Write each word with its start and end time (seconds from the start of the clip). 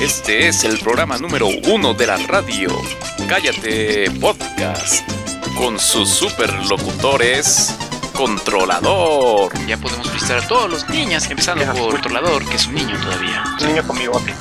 Este 0.00 0.48
es 0.48 0.64
el 0.64 0.78
programa 0.78 1.18
número 1.18 1.46
uno 1.46 1.92
de 1.92 2.06
la 2.06 2.16
radio. 2.16 2.70
Cállate 3.28 4.10
Podcast. 4.12 5.06
Con 5.58 5.78
sus 5.78 6.08
superlocutores. 6.08 7.74
Controlador. 8.14 9.52
Ya 9.66 9.76
podemos 9.76 10.08
felicitar 10.08 10.38
a 10.38 10.48
todos 10.48 10.70
los 10.70 10.88
niños, 10.88 11.28
empezando 11.28 11.64
Ya, 11.64 11.74
por. 11.74 11.92
Controlador, 11.92 12.48
que 12.48 12.56
es 12.56 12.66
un 12.66 12.76
niño 12.76 12.98
todavía. 12.98 13.44
Un 13.60 13.66
niño 13.66 13.86
con 13.86 13.98
bigote. 13.98 14.34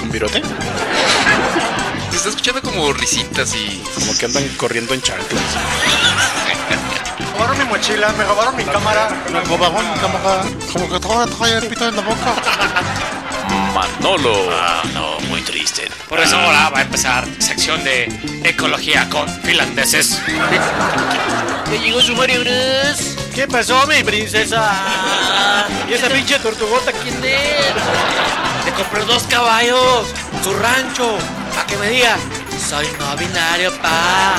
¿Con 0.00 0.10
virote? 0.10 0.42
Se 2.10 2.16
está 2.16 2.30
escuchando 2.30 2.60
como 2.60 2.92
risitas 2.92 3.54
y. 3.54 3.80
Como 3.94 4.18
que 4.18 4.26
andan 4.26 4.48
corriendo 4.56 4.94
en 4.94 5.02
chanclas. 5.02 5.42
Me 7.20 7.26
robaron 7.44 7.58
mi 7.58 7.64
mochila, 7.66 8.12
me 8.14 8.24
robaron 8.24 8.56
mi 8.56 8.64
cámara. 8.64 9.24
Me 9.32 9.40
robaron 9.42 9.92
mi 9.92 9.98
cámara. 10.00 10.42
Como 10.72 10.88
que 10.90 10.98
todo 10.98 11.24
trae 11.26 11.58
el 11.58 11.68
pito 11.68 11.88
en 11.88 11.94
la 11.94 12.02
boca. 12.02 12.34
Manolo. 13.74 14.34
Ah, 14.52 14.82
no, 14.94 15.18
muy 15.28 15.40
triste. 15.42 15.88
Por 16.08 16.20
eso 16.20 16.36
ahora 16.38 16.70
va 16.70 16.78
a 16.80 16.82
empezar 16.82 17.26
sección 17.38 17.82
de 17.84 18.04
ecología 18.44 19.08
con 19.10 19.28
finlandeses. 19.42 20.20
Ya 21.70 21.76
llegó 21.82 22.00
su 22.00 22.14
Mario 22.16 22.40
Bros. 22.40 23.16
¿Qué 23.34 23.46
pasó, 23.46 23.86
mi 23.86 24.02
princesa? 24.02 25.66
¿Y 25.86 25.92
esa 25.92 26.08
pinche 26.08 26.38
tortugota 26.38 26.92
quién 26.92 27.14
es? 27.22 28.64
Le 28.64 28.72
compré 28.72 29.04
dos 29.04 29.24
caballos, 29.24 30.06
su 30.42 30.54
rancho, 30.54 31.18
para 31.54 31.66
que 31.66 31.76
me 31.76 31.90
diga, 31.90 32.16
soy 32.70 32.86
no 32.98 33.14
binario, 33.18 33.70
pa. 33.82 34.34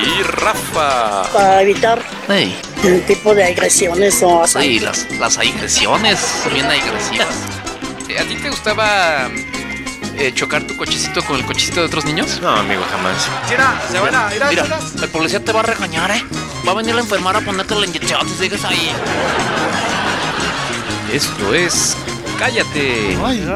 Y 0.00 0.22
Rafa. 0.22 1.24
para 1.34 1.60
evitar 1.60 2.02
Hey, 2.28 2.58
el 2.82 3.04
tipo 3.04 3.34
de 3.34 3.44
agresiones 3.44 4.18
o 4.22 4.46
sí, 4.46 4.80
las, 4.80 5.06
las 5.18 5.36
agresiones 5.36 6.18
bien 6.50 6.64
agresivas. 6.64 7.28
¿A 8.16 8.24
ti 8.24 8.36
te 8.36 8.48
gustaba 8.48 9.28
eh, 10.16 10.32
chocar 10.34 10.66
tu 10.66 10.76
cochecito 10.76 11.22
con 11.24 11.36
el 11.36 11.44
cochecito 11.44 11.80
de 11.80 11.86
otros 11.86 12.04
niños? 12.04 12.40
No, 12.40 12.48
amigo, 12.50 12.82
jamás. 12.90 13.28
Mira, 13.50 13.80
se 13.90 13.98
van 13.98 14.14
a 14.14 14.34
ir 14.34 14.42
a 14.42 14.48
Mira, 14.48 14.66
el 15.02 15.08
policía 15.10 15.44
te 15.44 15.52
va 15.52 15.60
a 15.60 15.64
regañar, 15.64 16.10
¿eh? 16.10 16.24
Va 16.66 16.72
a 16.72 16.74
venir 16.74 16.94
la 16.94 17.02
enfermera 17.02 17.38
a 17.38 17.42
ponerte 17.42 17.74
la 17.74 17.86
inyección 17.86 18.28
si 18.28 18.34
sigues 18.34 18.64
ahí. 18.64 18.90
Esto 21.12 21.54
es. 21.54 21.96
Cállate. 22.38 23.18
Ay, 23.24 23.46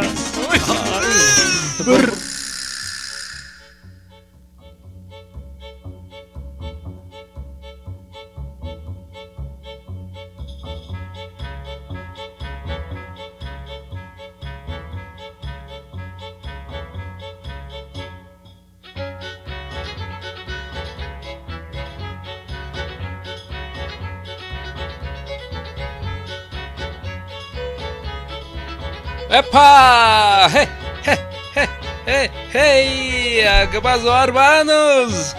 ¡Epa! 29.43 30.49
¡Hey! 30.51 30.69
¡Hey! 31.05 31.19
¡Hey! 31.55 31.69
¡Hey! 32.07 32.31
hey! 32.53 33.41
Ah, 33.47 33.67
¿Qué 33.71 33.81
pasó, 33.81 34.23
hermanos? 34.23 35.35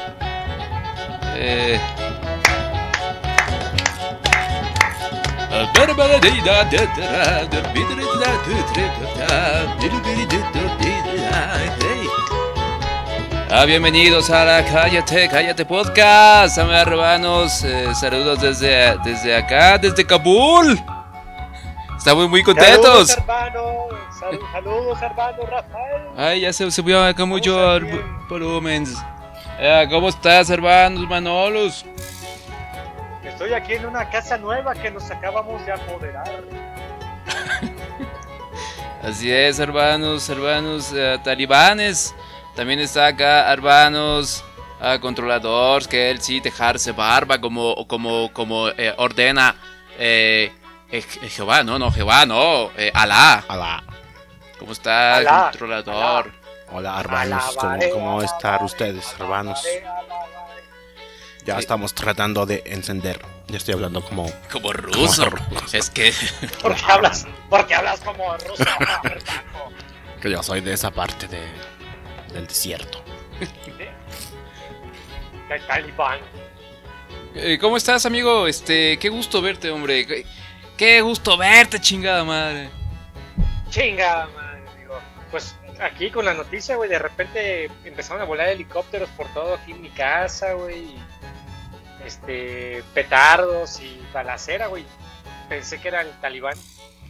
Eh. 1.35 1.79
Ah, 13.49 13.65
bienvenidos 13.65 14.29
a 14.31 14.43
la 14.45 14.65
Cállate, 14.65 15.29
Cállate 15.29 15.63
Podcast, 15.65 16.57
hermanos. 16.57 17.63
eh, 17.63 17.93
saludos 17.93 18.41
desde, 18.41 18.97
desde 19.03 19.35
acá, 19.35 19.77
desde 19.77 20.05
Kabul. 20.05 20.83
Estamos 22.03 22.29
muy 22.29 22.43
contentos. 22.43 23.11
Saludos, 23.11 23.17
hermano. 23.17 23.87
Sal- 24.19 24.39
Saludos, 24.51 25.01
hermano 25.01 25.45
Rafael. 25.45 26.01
Ay, 26.17 26.41
ya 26.41 26.51
se 26.51 26.69
subió 26.69 27.01
acá 27.01 27.23
mucho 27.23 27.79
volumen. 28.27 28.85
Eh, 29.57 29.87
¿Cómo 29.89 30.09
estás, 30.09 30.49
hermanos 30.49 31.07
Manolos? 31.07 31.85
Estoy 33.23 33.53
aquí 33.53 33.75
en 33.75 33.85
una 33.85 34.09
casa 34.09 34.37
nueva 34.37 34.73
que 34.73 34.91
nos 34.91 35.09
acabamos 35.09 35.65
de 35.65 35.71
apoderar. 35.71 36.43
Así 39.01 39.31
es, 39.31 39.59
hermanos, 39.59 40.27
hermanos 40.27 40.91
eh, 40.93 41.17
talibanes. 41.23 42.13
También 42.53 42.81
está 42.81 43.07
acá, 43.07 43.49
hermanos 43.53 44.43
ah, 44.81 44.97
controladores, 44.99 45.87
que 45.87 46.11
él 46.11 46.19
sí 46.21 46.41
dejarse 46.41 46.91
barba 46.91 47.39
como, 47.39 47.87
como, 47.87 48.29
como 48.33 48.67
eh, 48.67 48.93
ordena 48.97 49.55
eh, 49.97 50.51
eh, 50.93 51.01
Je- 51.01 51.29
Jehová, 51.29 51.63
no, 51.63 51.77
no, 51.79 51.91
Jehová, 51.91 52.25
no, 52.25 52.71
eh, 52.77 52.91
Alá. 52.93 53.43
Hola, 53.49 53.83
¿Cómo 54.59 54.71
está, 54.71 55.17
Alá, 55.17 55.49
controlador? 55.51 56.31
hola, 56.71 56.99
hermanos. 56.99 57.43
¿Cómo, 57.57 57.79
cómo 57.91 58.21
están 58.23 58.63
ustedes, 58.63 59.13
hermanos? 59.19 59.61
Ya 61.45 61.55
Sí. 61.55 61.59
estamos 61.59 61.93
tratando 61.93 62.45
de 62.45 62.63
encender. 62.65 63.19
Ya 63.47 63.57
estoy 63.57 63.73
hablando 63.73 64.01
como. 64.05 64.31
Como 64.49 64.71
ruso. 64.71 65.25
Como 65.29 65.35
ruso. 65.59 65.77
Es 65.77 65.89
que 65.89 66.13
¿Por 66.61 66.73
qué 66.75 66.85
hablas? 66.89 67.25
¿Por 67.49 67.67
qué 67.67 67.75
hablas 67.75 67.99
como 67.99 68.37
ruso? 68.37 68.63
Que 70.21 70.31
yo 70.31 70.41
soy 70.41 70.61
de 70.61 70.71
esa 70.71 70.89
parte 70.89 71.27
de, 71.27 71.41
del 72.31 72.47
desierto. 72.47 73.03
El 75.49 75.67
talibán. 75.67 76.19
Eh, 77.35 77.57
¿Cómo 77.59 77.75
estás, 77.75 78.05
amigo? 78.05 78.47
Este, 78.47 78.97
qué 78.99 79.09
gusto 79.09 79.41
verte, 79.41 79.69
hombre. 79.69 80.25
Qué- 80.77 81.01
gusto 81.01 81.37
verte, 81.37 81.79
chingada 81.79 82.23
madre. 82.23 82.69
Chinga, 83.69 84.27
madre, 84.35 84.61
digo. 84.79 84.99
Pues 85.31 85.55
aquí 85.81 86.09
con 86.11 86.25
la 86.25 86.33
noticia, 86.33 86.75
güey, 86.75 86.89
de 86.89 86.99
repente 86.99 87.69
empezaron 87.85 88.21
a 88.21 88.25
volar 88.25 88.49
helicópteros 88.49 89.09
por 89.09 89.27
todo 89.33 89.55
aquí 89.55 89.71
en 89.71 89.81
mi 89.81 89.89
casa, 89.89 90.53
güey. 90.53 90.95
Este, 92.05 92.83
petardos 92.93 93.79
y 93.79 94.01
balacera, 94.13 94.67
güey. 94.67 94.85
Pensé 95.49 95.79
que 95.79 95.87
era 95.87 96.01
el 96.01 96.11
talibán. 96.19 96.57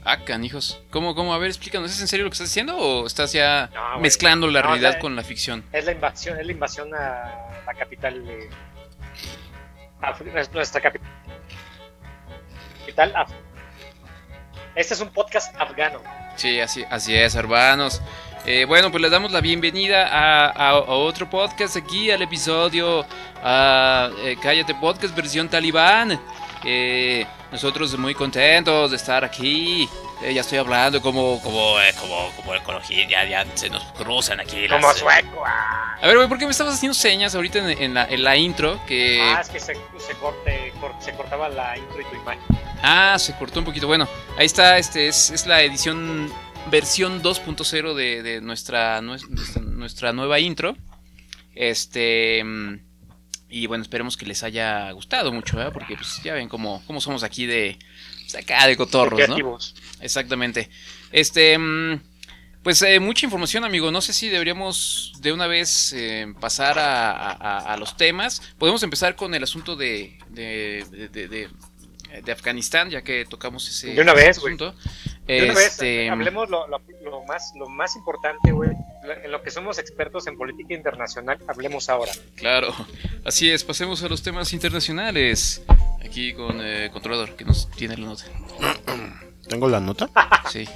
Ah, 0.05 0.17
canijos. 0.25 0.81
¿Cómo, 0.91 1.15
cómo? 1.15 1.33
A 1.33 1.37
ver, 1.37 1.47
explícanos. 1.47 1.89
¿Es 1.91 2.01
en 2.01 2.07
serio 2.09 2.25
lo 2.25 2.29
que 2.29 2.33
estás 2.33 2.49
diciendo 2.49 2.77
o 2.77 3.07
estás 3.07 3.31
ya 3.31 3.69
No, 3.73 3.99
mezclando 3.99 4.47
la 4.47 4.61
No, 4.61 4.67
realidad 4.67 4.99
con 4.99 5.15
la 5.15 5.23
ficción? 5.23 5.63
Es 5.71 5.85
la 5.85 5.93
invasión, 5.93 6.37
es 6.39 6.45
la 6.45 6.51
invasión 6.51 6.93
a 6.93 7.61
la 7.65 7.73
capital 7.73 8.25
de. 8.25 8.49
Nuestra 10.51 10.81
capital. 10.81 11.07
Capital. 12.81 13.13
Af- 13.13 13.27
Este 14.75 14.93
es 14.95 15.01
un 15.01 15.09
podcast 15.09 15.55
afgano. 15.59 15.99
Sí, 16.35 16.59
así, 16.59 16.83
así 16.89 17.15
es, 17.15 17.35
hermanos. 17.35 18.01
Eh, 18.45 18.65
bueno, 18.65 18.91
pues 18.91 19.01
les 19.01 19.11
damos 19.11 19.31
la 19.31 19.39
bienvenida 19.39 20.07
a, 20.07 20.47
a- 20.49 20.69
a 20.71 20.75
otro 20.95 21.29
podcast 21.29 21.77
aquí, 21.77 22.11
al 22.11 22.21
episodio 22.23 23.05
a, 23.43 24.09
eh, 24.19 24.35
Cállate 24.41 24.73
Podcast 24.75 25.15
versión 25.15 25.47
talibán. 25.47 26.19
Eh, 26.65 27.25
nosotros 27.51 27.95
muy 27.97 28.15
contentos 28.15 28.89
de 28.91 28.97
estar 28.97 29.23
aquí. 29.23 29.87
Eh, 30.23 30.33
ya 30.33 30.41
estoy 30.41 30.57
hablando 30.57 31.01
como, 31.01 31.39
como, 31.41 31.79
eh, 31.79 31.93
como, 31.99 32.31
como 32.35 32.55
ecología, 32.55 33.07
ya, 33.07 33.23
ya 33.25 33.45
se 33.53 33.69
nos 33.69 33.83
cruzan 33.93 34.39
aquí. 34.39 34.67
las, 34.67 34.81
Como 34.81 34.93
sueco. 34.93 35.43
ah. 35.45 35.97
A 36.01 36.07
ver, 36.07 36.15
güey, 36.17 36.27
¿por 36.27 36.37
qué 36.37 36.45
me 36.45 36.51
estabas 36.51 36.73
haciendo 36.73 36.95
señas 36.95 37.35
ahorita 37.35 37.59
en, 37.59 37.69
en 37.81 37.93
la, 37.93 38.05
en 38.05 38.23
la 38.23 38.35
intro? 38.35 38.79
Que... 38.87 39.21
Ah, 39.21 39.39
es 39.41 39.49
que 39.49 39.59
se, 39.59 39.73
se, 39.99 40.13
corte, 40.19 40.73
cor- 40.81 40.95
se 40.99 41.13
cortaba 41.13 41.47
la 41.49 41.77
intro 41.77 42.01
y 42.01 42.05
tu 42.05 42.15
imagen. 42.15 42.41
Ah, 42.83 43.15
se 43.17 43.33
cortó 43.37 43.59
un 43.59 43.65
poquito. 43.65 43.87
Bueno, 43.87 44.07
ahí 44.37 44.45
está, 44.45 44.77
este 44.77 45.07
es, 45.07 45.29
es 45.31 45.47
la 45.47 45.63
edición 45.63 46.31
versión 46.69 47.21
2.0 47.23 47.93
de, 47.93 48.21
de 48.23 48.41
nuestra, 48.41 49.01
nues- 49.01 49.27
nuestra, 49.29 49.61
nuestra 49.61 50.13
nueva 50.13 50.39
intro. 50.39 50.75
Este. 51.55 52.43
Y 53.49 53.67
bueno, 53.67 53.83
esperemos 53.83 54.17
que 54.17 54.25
les 54.25 54.41
haya 54.43 54.89
gustado 54.91 55.31
mucho, 55.31 55.57
¿verdad? 55.57 55.71
Porque 55.73 55.95
pues 55.95 56.19
ya 56.23 56.33
ven 56.33 56.49
cómo, 56.49 56.83
cómo 56.87 56.99
somos 56.99 57.23
aquí 57.23 57.45
de. 57.45 57.77
pues, 58.23 58.35
acá 58.35 58.65
de 58.67 58.75
cotorros, 58.75 59.19
¿no? 59.29 59.35
Exactamente. 60.01 60.69
Este. 61.11 61.57
mm, 61.57 62.01
Pues 62.63 62.81
eh, 62.81 62.99
mucha 62.99 63.25
información, 63.25 63.63
amigo. 63.63 63.91
No 63.91 64.01
sé 64.01 64.11
si 64.13 64.27
deberíamos 64.29 65.13
de 65.19 65.31
una 65.31 65.47
vez 65.47 65.93
eh, 65.95 66.33
pasar 66.39 66.79
a, 66.79 67.11
a- 67.11 67.31
a- 67.31 67.73
a 67.73 67.77
los 67.77 67.95
temas. 67.95 68.41
Podemos 68.57 68.81
empezar 68.83 69.15
con 69.15 69.33
el 69.35 69.43
asunto 69.43 69.75
de, 69.75 70.17
de, 70.29 70.85
de, 71.11 71.27
de- 71.27 71.49
de- 72.13 72.21
de 72.21 72.31
Afganistán, 72.31 72.89
ya 72.89 73.01
que 73.01 73.25
tocamos 73.25 73.67
ese 73.67 73.93
De 73.93 74.01
una 74.01 74.13
vez, 74.13 74.39
güey. 74.39 74.53
asunto. 74.55 74.75
De 75.25 75.43
una 75.45 75.53
vez, 75.53 75.67
Este, 75.67 76.09
hablemos 76.09 76.49
lo, 76.49 76.67
lo- 76.67 76.81
lo 77.03 77.23
más, 77.23 77.53
lo 77.57 77.67
más 77.69 77.95
importante, 77.95 78.51
güey. 78.51 78.69
En 79.23 79.31
lo 79.31 79.41
que 79.41 79.51
somos 79.51 79.79
expertos 79.79 80.27
en 80.27 80.37
política 80.37 80.73
internacional, 80.73 81.37
hablemos 81.47 81.89
ahora. 81.89 82.11
Claro, 82.35 82.73
así 83.25 83.49
es. 83.49 83.63
Pasemos 83.63 84.01
a 84.03 84.07
los 84.09 84.21
temas 84.23 84.53
internacionales. 84.53 85.61
Aquí 86.03 86.33
con 86.33 86.59
eh, 86.61 86.89
Controlador, 86.91 87.35
que 87.35 87.45
nos 87.45 87.69
tiene 87.71 87.97
la 87.97 88.05
nota. 88.07 88.23
¿Tengo 89.47 89.67
la 89.69 89.79
nota? 89.79 90.09
Sí, 90.51 90.67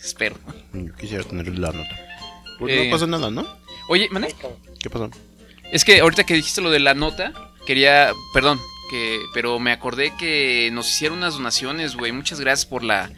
espero. 0.00 0.36
Yo 0.72 0.94
quisiera 0.94 1.24
tener 1.24 1.46
la 1.58 1.70
nota. 1.72 1.96
Pues 2.58 2.72
Eh, 2.72 2.84
no 2.86 2.90
pasa 2.90 3.06
nada, 3.06 3.30
¿no? 3.30 3.46
Oye, 3.88 4.08
cabrón. 4.08 4.28
¿Qué 4.80 4.90
pasó? 4.90 5.10
Es 5.72 5.84
que 5.84 6.00
ahorita 6.00 6.24
que 6.24 6.34
dijiste 6.34 6.60
lo 6.60 6.70
de 6.70 6.80
la 6.80 6.94
nota, 6.94 7.32
quería, 7.66 8.12
perdón, 8.32 8.60
pero 9.34 9.58
me 9.58 9.72
acordé 9.72 10.14
que 10.16 10.70
nos 10.72 10.88
hicieron 10.88 11.18
unas 11.18 11.34
donaciones, 11.34 11.96
güey. 11.96 12.12
Muchas 12.12 12.40
gracias 12.40 12.66
por 12.66 12.82
la, 12.82 13.10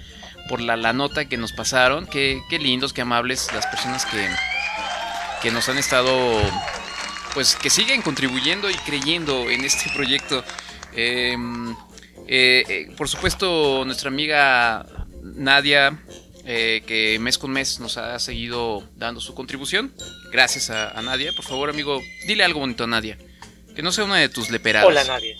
por 0.49 0.61
la, 0.61 0.77
la 0.77 0.93
nota 0.93 1.27
que 1.27 1.37
nos 1.37 1.53
pasaron. 1.53 2.07
Qué, 2.07 2.41
qué 2.49 2.59
lindos, 2.59 2.93
qué 2.93 3.03
amables 3.03 3.49
las 3.53 3.67
personas 3.67 4.07
que, 4.07 4.29
que 5.43 5.51
nos 5.51 5.69
han 5.69 5.79
estado, 5.79 6.41
pues, 7.35 7.57
que 7.57 7.71
siguen 7.71 8.03
contribuyendo 8.03 8.71
y 8.71 8.75
creyendo 8.75 9.51
en 9.51 9.65
este 9.65 9.91
proyecto. 9.95 10.45
Eh, 10.95 11.37
eh, 12.29 12.65
eh, 12.69 12.91
por 12.97 13.09
supuesto, 13.09 13.85
nuestra 13.87 14.09
amiga 14.09 14.85
Nadia, 15.23 15.99
eh, 16.45 16.83
que 16.87 17.19
mes 17.19 17.39
con 17.39 17.51
mes 17.51 17.81
nos 17.81 17.97
ha 17.97 18.19
seguido 18.19 18.87
dando 18.97 19.21
su 19.21 19.35
contribución. 19.35 19.95
Gracias 20.31 20.69
a, 20.69 20.91
a 20.91 21.03
Nadia. 21.03 21.33
Por 21.35 21.45
favor, 21.45 21.71
amigo, 21.71 22.03
dile 22.27 22.45
algo 22.45 22.61
bonito 22.61 22.85
a 22.85 22.87
Nadia. 22.87 23.19
Que 23.75 23.83
no 23.83 23.93
sea 23.93 24.05
una 24.05 24.17
de 24.17 24.29
tus 24.29 24.51
leperadas. 24.51 24.89
Hola, 24.89 25.05
Nadia. 25.05 25.37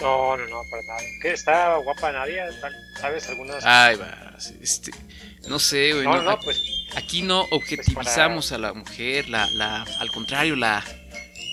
No, 0.00 0.36
no, 0.36 0.46
no, 0.46 0.62
para 0.70 0.82
nada. 0.84 1.00
¿Qué? 1.22 1.32
¿Está 1.32 1.76
guapa 1.78 2.12
Nadia? 2.12 2.46
¿Está- 2.48 2.70
¿Sabes 3.00 3.28
algunas? 3.28 3.64
Ay, 3.64 3.96
va. 3.96 4.34
Este, 4.62 4.92
no 5.48 5.58
sé, 5.58 5.92
güey. 5.92 6.04
no, 6.04 6.16
no, 6.16 6.22
no, 6.22 6.40
pues 6.40 6.60
Aquí 6.96 7.22
no 7.22 7.42
objetivizamos 7.50 8.50
a 8.52 8.58
la 8.58 8.72
mujer, 8.72 9.28
la, 9.28 9.46
la, 9.50 9.82
al 10.00 10.10
contrario, 10.10 10.56
la... 10.56 10.82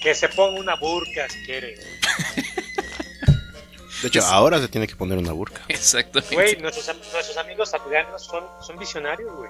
que 0.01 0.15
se 0.15 0.29
ponga 0.29 0.59
una 0.59 0.75
burka 0.75 1.27
si 1.29 1.43
quiere. 1.45 1.75
De 4.01 4.07
hecho, 4.09 4.23
ahora 4.25 4.59
se 4.59 4.67
tiene 4.67 4.87
que 4.87 4.95
poner 4.95 5.17
una 5.17 5.31
burka. 5.31 5.61
Exactamente. 5.67 6.35
Güey, 6.35 6.57
nuestros, 6.57 6.85
nuestros 7.11 7.37
amigos 7.37 7.73
afganos 7.73 8.23
son, 8.23 8.43
son 8.65 8.77
visionarios, 8.77 9.31
güey. 9.35 9.49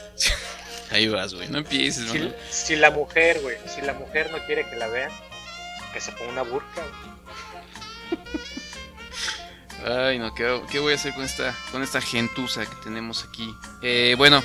Ahí 0.90 1.06
vas, 1.08 1.34
güey. 1.34 1.48
No 1.48 1.58
empieces, 1.58 2.10
Si, 2.10 2.18
¿no? 2.18 2.32
si 2.50 2.76
la 2.76 2.90
mujer, 2.90 3.40
güey, 3.40 3.56
si 3.72 3.80
la 3.82 3.92
mujer 3.92 4.30
no 4.32 4.38
quiere 4.46 4.68
que 4.68 4.74
la 4.76 4.88
vean, 4.88 5.12
que 5.92 6.00
se 6.00 6.10
ponga 6.12 6.32
una 6.32 6.42
burka. 6.42 6.80
güey. 6.82 7.19
Ay, 9.86 10.18
no, 10.18 10.34
¿qué, 10.34 10.60
qué 10.70 10.78
voy 10.78 10.92
a 10.92 10.96
hacer 10.96 11.14
con 11.14 11.24
esta, 11.24 11.54
con 11.72 11.82
esta 11.82 12.00
gentuza 12.00 12.66
que 12.66 12.76
tenemos 12.84 13.24
aquí? 13.24 13.54
Eh, 13.82 14.14
bueno, 14.18 14.42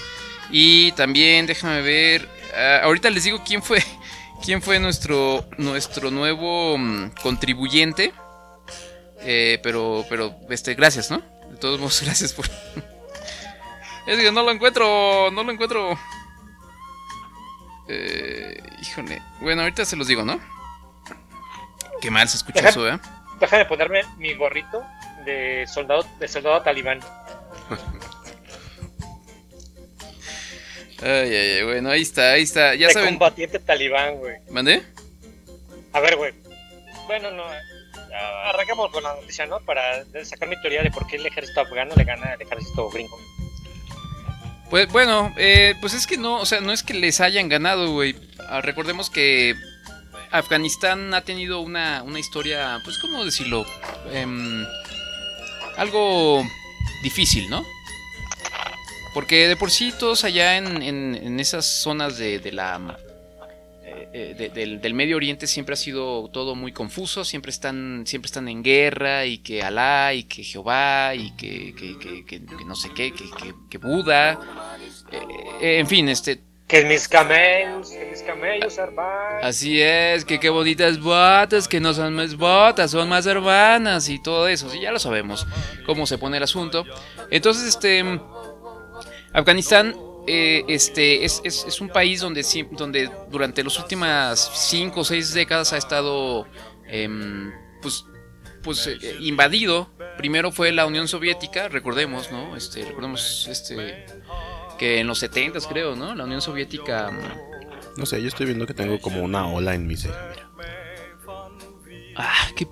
y 0.49 0.91
también 0.93 1.45
déjame 1.45 1.81
ver. 1.81 2.29
ah, 2.55 2.81
ahorita 2.83 3.09
les 3.09 3.25
digo 3.25 3.41
quién 3.45 3.61
fue, 3.61 3.83
quién 4.43 4.61
fue 4.61 4.79
nuestro, 4.79 5.45
nuestro 5.57 6.09
nuevo 6.11 6.77
mm, 6.77 7.11
contribuyente. 7.21 8.13
Eh, 9.19 9.59
pero, 9.63 10.05
pero, 10.07 10.35
este, 10.49 10.73
gracias, 10.75 11.09
¿no? 11.11 11.21
De 11.49 11.57
todos 11.57 11.79
modos, 11.79 12.01
gracias 12.05 12.31
por. 12.31 12.45
es 14.07 14.17
que 14.19 14.31
no 14.31 14.43
lo 14.43 14.51
encuentro, 14.51 15.31
no 15.31 15.43
lo 15.43 15.51
encuentro. 15.51 15.97
Eh, 17.87 18.63
híjole. 18.81 19.21
Bueno, 19.41 19.63
ahorita 19.63 19.83
se 19.83 19.95
los 19.95 20.07
digo, 20.07 20.23
¿no? 20.23 20.39
Qué 22.01 22.09
mal 22.09 22.27
se 22.29 22.37
escucha 22.37 22.69
eso, 22.69 22.87
¿eh? 22.87 22.99
Déjame 23.39 23.65
ponerme 23.65 24.01
mi 24.17 24.33
gorrito 24.33 24.83
de 25.25 25.65
soldado, 25.67 26.05
de 26.19 26.27
soldado 26.27 26.61
talibán. 26.61 26.99
Ay, 31.01 31.35
ay, 31.35 31.51
ay, 31.57 31.63
bueno, 31.63 31.89
ahí 31.91 32.01
está, 32.01 32.31
ahí 32.31 32.43
está. 32.43 32.73
Ya 32.73 32.87
de 32.87 32.93
saben. 32.93 33.09
combatiente 33.09 33.59
talibán, 33.59 34.15
güey. 34.15 34.37
¿Mandé? 34.49 34.81
A 35.91 35.99
ver, 35.99 36.15
güey. 36.15 36.33
Bueno, 37.05 37.31
no. 37.31 37.43
Arrancamos 38.45 38.91
con 38.91 39.03
la 39.03 39.13
noticia, 39.13 39.45
¿no? 39.45 39.59
Para 39.59 40.05
sacar 40.23 40.47
mi 40.47 40.59
teoría 40.61 40.81
de 40.81 40.89
por 40.91 41.05
qué 41.05 41.17
el 41.17 41.25
ejército 41.25 41.61
afgano 41.61 41.93
le 41.95 42.05
gana 42.05 42.31
al 42.31 42.41
ejército 42.41 42.89
gringo. 42.89 43.19
Pues 44.69 44.87
bueno, 44.87 45.33
eh, 45.37 45.75
pues 45.81 45.93
es 45.93 46.07
que 46.07 46.17
no, 46.17 46.39
o 46.39 46.45
sea, 46.45 46.61
no 46.61 46.71
es 46.71 46.81
que 46.81 46.93
les 46.93 47.19
hayan 47.19 47.49
ganado, 47.49 47.91
güey. 47.91 48.15
Ah, 48.47 48.61
recordemos 48.61 49.09
que 49.09 49.53
Afganistán 50.37 51.13
ha 51.13 51.21
tenido 51.21 51.59
una, 51.61 52.03
una 52.03 52.19
historia, 52.19 52.79
pues, 52.83 52.97
¿cómo 52.97 53.23
decirlo? 53.25 53.65
Em, 54.11 54.65
algo 55.77 56.45
difícil, 57.03 57.49
¿no? 57.49 57.65
Porque 59.13 59.47
de 59.47 59.55
por 59.55 59.71
sí 59.71 59.93
todos 59.97 60.23
allá 60.25 60.57
en, 60.57 60.81
en- 60.81 61.39
esas 61.39 61.65
zonas 61.65 62.17
de, 62.17 62.39
de 62.39 62.51
la... 62.51 62.97
eh, 63.85 64.09
eh, 64.13 64.35
de- 64.37 64.49
del, 64.49 64.81
del 64.81 64.93
Medio 64.93 65.15
Oriente 65.15 65.47
siempre 65.47 65.73
ha 65.73 65.77
sido 65.77 66.29
todo 66.29 66.53
muy 66.55 66.73
confuso, 66.73 67.23
siempre 67.23 67.51
están, 67.51 68.03
siempre 68.05 68.27
están 68.27 68.47
en 68.49 68.61
guerra 68.61 69.25
y 69.25 69.37
que 69.37 69.63
Alá 69.63 70.13
y 70.13 70.23
que 70.23 70.43
Jehová 70.43 71.15
y 71.15 71.31
que, 71.31 71.73
que- 71.75 71.97
que- 71.97 72.25
que- 72.25 72.65
no 72.65 72.75
sé 72.75 72.89
qué, 72.93 73.13
que, 73.69 73.77
Buda, 73.77 74.37
eh, 75.11 75.19
eh, 75.61 75.79
en 75.79 75.87
fin, 75.87 76.09
este, 76.09 76.41
Que 76.67 76.83
mis 76.85 77.07
camellos, 77.07 77.91
que 77.91 78.05
mis 78.09 78.23
camellos, 78.23 78.77
hermano. 78.79 79.37
Así 79.43 79.79
es, 79.81 80.25
que 80.25 80.39
qué 80.39 80.49
bonitas 80.49 80.99
botas, 80.99 81.67
que 81.67 81.79
no 81.79 81.93
son 81.93 82.15
más 82.15 82.35
botas, 82.35 82.89
son 82.89 83.07
más 83.07 83.25
hermanas 83.27 84.09
y 84.09 84.21
todo 84.21 84.47
eso. 84.47 84.67
Sí, 84.69 84.79
ya 84.81 84.91
lo 84.91 84.97
sabemos 84.97 85.45
cómo 85.85 86.07
se 86.07 86.17
pone 86.17 86.37
el 86.37 86.43
asunto. 86.43 86.83
Entonces, 87.29 87.65
este. 87.67 88.03
Afganistán 89.31 89.95
eh, 90.27 90.63
este, 90.67 91.23
es, 91.25 91.41
es- 91.43 91.65
es 91.67 91.81
un 91.81 91.89
país 91.89 92.21
donde, 92.21 92.43
donde 92.71 93.11
durante 93.29 93.63
las 93.63 93.77
últimas 93.77 94.39
5 94.55 95.01
o 95.01 95.03
6 95.03 95.33
décadas 95.35 95.71
ha 95.73 95.77
estado. 95.77 96.47
em, 96.87 97.51
pues. 97.81 98.05
Pues 98.63 98.87
eh, 98.87 98.97
invadido. 99.19 99.91
Primero 100.17 100.51
fue 100.51 100.71
la 100.71 100.87
Unión 100.87 101.07
Soviética, 101.07 101.67
recordemos, 101.69 102.31
¿no? 102.31 102.55
Este, 102.57 102.83
recordemos 102.83 103.47
este. 103.47 104.07
Que 104.77 104.99
en 104.99 105.07
los 105.07 105.19
70 105.19 105.59
creo, 105.69 105.95
¿no? 105.95 106.13
La 106.15 106.23
Unión 106.25 106.41
Soviética. 106.41 107.11
mm, 107.11 107.99
No 107.99 108.05
sé, 108.05 108.21
yo 108.21 108.27
estoy 108.27 108.45
viendo 108.47 108.65
que 108.67 108.73
tengo 108.73 108.99
como 108.99 109.21
una 109.23 109.47
ola 109.47 109.73
en 109.73 109.87
mi 109.87 109.95
ceja, 109.95 110.19
mira. 110.29 110.49
Ah, 112.17 112.47
qué. 112.55 112.67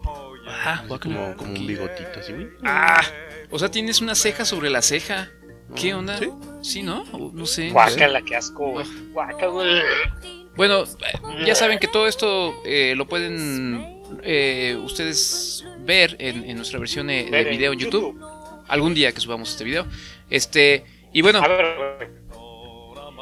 Ah, 0.47 0.83
Como, 0.87 1.35
como 1.35 1.53
un 1.53 1.67
bigotito 1.67 2.19
así. 2.19 2.33
güey. 2.33 2.47
Ah, 2.63 3.01
o 3.49 3.59
sea, 3.59 3.69
tienes 3.69 4.01
una 4.01 4.15
ceja 4.15 4.45
sobre 4.45 4.69
la 4.69 4.81
ceja. 4.81 5.29
¿Qué 5.75 5.93
onda? 5.93 6.17
Sí. 6.19 6.29
Sí, 6.61 6.83
¿no? 6.83 7.03
No 7.33 7.45
sé. 7.45 7.69
Guácala, 7.71 8.21
qué 8.21 8.35
asco, 8.35 8.69
güey. 8.71 8.85
Guácala, 9.11 9.47
güey. 9.47 9.81
Bueno, 10.55 10.83
eh, 10.83 11.45
ya 11.45 11.55
saben 11.55 11.79
que 11.79 11.87
todo 11.87 12.07
esto 12.07 12.53
eh, 12.65 12.93
lo 12.95 13.07
pueden 13.07 14.03
eh, 14.21 14.77
ustedes 14.83 15.65
ver 15.79 16.15
en, 16.19 16.43
en 16.43 16.55
nuestra 16.57 16.77
versión 16.79 17.09
eh, 17.09 17.27
de 17.29 17.43
video 17.45 17.73
en 17.73 17.79
YouTube. 17.79 18.19
Algún 18.67 18.93
día 18.93 19.11
que 19.11 19.19
subamos 19.19 19.49
este 19.49 19.63
video. 19.63 19.87
Este, 20.29 20.85
y 21.13 21.21
bueno, 21.21 21.39
A 21.43 21.47
ver, 21.47 21.75
güey. 21.99 22.23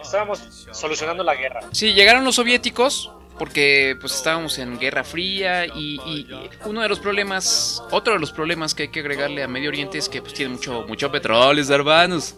Estábamos 0.02 0.68
solucionando 0.72 1.24
la 1.24 1.36
guerra. 1.36 1.60
sí, 1.72 1.94
llegaron 1.94 2.24
los 2.24 2.36
soviéticos 2.36 3.12
porque 3.38 3.96
pues 4.02 4.14
estábamos 4.16 4.58
en 4.60 4.78
Guerra 4.80 5.04
Fría 5.04 5.66
y, 5.68 6.00
y- 6.06 6.28
y 6.30 6.50
uno 6.66 6.82
de 6.82 6.90
los 6.90 7.00
problemas, 7.00 7.82
otro 7.92 8.14
de 8.14 8.20
los 8.20 8.32
problemas 8.32 8.74
que 8.76 8.84
hay 8.84 8.90
que 8.90 9.00
agregarle 9.00 9.44
a 9.44 9.48
Medio 9.48 9.70
Oriente 9.70 9.98
es 9.98 10.10
que 10.10 10.22
pues 10.22 10.34
tiene 10.34 10.54
mucho, 10.54 10.86
mucho 10.88 11.12
petróleo, 11.12 11.64
hermanos. 11.74 12.36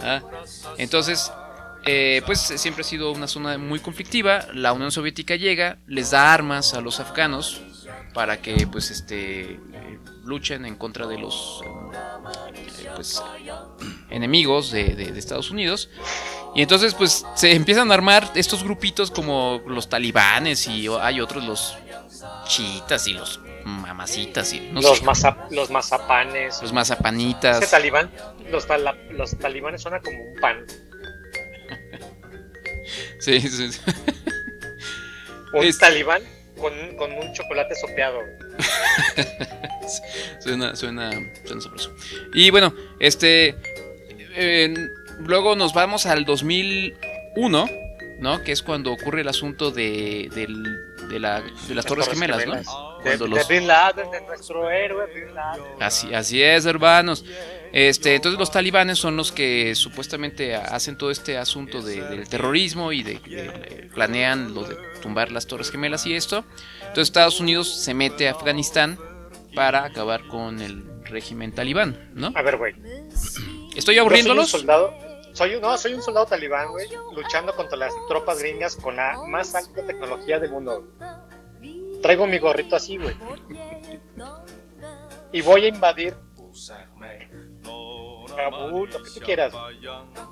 Ah, 0.00 0.20
Entonces, 0.78 1.30
eh, 1.86 2.22
pues 2.26 2.40
siempre 2.40 2.80
ha 2.80 2.84
sido 2.84 3.12
una 3.12 3.28
zona 3.28 3.56
muy 3.58 3.78
conflictiva. 3.80 4.46
La 4.52 4.72
Unión 4.72 4.90
Soviética 4.90 5.36
llega, 5.36 5.78
les 5.86 6.10
da 6.10 6.32
armas 6.34 6.74
a 6.74 6.80
los 6.80 6.98
afganos 6.98 7.60
para 8.14 8.40
que 8.42 8.66
pues 8.66 8.90
este 8.90 9.58
luchen 10.24 10.64
en 10.64 10.76
contra 10.76 11.06
de 11.06 11.18
los 11.18 11.62
eh, 11.64 12.88
pues 12.94 13.22
enemigos 14.10 14.70
de, 14.70 14.84
de- 14.94 15.12
de 15.12 15.18
Estados 15.18 15.50
Unidos. 15.50 15.90
Y 16.54 16.62
entonces 16.62 16.94
pues 16.94 17.24
se 17.34 17.52
empiezan 17.54 17.90
a 17.90 17.94
armar 17.94 18.30
estos 18.34 18.62
grupitos 18.62 19.10
como 19.10 19.62
los 19.66 19.88
talibanes 19.88 20.66
y 20.68 20.86
hay 21.00 21.20
otros 21.20 21.44
los 21.44 21.74
chiitas 22.46 23.06
y 23.08 23.14
los 23.14 23.40
mamacitas 23.64 24.52
y 24.52 24.60
no 24.60 24.80
los, 24.80 24.98
sé, 24.98 25.04
maza- 25.04 25.46
los 25.50 25.70
mazapanes. 25.70 26.54
los 26.56 26.64
Ese 26.64 26.72
mazapanitas. 26.74 27.70
talibán, 27.70 28.10
los, 28.50 28.66
tala- 28.66 28.96
los 29.12 29.36
talibanes 29.38 29.82
suena 29.82 30.00
como 30.00 30.18
un 30.22 30.34
pan. 30.40 30.64
Sí, 33.20 33.40
sí, 33.40 33.72
sí. 33.72 33.80
Un 35.54 35.64
Es- 35.64 35.78
talibán 35.78 36.22
con, 36.60 36.72
con 36.96 37.12
un 37.12 37.32
chocolate 37.32 37.74
sopeado. 37.76 38.18
Suena, 40.40 40.74
suena, 40.76 41.10
suena 41.44 41.60
sabroso. 41.62 41.94
Y 42.34 42.50
bueno, 42.50 42.74
este. 43.00 43.56
eh, 44.34 44.74
luego 45.20 45.54
nos 45.56 45.72
vamos 45.74 46.06
al 46.06 46.24
2001, 46.24 47.68
¿no? 48.20 48.42
Que 48.42 48.52
es 48.52 48.62
cuando 48.62 48.92
ocurre 48.92 49.20
el 49.22 49.28
asunto 49.28 49.70
de, 49.70 50.28
de, 50.34 51.18
la- 51.18 51.42
de 51.68 51.74
las 51.74 51.84
Torres 51.86 52.08
Gemelas, 52.08 52.46
¿no? 52.46 52.52
De, 53.04 53.10
Cuando 53.10 53.24
de 53.24 53.30
los- 53.30 53.48
Bin 53.48 53.66
Laden, 53.66 54.10
de 54.10 54.20
nuestro 54.22 54.70
héroe 54.70 55.06
Bin 55.12 55.34
Laden. 55.34 55.64
Así, 55.80 56.14
así 56.14 56.42
es, 56.42 56.64
hermanos. 56.66 57.24
Este, 57.72 58.14
entonces 58.14 58.38
los 58.38 58.50
talibanes 58.50 58.98
son 58.98 59.16
los 59.16 59.32
que 59.32 59.74
supuestamente 59.74 60.54
hacen 60.54 60.96
todo 60.98 61.10
este 61.10 61.38
asunto 61.38 61.80
de- 61.82 62.02
del 62.02 62.28
terrorismo 62.28 62.92
y 62.92 63.02
de, 63.02 63.14
de- 63.18 63.90
planean 63.94 64.54
lo 64.54 64.64
de 64.64 64.76
tumbar 65.00 65.32
las 65.32 65.46
Torres 65.46 65.70
Gemelas 65.70 66.06
y 66.06 66.14
esto. 66.14 66.44
Entonces 66.80 67.04
Estados 67.08 67.40
Unidos 67.40 67.74
se 67.82 67.94
mete 67.94 68.28
a 68.28 68.32
Afganistán 68.32 68.98
para 69.54 69.84
acabar 69.84 70.26
con 70.28 70.60
el 70.60 70.84
régimen 71.04 71.52
talibán, 71.52 72.10
¿no? 72.14 72.32
A 72.34 72.42
ver, 72.42 72.56
güey. 72.58 72.74
¿Estoy 73.74 73.74
Yo 73.74 73.82
soy 73.82 73.94
un 73.96 74.00
aburriéndolos? 74.00 74.50
soldado. 74.50 74.94
Soy, 75.32 75.58
no, 75.60 75.78
soy 75.78 75.94
un 75.94 76.02
soldado 76.02 76.26
talibán, 76.26 76.68
güey, 76.68 76.86
luchando 77.14 77.54
contra 77.56 77.78
las 77.78 77.92
tropas 78.06 78.38
gringas 78.38 78.76
con 78.76 78.96
la 78.96 79.16
más 79.26 79.54
alta 79.54 79.82
tecnología 79.86 80.38
del 80.38 80.50
mundo. 80.50 80.86
Traigo 82.02 82.26
mi 82.26 82.38
gorrito 82.38 82.76
así, 82.76 82.98
güey. 82.98 83.16
Y 85.32 85.40
voy 85.40 85.64
a 85.64 85.68
invadir 85.68 86.14
Kabul, 88.36 88.90
lo 88.90 89.02
que 89.02 89.10
tú 89.10 89.20
quieras. 89.20 89.52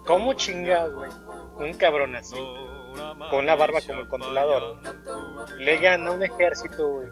¿Cómo 0.07 0.35
chingas, 0.35 0.93
güey? 0.93 1.11
Un 1.59 1.75
cabrón 1.75 2.17
así, 2.17 2.37
con 3.31 3.47
la 3.47 3.55
barba 3.55 3.81
como 3.87 4.01
el 4.01 4.09
controlador, 4.09 4.81
le 5.59 5.77
gana 5.79 6.11
un 6.11 6.23
ejército, 6.23 6.89
güey, 6.89 7.09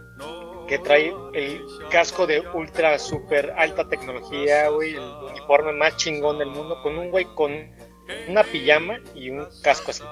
que 0.67 0.79
trae 0.79 1.15
el 1.35 1.63
casco 1.91 2.27
de 2.27 2.41
ultra 2.55 2.99
super 2.99 3.55
alta 3.57 3.89
tecnología, 3.89 4.69
güey, 4.71 4.95
el 4.95 5.01
uniforme 5.01 5.73
más 5.73 5.97
chingón 5.97 6.39
del 6.39 6.49
mundo, 6.49 6.83
con 6.83 6.99
un 6.99 7.11
güey 7.11 7.27
con 7.35 7.53
una 8.29 8.43
pijama 8.43 8.99
y 9.15 9.31
un 9.31 9.47
casco 9.63 9.91
así. 9.91 10.03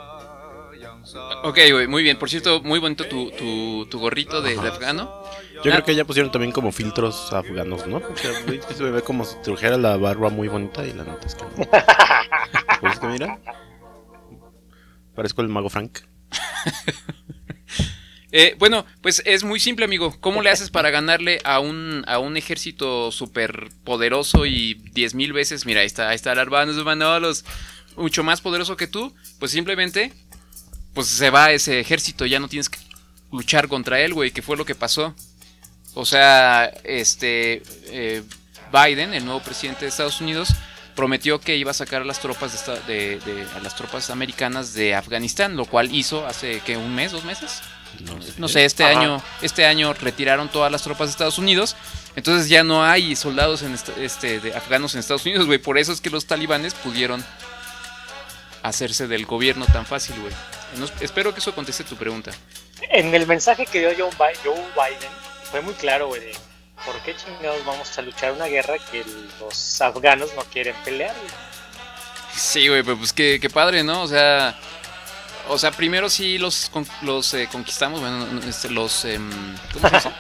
Ok, 1.45 1.59
güey, 1.71 1.87
muy 1.87 2.03
bien. 2.03 2.19
Por 2.19 2.29
cierto, 2.31 2.61
muy 2.63 2.79
bonito 2.79 3.07
tu, 3.07 3.31
tu, 3.31 3.87
tu 3.87 3.99
gorrito 3.99 4.43
de, 4.43 4.57
de 4.57 4.69
afgano. 4.69 5.11
Yo 5.55 5.71
creo 5.71 5.85
que 5.85 5.95
ya 5.95 6.05
pusieron 6.05 6.31
también 6.33 6.53
como 6.53 6.73
filtros 6.73 7.33
afganos, 7.33 7.87
¿no? 7.87 8.01
Porque 8.01 8.29
güey, 8.47 8.61
se 8.75 8.83
me 8.83 8.91
ve 8.91 9.03
como 9.03 9.25
si 9.25 9.37
trujera 9.43 9.77
la 9.77 9.97
barba 9.97 10.29
muy 10.31 10.49
bonita 10.49 10.85
y 10.85 10.93
la 10.93 11.05
neta 11.05 11.27
es 11.27 11.35
que 11.35 11.45
no. 11.45 11.51
Pues 12.81 12.93
es 12.93 12.99
que 12.99 13.07
mira. 13.07 13.39
Parezco 15.15 15.43
el 15.43 15.49
mago 15.49 15.71
Frank. 15.71 16.01
Eh, 18.33 18.55
bueno, 18.59 18.85
pues 19.01 19.23
es 19.25 19.45
muy 19.45 19.61
simple, 19.61 19.87
amigo. 19.87 20.15
¿Cómo 20.21 20.43
le 20.43 20.51
haces 20.51 20.69
para 20.69 20.91
ganarle 20.91 21.39
a 21.45 21.59
un, 21.59 22.05
a 22.07 22.19
un 22.19 22.37
ejército 22.37 23.11
súper 23.11 23.71
poderoso 23.83 24.45
y 24.45 24.75
diez 24.93 25.15
mil 25.15 25.33
veces? 25.33 25.65
Mira, 25.65 25.81
ahí 25.81 25.87
está, 25.87 26.11
ahí 26.11 26.17
está 26.17 26.33
el 26.33 26.39
Arbanos 26.41 26.77
de 26.77 26.85
Manolos, 26.85 27.47
mucho 27.97 28.25
más 28.25 28.43
poderoso 28.43 28.77
que 28.77 28.89
tú. 28.89 29.15
Pues 29.39 29.53
simplemente, 29.53 30.13
pues 30.97 31.07
se 31.07 31.31
va 31.31 31.53
ese 31.53 31.79
ejército, 31.79 32.27
ya 32.27 32.41
no 32.41 32.49
tienes 32.49 32.69
que 32.69 32.79
luchar 33.31 33.69
contra 33.69 34.01
él, 34.01 34.15
güey, 34.15 34.33
que 34.33 34.43
fue 34.43 34.57
lo 34.57 34.65
que 34.65 34.75
pasó. 34.75 35.15
O 35.95 36.05
sea, 36.05 36.65
este 36.85 37.63
eh, 37.87 38.23
Biden, 38.73 39.15
el 39.15 39.25
nuevo 39.25 39.41
presidente 39.41 39.83
de 39.85 39.89
Estados 39.91 40.21
Unidos, 40.21 40.49
prometió 40.95 41.39
que 41.41 41.57
iba 41.57 41.71
a 41.71 41.75
sacar 41.75 42.03
a 42.03 42.05
las 42.05 42.19
tropas 42.21 42.53
de, 42.53 42.59
esta- 42.59 42.81
de- 42.87 43.19
de- 43.21 43.47
a 43.55 43.61
las 43.61 43.77
tropas 43.77 44.11
americanas 44.11 44.73
de 44.75 44.95
Afganistán, 44.95 45.57
lo 45.57 45.67
cual 45.67 45.95
hizo 45.95 46.27
hace 46.27 46.61
que 46.61 46.77
un 46.77 46.95
mes, 46.95 47.13
dos 47.13 47.25
meses. 47.25 47.61
No 48.01 48.21
sé. 48.23 48.33
No 48.39 48.49
sé, 48.49 48.65
este 48.65 48.85
Ajá. 48.85 48.99
año, 49.01 49.23
este 49.43 49.65
año 49.67 49.93
retiraron 49.95 50.49
todas 50.51 50.73
las 50.73 50.83
tropas 50.83 51.09
de 51.09 51.13
Estados 51.13 51.39
Unidos. 51.39 51.77
Entonces 52.15 52.49
ya 52.49 52.65
no 52.65 52.85
hay 52.85 53.15
soldados 53.17 53.61
en 53.63 53.75
est- 53.75 53.91
este, 53.99 54.41
de 54.41 54.55
afganos 54.55 54.95
en 54.95 55.01
Estados 55.01 55.25
Unidos, 55.27 55.47
güey. 55.47 55.59
Por 55.59 55.77
eso 55.79 55.93
es 55.93 56.01
que 56.01 56.09
los 56.11 56.25
talibanes 56.27 56.73
pudieron 56.75 57.23
hacerse 58.63 59.07
del 59.07 59.27
gobierno 59.27 59.67
tan 59.67 59.87
fácil, 59.87 60.17
güey. 60.21 60.33
Espero 61.01 61.33
que 61.33 61.41
eso 61.41 61.55
conteste 61.55 61.85
tu 61.85 61.97
pregunta. 61.97 62.31
En 62.91 63.15
el 63.15 63.27
mensaje 63.27 63.67
que 63.67 63.81
dio 63.81 63.91
Joe 63.97 64.11
Bi- 64.11 64.39
Joe 64.45 64.55
Biden 64.75 65.11
fue 65.51 65.61
muy 65.61 65.75
claro, 65.75 66.09
güey, 66.09 66.33
por 66.85 66.99
qué 67.03 67.15
chingados 67.17 67.65
vamos 67.65 67.97
a 67.99 68.03
luchar 68.03 68.33
una 68.33 68.47
guerra 68.47 68.75
que 68.91 69.05
los 69.41 69.81
afganos 69.81 70.31
no 70.35 70.43
quieren 70.45 70.75
pelear, 70.85 71.15
güey. 71.17 71.31
Sí, 72.37 72.69
güey, 72.69 72.83
pero 72.83 72.99
pues 72.99 73.13
qué, 73.13 73.39
qué 73.41 73.49
padre, 73.49 73.83
¿no? 73.83 74.03
O 74.03 74.09
sea, 74.09 74.59
o 75.49 75.57
sea, 75.59 75.71
primero 75.71 76.11
sí 76.11 76.37
los, 76.39 76.69
con- 76.69 76.87
los 77.03 77.33
eh, 77.35 77.49
conquistamos, 77.51 78.01
bueno, 78.01 78.19
no, 78.19 78.27
no, 78.27 78.41
este, 78.49 78.69
los... 78.69 79.05
em, 79.07 79.31
¿Cómo 79.73 79.89
se 79.89 79.95
dice? 79.97 80.11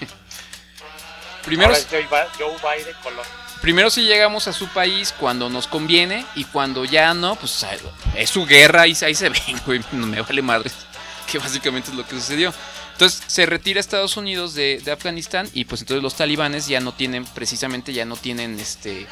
primero, 1.44 1.68
Ahora 1.74 1.78
es 1.78 1.86
Joe 1.90 2.02
Biden 2.06 2.94
Colón. 3.02 3.26
Primero 3.66 3.90
sí 3.90 4.02
llegamos 4.02 4.46
a 4.46 4.52
su 4.52 4.68
país 4.68 5.12
cuando 5.18 5.50
nos 5.50 5.66
conviene 5.66 6.24
y 6.36 6.44
cuando 6.44 6.84
ya 6.84 7.12
no, 7.14 7.34
pues 7.34 7.66
es 8.14 8.30
su 8.30 8.46
guerra, 8.46 8.82
ahí, 8.82 8.96
ahí 9.02 9.12
se 9.12 9.28
ven, 9.28 9.60
güey, 9.66 9.80
no 9.90 10.06
me 10.06 10.20
vale 10.20 10.40
madre. 10.40 10.70
Que 11.26 11.40
básicamente 11.40 11.90
es 11.90 11.96
lo 11.96 12.06
que 12.06 12.14
sucedió. 12.14 12.54
Entonces 12.92 13.20
se 13.26 13.44
retira 13.44 13.80
Estados 13.80 14.16
Unidos 14.16 14.54
de, 14.54 14.80
de 14.84 14.92
Afganistán 14.92 15.50
y 15.52 15.64
pues 15.64 15.80
entonces 15.80 16.00
los 16.00 16.14
talibanes 16.14 16.68
ya 16.68 16.78
no 16.78 16.92
tienen, 16.92 17.24
precisamente 17.24 17.92
ya 17.92 18.04
no 18.04 18.14
tienen 18.14 18.60
este 18.60 19.08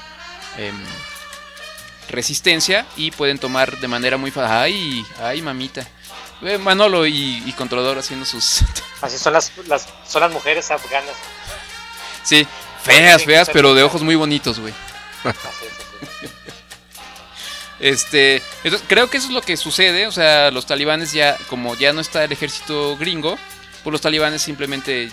em, 0.57 0.81
resistencia 2.09 2.87
y 2.97 3.11
pueden 3.11 3.41
tomar 3.41 3.81
de 3.81 3.89
manera 3.89 4.17
muy 4.19 4.31
fácil. 4.31 4.53
Ay, 4.53 5.05
ay, 5.21 5.43
mamita. 5.43 5.85
Eh, 6.43 6.59
Manolo 6.59 7.05
y, 7.05 7.43
y 7.45 7.53
Controlador 7.55 7.99
haciendo 7.99 8.25
sus... 8.25 8.61
Así 9.01 9.19
son 9.19 9.33
las, 9.33 9.51
las, 9.67 9.89
son 10.07 10.21
las 10.21 10.31
mujeres 10.31 10.71
afganas. 10.71 11.17
sí, 12.23 12.47
feas, 12.85 13.25
feas, 13.25 13.50
pero 13.53 13.75
de 13.75 13.83
ojos 13.83 14.03
muy 14.03 14.14
bonitos, 14.14 14.61
güey. 14.61 14.73
Este, 17.81 18.41
entonces 18.62 18.87
creo 18.88 19.11
que 19.11 19.19
eso 19.19 19.26
es 19.26 19.35
lo 19.35 19.43
que 19.43 19.57
sucede, 19.57 20.07
o 20.07 20.12
sea, 20.12 20.50
los 20.50 20.64
talibanes 20.64 21.12
ya, 21.12 21.37
como 21.49 21.75
ya 21.75 21.93
no 21.93 22.00
está 22.00 22.25
el 22.25 22.33
ejército 22.33 22.97
gringo, 22.97 23.37
pues 23.83 23.93
los 23.93 24.00
talibanes 24.00 24.41
simplemente 24.41 25.11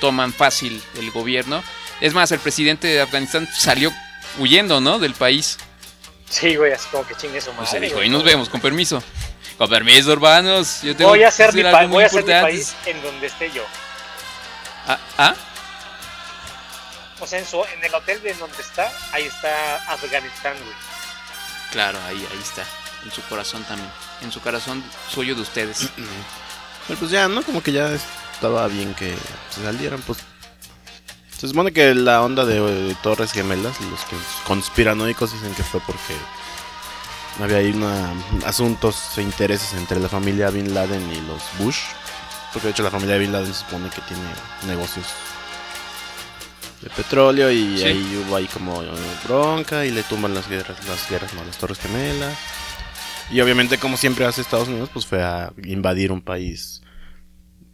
toman 0.00 0.32
fácil 0.32 0.82
el 0.98 1.10
gobierno. 1.10 1.62
Es 2.00 2.12
más, 2.12 2.30
el 2.32 2.40
presidente 2.40 2.88
de 2.88 3.00
Afganistán 3.00 3.48
salió 3.56 3.92
huyendo, 4.38 4.80
¿no? 4.80 4.98
Del 4.98 5.14
país. 5.14 5.56
Sí, 6.28 6.56
güey, 6.56 6.72
así 6.72 6.88
como 6.90 7.06
que 7.06 7.14
chingue 7.14 7.40
su 7.40 7.50
Y 7.50 7.54
madre. 7.54 7.66
se 7.70 7.80
dijo, 7.80 7.94
güey. 7.94 8.08
y 8.08 8.10
nos 8.10 8.24
vemos, 8.24 8.48
con 8.48 8.60
permiso. 8.60 9.02
Con 9.56 9.70
permiso, 9.70 10.12
hermanos. 10.12 10.80
Yo 10.82 10.96
tengo 10.96 11.10
Voy 11.10 11.20
a 11.20 11.22
que 11.22 11.26
hacer, 11.28 11.54
mi, 11.54 11.62
hacer 11.62 11.86
muy 11.86 11.94
voy 11.94 12.02
a 12.02 12.06
hacer 12.08 12.24
mi 12.24 12.30
país 12.32 12.74
en 12.84 13.00
donde 13.00 13.26
esté 13.28 13.50
yo. 13.52 13.62
Ah, 14.88 14.98
ah, 15.18 15.34
O 17.22 17.26
sea, 17.26 17.38
en, 17.38 17.46
su- 17.46 17.64
en 17.64 17.84
el 17.84 17.94
hotel 17.94 18.20
de 18.22 18.34
donde 18.34 18.60
está, 18.60 18.90
ahí 19.12 19.24
está 19.24 19.76
Afganistán, 19.92 20.54
güey. 20.60 20.74
claro, 21.70 21.98
ahí, 22.06 22.16
ahí 22.32 22.38
está. 22.42 22.64
En 23.04 23.12
su 23.12 23.22
corazón 23.22 23.62
también. 23.64 23.88
En 24.22 24.32
su 24.32 24.40
corazón 24.40 24.82
suyo 25.08 25.34
de 25.36 25.42
ustedes. 25.42 25.88
Pero 26.88 26.98
pues 26.98 27.10
ya, 27.12 27.28
¿no? 27.28 27.42
Como 27.44 27.62
que 27.62 27.70
ya 27.72 27.88
estaba 27.92 28.66
bien 28.66 28.92
que 28.94 29.16
se 29.50 29.62
salieran, 29.62 30.02
pues. 30.02 30.18
Se 31.38 31.46
supone 31.48 31.72
que 31.72 31.94
la 31.94 32.22
onda 32.22 32.44
de, 32.44 32.58
eh, 32.90 32.96
Torres 33.02 33.32
Gemelas, 33.32 33.80
los 33.80 34.00
que 34.04 34.16
conspiranoicos 34.46 35.32
dicen 35.32 35.54
que 35.54 35.62
fue 35.64 35.80
porque 35.80 36.16
había 37.40 37.58
ahí 37.58 37.70
una, 37.70 38.12
asuntos 38.46 39.16
e 39.16 39.22
intereses 39.22 39.72
entre 39.74 39.98
la 40.00 40.08
familia 40.08 40.50
Bin 40.50 40.74
Laden 40.74 41.12
y 41.12 41.20
los 41.22 41.42
Bush. 41.58 41.78
Porque 42.52 42.66
de 42.68 42.72
hecho 42.72 42.82
la 42.82 42.90
familia 42.90 43.16
Bin 43.16 43.32
Laden 43.32 43.52
se 43.54 43.60
supone 43.60 43.88
que 43.90 44.00
tiene 44.02 44.22
negocios 44.66 45.06
de 46.82 46.90
petróleo 46.90 47.50
y 47.50 47.78
Sí. 47.78 47.84
ahí 47.84 48.24
hubo 48.26 48.36
ahí 48.36 48.46
como 48.46 48.82
eh, 48.82 48.88
bronca 49.24 49.84
y 49.86 49.90
le 49.90 50.02
tumban 50.02 50.34
las 50.34 50.48
guerras, 50.48 50.76
las 50.88 51.08
guerras, 51.08 51.32
no, 51.34 51.44
las 51.44 51.56
Torres 51.58 51.78
Gemelas. 51.78 52.36
Y 53.30 53.40
obviamente, 53.40 53.78
como 53.78 53.96
siempre 53.96 54.24
hace 54.26 54.40
Estados 54.42 54.68
Unidos, 54.68 54.90
pues 54.92 55.06
fue 55.06 55.22
a 55.22 55.52
invadir 55.64 56.12
un 56.12 56.20
país 56.20 56.82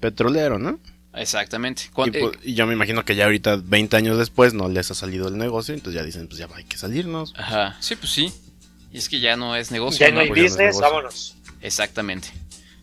petrolero, 0.01 0.59
¿no? 0.59 0.79
Exactamente. 1.15 1.85
Y, 1.87 2.11
pues, 2.11 2.37
y 2.45 2.55
yo 2.55 2.67
me 2.67 2.75
imagino 2.75 3.05
que 3.05 3.17
ya 3.17 3.25
ahorita, 3.25 3.57
20 3.65 3.97
años 3.97 4.19
después, 4.19 4.55
no 4.55 4.69
les 4.69 4.91
ha 4.91 4.95
salido 4.95 5.27
el 5.29 5.37
negocio, 5.37 5.75
entonces 5.75 6.01
ya 6.01 6.05
dicen, 6.07 6.29
pues 6.29 6.39
ya 6.39 6.47
hay 6.55 6.65
que 6.65 6.77
salirnos. 6.77 7.35
Ajá. 7.37 7.77
Sí, 7.81 7.97
pues 7.97 8.13
sí. 8.13 8.33
Y 8.93 8.99
es 8.99 9.09
que 9.09 9.19
ya 9.21 9.37
no 9.37 9.57
es 9.57 9.71
negocio. 9.71 10.07
Ya 10.07 10.13
no 10.15 10.21
hay 10.21 10.29
Pues 10.29 10.39
no 10.39 10.45
business, 10.45 10.77
negocio. 10.77 10.81
vámonos. 10.83 11.35
Exactamente. 11.61 12.29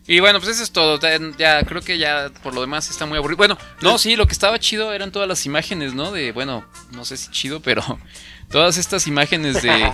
Y 0.08 0.20
bueno, 0.20 0.38
pues 0.38 0.52
eso 0.52 0.62
es 0.62 0.70
todo. 0.70 1.00
Ya, 1.00 1.18
ya 1.36 1.62
creo 1.64 1.82
que 1.82 1.98
ya 1.98 2.30
por 2.42 2.54
lo 2.54 2.60
demás 2.60 2.88
está 2.90 3.06
muy 3.06 3.18
aburrido. 3.18 3.38
Bueno, 3.38 3.58
no, 3.80 3.98
sí, 3.98 4.14
lo 4.14 4.26
que 4.26 4.32
estaba 4.32 4.58
chido 4.58 4.92
eran 4.92 5.10
todas 5.10 5.28
las 5.28 5.46
imágenes, 5.46 5.94
¿no? 5.94 6.12
De, 6.12 6.32
bueno, 6.32 6.64
no 6.92 7.04
sé 7.04 7.16
si 7.16 7.30
chido, 7.30 7.60
pero 7.60 7.82
todas 8.50 8.76
estas 8.76 9.06
imágenes 9.06 9.62
de, 9.62 9.92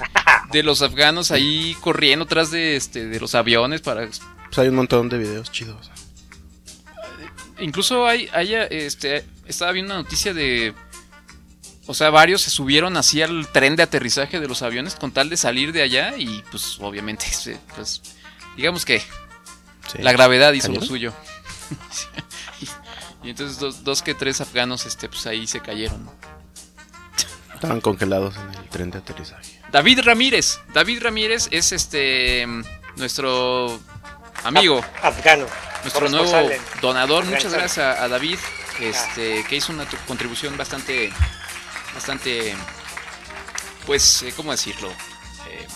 de 0.52 0.62
los 0.62 0.82
afganos 0.82 1.30
ahí 1.30 1.76
corriendo 1.80 2.26
atrás 2.26 2.50
de, 2.50 2.76
este, 2.76 3.06
de 3.06 3.20
los 3.20 3.34
aviones 3.34 3.80
para... 3.80 4.06
Pues 4.06 4.58
hay 4.58 4.68
un 4.68 4.76
montón 4.76 5.08
de 5.08 5.18
videos 5.18 5.50
chidos. 5.50 5.90
Incluso 7.58 8.06
hay, 8.06 8.28
hay 8.34 8.54
este, 8.54 9.24
estaba 9.46 9.72
viendo 9.72 9.94
una 9.94 10.02
noticia 10.02 10.34
de... 10.34 10.74
O 11.86 11.94
sea, 11.94 12.10
varios 12.10 12.42
se 12.42 12.50
subieron 12.50 12.96
así 12.96 13.22
al 13.22 13.48
tren 13.48 13.76
de 13.76 13.82
aterrizaje 13.82 14.40
de 14.40 14.46
los 14.46 14.62
aviones 14.62 14.94
con 14.94 15.10
tal 15.10 15.28
de 15.28 15.36
salir 15.36 15.72
de 15.72 15.82
allá 15.82 16.16
y 16.16 16.42
pues 16.50 16.78
obviamente, 16.80 17.26
pues 17.74 18.02
digamos 18.56 18.84
que 18.84 19.02
Sí. 19.90 19.98
La 19.98 20.12
gravedad 20.12 20.52
hizo 20.52 20.70
lo 20.72 20.80
suyo. 20.80 21.12
y, 23.22 23.30
entonces 23.30 23.58
dos, 23.58 23.84
dos 23.84 24.02
que 24.02 24.14
tres 24.14 24.40
afganos 24.40 24.86
este, 24.86 25.08
pues 25.08 25.26
ahí 25.26 25.46
se 25.46 25.60
cayeron. 25.60 26.04
¿no? 26.04 26.12
Estaban 27.54 27.80
congelados 27.80 28.34
en 28.36 28.60
el 28.60 28.68
tren 28.68 28.90
de 28.90 28.98
aterrizaje. 28.98 29.60
David 29.70 30.00
Ramírez. 30.02 30.60
David 30.74 31.02
Ramírez 31.02 31.48
es 31.52 31.72
este 31.72 32.46
nuestro 32.96 33.80
amigo, 34.44 34.84
Afgano. 35.02 35.46
nuestro 35.82 36.08
nuevo 36.08 36.50
donador. 36.80 37.24
Muchas 37.24 37.52
gracias 37.52 37.78
a, 37.78 38.02
a 38.02 38.08
David, 38.08 38.38
este, 38.80 39.44
que 39.44 39.56
hizo 39.56 39.72
una 39.72 39.86
contribución 40.06 40.56
bastante, 40.56 41.12
bastante, 41.94 42.54
pues, 43.86 44.22
eh, 44.22 44.32
¿cómo 44.36 44.50
decirlo? 44.50 44.90
Eh, 44.90 45.66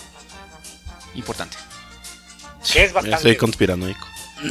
importante. 1.14 1.56
Que 2.72 2.84
es 2.84 2.92
bastante. 2.92 3.16
estoy 3.16 3.36
conspiranoico. 3.36 4.06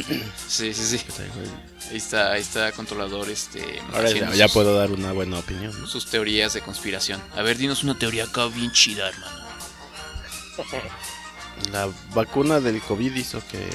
Sí, 0.48 0.74
sí, 0.74 0.98
sí. 0.98 1.04
Ahí, 1.90 1.96
está, 1.96 2.32
ahí 2.32 2.40
está 2.40 2.72
controlador, 2.72 3.30
este. 3.30 3.80
Ahora 3.94 4.10
ya, 4.10 4.32
ya 4.34 4.44
sus- 4.46 4.52
puedo 4.54 4.76
dar 4.76 4.90
una 4.90 5.12
buena 5.12 5.38
opinión. 5.38 5.72
¿no? 5.80 5.86
sus 5.86 6.06
teorías 6.06 6.52
de 6.54 6.60
conspiración. 6.60 7.22
A 7.36 7.42
ver, 7.42 7.56
dinos 7.56 7.84
una 7.84 7.96
teoría 7.96 8.24
acá 8.24 8.46
bien 8.46 8.72
chida, 8.72 9.08
hermano. 9.08 9.46
La 11.72 11.88
vacuna 12.14 12.60
del 12.60 12.80
COVID 12.82 13.14
hizo 13.14 13.42
que 13.48 13.68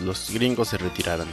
los 0.00 0.30
gringos 0.30 0.68
se 0.68 0.76
retiraran. 0.78 1.32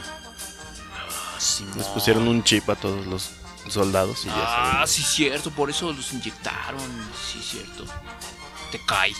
Les 1.76 1.86
pusieron 1.88 2.28
un 2.28 2.44
chip 2.44 2.68
a 2.70 2.76
todos 2.76 3.04
los 3.06 3.30
soldados 3.68 4.24
y 4.24 4.28
ya 4.28 4.82
Ah, 4.82 4.84
sí, 4.86 5.02
cierto, 5.02 5.50
por 5.50 5.68
eso 5.70 5.92
los 5.92 6.12
inyectaron. 6.12 6.80
Sí, 7.32 7.40
cierto. 7.42 7.84
Te 8.70 8.80
cae. 8.86 9.12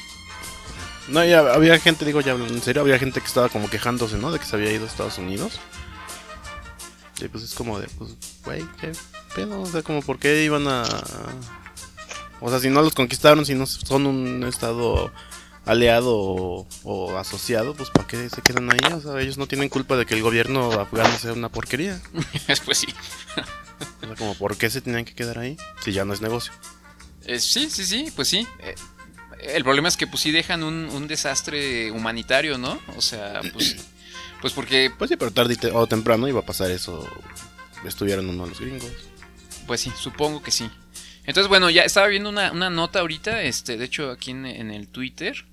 No, 1.09 1.25
ya 1.25 1.41
había 1.41 1.79
gente, 1.79 2.05
digo 2.05 2.21
ya 2.21 2.33
en 2.33 2.63
serio, 2.63 2.83
había 2.83 2.99
gente 2.99 3.21
que 3.21 3.27
estaba 3.27 3.49
como 3.49 3.69
quejándose, 3.69 4.17
¿no? 4.17 4.31
De 4.31 4.39
que 4.39 4.45
se 4.45 4.57
había 4.57 4.73
ido 4.73 4.85
a 4.85 4.89
Estados 4.89 5.19
Unidos. 5.19 5.61
Y 7.21 7.29
pues 7.29 7.45
es 7.45 7.55
como 7.55 7.79
de, 7.79 7.89
pues, 7.89 8.17
güey, 8.45 8.65
qué 8.81 8.93
pedo, 9.35 9.61
o 9.61 9.67
sea, 9.67 9.83
como 9.83 10.03
por 10.03 10.19
qué 10.19 10.45
iban 10.45 10.67
a... 10.69 10.85
O 12.41 12.51
sea, 12.51 12.59
si 12.59 12.71
no 12.71 12.83
los 12.83 12.95
conquistaron, 12.95 13.47
si 13.47 13.55
no 13.55 13.67
son 13.67 14.07
un 14.07 14.45
estado 14.45 15.13
aliado 15.65 16.17
o, 16.17 16.67
o 16.83 17.17
asociado, 17.19 17.75
pues 17.75 17.91
¿para 17.91 18.07
qué 18.07 18.29
se 18.29 18.43
quedan 18.43 18.71
ahí? 18.73 18.93
O 18.93 19.01
sea, 19.01 19.21
ellos 19.21 19.39
no 19.39 19.47
tienen 19.47 19.69
culpa 19.69 19.97
de 19.97 20.07
que 20.07 20.15
el 20.15 20.23
gobierno 20.23 20.73
afgano 20.73 21.17
sea 21.19 21.33
una 21.33 21.49
porquería. 21.49 22.01
pues 22.65 22.79
sí. 22.79 22.89
O 24.03 24.07
sea, 24.07 24.17
como 24.17 24.35
¿por 24.35 24.57
qué 24.57 24.71
se 24.71 24.81
tenían 24.81 25.05
que 25.05 25.15
quedar 25.15 25.39
ahí? 25.39 25.57
Si 25.85 25.93
ya 25.93 26.05
no 26.05 26.15
es 26.15 26.21
negocio. 26.21 26.53
Eh, 27.25 27.39
sí, 27.39 27.71
sí, 27.71 27.85
sí, 27.85 28.13
pues 28.15 28.29
sí. 28.29 28.47
Eh, 28.61 28.75
el 29.43 29.65
problema 29.65 29.89
es 29.89 29.97
que 29.97 30.07
pues 30.07 30.23
sí 30.23 30.31
dejan 30.31 30.63
un, 30.63 30.89
un 30.91 31.07
desastre 31.09 31.91
humanitario, 31.91 32.59
¿no? 32.59 32.81
O 32.97 33.01
sea, 33.03 33.41
pues, 33.53 33.77
pues 34.41 34.53
porque, 34.53 34.91
Pues 34.97 35.09
sí, 35.11 35.17
pero 35.17 35.31
tarde 35.31 35.57
te- 35.57 35.71
o 35.71 35.87
temprano 35.87 36.29
iba 36.29 36.41
a 36.41 36.45
pasar 36.47 36.71
eso. 36.71 37.09
Estuvieran 37.87 38.29
uno 38.29 38.45
de 38.45 38.51
los 38.51 38.61
gringos. 38.61 38.91
pues 39.67 39.81
sí, 39.81 39.93
supongo 39.99 40.43
que 40.43 40.51
sí. 40.53 40.71
Entonces, 41.25 41.49
bueno, 41.49 41.71
ya 41.71 41.83
estaba 41.83 42.07
viendo 42.09 42.29
una, 42.29 42.51
una 42.53 42.69
nota 42.71 43.01
ahorita, 43.01 43.43
este, 43.43 43.77
de 43.77 43.85
hecho 43.85 44.11
aquí 44.11 44.31
en, 44.33 44.45
en 44.47 44.71
el 44.71 44.89
Twitter, 44.89 45.45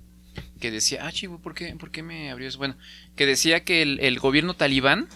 que 0.60 0.72
decía, 0.72 1.06
ah, 1.06 1.12
chivo, 1.12 1.40
¿por 1.40 1.54
qué, 1.56 1.76
¿por 1.76 1.92
qué 1.92 2.02
me 2.04 2.32
abrió 2.32 2.48
eso? 2.48 2.58
Bueno, 2.58 2.76
que 3.16 3.26
decía 3.26 3.64
que 3.64 3.82
el, 3.84 4.00
el 4.00 4.20
gobierno 4.20 4.56
talibán 4.56 5.08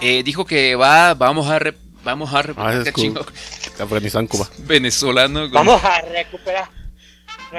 eh, 0.00 0.22
dijo 0.22 0.44
que 0.44 0.76
va, 0.76 1.14
vamos 1.14 1.48
a, 1.48 1.58
re- 1.58 1.76
vamos 2.04 2.32
a, 2.34 2.40
Ah, 2.56 2.82
cool. 2.92 2.92
chingo, 2.94 3.26
Afganistán, 3.78 4.26
Cuba. 4.26 4.48
venezolano, 4.58 5.48
Vamos 5.50 5.82
a 5.84 6.00
recuperar. 6.02 6.68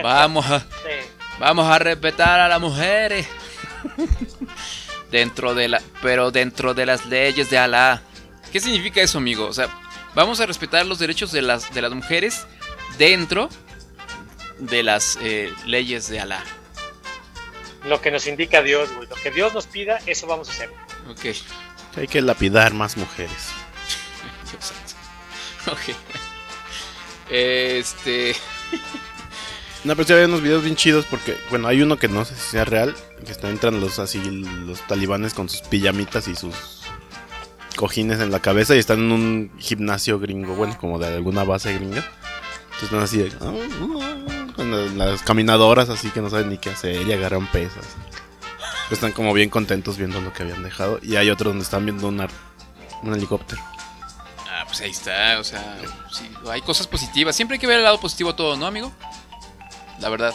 Vamos 0.04 0.46
a, 0.46 0.60
Sí. 0.60 1.10
Vamos 1.40 1.68
a 1.68 1.80
respetar 1.80 2.40
a 2.40 2.48
las 2.48 2.62
mujeres. 2.62 3.28
dentro 5.12 5.54
de 5.54 5.68
la. 5.70 5.82
Pero 6.02 6.32
dentro 6.32 6.74
de 6.74 6.86
las 6.86 7.06
leyes 7.06 7.50
de 7.50 7.58
Alá. 7.58 8.02
¿Qué 8.52 8.60
significa 8.60 9.02
eso, 9.02 9.18
amigo? 9.18 9.46
O 9.46 9.54
sea, 9.54 9.68
vamos 10.14 10.40
a 10.40 10.46
respetar 10.46 10.86
los 10.86 11.00
derechos 11.00 11.32
de 11.32 11.42
las, 11.42 11.74
de 11.74 11.82
las 11.82 11.92
mujeres 11.92 12.46
dentro 12.98 13.50
de 14.60 14.84
las 14.84 15.18
eh, 15.22 15.54
leyes 15.66 16.08
de 16.10 16.20
Alá. 16.20 16.44
Lo 17.84 18.02
que 18.02 18.12
nos 18.12 18.26
indica 18.28 18.62
Dios, 18.62 18.92
güey. 18.94 19.08
Lo 19.08 19.16
que 19.16 19.32
Dios 19.32 19.54
nos 19.54 19.68
pida, 19.68 20.00
eso 20.06 20.26
vamos 20.28 20.50
a 20.50 20.52
hacer. 20.52 20.70
Ok. 21.10 21.36
Hay 21.98 22.08
que 22.08 22.22
lapidar 22.22 22.74
más 22.74 22.98
mujeres. 22.98 23.32
Dios 24.52 24.66
santo. 24.66 25.72
Ok. 25.72 25.96
Este. 27.28 28.36
No, 29.86 29.96
pero 29.96 30.08
sí 30.08 30.14
había 30.14 30.26
unos 30.26 30.42
videos 30.42 30.64
bien 30.64 30.76
chidos 30.76 31.06
porque, 31.10 31.38
bueno, 31.52 31.68
hay 31.68 31.82
uno 31.82 31.98
que 31.98 32.08
no 32.08 32.26
sé 32.26 32.36
si 32.36 32.42
sea 32.52 32.66
real, 32.66 32.96
que 33.24 33.32
están 33.32 33.52
entran 33.52 33.80
los 33.80 34.00
así 34.00 34.20
los 34.20 34.82
talibanes 34.88 35.34
con 35.34 35.48
sus 35.48 35.62
pijamitas 35.62 36.28
y 36.28 36.36
sus 36.36 36.56
cojines 37.76 38.20
en 38.20 38.32
la 38.32 38.40
cabeza 38.40 38.76
y 38.76 38.80
están 38.80 39.00
en 39.00 39.12
un 39.12 39.52
gimnasio 39.60 40.20
gringo, 40.20 40.56
bueno, 40.56 40.76
como 40.80 40.98
de 40.98 41.08
alguna 41.08 41.44
base 41.44 41.74
gringa. 41.74 42.04
Entonces 42.80 42.84
están 42.84 43.00
así 43.02 43.18
de, 43.20 43.32
"Ah, 43.42 43.54
ah", 44.02 44.48
con 44.56 44.72
la- 44.98 45.06
las 45.06 45.22
caminadoras 45.22 45.90
así 45.90 46.10
que 46.10 46.20
no 46.22 46.30
saben 46.30 46.50
ni 46.50 46.58
qué 46.58 46.72
hacer 46.72 47.06
y 47.08 47.14
agarran 47.14 47.46
pesas. 47.52 47.86
Están 48.90 49.12
como 49.12 49.34
bien 49.34 49.50
contentos 49.50 49.98
viendo 49.98 50.20
lo 50.20 50.34
que 50.34 50.44
habían 50.44 50.64
dejado 50.64 51.00
y 51.02 51.16
hay 51.16 51.30
otro 51.30 51.50
donde 51.52 51.64
están 51.64 51.86
viendo 51.86 52.08
una, 52.08 52.28
un 53.04 53.14
helicóptero. 53.14 53.62
Ah, 54.50 54.64
pues 54.66 54.82
ahí 54.82 54.92
está. 54.92 55.40
O 55.40 55.44
sea, 55.44 55.78
hay 56.50 56.62
cosas 56.62 56.88
positivas. 56.88 57.36
Siempre 57.36 57.56
hay 57.56 57.60
que 57.60 57.68
ver 57.68 57.78
el 57.78 57.84
lado 57.84 58.00
positivo 58.00 58.32
a 58.32 58.36
todo, 58.36 58.56
¿no, 58.58 58.66
amigo? 58.66 58.92
La 60.00 60.10
verdad. 60.10 60.34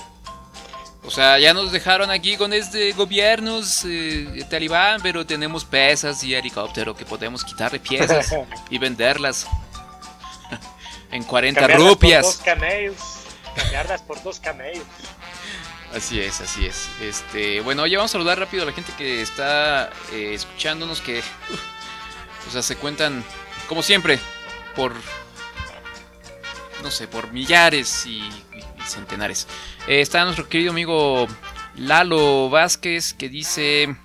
O 1.02 1.10
sea, 1.10 1.38
ya 1.38 1.54
nos 1.54 1.72
dejaron 1.72 2.10
aquí 2.10 2.36
con 2.36 2.52
este 2.52 2.92
gobiernos 2.92 3.84
eh, 3.86 4.44
talibán, 4.50 5.00
pero 5.02 5.24
tenemos 5.24 5.64
pesas 5.64 6.22
y 6.24 6.34
helicóptero 6.34 6.94
que 6.94 7.06
podemos 7.06 7.42
quitarle 7.42 7.80
piezas 7.80 8.34
y 8.70 8.78
venderlas 8.78 9.46
en 11.10 11.24
40 11.24 11.58
Cambiarlas 11.58 11.86
por 11.86 11.94
rupias. 11.94 12.22
dos 12.22 12.36
camellos. 12.38 12.96
Cambiarlas 13.54 14.02
por 14.02 14.22
dos 14.22 14.40
camellos. 14.40 14.84
Así 15.94 16.20
es, 16.20 16.40
así 16.40 16.66
es. 16.66 16.88
Este, 17.00 17.60
bueno, 17.62 17.82
oye, 17.82 17.96
vamos 17.96 18.12
a 18.12 18.12
saludar 18.12 18.38
rápido 18.38 18.62
a 18.62 18.66
la 18.66 18.72
gente 18.72 18.92
que 18.96 19.22
está 19.22 19.90
eh, 20.12 20.34
escuchándonos, 20.34 21.00
que, 21.00 21.20
o 22.46 22.50
sea, 22.52 22.62
se 22.62 22.76
cuentan, 22.76 23.24
como 23.68 23.82
siempre, 23.82 24.20
por, 24.76 24.94
no 26.84 26.90
sé, 26.92 27.08
por 27.08 27.32
millares 27.32 28.06
y 28.06 28.22
centenares. 28.92 29.46
Eh, 29.86 30.00
está 30.00 30.22
nuestro 30.24 30.48
querido 30.48 30.70
amigo 30.72 31.26
Lalo 31.76 32.50
Vázquez, 32.50 33.14
que 33.14 33.28
dice, 33.28 33.96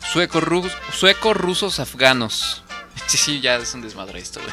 sueco, 0.00 0.40
ru- 0.40 0.70
sueco 0.92 1.34
rusos, 1.34 1.80
afganos. 1.80 2.62
Sí, 3.06 3.18
sí, 3.18 3.40
ya 3.40 3.56
es 3.56 3.72
un 3.74 3.82
desmadre 3.82 4.18
esto, 4.18 4.40
güey. 4.40 4.52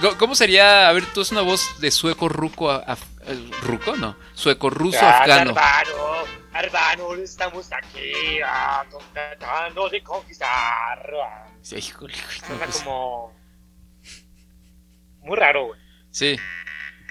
¿Cómo- 0.00 0.16
¿Cómo 0.18 0.34
sería? 0.36 0.88
A 0.88 0.92
ver, 0.92 1.04
tú 1.06 1.20
es 1.22 1.32
una 1.32 1.40
voz 1.40 1.80
de 1.80 1.90
sueco 1.90 2.28
ruco 2.28 2.70
af- 2.70 2.98
ruco, 3.62 3.96
no, 3.96 4.16
sueco 4.34 4.70
ruso 4.70 5.00
Ah, 5.02 5.18
afgano. 5.20 5.50
Hermano, 5.50 6.24
hermano, 6.54 7.14
estamos 7.14 7.68
aquí 7.72 8.38
ah, 8.46 8.84
tratando 9.12 9.88
de 9.88 10.00
conquistar. 10.02 11.10
ah. 11.24 11.46
Sí, 11.60 11.76
híjole, 11.76 12.14
güey, 12.14 12.40
no, 12.40 12.46
Suena 12.46 12.64
pues, 12.66 12.76
como. 12.82 13.36
Muy 15.22 15.36
raro, 15.36 15.66
güey. 15.66 15.80
sí. 16.10 16.36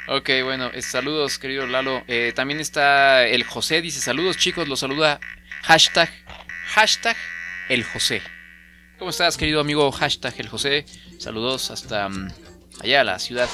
Ok, 0.10 0.30
bueno, 0.44 0.72
eh, 0.74 0.82
saludos, 0.82 1.38
querido 1.38 1.68
Lalo. 1.68 2.02
Eh, 2.08 2.32
también 2.34 2.62
está 2.62 3.28
el 3.28 3.44
José, 3.44 3.82
dice 3.82 4.00
saludos 4.00 4.38
chicos, 4.38 4.66
los 4.68 4.80
saluda 4.80 5.20
hashtag, 5.64 6.10
hashtag 6.68 7.18
el 7.68 7.84
José. 7.84 8.22
¿Cómo 8.98 9.10
estás, 9.10 9.36
querido 9.36 9.60
amigo? 9.60 9.92
Hashtag 9.92 10.34
el 10.38 10.48
José. 10.48 10.86
Saludos 11.20 11.72
hasta 11.72 12.08
mm, 12.08 12.32
allá, 12.84 13.04
la 13.04 13.20
ciudad, 13.20 13.50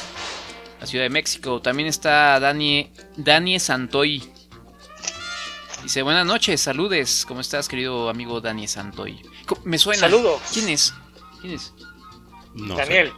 la 0.79 0.85
ciudad 0.85 1.05
de 1.05 1.09
México. 1.09 1.59
También 1.59 1.89
está 1.89 2.39
Dani, 2.39 2.93
Dani 3.17 3.59
Santoy. 3.59 4.23
Dice, 5.81 6.03
buenas 6.03 6.25
noches, 6.27 6.61
saludes. 6.61 7.25
¿Cómo 7.27 7.41
estás, 7.41 7.67
querido 7.67 8.09
amigo 8.09 8.41
Dani 8.41 8.67
Santoy? 8.67 9.19
Me 9.63 9.79
suena. 9.79 10.01
Saludos. 10.01 10.39
¿Quién 10.53 10.69
es? 10.69 10.93
¿Quién 11.41 11.53
es? 11.55 11.73
No 12.53 12.75
sé. 12.75 12.81
Daniel. 12.83 13.13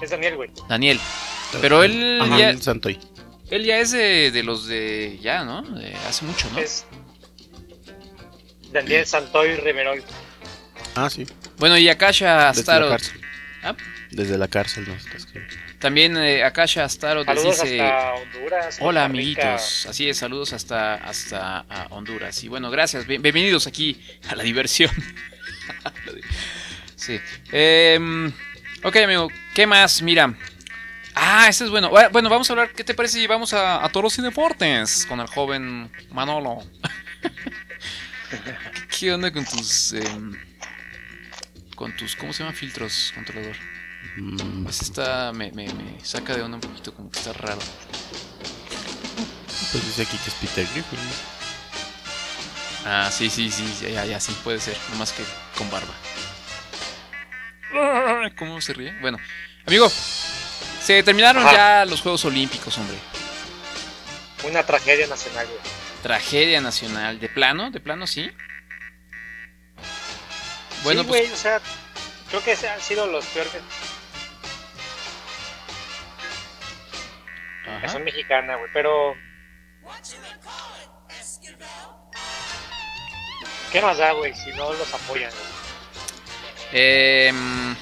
Es 0.00 0.10
Daniel, 0.10 0.36
güey. 0.36 0.50
Daniel. 0.68 1.00
Pero 1.60 1.82
él 1.82 2.20
Ajá, 2.22 2.38
ya, 2.38 2.56
Santoy. 2.58 2.98
él 3.50 3.64
ya 3.64 3.78
es 3.78 3.92
de, 3.92 4.30
de 4.30 4.42
los 4.42 4.66
de 4.66 5.18
ya, 5.22 5.44
¿no? 5.44 5.62
De 5.62 5.94
hace 6.08 6.24
mucho, 6.24 6.48
¿no? 6.52 6.58
Es 6.58 6.84
Daniel 8.72 9.06
Santoy 9.06 9.56
Riverol. 9.56 10.02
Ah, 10.94 11.08
sí. 11.10 11.26
Bueno, 11.58 11.76
y 11.78 11.88
Akasha 11.88 12.26
Desde 12.26 12.42
la 12.42 12.48
Astaroth. 12.50 12.90
cárcel. 12.90 13.20
Ah. 13.62 13.76
Desde 14.10 14.38
la 14.38 14.48
cárcel, 14.48 14.86
no. 14.88 14.94
También 15.78 16.16
eh, 16.16 16.42
Akasha 16.42 16.84
Astaroth 16.84 17.28
les 17.28 17.42
dice... 17.44 17.80
hasta 17.80 18.14
Honduras. 18.14 18.78
Hola 18.80 18.80
Costa 18.80 18.80
Rica. 18.80 19.04
amiguitos, 19.04 19.86
así 19.86 20.08
es, 20.08 20.16
saludos 20.16 20.52
hasta, 20.52 20.94
hasta 20.94 21.58
a 21.68 21.86
Honduras. 21.90 22.42
Y 22.44 22.48
bueno, 22.48 22.70
gracias, 22.70 23.06
bien- 23.06 23.20
bienvenidos 23.22 23.66
aquí 23.66 24.00
a 24.28 24.34
la 24.36 24.42
diversión. 24.42 24.90
sí. 26.96 27.20
Em, 27.52 28.32
ok, 28.82 28.96
amigo, 28.96 29.28
¿qué 29.54 29.66
más? 29.66 30.02
Mira. 30.02 30.34
Ah, 31.18 31.48
este 31.48 31.64
es 31.64 31.70
bueno. 31.70 31.90
Bueno, 32.12 32.28
vamos 32.28 32.48
a 32.50 32.52
hablar, 32.52 32.72
¿qué 32.72 32.84
te 32.84 32.94
parece 32.94 33.18
si 33.18 33.26
vamos 33.26 33.52
a, 33.54 33.82
a 33.84 33.88
Toros 33.88 34.18
y 34.18 34.22
Deportes 34.22 35.06
con 35.06 35.20
el 35.20 35.26
joven 35.26 35.90
Manolo? 36.10 36.58
¿Qué 38.98 39.12
onda 39.12 39.32
con 39.32 39.44
tus... 39.44 39.92
em, 39.92 40.34
con 41.74 41.94
tus, 41.96 42.16
¿cómo 42.16 42.32
se 42.32 42.40
llaman 42.42 42.54
filtros, 42.54 43.12
controlador? 43.14 43.56
Mm, 44.16 44.66
Este 44.68 44.84
está, 44.84 45.32
me, 45.32 45.52
me, 45.52 45.66
me 45.72 46.04
saca 46.04 46.34
de 46.36 46.42
onda 46.42 46.56
un 46.56 46.60
poquito, 46.60 46.94
como 46.94 47.10
que 47.10 47.18
está 47.18 47.32
raro. 47.32 47.60
pues 49.72 49.84
dice 49.86 50.02
aquí 50.02 50.16
que 50.18 50.30
es 50.30 50.34
Peter 50.36 50.66
Griffin. 50.72 50.98
Ah, 52.84 53.10
sí, 53.10 53.28
sí, 53.30 53.50
sí, 53.50 53.64
ya, 53.82 53.88
ya, 53.88 54.04
ya, 54.04 54.20
sí, 54.20 54.36
puede 54.44 54.60
ser, 54.60 54.76
nomás 54.90 55.12
que 55.12 55.22
con 55.56 55.68
barba. 55.70 55.92
¿Cómo 58.38 58.60
se 58.60 58.72
ríe? 58.74 58.94
Bueno, 59.00 59.18
amigo, 59.66 59.90
se 60.86 61.02
terminaron 61.02 61.44
Ajá. 61.44 61.52
ya 61.80 61.84
los 61.84 62.00
Juegos 62.00 62.24
Olímpicos, 62.26 62.78
hombre. 62.78 62.96
Una 64.44 64.62
tragedia 64.64 65.08
nacional, 65.08 65.44
güey. 65.48 65.58
Tragedia 66.00 66.60
nacional, 66.60 67.18
de 67.18 67.28
plano, 67.28 67.72
de 67.72 67.80
plano, 67.80 68.06
sí. 68.06 68.30
Bueno, 70.84 71.02
sí, 71.02 71.08
pues, 71.08 71.22
güey, 71.22 71.32
o 71.32 71.36
sea, 71.36 71.60
creo 72.28 72.44
que 72.44 72.52
han 72.68 72.80
sido 72.80 73.08
los 73.08 73.26
peores. 73.26 73.50
ajá. 77.66 77.88
Son 77.88 78.04
mexicana, 78.04 78.54
güey, 78.54 78.70
pero 78.72 79.16
¿Qué 83.72 83.82
más 83.82 83.98
da, 83.98 84.12
güey, 84.12 84.32
si 84.36 84.50
no 84.52 84.72
los 84.72 84.94
apoyan? 84.94 85.32
güey? 85.32 85.46
Em, 86.72 87.76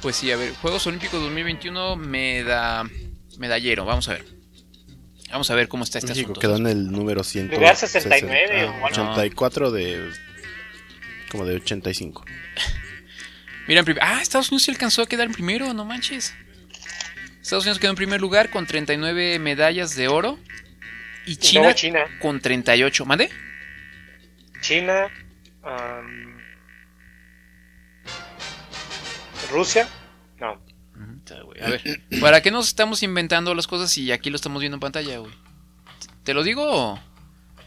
pues 0.00 0.16
sí, 0.16 0.30
a 0.32 0.36
ver, 0.36 0.54
Juegos 0.54 0.86
Olímpicos 0.86 1.20
2021 1.20 1.96
meda, 1.96 2.84
medallero, 3.38 3.84
vamos 3.84 4.08
a 4.08 4.14
ver. 4.14 4.38
Vamos 5.30 5.50
a 5.50 5.54
ver 5.54 5.68
cómo 5.68 5.84
está 5.84 5.98
este 5.98 6.08
México 6.08 6.32
asunto. 6.32 6.40
quedó 6.40 6.56
en 6.56 6.66
el 6.66 6.90
número 6.90 7.22
100. 7.22 7.50
Lugar 7.50 7.76
69 7.76 8.60
ah, 8.60 8.64
o 8.64 8.86
algo. 8.86 8.86
84 8.86 9.70
de. 9.70 10.10
Como 11.30 11.44
de 11.44 11.56
85. 11.56 12.24
Mira, 13.68 13.84
ah, 14.00 14.20
Estados 14.22 14.50
Unidos 14.50 14.62
se 14.62 14.70
alcanzó 14.70 15.02
a 15.02 15.06
quedar 15.06 15.26
en 15.26 15.32
primero, 15.32 15.74
no 15.74 15.84
manches. 15.84 16.34
Estados 17.42 17.64
Unidos 17.64 17.78
quedó 17.78 17.90
en 17.90 17.96
primer 17.96 18.20
lugar 18.20 18.48
con 18.48 18.66
39 18.66 19.38
medallas 19.38 19.94
de 19.94 20.08
oro. 20.08 20.38
Y 21.26 21.36
China, 21.36 21.74
China. 21.74 22.00
con 22.20 22.40
38. 22.40 23.04
¿Mande? 23.04 23.30
China. 24.62 25.10
Rusia. 29.50 29.88
No. 30.38 30.60
A 31.62 31.68
ver, 31.70 32.02
¿para 32.20 32.40
qué 32.42 32.50
nos 32.50 32.68
estamos 32.68 33.02
inventando 33.02 33.54
las 33.54 33.66
cosas 33.66 33.90
si 33.90 34.10
aquí 34.12 34.30
lo 34.30 34.36
estamos 34.36 34.60
viendo 34.60 34.76
en 34.76 34.80
pantalla, 34.80 35.18
güey? 35.18 35.32
¿Te 36.24 36.34
lo 36.34 36.42
digo 36.42 36.64
o, 36.66 37.00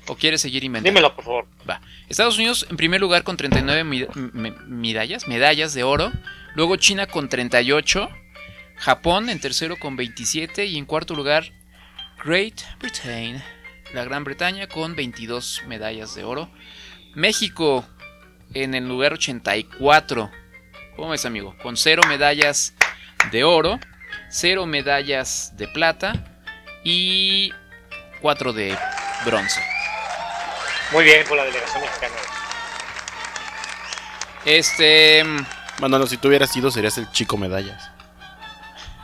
o 0.08 0.16
quieres 0.16 0.42
seguir 0.42 0.64
inventando? 0.64 0.90
Dímelo, 0.92 1.16
por 1.16 1.24
favor. 1.26 1.48
Va. 1.70 1.82
Estados 2.10 2.38
Unidos 2.38 2.66
en 2.70 2.78
primer 2.78 3.00
lugar 3.00 3.24
con 3.24 3.38
39 3.38 3.84
mi- 3.84 4.06
me- 4.34 4.52
medallas, 4.68 5.28
medallas 5.28 5.74
de 5.74 5.84
oro. 5.84 6.12
Luego 6.56 6.76
China 6.76 7.08
con 7.08 7.30
38. 7.30 8.10
Japón 8.76 9.30
en 9.30 9.40
tercero 9.40 9.78
con 9.78 9.96
27. 9.96 10.66
Y 10.66 10.78
en 10.78 10.86
cuarto 10.86 11.14
lugar 11.16 11.46
Great 12.26 12.62
Britain, 12.80 13.42
la 13.94 14.04
Gran 14.04 14.24
Bretaña 14.24 14.68
con 14.68 14.96
22 14.96 15.64
medallas 15.68 16.16
de 16.16 16.24
oro. 16.24 16.50
México 17.16 17.86
en 18.54 18.74
el 18.76 18.88
lugar 18.88 19.14
84. 19.14 20.30
¿Cómo 20.96 21.10
ves, 21.10 21.26
amigo? 21.26 21.56
Con 21.62 21.78
0 21.78 22.04
medallas 22.08 22.74
de 23.32 23.44
oro, 23.44 23.80
0 24.30 24.66
medallas 24.66 25.54
de 25.56 25.68
plata 25.68 26.14
y 26.84 27.54
4 28.22 28.54
de 28.54 28.78
bronce. 29.26 29.62
Muy 30.92 31.04
bien 31.06 31.26
por 31.28 31.38
la 31.38 31.46
delegación 31.46 31.82
mexicana. 31.82 32.16
Este. 34.46 35.24
Manolo, 35.80 36.06
si 36.08 36.18
tú 36.18 36.28
hubieras 36.28 36.52
sido, 36.52 36.70
serías 36.70 36.98
el 36.98 37.10
chico 37.12 37.38
medallas. 37.38 37.90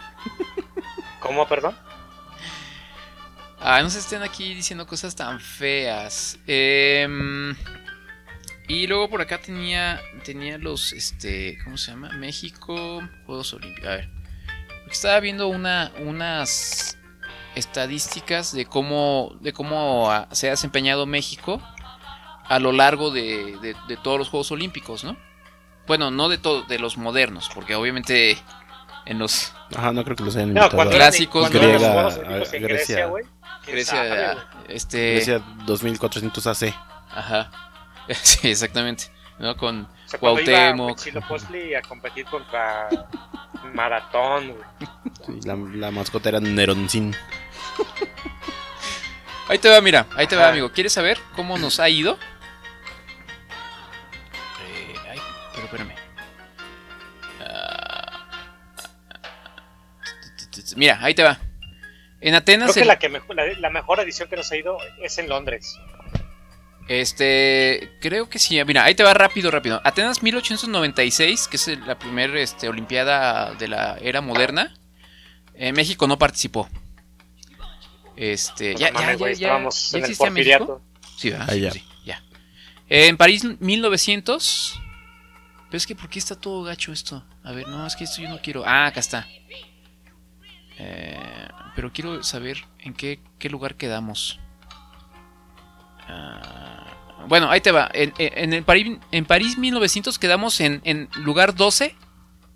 ¿Cómo, 1.20 1.48
perdón? 1.48 1.76
Ah, 3.60 3.82
no 3.82 3.90
se 3.90 4.00
estén 4.00 4.22
aquí 4.22 4.54
diciendo 4.54 4.86
cosas 4.86 5.16
tan 5.16 5.40
feas. 5.40 6.38
Em, 6.46 7.56
y 8.68 8.88
luego 8.88 9.10
por 9.10 9.22
acá 9.22 9.40
tenía. 9.40 10.02
Tenía 10.24 10.58
los. 10.58 10.94
Este. 10.94 11.58
¿Cómo 11.64 11.78
se 11.78 11.92
llama? 11.92 12.10
México. 12.10 13.02
Juegos 13.26 13.54
Olímpicos. 13.54 13.90
A 13.90 13.94
ver. 13.94 14.10
Estaba 14.90 15.20
viendo 15.20 15.48
una, 15.48 15.92
unas 16.00 16.98
estadísticas 17.56 18.54
de 18.54 18.66
cómo. 18.66 19.36
de 19.42 19.54
cómo 19.54 20.10
se 20.32 20.48
ha 20.48 20.52
desempeñado 20.52 21.06
México 21.06 21.62
a 22.50 22.60
lo 22.60 22.72
largo 22.72 23.12
de, 23.12 23.58
de- 23.62 23.76
de 23.88 23.98
todos 23.98 24.18
los 24.18 24.30
Juegos 24.30 24.52
Olímpicos, 24.52 25.04
¿no? 25.04 25.18
Bueno, 25.86 26.12
no 26.12 26.30
de 26.30 26.38
todos, 26.38 26.68
de 26.68 26.80
los 26.80 26.98
modernos, 26.98 27.50
porque 27.54 27.76
obviamente 27.76 28.38
en 29.06 29.20
los 29.20 29.54
Ajá, 29.76 29.92
no 29.92 30.04
creo 30.06 30.16
que 30.16 30.24
los 30.24 30.36
hayan 30.36 30.54
No, 30.54 30.70
Clásicos, 30.70 31.50
eran 31.54 31.72
los 31.72 31.78
griega, 31.82 31.94
Juegos 31.94 32.16
Olímpicos 32.18 32.54
en 32.54 32.62
Grecia. 32.64 32.96
Grecia, 32.96 33.06
güey. 33.08 33.24
¿quién 33.64 33.76
Grecia, 33.76 33.96
sabe, 33.96 34.38
este, 34.70 35.12
Grecia 35.16 35.40
2400 35.66 36.48
AC. 36.48 36.74
Ajá. 37.10 37.52
Sí, 38.14 38.50
exactamente. 38.50 39.06
¿No? 39.40 39.56
Con 39.58 39.82
O 39.84 39.88
sea, 40.10 40.18
iba 40.18 40.20
Cuauhtémoc. 40.20 40.90
Huitzilopochtli 40.90 41.76
a 41.76 41.82
competir 41.82 42.26
contra 42.26 42.90
Maratón. 43.74 44.56
Sí, 45.26 45.40
la, 45.46 45.56
la 45.56 45.92
mascota 45.92 46.30
era 46.30 46.40
Neroncin. 46.40 47.16
Ahí 49.50 49.60
te 49.60 49.70
va, 49.70 49.80
mira, 49.80 50.06
ahí 50.18 50.28
te 50.28 50.36
va, 50.36 50.50
amigo. 50.50 50.74
¿Quieres 50.74 50.92
saber 50.92 51.18
cómo 51.34 51.58
nos 51.58 51.80
ha 51.80 51.88
ido? 51.88 52.18
Eh, 54.62 54.94
ay, 55.10 55.20
pero 55.54 55.66
espérame. 55.68 55.94
Ah, 57.40 58.28
mira, 60.76 61.00
ahí 61.02 61.14
te 61.16 61.24
va. 61.24 61.38
En 62.20 62.36
Atenas, 62.36 62.66
Creo 62.72 62.74
que 62.74 62.82
el- 62.82 62.88
la, 62.88 63.00
que 63.00 63.08
mejor, 63.10 63.36
la, 63.38 63.46
la 63.60 63.70
mejor 63.70 64.02
edición 64.02 64.28
que 64.28 64.36
nos 64.36 64.52
ha 64.52 64.58
ido 64.58 64.78
es 65.02 65.18
en 65.18 65.30
Londres. 65.30 65.78
Este, 66.88 67.92
creo 68.02 68.30
que 68.30 68.40
sí. 68.40 68.62
Mira, 68.66 68.84
ahí 68.84 68.96
te 68.96 69.04
va 69.04 69.14
rápido, 69.14 69.52
rápido. 69.52 69.82
Atenas 69.84 70.24
1896, 70.24 71.48
que 71.48 71.58
es 71.58 71.68
la 71.86 71.98
primera 72.00 72.40
este, 72.40 72.70
Olimpiada 72.70 73.54
de 73.56 73.68
la 73.68 73.98
era 74.02 74.22
moderna. 74.22 74.74
eh, 75.56 75.72
México 75.74 76.08
no 76.08 76.18
participó. 76.18 76.70
Este, 78.16 78.74
No 78.74 78.80
ya, 78.80 78.88
ya, 78.88 78.94
mames, 78.94 79.20
ya, 79.20 79.28
estábamos 79.30 79.92
¿ya 79.92 79.98
en 80.00 80.04
el 80.28 80.34
México? 80.34 80.82
Sí. 81.18 81.32
Ah, 81.38 81.54
ya. 81.56 81.72
Sí, 81.72 81.84
ya. 82.06 82.24
Eh, 82.90 83.08
en 83.08 83.18
París 83.18 83.44
1900. 83.60 84.80
Pero 85.70 85.78
es 85.78 85.86
que, 85.86 85.96
¿por 85.96 86.10
qué 86.10 86.20
está 86.20 86.36
todo 86.40 86.64
gacho 86.64 86.94
esto? 86.94 87.24
A 87.44 87.52
ver, 87.52 87.68
no, 87.68 87.86
es 87.86 87.96
que 87.96 88.06
esto 88.06 88.22
yo 88.22 88.30
no 88.30 88.40
quiero. 88.42 88.64
Ah, 88.66 88.88
acá 88.88 89.02
está. 89.02 89.28
Eh, 90.80 91.18
pero 91.76 91.92
quiero 91.92 92.24
saber 92.24 92.64
en 92.80 92.94
qué, 92.94 93.20
qué 93.40 93.50
lugar 93.50 93.76
quedamos. 93.76 94.40
Ah, 96.08 97.26
bueno, 97.28 97.50
ahí 97.50 97.62
te 97.62 97.72
va. 97.72 97.90
En, 97.94 98.14
en- 98.18 98.38
en 98.44 98.54
el 98.54 98.64
París, 98.64 98.98
en 99.12 99.26
París 99.26 99.58
1900 99.58 100.18
quedamos 100.20 100.60
en, 100.62 100.82
en 100.86 101.10
lugar 101.24 101.56
12, 101.56 101.96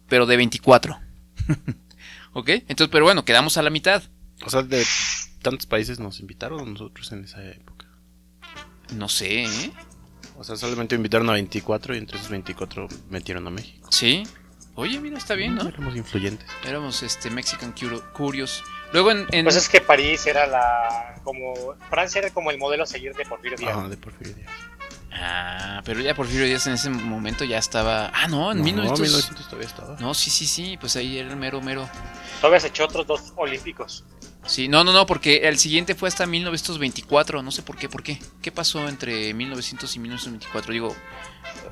pero 0.08 0.26
de 0.26 0.38
24. 0.38 1.00
¿Ok? 2.34 2.50
Entonces, 2.50 2.88
pero 2.92 3.04
bueno, 3.06 3.26
quedamos 3.26 3.58
a 3.58 3.62
la 3.62 3.70
mitad. 3.70 4.04
O 4.46 4.50
sea, 4.50 4.62
de 4.64 4.86
tantos 5.42 5.66
países 5.66 6.00
nos 6.00 6.20
invitaron 6.20 6.60
a 6.62 6.66
nosotros 6.66 7.12
en 7.12 7.26
esa 7.26 7.44
época. 7.44 7.88
No 8.94 9.10
sé, 9.10 9.44
¿eh? 9.46 9.72
O 10.38 10.44
sea, 10.44 10.56
solamente 10.56 10.96
invitaron 10.96 11.30
a 11.30 11.34
24 11.34 11.94
y 11.96 11.98
entre 12.00 12.18
esos 12.18 12.30
24 12.30 12.88
metieron 13.10 13.46
a 13.48 13.52
México. 13.52 13.88
Sí. 13.92 14.24
Oye, 14.76 15.00
mira, 15.00 15.18
está 15.18 15.36
bien, 15.36 15.56
¿no? 15.56 15.68
Éramos 15.68 15.96
influyentes. 15.96 16.48
Éramos 16.66 17.04
este 17.04 17.30
Mexican 17.30 17.74
Curious. 18.14 18.64
Luego 18.94 19.12
en, 19.12 19.28
en- 19.32 19.44
Pues 19.46 19.58
es 19.58 19.68
que 19.70 19.82
París 19.82 20.26
era 20.26 20.48
la. 20.48 21.11
Como 21.22 21.54
Francia 21.90 22.20
era 22.20 22.30
como 22.32 22.52
el 22.52 22.58
modelo 22.58 22.84
a 22.84 22.88
seguir 22.88 23.14
de 23.16 23.26
Porfirio 23.26 23.58
Díaz. 23.58 23.78
Ajá, 23.78 23.88
de 23.88 23.98
Porfirio 23.98 24.34
Díaz. 24.34 24.52
Ah, 25.14 25.82
pero 25.84 26.00
ya 26.00 26.16
Porfirio 26.16 26.46
Díaz 26.46 26.68
en 26.68 26.74
ese 26.74 26.90
momento 26.90 27.44
ya 27.44 27.58
estaba. 27.58 28.12
Ah, 28.14 28.28
no, 28.28 28.52
en 28.52 28.60
No, 28.60 28.64
1900. 28.64 29.00
1900 29.02 29.46
todavía 29.48 29.68
estaba. 29.68 29.98
No, 30.00 30.14
sí, 30.14 30.30
sí, 30.30 30.46
sí, 30.48 30.78
pues 30.80 30.96
ahí 30.96 31.18
era 31.18 31.30
el 31.30 31.36
mero 31.38 31.62
mero. 31.62 31.88
Todavía 32.40 32.60
se 32.60 32.68
echó 32.68 32.86
otros 32.86 33.06
dos 33.08 33.34
olímpicos. 33.36 34.04
Sí, 34.46 34.68
no, 34.68 34.84
no, 34.84 34.92
no, 34.92 35.06
porque 35.06 35.48
el 35.48 35.60
siguiente 35.60 35.94
fue 35.94 36.10
hasta 36.10 36.26
1924, 36.26 37.44
no 37.44 37.52
sé 37.52 37.62
por 37.62 37.78
qué, 37.78 37.88
por 37.90 38.02
qué. 38.02 38.20
¿Qué 38.42 38.52
pasó 38.52 38.88
entre 38.90 39.34
1900 39.36 39.96
y 39.96 40.00
1924? 40.00 40.74
Digo, 40.74 40.96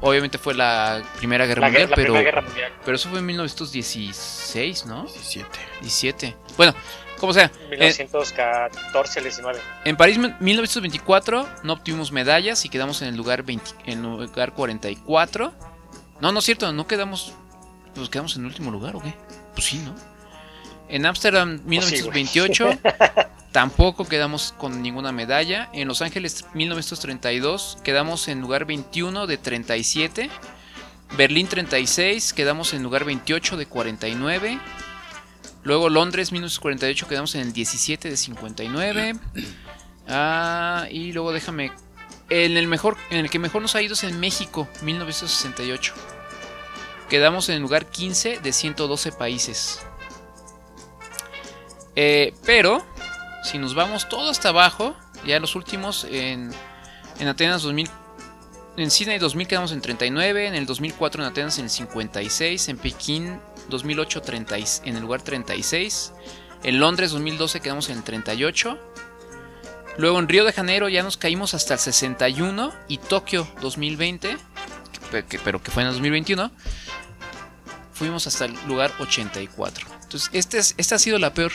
obviamente 0.01 0.37
fue 0.37 0.53
la 0.53 1.01
Primera 1.17 1.47
Guerra 1.47 1.61
La, 1.61 1.67
Mundial, 1.69 1.89
la 1.89 1.95
pero 1.95 2.13
Primera 2.13 2.23
Guerra 2.23 2.41
Mundial. 2.43 2.71
pero 2.85 2.95
eso 2.95 3.09
fue 3.09 3.19
en 3.19 3.25
1916, 3.25 4.85
¿no? 4.85 5.03
17. 5.05 5.47
17. 5.81 6.37
Bueno, 6.57 6.75
como 7.19 7.33
sea, 7.33 7.51
eh, 7.71 7.77
1914 7.77 9.19
al 9.19 9.23
19. 9.23 9.59
En 9.85 9.97
París 9.97 10.17
1924 10.17 11.47
no 11.63 11.73
obtuvimos 11.73 12.11
medallas 12.11 12.65
y 12.65 12.69
quedamos 12.69 13.01
en 13.01 13.09
el 13.09 13.15
lugar 13.15 13.43
20 13.43 13.71
en 13.85 14.05
el 14.05 14.11
lugar 14.27 14.53
44. 14.53 15.53
No, 16.21 16.31
no 16.31 16.39
es 16.39 16.45
cierto, 16.45 16.71
no 16.71 16.87
quedamos 16.87 17.33
pues 17.95 18.09
quedamos 18.09 18.35
en 18.35 18.43
el 18.43 18.47
último 18.47 18.71
lugar 18.71 18.95
o 18.95 19.01
qué? 19.01 19.13
Pues 19.53 19.65
sí, 19.65 19.77
¿no? 19.79 19.95
En 20.87 21.05
Ámsterdam 21.05 21.59
Pues 21.59 21.85
sí, 21.85 22.01
güey. 22.01 22.23
1928 22.23 22.79
tampoco 23.51 24.05
quedamos 24.05 24.53
con 24.57 24.81
ninguna 24.81 25.11
medalla. 25.11 25.69
En 25.73 25.87
Los 25.87 26.01
Ángeles 26.01 26.45
1932 26.53 27.77
quedamos 27.83 28.27
en 28.27 28.41
lugar 28.41 28.65
21 28.65 29.27
de 29.27 29.37
37. 29.37 30.29
Berlín 31.17 31.47
36 31.47 32.33
quedamos 32.33 32.73
en 32.73 32.83
lugar 32.83 33.03
28 33.03 33.57
de 33.57 33.65
49. 33.65 34.59
Luego 35.63 35.89
Londres 35.89 36.31
1948 36.31 37.07
quedamos 37.07 37.35
en 37.35 37.41
el 37.41 37.53
17 37.53 38.09
de 38.09 38.17
59. 38.17 39.13
Ah, 40.11 40.87
y 40.89 41.13
luego 41.13 41.31
déjame. 41.31 41.71
En 42.31 42.57
el 42.57 43.29
que 43.29 43.37
mejor 43.37 43.61
nos 43.61 43.75
ha 43.75 43.81
ido 43.83 43.93
es 43.93 44.03
en 44.03 44.19
México, 44.19 44.67
1968. 44.81 45.93
Quedamos 47.09 47.47
en 47.49 47.57
el 47.57 47.61
lugar 47.61 47.85
15 47.85 48.39
de 48.39 48.51
112 48.51 49.11
países. 49.11 49.85
Eh, 51.95 52.33
pero, 52.43 52.83
si 53.43 53.59
nos 53.59 53.75
vamos 53.75 54.09
todo 54.09 54.31
hasta 54.31 54.49
abajo, 54.49 54.95
ya 55.27 55.39
los 55.39 55.55
últimos, 55.55 56.05
en, 56.09 56.51
en 57.19 57.27
Atenas 57.27 57.61
2000, 57.61 57.87
en 58.77 58.91
Sydney 58.91 59.19
2000 59.19 59.47
quedamos 59.47 59.71
en 59.73 59.81
39, 59.81 60.47
en 60.47 60.55
el 60.55 60.65
2004 60.65 61.21
en 61.21 61.29
Atenas 61.29 61.57
en 61.57 61.65
el 61.65 61.69
56, 61.69 62.69
en 62.69 62.77
Pekín 62.77 63.39
2008 63.69 64.21
30 64.21 64.57
y- 64.59 64.65
en 64.83 64.95
el 64.95 65.01
lugar 65.01 65.21
36, 65.21 66.13
En 66.63 66.79
Londres 66.79 67.11
2012 67.11 67.61
quedamos 67.61 67.89
en 67.89 67.97
el 67.99 68.03
38. 68.03 68.77
Luego 69.97 70.19
en 70.19 70.27
Río 70.27 70.43
de 70.43 70.51
Janeiro 70.53 70.89
ya 70.89 71.03
nos 71.03 71.15
caímos 71.17 71.53
hasta 71.53 71.75
el 71.75 71.79
61. 71.79 72.73
Y 72.89 72.97
Tokio 72.97 73.47
2020, 73.61 74.37
que- 75.11 75.25
que- 75.25 75.39
pero 75.39 75.63
que 75.63 75.71
fue 75.71 75.83
en 75.83 75.87
el 75.87 75.93
2021, 75.93 76.51
fuimos 77.93 78.27
hasta 78.27 78.45
el 78.45 78.53
lugar 78.67 78.91
84. 78.99 79.87
Entonces, 80.03 80.29
este 80.33 80.57
es- 80.57 80.73
esta 80.77 80.95
ha 80.95 80.99
sido 80.99 81.17
la 81.19 81.33
peor. 81.33 81.51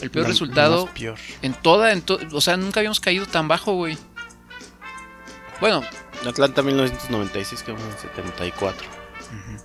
El 0.00 0.10
peor 0.10 0.24
La- 0.24 0.30
resultado 0.30 0.86
peor. 0.94 1.18
en 1.42 1.52
toda, 1.54 1.92
en 1.92 2.02
to- 2.02 2.18
o 2.32 2.40
sea, 2.40 2.56
nunca 2.56 2.80
habíamos 2.80 3.00
caído 3.00 3.26
tan 3.26 3.46
bajo, 3.48 3.74
güey. 3.74 3.96
Bueno, 5.60 5.82
En 6.22 6.28
Atlanta 6.28 6.62
1996 6.62 7.62
quedamos 7.62 7.84
en 7.84 7.98
74. 7.98 8.86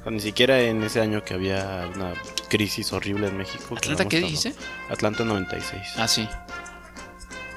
Ni 0.05 0.19
siquiera 0.19 0.59
en 0.59 0.81
ese 0.83 1.01
año 1.01 1.23
que 1.23 1.33
había 1.33 1.89
una 1.95 2.13
crisis 2.49 2.91
horrible 2.93 3.27
en 3.27 3.37
México. 3.37 3.75
¿Atlanta 3.77 4.05
qué 4.05 4.19
dijiste? 4.19 4.53
Atlanta 4.89 5.23
96. 5.23 5.81
Ah, 5.97 6.07
sí. 6.07 6.27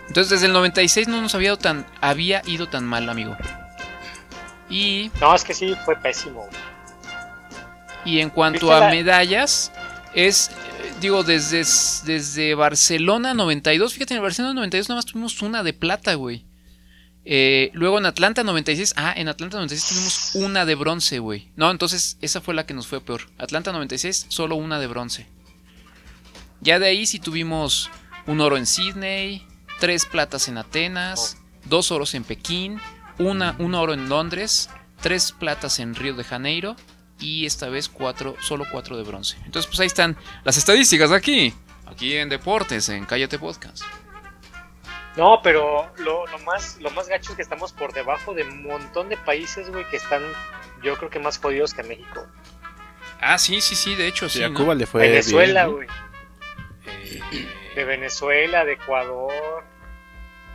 Entonces 0.09 0.31
desde 0.31 0.47
el 0.47 0.53
96 0.53 1.09
no 1.09 1.21
nos 1.23 1.35
había 1.35 1.49
ido 1.49 1.59
tan, 1.59 1.87
había 2.01 2.43
ido 2.47 2.69
tan 2.69 2.85
mal, 2.85 3.09
amigo. 3.09 3.37
Y, 4.69 5.11
No, 5.21 5.35
es 5.35 5.45
que 5.45 5.55
sí, 5.55 5.75
fue 5.85 5.97
pésimo. 5.97 6.49
y 8.05 8.21
en 8.21 8.31
cuanto 8.31 8.67
¿Viste 8.67 8.75
a 8.75 8.81
la- 8.81 8.91
medallas, 8.91 9.71
es, 10.15 10.49
eh, 10.51 10.93
digo, 11.01 11.23
desde, 11.23 11.59
desde 12.05 12.55
Barcelona 12.55 13.33
92, 13.35 13.95
fíjate, 13.95 14.15
en 14.15 14.23
Barcelona 14.23 14.55
92 14.55 14.89
nada 14.89 14.99
más 14.99 15.07
tuvimos 15.07 15.41
una 15.43 15.63
de 15.63 15.73
plata, 15.73 16.15
güey. 16.15 16.45
Eh, 17.25 17.71
luego 17.73 17.99
en 17.99 18.07
Atlanta 18.07 18.43
96, 18.43 18.95
ah, 18.97 19.13
en 19.17 19.29
Atlanta 19.29 19.57
96 19.57 19.89
tuvimos 19.89 20.35
una 20.35 20.65
de 20.65 20.75
bronce, 20.75 21.19
güey. 21.19 21.51
No, 21.57 21.71
entonces 21.71 22.17
esa 22.21 22.41
fue 22.41 22.55
la 22.55 22.67
que 22.67 22.75
nos 22.75 22.87
fue 22.87 23.01
peor. 23.01 23.23
Atlanta 23.39 23.73
96, 23.73 24.27
solo 24.29 24.57
una 24.57 24.79
de 24.81 24.87
bronce. 24.89 25.27
Ya 26.61 26.79
de 26.79 26.87
ahí 26.87 27.07
sí 27.07 27.19
tuvimos 27.19 27.91
un 28.27 28.41
oro 28.41 28.57
en 28.57 28.67
Sydney, 28.67 29.47
tres 29.79 30.07
platas 30.07 30.49
en 30.49 30.59
Atenas, 30.59 31.39
dos 31.65 31.91
oros 31.91 32.15
en 32.15 32.25
Pekín, 32.25 32.81
una, 33.19 33.57
un 33.59 33.75
oro 33.75 33.95
en 33.95 34.09
Londres, 34.09 34.69
tres 35.01 35.33
platas 35.33 35.79
en 35.79 35.95
Río 35.95 36.15
de 36.15 36.25
Janeiro 36.25 36.77
y 37.21 37.47
esta 37.47 37.69
vez 37.69 37.89
cuatro, 37.89 38.37
solo 38.41 38.65
cuatro 38.71 38.97
de 38.97 39.05
bronce. 39.05 39.37
Entonces 39.45 39.69
pues 39.69 39.81
ahí 39.81 39.87
están 39.87 40.17
las 40.45 40.57
estadísticas 40.57 41.13
aquí, 41.13 41.55
aquí 41.87 42.17
en 42.17 42.29
Deportes, 42.29 42.89
en 42.89 43.05
Cállate 43.07 43.39
Podcast. 43.39 43.83
No, 45.17 45.41
pero 45.43 45.91
lo, 45.99 46.27
lo 46.27 46.39
más 46.41 46.79
lo 46.81 46.91
más 46.91 47.07
gacho 47.09 47.31
es 47.33 47.37
que 47.37 47.43
estamos 47.43 47.73
por 47.73 47.93
debajo 47.93 48.33
de 48.35 48.45
un 48.45 48.63
montón 48.63 49.09
de 49.11 49.17
países, 49.19 49.71
güey, 49.71 49.85
que 49.91 49.97
están, 49.99 50.23
yo 50.83 50.97
creo 50.97 51.11
que 51.11 51.19
más 51.19 51.39
jodidos 51.39 51.75
que 51.75 51.83
México. 51.83 52.27
Ah, 53.21 53.39
sí, 53.39 53.61
sí, 53.61 53.75
sí, 53.77 53.95
de 53.95 54.07
hecho 54.09 54.29
sí. 54.29 54.39
Sí, 54.39 54.45
a 54.45 54.49
¿no? 54.49 54.59
Cuba 54.59 54.75
le 54.75 54.87
fue 54.87 55.03
Venezuela, 55.03 55.67
güey. 55.67 55.87
Eh, 56.87 57.47
De 57.75 57.85
Venezuela, 57.85 58.65
de 58.65 58.73
Ecuador, 58.73 59.65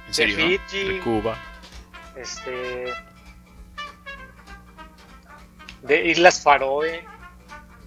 ¿En 0.02 0.08
de 0.08 0.14
serio? 0.14 0.36
Fiji, 0.68 0.84
De 0.94 1.00
Cuba. 1.02 1.38
este, 2.16 2.94
de 5.84 6.06
Islas 6.08 6.42
Faroe, 6.42 7.06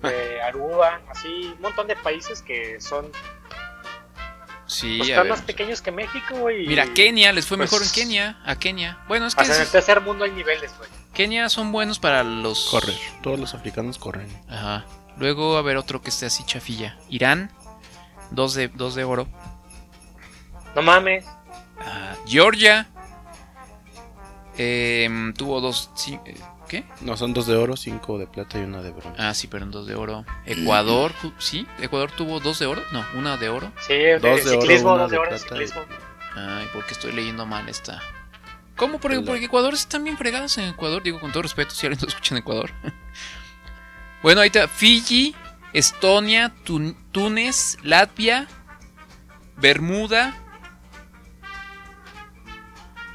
de 0.02 0.42
Aruba, 0.42 1.00
así, 1.10 1.52
un 1.56 1.60
montón 1.62 1.86
de 1.88 1.96
países 1.96 2.40
que 2.42 2.80
son 2.80 3.10
Sí, 4.70 4.98
pues, 4.98 5.10
están 5.10 5.24
ver. 5.24 5.32
más 5.32 5.42
pequeños 5.42 5.82
que 5.82 5.90
México, 5.90 6.36
güey. 6.36 6.64
y- 6.64 6.68
Mira, 6.68 6.86
Kenia 6.94 7.32
les 7.32 7.46
fue 7.46 7.56
pues, 7.56 7.70
mejor 7.72 7.84
en 7.84 7.92
Kenia, 7.92 8.38
a 8.44 8.54
Kenia. 8.56 8.98
Bueno, 9.08 9.26
es 9.26 9.34
que 9.34 9.42
en 9.44 9.50
el 9.52 9.68
tercer 9.68 10.00
mundo 10.00 10.24
hay 10.24 10.30
niveles, 10.30 10.72
güey. 10.78 10.88
Kenia 11.12 11.48
son 11.48 11.72
buenos 11.72 11.98
para 11.98 12.22
los 12.22 12.68
Correr. 12.70 12.94
Todos 13.22 13.38
los 13.40 13.52
africanos 13.54 13.98
corren. 13.98 14.28
Ajá. 14.48 14.86
Luego 15.16 15.56
a 15.56 15.62
ver 15.62 15.76
otro 15.76 16.00
que 16.02 16.10
esté 16.10 16.26
así 16.26 16.44
chafilla. 16.44 16.96
Irán, 17.08 17.50
dos 18.30 18.54
de, 18.54 18.68
dos 18.68 18.94
de 18.94 19.02
oro. 19.04 19.26
No 20.76 20.82
mames. 20.82 21.26
Ah, 21.80 22.14
Georgia 22.26 22.88
em, 24.56 25.32
tuvo 25.34 25.60
dos. 25.60 25.90
sí, 25.96 26.18
eh, 26.26 26.34
¿Qué? 26.70 26.84
No, 27.00 27.16
son 27.16 27.34
dos 27.34 27.48
de 27.48 27.56
oro, 27.56 27.76
cinco 27.76 28.16
de 28.16 28.28
plata 28.28 28.56
y 28.56 28.62
una 28.62 28.80
de 28.80 28.92
bronce. 28.92 29.20
Ah, 29.20 29.34
sí, 29.34 29.48
pero 29.48 29.64
en 29.64 29.72
dos 29.72 29.88
de 29.88 29.96
oro. 29.96 30.24
Ecuador, 30.46 31.12
¿sí? 31.38 31.66
¿Ecuador 31.80 32.12
tuvo 32.12 32.38
dos 32.38 32.60
de 32.60 32.66
oro? 32.66 32.80
No, 32.92 33.04
una 33.16 33.36
de 33.36 33.48
oro. 33.48 33.72
Sí, 33.88 33.94
Dos 34.22 34.44
de 34.44 34.50
oro, 34.52 34.60
ciclismo, 34.62 34.92
una 34.92 35.02
dos 35.02 35.10
de 35.10 35.16
de 35.16 35.20
oro, 35.20 35.28
plata 35.30 35.42
ciclismo. 35.48 35.80
Ay, 36.36 36.68
porque 36.72 36.92
estoy 36.92 37.10
leyendo 37.10 37.44
mal 37.44 37.68
esta. 37.68 38.00
¿Cómo? 38.76 39.00
Porque, 39.00 39.16
La- 39.18 39.24
porque 39.24 39.46
Ecuador 39.46 39.74
están 39.74 40.04
bien 40.04 40.16
fregados 40.16 40.56
en 40.58 40.68
Ecuador. 40.68 41.02
Digo, 41.02 41.18
con 41.18 41.32
todo 41.32 41.42
respeto, 41.42 41.72
si 41.74 41.86
alguien 41.86 41.98
nos 42.02 42.10
escucha 42.14 42.36
en 42.36 42.38
Ecuador. 42.38 42.70
bueno, 44.22 44.40
ahí 44.40 44.46
está. 44.46 44.68
Fiji, 44.68 45.34
Estonia, 45.72 46.52
Tun- 46.64 46.94
Túnez, 47.10 47.78
Latvia, 47.82 48.46
Bermuda. 49.56 50.36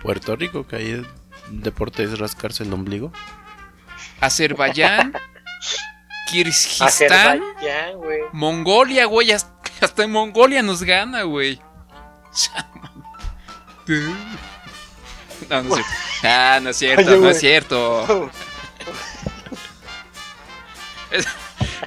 Puerto 0.01 0.35
Rico, 0.35 0.67
que 0.67 0.75
ahí 0.75 0.89
el 0.91 1.07
deporte 1.49 2.03
es 2.03 2.19
rascarse 2.19 2.63
el 2.63 2.73
ombligo. 2.73 3.13
Azerbaiyán, 4.19 5.13
Kirguistán. 6.31 7.41
Mongolia, 8.33 9.05
güey. 9.05 9.31
Hasta, 9.31 9.53
hasta 9.81 10.03
en 10.03 10.11
Mongolia 10.11 10.61
nos 10.63 10.81
gana, 10.83 11.23
güey. 11.23 11.59
No, 15.49 15.63
no 15.63 15.75
es 15.77 15.85
cierto. 15.85 15.91
Ah, 16.23 16.59
no 16.61 16.69
es 16.69 16.77
cierto, 16.77 17.11
Oye, 17.11 17.19
no 17.19 17.29
es 17.29 17.39
cierto. 17.39 18.31
Es- 21.11 21.27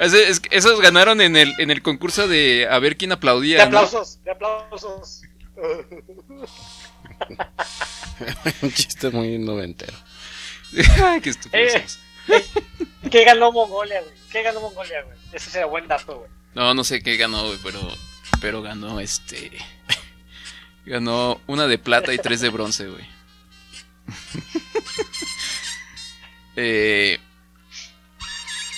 es- 0.01 0.13
es- 0.15 0.43
esos 0.51 0.81
ganaron 0.81 1.21
en 1.21 1.37
el, 1.37 1.55
en 1.59 1.71
el 1.71 1.83
concurso 1.83 2.29
de 2.29 2.67
a 2.71 2.79
ver 2.79 2.97
quién 2.97 3.09
De 3.11 3.15
aplaudía. 3.15 3.59
¿no? 3.67 3.79
aplausos, 3.79 4.23
de 4.23 4.31
aplausos. 4.31 5.23
Un 8.63 8.73
chiste 8.73 9.11
muy 9.11 9.39
noventero. 9.39 9.95
Ay, 11.05 11.21
qué 11.21 11.31
estúpidos 11.31 11.75
Eh. 11.75 11.85
¿Qué 13.11 13.25
ganó 13.25 13.53
Mongolia, 13.53 14.01
güey? 14.03 14.15
¿Qué 14.31 14.43
ganó 14.43 14.61
Mongolia, 14.61 15.03
güey? 15.03 15.17
Ese 15.33 15.51
será 15.51 15.67
buen 15.67 15.89
dato, 15.89 16.19
güey. 16.19 16.31
No, 16.55 16.75
no 16.75 16.85
sé 16.85 17.03
qué 17.03 17.17
ganó, 17.17 17.47
güey, 17.47 17.59
pero, 17.63 17.81
pero 18.41 18.63
ganó 18.63 19.01
este. 19.01 19.51
Ganó 20.87 21.39
una 21.47 21.67
de 21.67 21.77
plata 21.77 22.15
y 22.15 22.19
tres 22.19 22.41
de 22.41 22.49
bronce, 22.49 22.89
güey. 22.89 23.07
eh, 26.57 27.19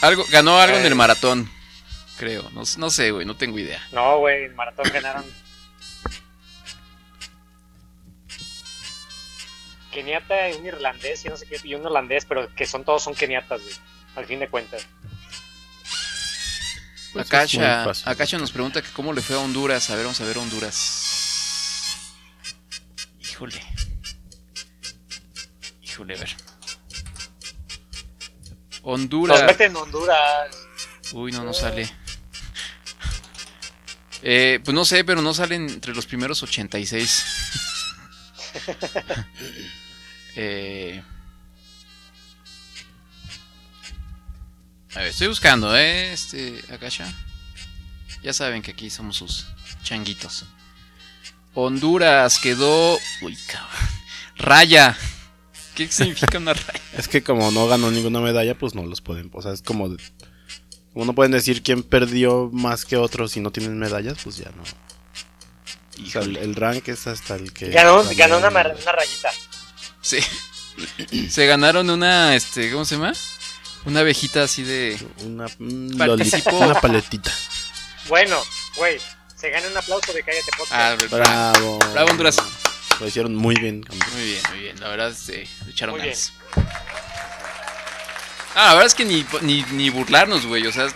algo, 0.01 0.25
ganó 0.31 0.59
algo 0.59 0.79
en 0.79 0.87
el 0.87 0.93
Eh. 0.93 0.97
maratón, 0.97 1.51
creo. 2.19 2.51
No, 2.53 2.63
no 2.79 2.91
sé, 2.91 3.11
güey, 3.13 3.27
no 3.27 3.37
tengo 3.37 3.59
idea. 3.59 3.81
No, 3.93 4.19
güey, 4.19 4.47
en 4.47 4.57
maratón 4.57 4.91
ganaron. 4.93 5.25
Keniata 9.91 10.51
y 10.51 10.55
un 10.55 10.67
irlandés 10.67 11.25
y 11.25 11.29
no 11.29 11.37
sé 11.37 11.47
qué, 11.47 11.61
y 11.65 11.75
un 11.75 11.85
holandés, 11.85 12.25
pero 12.25 12.55
que 12.55 12.67
son 12.67 12.85
todos 12.85 13.03
son 13.03 13.15
keniatas, 13.15 13.61
güey. 13.61 13.75
Al 14.17 14.27
fin 14.27 14.41
de 14.41 14.49
cuentas. 14.49 14.87
Pues 17.13 17.27
es 17.27 17.33
Akasha. 17.33 17.91
Akasha 18.05 18.39
nos 18.39 18.53
pregunta 18.53 18.83
que 18.83 18.91
cómo 18.91 19.13
le 19.13 19.21
fue 19.21 19.37
a 19.37 19.41
Honduras. 19.41 19.91
A 19.91 19.97
ver, 19.97 20.05
vamos 20.05 20.21
a 20.21 20.25
ver 20.25 20.39
Honduras. 20.39 21.97
Híjole. 23.21 23.61
Híjole, 25.83 26.15
a 26.17 26.19
ver. 26.19 26.37
Honduras. 28.83 29.39
Nos 29.39 29.47
meten 29.47 29.71
en 29.73 29.77
Honduras. 29.77 30.57
Uy, 31.13 31.33
no, 31.33 31.45
no 31.45 31.53
sale. 31.53 31.91
Eh, 34.23 34.61
pues 34.65 34.75
no 34.75 34.85
sé, 34.85 35.03
pero 35.05 35.23
no 35.23 35.35
salen 35.35 35.69
entre 35.69 35.95
los 35.95 36.07
primeros 36.07 36.43
86. 36.43 37.25
eh, 40.37 41.03
a 44.95 44.99
ver, 44.99 45.09
estoy 45.09 45.29
buscando, 45.29 45.77
¿eh? 45.77 46.13
Este, 46.13 46.63
Akasha. 46.73 47.13
Ya 48.23 48.33
saben 48.33 48.61
que 48.63 48.73
aquí 48.73 48.91
somos 48.91 49.17
sus 49.17 49.47
changuitos. 49.83 50.45
Honduras 51.55 52.39
quedó. 52.39 52.99
Uy, 53.23 53.37
cabrón. 53.47 53.71
Raya. 54.37 54.97
¿Qué 55.75 55.89
significa 55.89 56.39
una 56.39 56.53
raya? 56.55 56.81
Es 56.97 57.07
que 57.09 57.23
como 57.23 57.51
no 57.53 57.67
ganó 57.69 57.91
ninguna 57.91 58.21
medalla, 58.21 58.59
pues 58.59 58.75
no 58.75 58.85
los 58.85 59.01
pueden. 59.01 59.31
O 59.33 59.41
sea, 59.43 59.53
es 59.53 59.63
como. 59.63 59.89
de- 59.89 60.03
Como 60.93 61.05
no 61.05 61.15
pueden 61.15 61.31
decir 61.33 61.63
quién 61.63 61.83
perdió 61.85 62.51
más 62.53 62.85
que 62.85 62.97
otros 62.97 63.31
si 63.33 63.41
no 63.41 63.53
tienen 63.53 63.79
medallas, 63.79 64.19
pues 64.25 64.37
ya 64.39 64.51
no. 64.57 64.63
O 66.05 66.11
sea, 66.11 66.23
el, 66.23 66.37
el 66.37 66.55
rank 66.57 66.89
es 66.89 67.07
hasta 67.07 67.37
el 67.37 67.53
que. 67.53 67.71
Ganó, 67.71 68.03
ganó 68.03 68.17
ganó 68.17 68.39
una, 68.39 68.49
una 68.49 68.93
rayita. 68.93 69.31
Sí. 70.01 70.21
Se 71.31 71.47
ganaron 71.47 71.91
una, 71.91 72.35
este, 72.35 72.71
¿cómo 72.73 72.85
se 72.85 72.95
llama? 72.97 73.13
Una 73.85 74.01
abejita 74.01 74.43
así 74.45 74.63
de... 74.63 74.99
Una, 75.19 75.47
Participó. 75.99 76.73
paletita. 76.81 77.33
Bueno, 78.09 78.43
güey, 78.77 78.99
se 79.37 79.51
gana 79.51 79.67
un 79.69 79.77
aplauso 79.77 80.13
de 80.13 80.23
Cállate 80.23 80.51
Ah, 80.71 80.95
Podcast. 80.99 81.13
Bravo. 81.13 81.79
Bravo, 81.93 82.11
Honduras. 82.11 82.37
Lo 82.99 83.07
hicieron 83.07 83.35
muy 83.35 83.55
bien. 83.57 83.83
campeón. 83.83 84.11
Muy 84.15 84.25
bien, 84.25 84.43
muy 84.51 84.59
bien. 84.61 84.81
La 84.81 84.89
verdad, 84.89 85.11
este, 85.11 85.49
le 85.65 85.71
echaron 85.73 85.95
Muy 85.95 86.03
bien. 86.03 86.15
ganas. 86.15 86.33
Ah, 88.55 88.67
la 88.69 88.75
verdad 88.75 88.87
es 88.87 88.95
que 88.95 89.05
ni, 89.05 89.25
ni, 89.43 89.63
ni 89.73 89.91
burlarnos, 89.91 90.45
güey. 90.47 90.67
O 90.67 90.73
sea, 90.73 90.89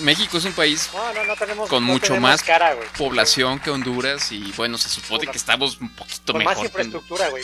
México 0.00 0.38
es 0.38 0.44
un 0.44 0.52
país 0.52 0.90
No, 0.92 1.12
no, 1.14 1.24
no 1.24 1.36
tenemos. 1.36 1.68
Con 1.68 1.86
no 1.86 1.92
mucho 1.94 2.08
tenemos 2.08 2.30
más 2.30 2.42
cara, 2.42 2.74
güey. 2.74 2.86
población 2.98 3.58
que 3.58 3.70
Honduras 3.70 4.30
y 4.32 4.52
bueno, 4.56 4.76
se 4.78 4.88
supone 4.88 5.26
que 5.26 5.36
estamos 5.38 5.78
un 5.80 5.88
poquito 5.94 6.32
Con 6.32 6.44
más 6.44 6.56
mejor. 6.58 6.70
que 6.70 6.82
Honduras. 6.82 6.86
infraestructura, 6.86 7.28
güey. 7.30 7.42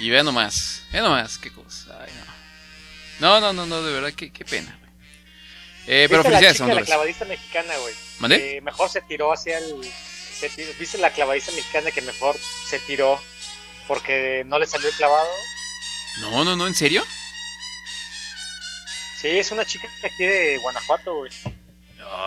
Y 0.00 0.10
ve 0.10 0.22
nomás, 0.24 0.82
ve 0.92 1.00
nomás, 1.00 1.38
qué 1.38 1.52
cosa. 1.52 1.96
Ay, 2.02 2.10
no. 3.20 3.40
no, 3.40 3.40
no, 3.40 3.52
no, 3.52 3.66
no, 3.66 3.82
de 3.82 3.92
verdad, 3.92 4.12
qué, 4.14 4.32
qué 4.32 4.44
pena. 4.44 4.76
güey. 4.80 4.90
Eh, 5.86 6.06
pero 6.08 6.22
¿Viste 6.22 6.30
la 6.32 6.38
felicidades, 6.38 6.52
chica, 6.56 6.64
la 6.66 6.72
Honduras. 6.72 6.86
clavadista 6.86 7.24
mexicana, 7.26 7.76
güey? 7.78 7.94
¿Mandé? 8.18 8.38
Que 8.38 8.60
mejor 8.62 8.90
se 8.90 9.00
tiró 9.02 9.32
hacia 9.32 9.58
el. 9.58 9.84
se 10.38 10.48
tiró- 10.50 10.72
¿Viste 10.78 10.98
la 10.98 11.10
clavadista 11.12 11.52
mexicana 11.52 11.90
que 11.90 12.00
mejor 12.02 12.36
se 12.68 12.78
tiró 12.80 13.20
porque 13.88 14.42
no 14.46 14.58
le 14.58 14.66
salió 14.66 14.88
el 14.88 14.94
clavado? 14.94 15.28
No, 16.20 16.44
no, 16.44 16.56
no, 16.56 16.66
¿en 16.66 16.74
serio? 16.74 17.04
Sí, 19.20 19.28
es 19.28 19.50
una 19.50 19.64
chica 19.66 19.86
aquí 20.02 20.24
de 20.24 20.58
Guanajuato, 20.58 21.14
güey. 21.14 21.30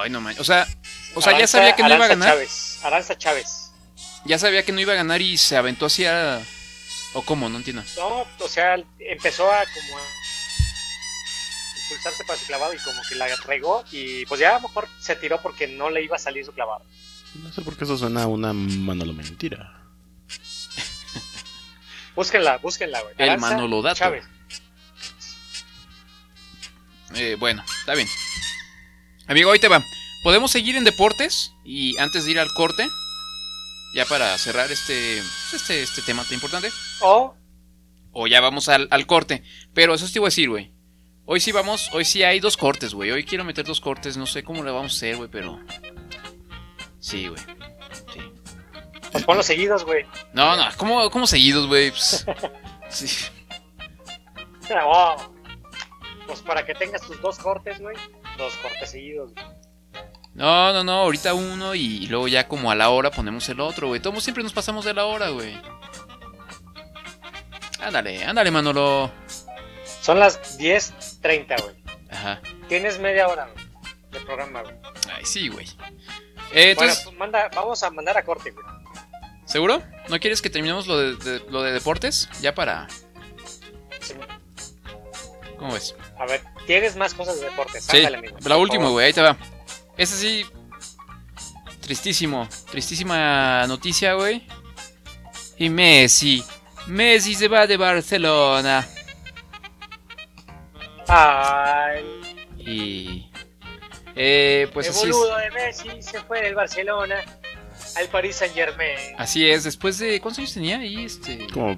Ay, 0.02 0.10
no 0.12 0.22
manches. 0.22 0.42
O 0.42 0.44
sea, 0.44 0.68
o 1.16 1.22
sea, 1.22 1.38
ya 1.38 1.48
sabía 1.48 1.76
que 1.76 1.82
no 1.84 1.94
iba 1.94 2.06
a 2.06 2.10
ganar. 2.10 2.30
Chávez, 2.30 2.80
Aranza 2.84 3.18
Chávez. 3.18 3.72
Ya 4.26 4.38
sabía 4.38 4.64
que 4.64 4.72
no 4.72 4.80
iba 4.80 4.94
a 4.94 4.98
ganar 4.98 5.22
y 5.22 5.38
se 5.38 5.58
aventó 5.58 5.88
hacia. 5.88 6.40
¿O 7.14 7.22
cómo? 7.22 7.50
No 7.50 7.58
entiendo. 7.58 7.84
No, 7.98 8.26
o 8.40 8.48
sea, 8.48 8.76
empezó 9.00 9.52
a 9.52 9.64
como 9.66 9.98
a 9.98 10.02
impulsarse 11.84 12.24
para 12.26 12.40
su 12.40 12.46
clavado 12.46 12.74
y 12.74 12.78
como 12.78 13.02
que 13.08 13.16
la 13.16 13.28
regó 13.46 13.84
y 13.92 14.26
pues 14.26 14.40
ya 14.40 14.52
a 14.52 14.54
lo 14.60 14.68
mejor 14.68 14.88
se 15.00 15.16
tiró 15.16 15.42
porque 15.42 15.68
no 15.68 15.90
le 15.90 16.04
iba 16.04 16.16
a 16.16 16.20
salir 16.20 16.46
su 16.46 16.52
clavado. 16.52 16.84
No 17.36 17.52
sé 17.52 17.62
por 17.62 17.78
qué 17.78 17.84
eso 17.84 17.98
suena 17.98 18.24
a 18.24 18.28
una 18.28 18.54
Manolo 18.54 19.14
mentira. 19.14 19.80
Búsquenla, 22.16 22.58
búsquenla, 22.58 23.02
güey. 23.02 23.16
El 23.18 23.30
Aranza 23.30 23.50
Manolodato. 23.50 23.96
Chávez. 23.96 24.24
Eh, 27.16 27.36
bueno, 27.40 27.64
está 27.80 27.96
bien. 27.96 28.08
Amigo, 29.28 29.52
ahí 29.52 29.60
te 29.60 29.68
va. 29.68 29.84
Podemos 30.24 30.52
seguir 30.52 30.76
en 30.76 30.84
deportes 30.84 31.54
y 31.64 31.98
antes 31.98 32.26
de 32.26 32.32
ir 32.32 32.40
al 32.40 32.50
corte, 32.56 32.88
ya 33.94 34.06
para 34.06 34.38
cerrar 34.38 34.72
este, 34.72 35.20
este, 35.54 35.84
este 35.84 36.02
tema 36.02 36.24
tan 36.24 36.34
importante, 36.34 36.72
O 37.04 37.36
o 38.14 38.28
ya 38.28 38.40
vamos 38.40 38.70
al, 38.70 38.88
al 38.92 39.06
corte. 39.06 39.44
Pero 39.74 39.94
eso 39.94 40.08
sí 40.08 40.14
te 40.14 40.20
iba 40.20 40.28
a 40.28 40.30
decir, 40.30 40.50
güey. 40.50 40.72
Hoy 41.26 41.40
sí 41.40 41.52
vamos, 41.52 41.90
hoy 41.94 42.06
sí 42.06 42.24
hay 42.24 42.40
dos 42.40 42.58
cortes, 42.58 42.94
güey. 42.94 43.12
Hoy 43.12 43.24
quiero 43.24 43.44
meter 43.44 43.66
dos 43.66 43.82
cortes, 43.82 44.18
no 44.18 44.26
sé 44.26 44.44
cómo 44.44 44.64
le 44.64 44.72
vamos 44.72 44.94
a 44.94 44.96
hacer, 44.96 45.18
güey, 45.18 45.30
pero... 45.30 45.60
Sí, 47.00 47.28
güey. 47.28 47.42
Sí. 48.14 48.22
pues 49.12 49.24
ponlos 49.26 49.46
seguidos, 49.46 49.84
güey. 49.84 50.06
No, 50.34 50.56
no, 50.56 50.64
¿cómo, 50.78 51.10
cómo 51.10 51.28
seguidos, 51.28 51.68
güey? 51.68 51.90
Pues, 51.92 52.26
sí. 52.90 53.08
Oh. 54.86 55.16
Pues 56.28 56.42
para 56.42 56.66
que 56.66 56.74
tengas 56.76 57.02
tus 57.02 57.20
dos 57.22 57.38
cortes, 57.40 57.80
güey. 57.80 57.96
Dos 58.38 58.56
cortes 58.58 58.92
seguidos. 58.92 59.34
güey. 59.34 59.46
No, 60.34 60.74
no, 60.74 60.84
no, 60.84 60.94
ahorita 60.94 61.36
uno 61.36 61.76
y 61.76 62.08
luego 62.08 62.28
ya 62.28 62.48
como 62.48 62.72
a 62.72 62.76
la 62.76 62.90
hora 62.90 63.12
ponemos 63.12 63.48
el 63.50 63.60
otro, 63.60 63.88
güey. 63.88 64.02
Todos 64.02 64.24
siempre 64.24 64.44
nos 64.44 64.54
pasamos 64.54 64.84
de 64.84 64.94
la 64.94 65.06
hora, 65.06 65.30
güey. 65.30 65.56
Ándale, 67.84 68.24
ándale, 68.26 68.52
Manolo. 68.52 69.12
Son 70.02 70.20
las 70.20 70.58
10.30, 70.60 71.62
güey. 71.64 71.76
Ajá. 72.10 72.42
Tienes 72.70 73.00
media 73.00 73.28
hora, 73.28 73.48
güey, 73.54 73.66
de 74.12 74.20
programa, 74.22 74.62
güey. 74.62 74.76
Ay, 75.14 75.26
sí, 75.26 75.48
güey. 75.50 75.68
Eh, 76.54 76.72
entonces, 76.72 77.04
Bueno, 77.06 77.10
pues 77.10 77.18
manda, 77.18 77.50
vamos 77.56 77.84
a 77.84 77.90
mandar 77.90 78.18
a 78.18 78.24
corte, 78.24 78.52
güey. 78.52 78.66
¿seguro? 79.46 79.82
¿No 80.10 80.20
quieres 80.20 80.42
que 80.42 80.50
terminemos 80.50 80.88
lo 80.88 80.98
de, 80.98 81.16
de- 81.18 81.46
lo 81.50 81.62
de 81.62 81.72
deportes? 81.74 82.30
Ya 82.42 82.56
para... 82.56 82.88
Sí. 84.02 84.14
¿Cómo 85.58 85.74
ves? 85.74 85.96
A 86.20 86.26
ver, 86.26 86.42
tienes 86.66 86.96
más 86.96 87.14
cosas 87.14 87.40
de 87.40 87.46
deportes. 87.50 87.84
Sí, 87.86 87.98
Ándale, 87.98 88.18
amigo, 88.18 88.38
la 88.46 88.58
última, 88.58 88.90
güey, 88.90 89.08
ahí 89.08 89.14
te 89.14 89.22
va. 89.22 89.38
Esta 89.98 90.16
sí... 90.16 90.46
Tristísimo, 91.82 92.48
tristísima 92.72 93.68
noticia, 93.68 94.14
güey. 94.14 94.48
Y 95.58 95.70
Messi. 95.70 96.44
Messi 96.88 97.34
se 97.36 97.48
va 97.48 97.66
de 97.68 97.78
Barcelona. 97.78 98.86
Ay, 101.08 102.04
Y... 102.60 103.30
Eh, 104.16 104.70
pues 104.74 104.88
el 104.88 104.92
así 104.94 105.10
es. 105.10 105.16
boludo 105.16 105.38
de 105.38 105.52
Messi 105.52 106.02
se 106.04 106.22
fue 106.22 106.42
del 106.44 106.54
Barcelona 106.54 107.16
al 107.98 108.08
Paris 108.10 108.36
Saint 108.38 108.54
Germain. 108.54 108.96
Así 109.18 109.50
es, 109.50 109.64
después 109.64 109.98
de... 109.98 110.22
¿Cuántos 110.22 110.40
años 110.40 110.54
tenía 110.54 110.78
ahí? 110.78 111.04
Este... 111.06 111.48
Como 111.52 111.76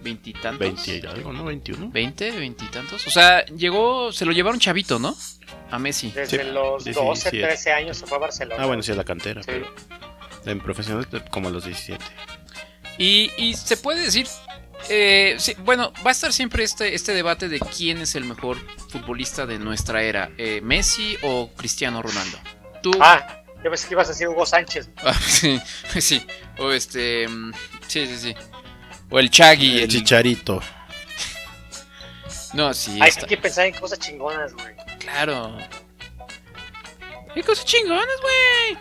¿Veintitantos? 0.00 0.58
20 0.58 0.96
y 0.96 1.06
algo, 1.10 1.32
¿no? 1.32 1.44
21. 1.44 1.90
¿Veinte? 1.90 2.30
¿Veintitantos? 2.30 3.06
O 3.06 3.10
sea, 3.10 3.44
llegó... 3.46 4.12
Se 4.12 4.24
lo 4.24 4.32
llevaron 4.32 4.60
chavito, 4.60 4.98
¿no? 4.98 5.16
A 5.70 5.78
Messi. 5.78 6.10
Desde 6.12 6.44
Sí, 6.44 6.50
los 6.52 6.84
12, 6.84 6.92
17. 7.30 7.38
13 7.46 7.72
años 7.72 7.96
se 7.98 8.06
fue 8.06 8.18
a 8.18 8.20
Barcelona. 8.20 8.62
Ah, 8.62 8.66
bueno, 8.66 8.82
sí, 8.82 8.92
a 8.92 8.94
la 8.96 9.04
cantera. 9.04 9.42
Sí. 9.42 9.50
Pero 9.52 9.72
en 10.46 10.60
profesional 10.60 11.06
como 11.30 11.48
a 11.48 11.50
los 11.52 11.64
17. 11.64 12.04
Y, 12.98 13.30
y 13.36 13.54
se 13.54 13.76
puede 13.76 14.02
decir... 14.02 14.26
eh, 14.88 15.36
sí, 15.38 15.54
bueno, 15.60 15.92
va 16.04 16.10
a 16.10 16.12
estar 16.12 16.32
siempre 16.32 16.64
este, 16.64 16.94
este 16.94 17.12
debate 17.14 17.48
de 17.48 17.58
quién 17.60 17.98
es 17.98 18.14
el 18.14 18.24
mejor 18.24 18.58
futbolista 18.88 19.46
de 19.46 19.58
nuestra 19.58 20.02
era. 20.02 20.30
eh, 20.38 20.60
¿Messi 20.62 21.16
o 21.22 21.50
Cristiano 21.56 22.02
Ronaldo? 22.02 22.38
Tú... 22.82 22.90
Ah, 23.00 23.42
yo 23.64 23.70
pensé 23.70 23.86
que 23.88 23.94
ibas 23.94 24.08
a 24.08 24.10
decir 24.12 24.28
Hugo 24.28 24.44
Sánchez. 24.46 24.90
Ah, 25.04 25.14
sí, 25.14 25.60
sí. 26.00 26.26
O 26.58 26.70
este... 26.72 27.26
mm, 27.28 27.52
Sí, 27.86 28.06
sí, 28.06 28.18
sí. 28.18 28.34
O 29.10 29.18
el 29.18 29.30
Chagui. 29.30 29.76
el 29.76 29.82
el- 29.82 29.88
chicharito. 29.88 30.60
No, 32.54 32.72
sí. 32.74 32.98
Hay 33.00 33.08
está- 33.08 33.26
que 33.26 33.36
pensar 33.36 33.66
en 33.66 33.74
cosas 33.74 33.98
chingonas, 33.98 34.52
güey. 34.54 34.74
Claro. 34.98 35.56
Qué 37.34 37.42
cosas 37.42 37.64
chingonas, 37.64 38.06
güey. 38.20 38.78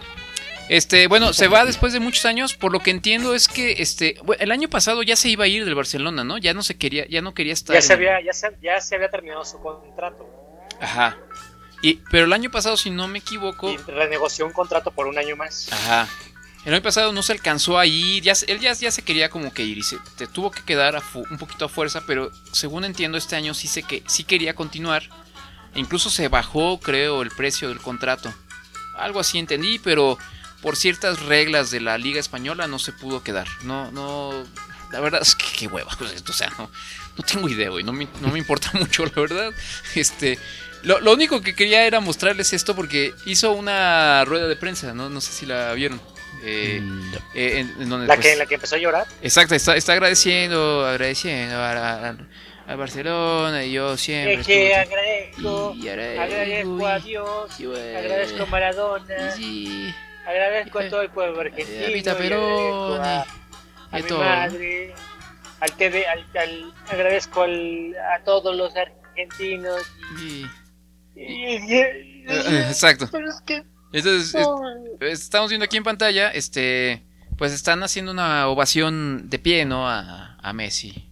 Este, 0.71 1.07
bueno, 1.07 1.33
se 1.33 1.49
va 1.49 1.65
después 1.65 1.91
de 1.91 1.99
muchos 1.99 2.25
años. 2.25 2.53
Por 2.55 2.71
lo 2.71 2.79
que 2.79 2.91
entiendo 2.91 3.35
es 3.35 3.49
que 3.49 3.73
este, 3.79 4.15
el 4.39 4.51
año 4.51 4.69
pasado 4.69 5.03
ya 5.03 5.17
se 5.17 5.27
iba 5.27 5.43
a 5.43 5.47
ir 5.47 5.65
del 5.65 5.75
Barcelona, 5.75 6.23
¿no? 6.23 6.37
Ya 6.37 6.53
no 6.53 6.63
se 6.63 6.77
quería, 6.77 7.05
ya 7.09 7.21
no 7.21 7.33
quería 7.33 7.51
estar. 7.51 7.73
Ya 7.75 7.81
se, 7.81 7.91
había, 7.91 8.21
ya, 8.23 8.31
se, 8.31 8.55
ya 8.61 8.79
se 8.79 8.95
había 8.95 9.09
terminado 9.09 9.43
su 9.43 9.59
contrato. 9.59 10.25
Ajá. 10.79 11.17
Y, 11.81 11.95
pero 12.09 12.23
el 12.25 12.31
año 12.31 12.49
pasado, 12.49 12.77
si 12.77 12.89
no 12.89 13.09
me 13.09 13.19
equivoco, 13.19 13.69
Y 13.69 13.77
renegoció 13.77 14.45
un 14.45 14.53
contrato 14.53 14.91
por 14.91 15.07
un 15.07 15.17
año 15.17 15.35
más. 15.35 15.67
ajá. 15.73 16.07
El 16.63 16.75
año 16.75 16.83
pasado 16.83 17.11
no 17.11 17.21
se 17.23 17.33
alcanzó 17.33 17.77
a 17.79 17.85
ir, 17.87 18.21
ya, 18.23 18.33
se- 18.35 18.49
él 18.51 18.59
ya, 18.59 18.71
ya 18.73 18.91
se 18.91 19.01
quería 19.01 19.29
como 19.29 19.51
que 19.51 19.63
ir 19.63 19.79
y 19.79 19.83
se 19.83 19.97
te 20.15 20.27
tuvo 20.27 20.51
que 20.51 20.63
quedar 20.63 20.95
a 20.95 21.01
un 21.31 21.37
poquito 21.39 21.65
a 21.65 21.69
fuerza, 21.69 22.03
pero 22.05 22.31
según 22.53 22.85
entiendo 22.85 23.17
este 23.17 23.35
año 23.35 23.53
sí 23.55 23.67
sé 23.67 23.81
que 23.83 24.03
sí 24.07 24.23
quería 24.23 24.53
continuar. 24.53 25.03
E 25.73 25.79
incluso 25.79 26.09
se 26.11 26.27
bajó, 26.29 26.79
creo, 26.79 27.23
el 27.23 27.31
precio 27.31 27.67
del 27.67 27.79
contrato. 27.79 28.31
Algo 28.95 29.19
así 29.19 29.39
entendí, 29.39 29.79
pero 29.79 30.19
por 30.61 30.75
ciertas 30.77 31.19
reglas 31.23 31.71
de 31.71 31.81
la 31.81 31.97
Liga 31.97 32.19
Española 32.19 32.67
no 32.67 32.79
se 32.79 32.91
pudo 32.91 33.23
quedar. 33.23 33.47
No, 33.63 33.91
no. 33.91 34.31
La 34.91 34.99
verdad 34.99 35.21
es 35.21 35.35
que 35.35 35.45
qué 35.57 35.67
hueva. 35.67 35.91
pues, 35.97 36.11
esto, 36.13 36.31
O 36.31 36.35
sea, 36.35 36.49
no, 36.57 36.69
no 37.17 37.23
tengo 37.25 37.47
idea, 37.49 37.69
güey. 37.69 37.83
No 37.83 37.93
me, 37.93 38.07
no 38.21 38.27
me 38.29 38.39
importa 38.39 38.69
mucho, 38.73 39.05
la 39.05 39.11
verdad. 39.21 39.51
Este. 39.95 40.37
Lo, 40.83 40.99
lo 40.99 41.13
único 41.13 41.41
que 41.41 41.53
quería 41.53 41.85
era 41.85 41.99
mostrarles 41.99 42.53
esto 42.53 42.75
porque 42.75 43.13
hizo 43.25 43.51
una 43.51 44.25
rueda 44.25 44.47
de 44.47 44.55
prensa, 44.55 44.93
¿no? 44.95 45.09
No 45.09 45.21
sé 45.21 45.31
si 45.31 45.45
la 45.45 45.73
vieron. 45.73 46.01
Eh, 46.43 46.79
Mm, 46.81 47.13
eh, 47.35 47.59
en, 47.59 47.81
en 47.83 47.89
donde, 47.89 48.07
La, 48.07 48.15
pues, 48.15 48.25
que, 48.25 48.35
la 48.35 48.45
que 48.47 48.55
empezó 48.55 48.75
a 48.75 48.79
llorar. 48.79 49.05
Exacto, 49.21 49.53
está, 49.53 49.75
está 49.75 49.93
agradeciendo, 49.93 50.85
agradeciendo 50.87 51.55
a, 51.57 52.09
a- 52.09 52.15
a 52.67 52.75
Barcelona 52.75 53.63
y 53.63 53.73
yo 53.73 53.95
siempre. 53.97 54.41
Es 54.41 54.47
que 54.47 54.73
agradezco, 54.75 55.75
y 55.77 55.87
agradezco, 55.89 56.21
agradezco 56.23 56.87
a 56.87 56.99
Dios, 56.99 57.59
y 57.59 57.65
bueno, 57.67 57.97
agradezco 57.99 58.43
a 58.43 58.45
Maradona, 58.47 59.35
y- 59.37 59.93
agradezco 60.27 60.79
a 60.79 60.89
todo 60.89 61.01
el 61.01 61.09
pueblo 61.09 61.41
argentino, 61.41 61.85
a 61.85 61.89
y 61.91 62.03
a, 62.99 63.25
a 63.91 63.99
y 63.99 64.03
mi 64.03 64.07
todo. 64.09 64.19
madre, 64.19 64.93
al 65.59 65.71
TV, 65.73 66.07
al, 66.07 66.25
al- 66.37 66.73
agradezco 66.89 67.43
al, 67.43 67.95
a 68.15 68.23
todos 68.23 68.55
los 68.55 68.73
argentinos. 68.75 69.81
y- 70.19 70.45
Y, 71.15 71.23
y- 71.23 72.25
eh, 72.27 72.65
Exacto. 72.69 73.07
pero 73.11 73.29
es 73.29 73.41
que 73.45 73.63
Entonces, 73.93 74.33
es- 74.33 74.47
no, 74.47 74.61
estamos 75.01 75.49
viendo 75.49 75.65
aquí 75.65 75.77
en 75.77 75.83
pantalla, 75.83 76.29
este, 76.31 77.03
pues 77.37 77.51
están 77.51 77.83
haciendo 77.83 78.11
una 78.11 78.47
ovación 78.47 79.29
de 79.29 79.37
pie, 79.39 79.65
¿no? 79.65 79.89
A, 79.89 80.37
a 80.41 80.53
Messi. 80.53 81.07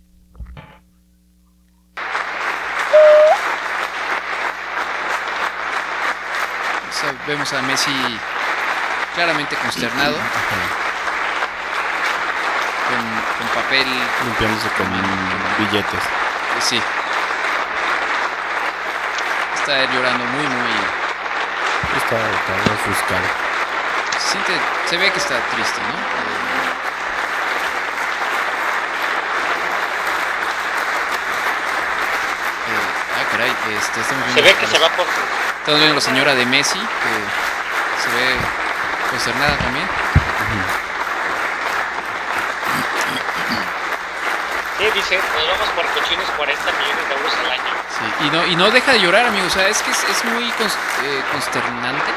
O 6.89 6.91
sea, 6.91 7.15
vemos 7.27 7.51
a 7.53 7.61
Messi 7.61 7.91
claramente 9.19 9.53
consternado, 9.57 10.13
con, 12.87 13.01
con 13.37 13.47
papel, 13.63 13.85
limpiándose 14.23 14.69
con 14.77 14.87
billetes. 15.57 15.99
eh, 15.99 16.61
sí. 16.61 16.81
Está 19.55 19.83
llorando 19.93 20.23
muy, 20.23 20.43
muy... 20.47 20.71
Está, 21.97 22.15
está 22.15 22.53
ofuscado. 22.75 23.27
Se, 24.19 24.29
siente- 24.31 24.61
se 24.89 24.95
ve 24.95 25.11
que 25.11 25.19
está 25.19 25.35
triste, 25.51 25.81
¿no? 25.81 25.99
Eh, 32.69 33.19
ah, 33.19 33.25
caray. 33.31 33.49
Este, 33.77 34.01
estamos 34.01 34.25
Se 34.25 34.33
viendo 34.41 34.43
ve 34.43 34.55
que 34.59 34.67
se 34.67 34.79
va 34.79 34.89
por. 34.89 35.05
Estamos 35.59 35.79
viendo 35.79 35.93
a 35.93 35.95
la 35.95 36.01
señora 36.01 36.35
de 36.35 36.45
Messi, 36.45 36.79
que 36.79 38.01
se 38.03 38.09
ve 38.15 38.35
consternada 39.09 39.57
también. 39.57 39.87
Sí, 44.77 44.85
dice, 44.93 45.17
nos 45.17 45.47
vamos 45.47 45.69
por 45.75 45.85
cochines 45.87 46.25
40 46.37 46.71
millones 46.71 47.09
de 47.09 47.15
euros 47.15 47.33
al 47.43 47.51
año. 47.51 47.73
Sí, 47.89 48.25
y 48.25 48.29
no, 48.29 48.45
y 48.45 48.55
no 48.55 48.71
deja 48.71 48.93
de 48.93 49.01
llorar, 49.01 49.25
amigo. 49.25 49.45
O 49.45 49.49
sea, 49.49 49.67
es 49.67 49.81
que 49.81 49.91
es, 49.91 50.03
es 50.05 50.23
muy 50.25 50.45
cons- 50.51 50.77
eh, 51.03 51.21
consternante. 51.33 52.11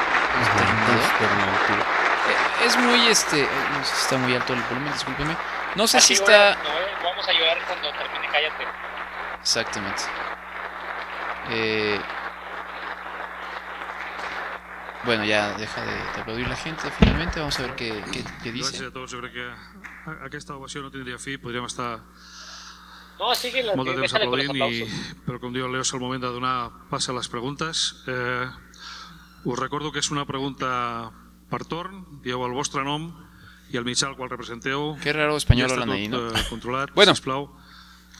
consternador. 0.87 1.85
Eh, 2.29 2.65
Es 2.65 2.77
muy 2.77 3.07
este. 3.09 3.41
eh, 3.41 3.49
No 3.77 3.83
sé 3.83 3.93
si 3.95 4.01
está 4.03 4.17
muy 4.17 4.33
alto 4.33 4.53
el 4.53 4.61
volumen, 4.63 4.93
discúlpeme. 4.93 5.35
No 5.75 5.87
sé 5.87 5.99
si 5.99 6.13
Así, 6.13 6.23
está. 6.23 6.53
güey, 6.55 6.63
no, 7.01 7.09
vamos 7.09 7.27
a 7.27 7.33
llorar 7.33 7.57
cuando 7.67 7.91
termine, 7.91 8.27
cállate. 8.31 8.65
Exactamente. 9.41 10.03
Eh, 11.49 11.99
Bueno, 15.05 15.25
ya 15.25 15.53
deja 15.57 15.81
de, 15.85 15.91
de 15.91 16.21
aplaudir 16.21 16.47
la 16.47 16.55
gente 16.55 16.83
finalmente. 16.97 17.39
Vamos 17.39 17.59
a 17.59 17.63
ver 17.63 17.75
qué, 17.75 18.03
qué, 18.11 18.23
qué 18.41 18.51
dice. 18.51 18.77
Gràcies 18.77 18.87
a 18.87 18.93
tots. 18.93 19.11
Jo 19.11 19.19
crec 19.19 19.33
que 19.33 19.43
a- 19.43 20.25
aquesta 20.25 20.55
ovació 20.55 20.81
no 20.81 20.91
tindria 20.91 21.17
fi. 21.19 21.37
Podríem 21.37 21.65
estar 21.65 21.99
No, 23.19 23.35
sigue 23.35 23.63
la 23.63 23.75
molt 23.75 23.89
de 23.89 23.95
temps 23.95 24.13
aplaudint, 24.15 24.55
i, 24.73 24.85
però 25.27 25.39
com 25.39 25.53
diu 25.53 25.67
el 25.67 25.71
Leo, 25.71 25.83
és 25.85 25.91
el 25.93 25.99
moment 26.01 26.23
de 26.23 26.31
donar 26.33 26.71
pas 26.89 27.05
a 27.07 27.13
les 27.13 27.27
preguntes. 27.29 27.83
Eh, 28.07 28.47
us 29.45 29.59
recordo 29.59 29.91
que 29.91 29.99
és 29.99 30.09
una 30.11 30.25
pregunta 30.25 31.11
per 31.51 31.63
torn. 31.65 32.21
Dieu 32.23 32.41
el 32.45 32.55
vostre 32.55 32.83
nom 32.83 33.11
i 33.71 33.77
el 33.77 33.85
mitjà 33.85 34.07
al 34.07 34.15
qual 34.17 34.31
representeu. 34.31 34.95
Qué 35.03 35.13
raro 35.13 35.37
español 35.37 35.69
ja 35.69 35.83
ahí, 35.93 36.07
¿no? 36.07 36.29
eh, 36.31 36.43
controlat, 36.49 36.91
Bueno. 36.95 37.13
sisplau. 37.13 37.51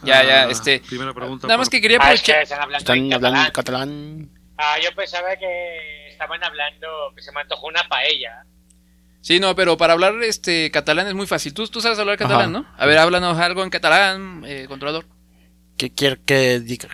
Ya, 0.04 0.22
ya, 0.24 0.46
Eh, 0.48 0.52
este. 0.52 0.80
Primera 0.88 1.14
pregunta. 1.14 1.48
Nada 1.48 1.58
más 1.58 1.70
que 1.70 1.80
quería 1.82 1.98
Ah, 2.02 2.14
es 2.14 2.22
que 2.22 2.32
aprovechar. 2.34 2.44
están 2.44 2.62
hablando 2.62 2.94
en 2.94 3.04
Están 3.12 3.14
hablando 3.24 3.52
catalán. 3.54 3.90
en 3.90 4.26
catalán. 4.30 4.40
Ah, 4.58 4.76
yo 4.84 4.94
pensaba 4.96 5.36
que 5.38 6.03
estaban 6.14 6.44
hablando, 6.44 6.88
que 7.16 7.22
se 7.22 7.32
me 7.32 7.42
antojó 7.42 7.68
una 7.68 7.88
paella. 7.88 8.46
Sí, 9.22 9.40
no, 9.40 9.56
pero 9.56 9.78
para 9.78 9.94
hablar 9.94 10.16
este 10.24 10.70
catalán 10.72 11.08
es 11.08 11.14
muy 11.14 11.28
fácil. 11.28 11.54
Tú, 11.54 11.68
tú 11.68 11.80
sabes 11.82 12.00
hablar 12.00 12.18
catalán, 12.18 12.56
Ajá. 12.56 12.64
¿no? 12.64 12.76
A 12.78 12.86
ver, 12.86 12.98
háblanos 12.98 13.38
algo 13.38 13.64
en 13.64 13.70
catalán, 13.70 14.44
eh, 14.46 14.66
controlador. 14.68 15.06
¿Qué 15.78 15.94
quiere 15.94 16.20
que 16.26 16.60
diga? 16.60 16.90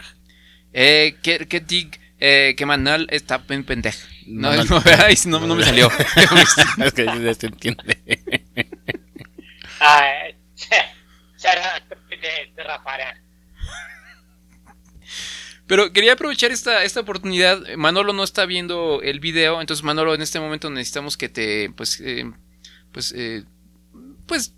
Eh, 0.73 1.17
que, 1.23 1.47
que 1.47 1.59
dig, 1.59 1.99
eh, 2.19 2.53
que 2.57 2.65
Manuel 2.65 3.07
está 3.09 3.43
en 3.49 3.63
pendejo. 3.63 3.99
No, 4.27 4.51
no, 4.63 4.83
ay, 5.05 5.15
no, 5.25 5.39
no 5.39 5.55
me 5.55 5.63
salió. 5.63 5.89
es 6.77 6.93
que 6.93 7.05
ya 7.05 7.33
se 7.33 7.47
entiende. 7.47 7.97
Ah, 9.79 10.03
eh, 10.27 10.35
será 11.35 11.81
de, 12.09 12.63
Rafarán. 12.63 13.17
Pero 15.69 15.93
quería 15.93 16.13
aprovechar 16.13 16.51
esta, 16.51 16.83
esta 16.83 17.01
oportunidad. 17.01 17.61
Manolo 17.77 18.11
no 18.11 18.23
está 18.23 18.47
viendo 18.47 19.03
el 19.03 19.19
video, 19.19 19.61
entonces 19.61 19.83
Manolo, 19.83 20.15
en 20.15 20.23
este 20.23 20.39
momento 20.39 20.71
necesitamos 20.71 21.15
que 21.15 21.29
te, 21.29 21.69
pues, 21.69 22.01
eh, 22.01 22.25
pues, 22.91 23.13
eh, 23.15 23.43
pues, 24.25 24.55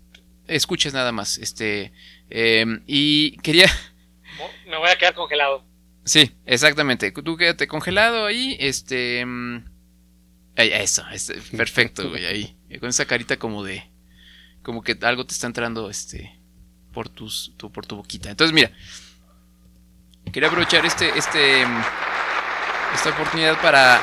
escuches 0.48 0.94
nada 0.94 1.12
más. 1.12 1.36
Este, 1.36 1.92
eh, 2.30 2.64
y 2.86 3.36
quería, 3.42 3.70
Me 4.66 4.78
voy 4.78 4.88
a 4.88 4.96
quedar 4.96 5.12
congelado. 5.12 5.66
sí, 6.02 6.32
exactamente. 6.46 7.12
Tú 7.12 7.36
quédate 7.36 7.68
congelado 7.68 8.24
ahí, 8.24 8.56
este, 8.58 9.22
ahí, 10.56 10.70
eso, 10.72 11.04
este, 11.12 11.34
perfecto, 11.54 12.08
güey, 12.08 12.24
ahí, 12.24 12.56
con 12.80 12.88
esa 12.88 13.04
carita 13.04 13.38
como 13.38 13.64
de, 13.64 13.84
como 14.62 14.82
que 14.82 14.96
algo 15.02 15.26
te 15.26 15.34
está 15.34 15.46
entrando, 15.46 15.90
este, 15.90 16.40
por 16.90 17.10
tus, 17.10 17.52
tu, 17.58 17.70
por 17.70 17.84
tu 17.84 17.96
boquita. 17.96 18.30
Entonces, 18.30 18.54
mira. 18.54 18.72
Quería 20.30 20.48
aprovechar 20.48 20.84
este, 20.86 21.16
este, 21.18 21.62
esta 22.94 23.10
oportunidad 23.10 23.60
para, 23.60 24.00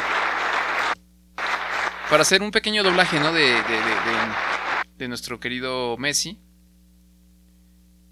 para 2.09 2.21
hacer 2.21 2.41
un 2.41 2.51
pequeño 2.51 2.83
doblaje, 2.83 3.19
¿no? 3.19 3.31
De, 3.31 3.41
de, 3.41 3.53
de, 3.53 3.61
de- 3.61 4.49
de 4.97 5.07
nuestro 5.07 5.39
querido 5.39 5.95
Messi 5.97 6.37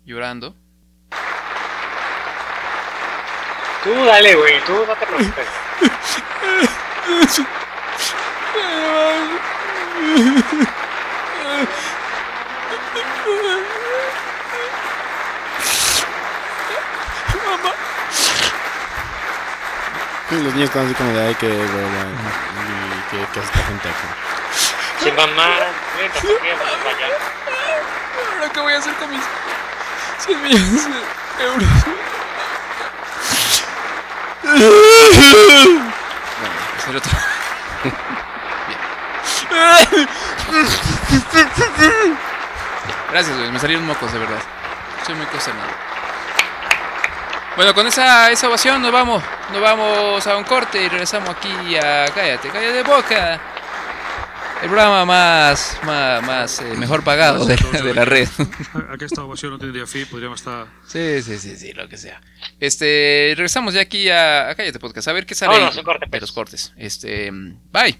llorando. 0.06 0.56
Tú 3.84 3.94
dale, 4.06 4.36
güey, 4.36 4.64
tú 4.66 4.74
no 4.88 4.96
te 4.96 5.06
preocupes. 5.06 5.48
Y 20.38 20.44
los 20.44 20.54
niños 20.54 20.70
están 20.70 20.86
así 20.86 20.94
como 20.94 21.12
de, 21.14 21.28
ay, 21.28 21.34
que, 21.36 21.48
y 21.48 21.50
que, 21.50 23.18
que 23.34 23.40
hace 23.40 23.48
esta 23.48 23.64
gente 23.64 23.90
aquí. 23.90 24.08
Sin 25.04 25.16
mamá. 25.16 25.48
¿Ahora 28.36 28.50
qué 28.54 28.60
voy 28.60 28.74
a 28.74 28.78
hacer 28.78 28.94
con 28.96 29.10
mis 29.10 29.22
100 30.20 30.44
millones 30.44 30.86
de 30.86 30.92
euros? 31.44 31.68
Bueno, 34.44 34.66
hacer 36.78 36.96
otro. 36.96 37.12
Bien. 41.80 42.18
Gracias, 43.12 43.38
güey. 43.38 43.52
Me 43.52 43.60
salieron 43.60 43.88
mocos, 43.88 44.14
de 44.14 44.20
verdad. 44.20 44.38
Soy 45.04 45.16
muy 45.16 45.26
consternado. 45.26 45.72
Bueno, 47.58 47.74
con 47.74 47.86
esa, 47.88 48.32
esa 48.32 48.48
ovación 48.48 48.82
nos 48.82 48.92
vamos. 48.92 49.22
Nos 49.52 49.62
vamos 49.62 50.26
a 50.28 50.38
un 50.38 50.44
corte 50.46 50.82
y 50.82 50.88
regresamos 50.88 51.30
aquí 51.30 51.76
a 51.76 52.06
Cállate, 52.14 52.50
Cállate 52.50 52.84
Boca. 52.84 53.42
El 54.62 54.70
programa 54.70 55.06
más, 55.06 55.78
más, 55.84 56.24
más 56.24 56.62
eh, 56.62 56.74
mejor 56.78 57.04
pagado 57.04 57.46
de, 57.46 57.56
de 57.56 57.94
la 57.94 58.06
red. 58.06 58.28
A- 58.74 58.94
Aquesta 58.94 59.24
ovació 59.24 59.50
no 59.52 59.60
tindria 59.60 59.86
fi. 59.86 60.06
Podríem 60.06 60.34
estar 60.34 60.66
Sí, 60.88 61.22
sí, 61.22 61.38
sí, 61.38 61.56
sí, 61.58 61.74
lo 61.74 61.88
que 61.88 61.98
sea. 61.98 62.22
Este, 62.60 63.34
regresamos 63.36 63.74
ya 63.76 63.82
aquí 63.82 64.10
a, 64.10 64.50
a 64.50 64.56
Cállate 64.56 64.80
Podcast, 64.80 65.08
a 65.10 65.14
ver 65.14 65.26
qué 65.28 65.36
sale 65.36 65.54
Vámonos, 65.54 65.78
corte, 65.84 66.06
de 66.06 66.10
pues. 66.10 66.22
los 66.22 66.32
cortes. 66.32 66.74
Este, 66.78 67.30
bye. 67.32 68.00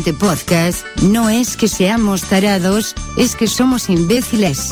Cállate 0.00 0.14
Podcast 0.14 0.86
no 1.02 1.28
es 1.28 1.58
que 1.58 1.68
seamos 1.68 2.22
tarados, 2.22 2.94
es 3.18 3.36
que 3.36 3.46
somos 3.46 3.90
imbéciles. 3.90 4.70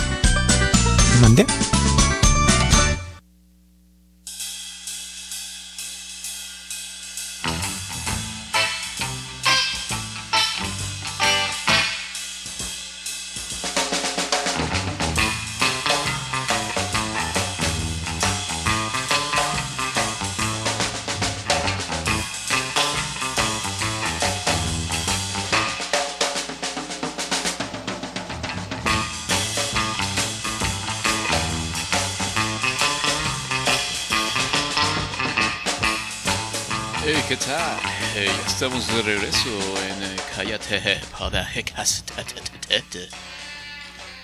De 38.98 39.04
regreso 39.04 39.48
en 39.88 40.16
Cállate 40.34 41.00
Podcast. 41.18 42.10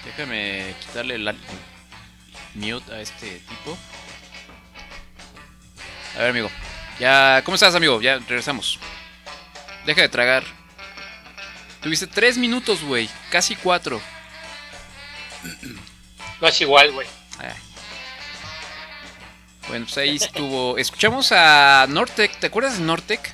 Déjame 0.04 0.74
quitarle 0.80 1.14
el 1.14 1.28
al- 1.28 1.38
mute 2.54 2.92
a 2.92 3.00
este 3.00 3.38
tipo. 3.40 3.78
A 6.16 6.18
ver, 6.18 6.30
amigo. 6.30 6.50
Ya, 6.98 7.42
¿cómo 7.44 7.54
estás, 7.54 7.74
amigo? 7.74 8.00
Ya 8.02 8.18
regresamos. 8.18 8.78
Deja 9.86 10.02
de 10.02 10.08
tragar. 10.08 10.42
Tuviste 11.80 12.06
tres 12.06 12.36
minutos, 12.36 12.82
güey. 12.82 13.08
Casi 13.30 13.56
cuatro. 13.56 14.00
No 16.40 16.48
es 16.48 16.60
igual, 16.60 16.90
güey. 16.92 17.06
Bueno, 19.68 19.86
pues 19.86 19.96
ahí 19.98 20.16
estuvo. 20.16 20.76
Escuchamos 20.76 21.30
a 21.32 21.86
Nortec. 21.88 22.38
¿Te 22.38 22.48
acuerdas 22.48 22.76
de 22.78 22.84
Nortec? 22.84 23.32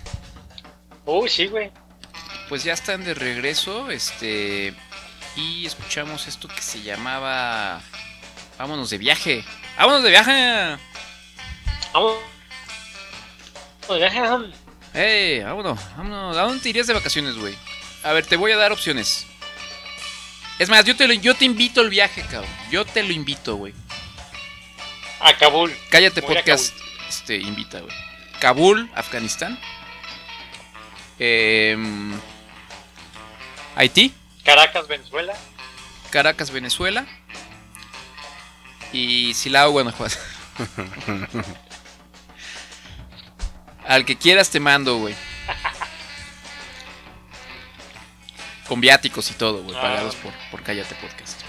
Uy, 1.04 1.28
sí, 1.28 1.46
güey. 1.46 1.70
Pues 2.48 2.64
ya 2.64 2.72
están 2.72 3.04
de 3.04 3.14
regreso. 3.14 3.90
Este. 3.90 4.74
Y 5.36 5.66
escuchamos 5.66 6.26
esto 6.26 6.48
que 6.48 6.62
se 6.62 6.82
llamaba. 6.82 7.80
Vámonos 8.58 8.90
de 8.90 8.98
viaje. 8.98 9.44
¡Vámonos 9.78 10.02
de 10.02 10.10
viaje! 10.10 10.76
Vamos. 11.94 12.16
Oigan, 13.88 14.52
¡Ey! 14.92 15.40
Vámonos, 15.42 15.78
vámonos. 15.96 16.36
¿A 16.36 16.42
dónde 16.42 16.62
te 16.62 16.68
irías 16.68 16.86
de 16.86 16.92
vacaciones, 16.94 17.36
güey? 17.36 17.54
A 18.02 18.12
ver, 18.12 18.26
te 18.26 18.36
voy 18.36 18.52
a 18.52 18.56
dar 18.56 18.72
opciones. 18.72 19.26
Es 20.58 20.68
más, 20.68 20.84
yo 20.84 20.94
te, 20.94 21.06
lo- 21.08 21.14
yo 21.14 21.34
te 21.34 21.46
invito 21.46 21.80
al 21.80 21.88
viaje, 21.88 22.22
cabrón. 22.22 22.50
Yo 22.70 22.84
te 22.84 23.02
lo 23.02 23.12
invito, 23.12 23.56
güey. 23.56 23.72
A 25.20 25.34
Kabul. 25.36 25.74
Cállate 25.90 26.20
Voy 26.20 26.32
a 26.36 26.38
podcast. 26.40 26.74
Este, 27.08 27.36
invita, 27.36 27.80
güey. 27.80 27.94
Kabul, 28.40 28.90
Afganistán. 28.94 29.58
Em, 31.22 32.18
Haití, 33.76 34.14
Caracas, 34.42 34.88
Venezuela. 34.88 35.36
Caracas, 36.10 36.50
Venezuela. 36.50 37.06
Y 38.92 39.34
Silao, 39.34 39.70
Guanajuato. 39.70 40.16
Al 43.86 44.04
que 44.06 44.16
quieras 44.16 44.50
te 44.50 44.60
mando, 44.60 44.96
güey. 44.96 45.14
Con 48.66 48.80
viáticos 48.80 49.30
y 49.30 49.34
todo, 49.34 49.62
güey. 49.62 49.76
Ah. 49.76 49.82
Pagados 49.82 50.16
por, 50.16 50.32
por 50.50 50.62
Cállate 50.62 50.94
Podcast. 50.94 51.42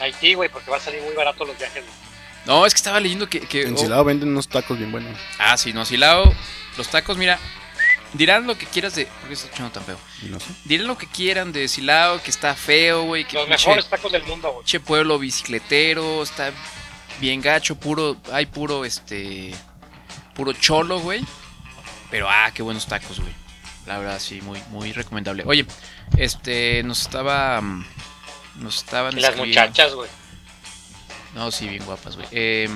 Haití, 0.00 0.34
güey, 0.34 0.48
porque 0.48 0.70
va 0.70 0.78
a 0.78 0.80
salir 0.80 1.00
muy 1.02 1.14
barato 1.14 1.44
los 1.44 1.56
viajes. 1.56 1.84
No, 2.46 2.66
es 2.66 2.74
que 2.74 2.78
estaba 2.78 2.98
leyendo 2.98 3.28
que. 3.28 3.40
que 3.40 3.62
En 3.62 3.74
oh, 3.74 3.78
Silao 3.78 4.04
venden 4.04 4.30
unos 4.30 4.48
tacos 4.48 4.76
bien 4.76 4.90
buenos. 4.90 5.16
Ah, 5.38 5.56
sí, 5.56 5.72
no, 5.72 5.84
Silao. 5.84 6.34
Los 6.76 6.88
tacos, 6.88 7.16
mira. 7.16 7.38
Dirán 8.14 8.46
lo 8.46 8.56
que 8.56 8.66
quieras 8.66 8.94
de. 8.94 9.06
¿Por 9.06 9.28
qué 9.28 9.34
está 9.34 9.46
escuchando 9.46 9.72
tan 9.72 9.84
feo? 9.84 9.98
No 10.22 10.38
sé. 10.40 10.46
Dirán 10.64 10.86
lo 10.86 10.96
que 10.96 11.06
quieran 11.06 11.52
de 11.52 11.66
Silao, 11.68 12.22
que 12.22 12.30
está 12.30 12.54
feo, 12.54 13.02
güey. 13.04 13.24
Que 13.26 13.34
Los 13.36 13.46
pinche- 13.48 13.66
mejores 13.66 13.86
tacos 13.90 14.12
del 14.12 14.22
mundo, 14.24 14.48
güey. 14.52 14.60
pinche 14.64 14.80
pueblo 14.80 15.18
bicicletero, 15.18 16.22
está 16.22 16.52
bien 17.20 17.40
gacho, 17.40 17.74
puro, 17.76 18.16
hay 18.32 18.46
puro, 18.46 18.84
este, 18.84 19.52
puro 20.34 20.52
cholo, 20.52 21.00
güey. 21.00 21.24
Pero, 22.10 22.28
ah, 22.30 22.50
qué 22.54 22.62
buenos 22.62 22.86
tacos, 22.86 23.18
güey. 23.20 23.32
La 23.86 23.98
verdad, 23.98 24.18
sí, 24.20 24.40
muy, 24.42 24.62
muy 24.70 24.92
recomendable. 24.92 25.42
Oye, 25.46 25.66
este, 26.16 26.82
nos 26.84 27.02
estaba, 27.02 27.60
mm, 27.60 27.84
nos 28.60 28.76
estaban 28.76 29.18
Y 29.18 29.20
las 29.20 29.36
muchachas, 29.36 29.92
güey. 29.92 30.08
No, 31.34 31.50
sí, 31.50 31.66
bien 31.68 31.84
guapas, 31.84 32.14
güey. 32.14 32.28
Eh, 32.30 32.68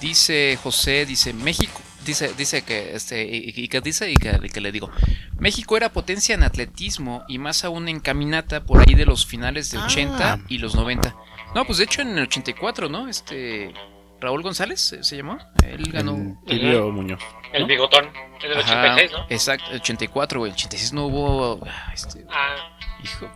dice 0.00 0.58
José, 0.62 1.06
dice 1.06 1.32
México, 1.32 1.80
dice, 2.06 2.32
dice 2.36 2.62
que, 2.62 2.94
este, 2.94 3.24
y, 3.24 3.52
y 3.54 3.68
que 3.68 3.80
dice 3.82 4.10
y 4.10 4.14
que, 4.14 4.38
y 4.42 4.48
que 4.48 4.60
le 4.60 4.72
digo, 4.72 4.90
México 5.38 5.76
era 5.76 5.90
potencia 5.92 6.34
en 6.34 6.42
atletismo 6.42 7.24
y 7.28 7.38
más 7.38 7.64
aún 7.64 7.88
en 7.88 8.00
caminata 8.00 8.64
por 8.64 8.80
ahí 8.80 8.94
de 8.94 9.04
los 9.04 9.26
finales 9.26 9.70
de 9.70 9.78
Ah. 9.78 9.84
80 9.86 10.40
y 10.48 10.58
los 10.58 10.74
90. 10.74 11.14
No, 11.54 11.64
pues 11.66 11.78
de 11.78 11.84
hecho 11.84 12.02
en 12.02 12.16
el 12.16 12.24
84, 12.24 12.88
¿no? 12.88 13.08
Este, 13.08 13.72
Raúl 14.20 14.42
González 14.42 14.80
¿se- 14.80 15.02
se 15.04 15.16
llamó, 15.16 15.38
él 15.64 15.90
ganó. 15.92 16.12
En 16.14 16.38
Tilio 16.46 16.90
Muñoz. 16.90 17.20
El 17.52 17.62
¿No? 17.62 17.68
bigotón. 17.68 18.10
En 18.42 18.50
el 18.50 18.58
Ajá, 18.58 18.82
86, 18.94 19.12
¿no? 19.12 19.26
Exacto, 19.30 19.70
el 19.70 19.76
84, 19.80 20.40
güey. 20.40 20.50
El 20.50 20.54
86 20.56 20.92
no 20.92 21.06
hubo. 21.06 21.60
ah, 21.66 21.90
Este, 21.94 22.24
Ah, 22.30 22.78
hijo. 23.02 23.30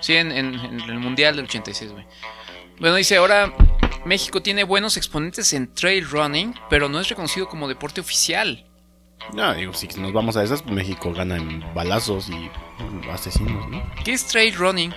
Sí, 0.00 0.14
en, 0.16 0.32
en- 0.32 0.54
en 0.54 0.80
el 0.80 0.98
Mundial 0.98 1.36
del 1.36 1.44
86, 1.46 1.92
güey. 1.92 2.04
Bueno, 2.80 2.96
dice, 2.96 3.16
ahora 3.16 3.52
México 4.04 4.42
tiene 4.42 4.64
buenos 4.64 4.96
exponentes 4.96 5.52
en 5.52 5.72
trail 5.72 6.08
running, 6.08 6.54
pero 6.68 6.88
no 6.88 7.00
es 7.00 7.08
reconocido 7.08 7.48
como 7.48 7.68
deporte 7.68 8.00
oficial. 8.00 8.66
No, 9.32 9.54
digo, 9.54 9.72
si 9.72 9.86
nos 9.98 10.12
vamos 10.12 10.36
a 10.36 10.42
esas, 10.42 10.62
pues 10.62 10.74
México 10.74 11.12
gana 11.12 11.36
en 11.36 11.62
balazos 11.74 12.28
y 12.28 12.50
asesinos, 13.10 13.68
¿no? 13.68 13.82
¿Qué 14.04 14.12
es 14.12 14.26
trail 14.26 14.54
running? 14.54 14.92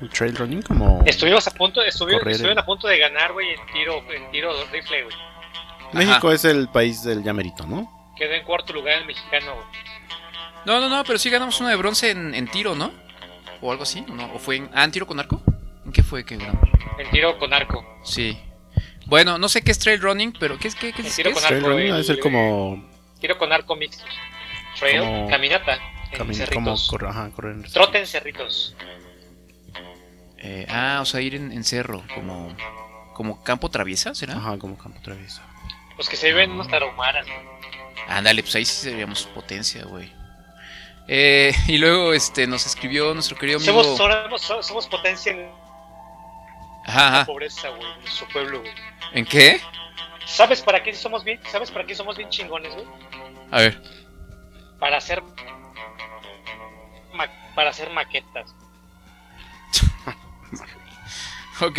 El 0.00 0.10
trail 0.10 0.34
running 0.36 0.62
como... 0.62 1.02
Estuvimos 1.06 1.46
a 1.46 1.52
punto, 1.52 1.80
estuvieron, 1.82 2.28
estuvieron 2.28 2.58
a 2.58 2.66
punto 2.66 2.88
de 2.88 2.98
ganar, 2.98 3.32
güey, 3.32 3.50
en 3.50 3.66
tiro, 3.72 4.02
en 4.12 4.30
tiro 4.32 4.52
rifle, 4.72 5.04
güey. 5.04 5.16
México 5.92 6.32
es 6.32 6.44
el 6.44 6.68
país 6.68 7.02
del 7.02 7.22
llamerito, 7.22 7.66
¿no? 7.66 8.12
Quedó 8.16 8.32
en 8.34 8.44
cuarto 8.44 8.72
lugar 8.72 8.98
el 8.98 9.06
mexicano, 9.06 9.54
güey. 9.54 9.66
No, 10.66 10.80
no, 10.80 10.88
no, 10.88 11.04
pero 11.04 11.18
sí 11.18 11.30
ganamos 11.30 11.60
una 11.60 11.70
de 11.70 11.76
bronce 11.76 12.10
en, 12.10 12.34
en 12.34 12.48
tiro, 12.48 12.74
¿no? 12.74 12.92
O 13.60 13.70
algo 13.70 13.84
así, 13.84 14.04
¿o 14.08 14.12
¿no? 14.12 14.32
¿O 14.34 14.38
fue 14.38 14.56
en, 14.56 14.70
ah, 14.74 14.84
en 14.84 14.90
tiro 14.90 15.06
con 15.06 15.18
arco? 15.20 15.42
¿En 15.90 15.94
qué 15.94 16.04
fue 16.04 16.24
que? 16.24 16.34
En 16.36 17.10
tiro 17.10 17.36
con 17.36 17.52
arco. 17.52 17.84
Sí. 18.04 18.38
Bueno, 19.06 19.38
no 19.38 19.48
sé 19.48 19.62
qué 19.62 19.72
es 19.72 19.78
trail 19.80 20.00
running, 20.00 20.32
pero 20.38 20.56
¿qué 20.56 20.68
es? 20.68 20.76
¿Qué, 20.76 20.90
es? 20.90 20.94
tiro 20.94 21.30
qué 21.30 21.34
con 21.34 21.42
es? 21.42 21.48
Trail 21.48 21.54
arco, 21.56 21.68
running 21.68 21.86
el- 21.86 21.92
debe 21.94 22.04
ser 22.04 22.20
como... 22.20 22.88
Tiro 23.18 23.36
con 23.36 23.52
arco 23.52 23.74
mixto. 23.74 24.04
Trail, 24.78 25.00
Como- 25.00 25.28
caminata. 25.28 25.78
En 26.12 26.54
como 26.54 26.76
ajá, 27.08 27.30
correr 27.34 27.56
en- 27.56 27.62
Trote 27.64 27.98
en 27.98 28.06
cerritos. 28.06 28.76
Eh, 30.38 30.64
ah, 30.68 31.00
o 31.02 31.04
sea, 31.04 31.20
ir 31.22 31.34
en, 31.34 31.50
en 31.50 31.64
cerro, 31.64 32.04
como, 32.14 32.56
como 33.12 33.42
campo 33.42 33.68
traviesa, 33.68 34.14
¿será? 34.14 34.34
Ajá, 34.36 34.58
como 34.58 34.78
campo 34.78 35.00
travieso. 35.02 35.42
Los 35.98 36.08
que 36.08 36.16
se 36.16 36.32
ven 36.32 36.52
unos 36.52 36.68
tarahumaras, 36.68 37.26
güey. 37.26 37.38
Ándale, 38.06 38.42
pues 38.44 38.54
ahí 38.54 38.64
sí 38.64 38.74
seríamos 38.90 39.24
potencia, 39.24 39.84
güey. 39.86 40.12
Eh, 41.08 41.52
y 41.66 41.78
luego 41.78 42.12
este 42.14 42.46
nos 42.46 42.64
escribió 42.64 43.12
nuestro 43.12 43.36
querido 43.36 43.58
amigo. 43.58 43.82
Somos, 43.82 43.96
somos, 43.98 44.42
somos, 44.42 44.66
somos 44.66 44.86
potencia 44.86 45.32
en 45.32 45.59
Ajá, 46.86 47.18
la 47.18 47.26
pobreza, 47.26 47.68
güey, 47.68 47.92
en 47.92 48.00
nuestro 48.00 48.28
pueblo, 48.28 48.60
güey. 48.60 48.72
¿En 49.12 49.24
qué? 49.24 49.60
¿Sabes 50.26 50.60
para 50.62 50.82
qué 50.82 50.94
somos 50.94 51.24
bien? 51.24 51.40
¿Sabes 51.50 51.70
para 51.70 51.84
qué 51.84 51.94
somos 51.94 52.16
bien 52.16 52.28
chingones, 52.30 52.72
güey? 52.74 52.86
A 53.50 53.60
ver. 53.60 53.82
Para 54.78 54.96
hacer 54.98 55.22
ma- 57.12 57.28
para 57.54 57.70
hacer 57.70 57.90
maquetas. 57.90 58.54
Ok. 61.62 61.78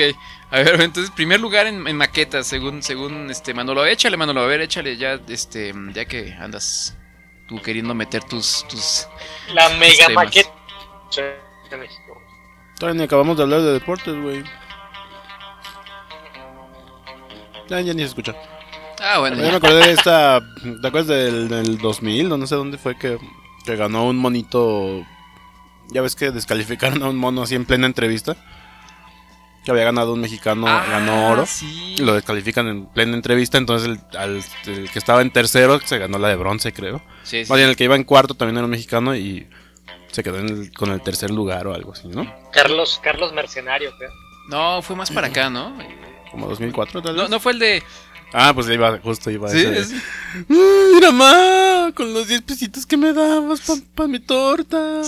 A 0.51 0.57
ver, 0.57 0.79
entonces, 0.81 1.09
primer 1.11 1.39
lugar 1.39 1.65
en, 1.65 1.87
en 1.87 1.97
maquetas, 1.97 2.45
según, 2.45 2.83
según 2.83 3.31
este 3.31 3.51
Manolo. 3.53 3.83
Échale, 3.85 4.15
Manolo, 4.15 4.41
a 4.43 4.45
ver, 4.45 4.61
échale 4.61 4.95
ya, 4.95 5.19
este, 5.27 5.73
ya 5.93 6.05
que 6.05 6.33
andas 6.39 6.95
Tú 7.47 7.61
queriendo 7.61 7.93
meter 7.93 8.23
tus. 8.23 8.65
tus 8.67 9.07
La 9.53 9.67
mega 9.69 10.07
maqueta 10.09 10.49
de 11.69 11.77
México. 11.77 12.21
Todavía 12.79 12.99
ni 12.99 13.03
acabamos 13.05 13.35
de 13.37 13.43
hablar 13.43 13.61
de 13.61 13.73
deportes, 13.73 14.15
güey. 14.15 14.43
Ya, 17.71 17.79
ya 17.81 17.93
ni 17.93 18.01
se 18.01 18.09
escucha. 18.09 18.35
Ah, 18.99 19.19
bueno, 19.19 19.37
Yo 19.37 19.49
me 19.49 19.55
acordé 19.55 19.87
de 19.87 19.91
esta. 19.93 20.41
¿Te 20.81 20.87
acuerdas 20.87 21.07
del, 21.07 21.47
del 21.47 21.77
2000? 21.77 22.31
o 22.33 22.37
No 22.37 22.45
sé 22.45 22.55
dónde 22.55 22.77
fue 22.77 22.97
que, 22.97 23.17
que 23.65 23.75
ganó 23.77 24.05
un 24.07 24.17
monito. 24.17 25.05
Ya 25.89 26.01
ves 26.01 26.15
que 26.15 26.31
descalificaron 26.31 27.01
a 27.03 27.09
un 27.09 27.15
mono 27.17 27.41
así 27.43 27.55
en 27.55 27.65
plena 27.65 27.87
entrevista. 27.87 28.35
Que 29.63 29.71
había 29.71 29.83
ganado 29.85 30.13
un 30.13 30.19
mexicano, 30.21 30.67
Ah, 30.67 30.85
ganó 30.89 31.29
oro. 31.29 31.45
Sí. 31.45 31.95
Y 31.97 32.01
lo 32.01 32.13
descalifican 32.13 32.67
en 32.67 32.85
plena 32.87 33.15
entrevista. 33.15 33.57
Entonces 33.57 33.87
el, 33.89 34.17
al- 34.19 34.43
el 34.67 34.89
que 34.91 34.99
estaba 34.99 35.21
en 35.21 35.31
tercero 35.31 35.79
se 35.83 35.97
ganó 35.97 36.17
la 36.19 36.27
de 36.27 36.35
bronce, 36.35 36.73
creo. 36.73 37.01
Sí, 37.23 37.45
sí. 37.45 37.49
Más 37.49 37.57
bien 37.57 37.69
el 37.69 37.75
que 37.77 37.85
iba 37.85 37.95
en 37.95 38.03
cuarto 38.03 38.33
también 38.35 38.57
era 38.57 38.65
un 38.65 38.71
mexicano 38.71 39.15
y 39.15 39.47
se 40.11 40.23
quedó 40.23 40.39
en 40.39 40.49
el- 40.49 40.73
con 40.73 40.91
el 40.91 41.01
tercer 41.01 41.31
lugar 41.31 41.67
o 41.67 41.73
algo 41.73 41.93
así, 41.93 42.07
¿no? 42.09 42.31
Carlos, 42.51 42.99
Carlos 43.03 43.31
Mercenario, 43.33 43.91
creo. 43.97 44.09
No, 44.49 44.81
fue 44.81 44.95
más 44.95 45.09
para 45.11 45.27
acá, 45.27 45.49
¿no? 45.49 45.73
Como 46.31 46.47
2004 46.47 47.01
tal 47.01 47.13
vez. 47.15 47.23
No, 47.23 47.29
no 47.29 47.39
fue 47.39 47.51
el 47.53 47.59
de. 47.59 47.83
Ah, 48.33 48.53
pues 48.55 48.69
iba, 48.69 48.97
justo 48.99 49.29
iba 49.29 49.49
Sí, 49.49 49.57
ese 49.57 49.71
de, 49.71 49.79
es- 49.79 49.91
"Ay, 49.91 50.45
Mira, 50.93 51.11
ma, 51.11 51.91
con 51.93 52.13
los 52.13 52.27
10 52.29 52.41
pesitos 52.43 52.85
que 52.85 52.95
me 52.95 53.11
dabas 53.11 53.59
para 53.93 54.07
mi 54.07 54.19
torta. 54.19 55.01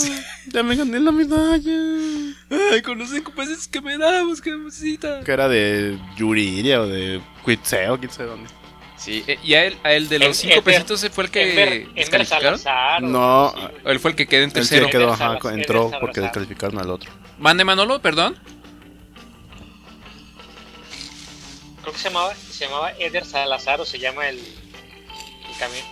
Ya 0.51 0.61
me 0.61 0.76
gané 0.76 0.99
la 0.99 1.11
medalla. 1.13 2.36
Ay, 2.74 2.82
con 2.82 2.97
los 2.99 3.09
cinco 3.11 3.32
pesos 3.32 3.67
que 3.69 3.80
me 3.80 3.97
damos, 3.97 4.41
que 4.41 4.51
cosita. 4.61 5.21
Que 5.21 5.32
era 5.32 5.47
de 5.47 5.97
Yuriria 6.17 6.82
o 6.82 6.88
de 6.88 7.21
Cuitseo, 7.43 7.97
quién 7.97 8.11
sabe 8.11 8.30
dónde. 8.30 8.49
Sí, 8.97 9.24
eh, 9.28 9.38
y 9.43 9.53
a 9.53 9.65
él, 9.65 9.78
a 9.84 9.93
él 9.93 10.07
de 10.09 10.19
los 10.19 10.28
En- 10.30 10.34
cinco 10.34 10.55
Enver- 10.55 10.63
pesitos 10.63 11.03
ese 11.03 11.09
fue 11.13 11.26
el 11.26 11.32
que 11.32 11.88
descalificaron. 11.95 12.59
No, 13.11 13.53
él 13.86 13.99
fue 13.99 14.11
el 14.11 14.17
que 14.17 14.28
quedó 14.28 14.43
en 14.43 14.49
Él 14.49 14.51
sí 14.51 14.69
tercero. 14.69 14.89
quedó, 14.89 15.13
ajá, 15.13 15.38
entró 15.53 15.91
porque 16.01 16.15
Salazar. 16.15 16.24
descalificaron 16.24 16.78
al 16.80 16.89
otro. 16.89 17.11
Mande 17.38 17.63
Manolo, 17.65 18.01
perdón. 18.01 18.38
Creo 21.94 21.96
que 21.96 22.00
se 22.00 22.10
llamaba, 22.10 22.36
se 22.36 22.66
llamaba 22.66 22.91
Eder 23.00 23.26
Salazar 23.26 23.80
o 23.82 23.86
se 23.86 24.00
llama 24.00 24.28
el, 24.28 24.38
el 24.38 25.58
camión. 25.60 25.86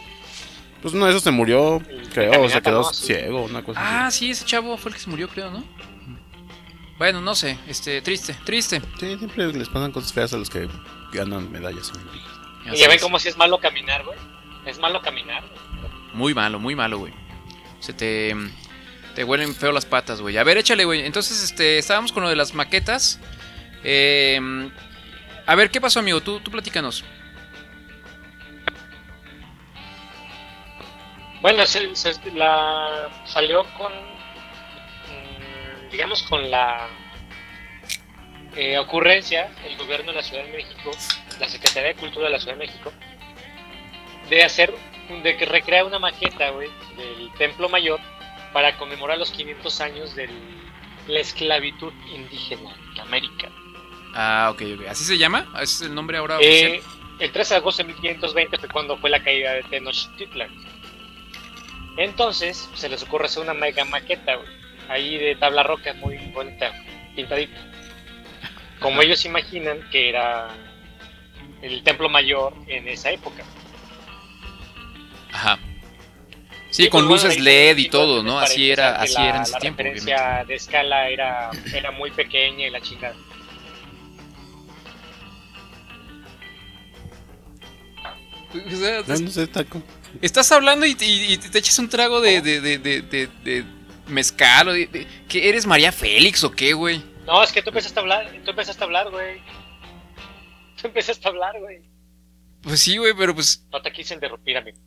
Pues 0.81 0.93
uno 0.95 1.05
de 1.05 1.11
esos 1.11 1.21
se 1.23 1.29
murió, 1.31 1.77
El 1.89 2.09
creo, 2.09 2.41
o 2.43 2.49
se 2.49 2.61
quedó 2.61 2.81
¿no? 2.81 2.93
Ciego, 2.93 3.43
una 3.43 3.63
cosa 3.63 3.79
Ah, 3.79 4.07
así. 4.07 4.19
sí, 4.25 4.31
ese 4.31 4.45
chavo 4.45 4.77
fue 4.77 4.89
el 4.89 4.95
que 4.95 5.01
se 5.03 5.09
murió, 5.09 5.27
creo, 5.29 5.51
¿no? 5.51 5.63
Bueno, 6.97 7.21
no 7.21 7.35
sé, 7.35 7.57
este, 7.67 8.01
triste, 8.01 8.35
triste. 8.45 8.81
Sí, 8.99 9.17
siempre 9.17 9.51
les 9.53 9.69
pasan 9.69 9.91
cosas 9.91 10.11
feas 10.13 10.33
a 10.33 10.37
los 10.37 10.49
que 10.49 10.67
ganan 11.13 11.51
medallas 11.51 11.91
olímpicas. 11.91 12.31
Y 12.65 12.69
Así 12.69 12.77
ya 12.79 12.87
ven 12.87 12.97
es. 12.97 13.01
como 13.03 13.17
si 13.19 13.27
es 13.29 13.37
malo 13.37 13.59
caminar, 13.59 14.03
güey. 14.03 14.17
Es 14.65 14.77
malo 14.79 15.01
caminar. 15.01 15.43
güey. 15.47 15.91
Muy 16.13 16.33
malo, 16.33 16.59
muy 16.59 16.75
malo, 16.75 16.97
güey. 16.99 17.13
Se 17.79 17.93
te. 17.93 18.35
Te 19.15 19.23
huelen 19.23 19.53
feo 19.55 19.71
las 19.71 19.85
patas, 19.85 20.21
güey. 20.21 20.37
A 20.37 20.43
ver, 20.43 20.57
échale, 20.57 20.85
güey. 20.85 21.05
Entonces, 21.05 21.43
este, 21.43 21.77
estábamos 21.79 22.11
con 22.11 22.23
lo 22.23 22.29
de 22.29 22.35
las 22.35 22.53
maquetas. 22.53 23.19
Eh, 23.83 24.39
a 25.51 25.55
ver, 25.55 25.69
¿qué 25.69 25.81
pasó, 25.81 25.99
amigo? 25.99 26.21
Tú, 26.21 26.39
tú 26.39 26.49
platícanos. 26.49 27.03
Bueno, 31.41 31.65
se, 31.65 31.93
se- 31.95 32.31
la, 32.33 33.09
salió 33.25 33.65
con, 33.77 33.91
mm, 33.91 35.89
digamos, 35.91 36.23
con 36.23 36.49
la 36.49 36.87
eh, 38.55 38.77
ocurrencia, 38.77 39.51
el 39.67 39.75
gobierno 39.77 40.11
de 40.11 40.17
la 40.19 40.23
Ciudad 40.23 40.45
de 40.45 40.51
México, 40.53 40.91
la 41.39 41.49
Secretaría 41.49 41.89
de 41.89 41.95
Cultura 41.95 42.25
de 42.27 42.31
la 42.31 42.39
Ciudad 42.39 42.53
de 42.53 42.65
México, 42.67 42.93
de 44.29 44.43
hacer, 44.43 44.73
de 45.23 45.33
recrear 45.45 45.85
una 45.85 45.99
maqueta, 45.99 46.51
güey, 46.51 46.69
del 46.95 47.29
Templo 47.37 47.67
Mayor 47.67 47.99
para 48.53 48.77
conmemorar 48.77 49.17
los 49.17 49.31
500 49.31 49.81
años 49.81 50.15
de 50.15 50.29
la 51.07 51.19
esclavitud 51.19 51.91
indígena 52.13 52.73
en 52.95 53.01
América. 53.01 53.49
Ah, 54.13 54.49
ok, 54.53 54.61
ok. 54.79 54.87
¿Así 54.89 55.03
se 55.03 55.17
llama? 55.17 55.47
¿Ese 55.55 55.63
es 55.63 55.81
el 55.83 55.95
nombre 55.95 56.17
ahora 56.17 56.37
oficial? 56.37 56.71
Eh, 56.71 56.83
el 57.19 57.31
13 57.31 57.53
de 57.53 57.57
agosto 57.59 57.83
de 57.83 57.89
1520 57.93 58.57
fue 58.57 58.69
cuando 58.69 58.97
fue 58.97 59.09
la 59.09 59.23
caída 59.23 59.53
de 59.53 59.63
Tenochtitlan. 59.63 60.49
Entonces 61.97 62.69
se 62.73 62.89
les 62.89 63.03
ocurre 63.03 63.25
hacer 63.25 63.43
una 63.43 63.53
mega 63.53 63.83
maqueta, 63.85 64.35
güey, 64.35 64.47
ahí 64.89 65.17
de 65.17 65.35
tabla 65.35 65.61
roca 65.63 65.93
muy 65.93 66.17
bonita, 66.33 66.71
pintadita. 67.15 67.59
Como 68.79 69.01
ellos 69.01 69.23
imaginan 69.25 69.77
que 69.91 70.09
era 70.09 70.49
el 71.61 71.83
templo 71.83 72.09
mayor 72.09 72.53
en 72.67 72.87
esa 72.87 73.11
época. 73.11 73.43
Ajá. 75.31 75.59
Sí, 76.71 76.87
con 76.89 77.05
pues, 77.05 77.21
bueno, 77.21 77.27
luces 77.35 77.39
LED 77.43 77.77
y 77.77 77.89
todo, 77.89 78.23
¿no? 78.23 78.39
Así 78.39 78.71
era, 78.71 78.95
así 78.95 79.13
la- 79.15 79.27
era 79.27 79.35
en 79.37 79.43
ese 79.43 79.51
la 79.51 79.59
tiempo, 79.59 79.77
referencia 79.83 80.15
obviamente. 80.15 80.45
de 80.47 80.55
escala 80.55 81.09
era, 81.09 81.49
era 81.73 81.91
muy 81.91 82.11
pequeña 82.11 82.67
y 82.67 82.69
la 82.69 82.81
chingada. 82.81 83.15
O 88.53 88.75
sea, 88.75 89.01
No, 89.07 89.19
no 89.21 89.29
sé, 89.29 89.47
como- 89.69 89.83
Estás 90.21 90.51
hablando 90.51 90.85
y, 90.85 90.95
y- 90.99 91.33
y 91.33 91.37
te 91.37 91.57
echas 91.57 91.79
un 91.79 91.87
trago 91.89 92.19
de, 92.21 92.41
de, 92.41 92.59
de, 92.61 92.77
de, 92.79 93.01
de- 93.01 93.27
de 93.43 93.65
mezcal 94.07 94.67
o 94.69 94.73
de, 94.73 94.87
de- 94.87 95.07
¿Qué 95.29 95.47
eres 95.49 95.65
María 95.65 95.91
Félix 95.91 96.43
o 96.43 96.51
qué, 96.51 96.73
güey? 96.73 97.01
No, 97.25 97.41
es 97.43 97.51
que 97.51 97.61
tú 97.61 97.69
empezaste 97.69 97.99
a 97.99 98.01
hablar, 98.03 98.31
tú 98.43 98.49
empezaste 98.51 98.83
a 98.83 98.85
hablar, 98.85 99.09
güey. 99.09 99.41
Tú 100.81 100.87
empezaste 100.87 101.25
a 101.27 101.31
hablar, 101.31 101.57
güey. 101.59 101.81
Pues 102.61 102.79
sí, 102.81 102.97
güey, 102.97 103.13
pero 103.17 103.33
pues... 103.33 103.63
No 103.71 103.81
te 103.81 103.91
quise 103.91 104.13
interrumpir, 104.13 104.57
amigo. 104.57 104.77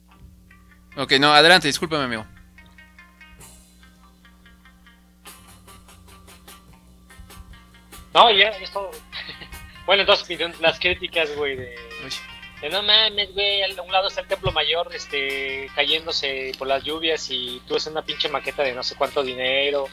Ok, 0.97 1.13
no, 1.19 1.33
adelante, 1.33 1.67
discúlpame, 1.69 2.05
amigo. 2.05 2.27
No, 8.13 8.31
ya, 8.31 8.49
es 8.51 8.71
todo. 8.73 8.91
bueno, 9.87 10.03
entonces 10.03 10.61
las 10.61 10.79
críticas, 10.79 11.35
güey, 11.37 11.57
de, 11.57 11.65
de 11.65 12.11
no 12.71 12.83
mames, 12.83 13.33
güey, 13.35 13.63
a 13.63 13.83
un 13.83 13.93
lado 13.93 14.09
está 14.09 14.21
el 14.21 14.29
templo 14.29 14.53
mayor, 14.53 14.91
este, 14.95 15.69
cayéndose 15.75 16.53
por 16.59 16.69
las 16.69 16.83
lluvias 16.85 17.27
y 17.31 17.61
tú 17.67 17.77
haces 17.77 17.91
una 17.93 18.03
pinche 18.03 18.29
maqueta 18.29 18.63
de 18.63 18.75
no 18.75 18.83
sé 18.83 18.95
cuánto 18.97 19.23
dinero 19.23 19.87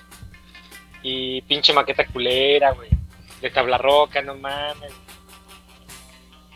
y 1.03 1.41
pinche 1.43 1.73
maqueta 1.73 2.05
culera, 2.07 2.71
güey, 2.71 2.89
de 3.41 3.49
tabla 3.49 3.77
roca, 3.77 4.21
no 4.21 4.35
mames. 4.35 4.93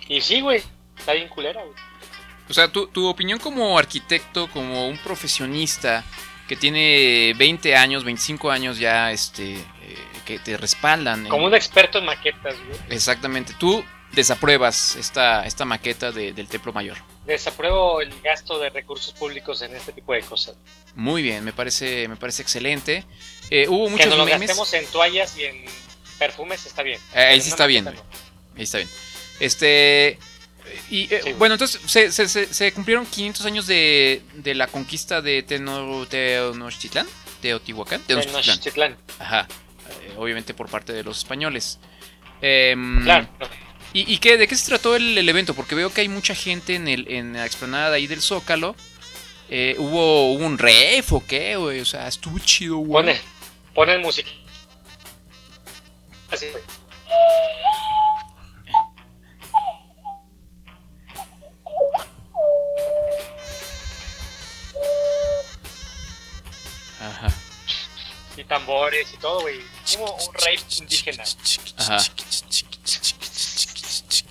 Y 0.07 0.21
sí, 0.21 0.41
güey, 0.41 0.61
está 0.97 1.13
bien 1.13 1.27
culera, 1.29 1.61
güey. 1.63 1.75
O 2.49 2.53
sea, 2.53 2.67
tu, 2.71 2.87
tu 2.87 3.07
opinión 3.07 3.39
como 3.39 3.77
arquitecto, 3.77 4.47
como 4.51 4.87
un 4.87 4.97
profesionista 4.99 6.03
que 6.47 6.55
tiene 6.55 7.33
20 7.37 7.75
años, 7.75 8.03
25 8.03 8.51
años 8.51 8.77
ya, 8.77 9.11
este, 9.11 9.55
eh, 9.55 9.63
que 10.25 10.37
te 10.37 10.55
respaldan. 10.55 11.23
en- 11.25 11.29
Como 11.29 11.47
un 11.47 11.55
experto 11.55 11.97
en 11.97 12.05
maquetas, 12.05 12.55
güey. 12.67 12.79
Exactamente. 12.91 13.53
Tú 13.57 13.83
desapruebas 14.15 14.95
esta, 14.95 15.45
esta 15.45 15.65
maqueta 15.65 16.11
de- 16.11 16.33
del 16.33 16.47
Templo 16.47 16.71
Mayor. 16.73 16.97
Desapruebo 17.25 18.01
el 18.01 18.13
gasto 18.21 18.57
de 18.59 18.69
recursos 18.69 19.13
públicos 19.13 19.61
en 19.61 19.75
este 19.75 19.91
tipo 19.91 20.13
de 20.13 20.21
cosas. 20.21 20.55
Muy 20.95 21.21
bien, 21.21 21.43
me 21.43 21.53
parece, 21.53 22.07
me 22.07 22.15
parece 22.15 22.41
excelente. 22.41 23.03
Eh, 23.49 23.67
hubo 23.67 23.85
que 23.85 23.91
muchos 23.91 24.07
nos 24.07 24.17
lo 24.17 24.25
memes. 24.25 24.41
gastemos 24.47 24.73
en 24.73 24.85
toallas 24.87 25.37
y 25.37 25.43
en 25.45 25.65
perfumes 26.17 26.65
está 26.65 26.81
bien. 26.83 26.99
Eh, 27.13 27.19
ahí 27.19 27.41
sí 27.41 27.49
está 27.49 27.65
bien. 27.65 27.87
Ahí 27.87 28.63
está 28.63 28.77
bien. 28.77 28.89
Este. 29.39 30.17
Y 30.89 31.13
eh, 31.13 31.21
Sí, 31.23 31.33
bueno, 31.33 31.55
entonces 31.55 31.79
se, 31.85 32.11
se- 32.11 32.27
se- 32.27 32.51
se 32.53 32.71
cumplieron 32.73 33.05
500 33.05 33.45
años 33.45 33.67
de, 33.67 34.21
de 34.33 34.55
la 34.55 34.67
conquista 34.67 35.21
de 35.21 35.43
Teno- 35.45 36.07
Tenochtitlán, 36.07 37.05
Teotihuacán, 37.41 38.01
no. 38.01 38.07
Tenochtitlán. 38.07 38.43
Tenochtitlán. 38.43 38.97
Ajá. 39.19 39.47
Eh, 40.01 40.13
obviamente 40.17 40.53
por 40.53 40.69
parte 40.69 40.91
de 40.93 41.03
los 41.03 41.19
españoles. 41.19 41.79
Em, 42.41 43.03
Claro. 43.03 43.27
¿Y, 43.95 44.13
y 44.13 44.17
qué, 44.17 44.35
de 44.35 44.45
qué 44.45 44.57
se 44.57 44.65
trató 44.67 44.97
el, 44.97 45.17
el 45.17 45.29
evento? 45.29 45.53
Porque 45.53 45.73
veo 45.73 45.89
que 45.89 46.01
hay 46.01 46.09
mucha 46.09 46.35
gente 46.35 46.75
en, 46.75 46.89
el, 46.89 47.09
en 47.09 47.31
la 47.31 47.45
explanada 47.45 47.95
ahí 47.95 48.07
del 48.07 48.21
Zócalo. 48.21 48.75
Eh, 49.47 49.77
¿hubo, 49.77 50.33
¿Hubo 50.33 50.45
un 50.45 50.57
ref 50.57 51.13
o 51.13 51.25
qué, 51.25 51.55
güey? 51.55 51.79
O 51.79 51.85
sea, 51.85 52.05
estuvo 52.05 52.37
chido, 52.39 52.75
güey. 52.75 52.91
Pone, 52.91 53.21
ponen 53.73 54.01
música. 54.01 54.29
Así, 56.29 56.47
güey. 56.49 56.61
Ajá. 66.99 67.33
Y 68.35 68.43
tambores 68.43 69.13
y 69.13 69.17
todo, 69.19 69.39
güey. 69.39 69.61
Como 69.93 70.13
un 70.15 70.33
rey 70.33 70.59
indígena. 70.79 71.23
Ajá. 71.77 72.03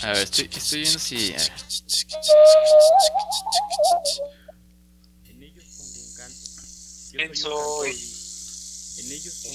A 0.05 0.09
ver, 0.13 0.19
estoy, 0.19 0.51
estoy 0.55 0.81
viendo 0.83 0.99
si. 0.99 1.33
a 1.35 1.37
ver. 1.39 1.53
Pienso 7.13 7.87
y. 7.87 7.91
este, 7.91 9.49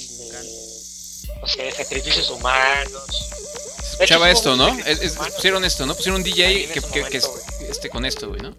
No 1.42 1.48
sé, 1.48 1.72
sacrificios 1.72 2.30
humanos. 2.30 3.04
Escuchaba 3.92 4.32
esto, 4.32 4.56
¿no? 4.56 4.68
Es- 4.86 5.02
es- 5.02 5.14
pusieron 5.36 5.66
esto, 5.66 5.86
¿no? 5.86 5.94
Pusieron 5.96 6.22
un 6.22 6.24
DJ 6.24 6.64
en 6.66 6.72
que, 6.72 6.82
que- 6.82 7.04
que 7.10 7.22
este, 7.70 7.90
con 7.90 8.06
esto, 8.06 8.30
güey, 8.30 8.42
¿no? 8.42 8.56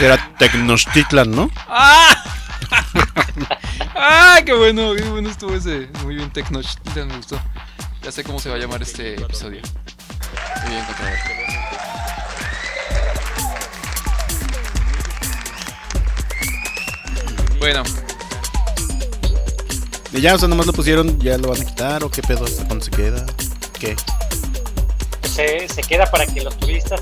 Era 0.00 0.34
Tecnochtitlan, 0.38 1.30
¿no? 1.30 1.50
¡Ah! 1.68 2.24
¡Ah! 3.94 4.38
¡Qué 4.44 4.52
bueno! 4.52 4.94
¡Qué 4.94 5.02
bueno 5.04 5.30
estuvo 5.30 5.54
ese! 5.54 5.88
Muy 6.02 6.16
bien, 6.16 6.30
Tecnochtitlan, 6.30 7.08
me 7.08 7.16
gustó. 7.16 7.40
Ya 8.02 8.12
sé 8.12 8.24
cómo 8.24 8.38
se 8.38 8.48
va 8.50 8.56
a 8.56 8.58
llamar 8.58 8.82
este 8.82 9.14
episodio. 9.14 9.62
Muy 10.62 10.70
bien, 10.70 10.84
Contralor. 10.84 11.18
Bueno, 17.58 17.82
Y 20.12 20.20
ya, 20.20 20.34
o 20.34 20.38
sea, 20.38 20.48
nomás 20.48 20.66
lo 20.66 20.72
pusieron, 20.74 21.18
ya 21.18 21.38
lo 21.38 21.48
van 21.48 21.62
a 21.62 21.64
quitar 21.64 22.04
o 22.04 22.10
qué 22.10 22.20
pedo, 22.22 22.44
hasta 22.44 22.64
cuándo 22.66 22.84
se 22.84 22.90
queda. 22.90 23.24
¿Qué? 23.80 23.96
Se, 25.22 25.66
se 25.68 25.82
queda 25.82 26.10
para 26.10 26.26
que 26.26 26.42
los 26.42 26.56
turistas, 26.58 27.00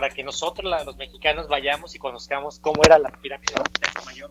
para 0.00 0.14
que 0.14 0.22
nosotros, 0.22 0.70
la- 0.70 0.84
los 0.84 0.96
mexicanos, 0.96 1.48
vayamos 1.48 1.92
y 1.96 1.98
conozcamos 1.98 2.60
cómo 2.60 2.82
era 2.84 3.00
la 3.00 3.10
pirámide 3.10 3.52
de 3.52 3.62
Tepe 3.80 4.04
Mayor. 4.06 4.30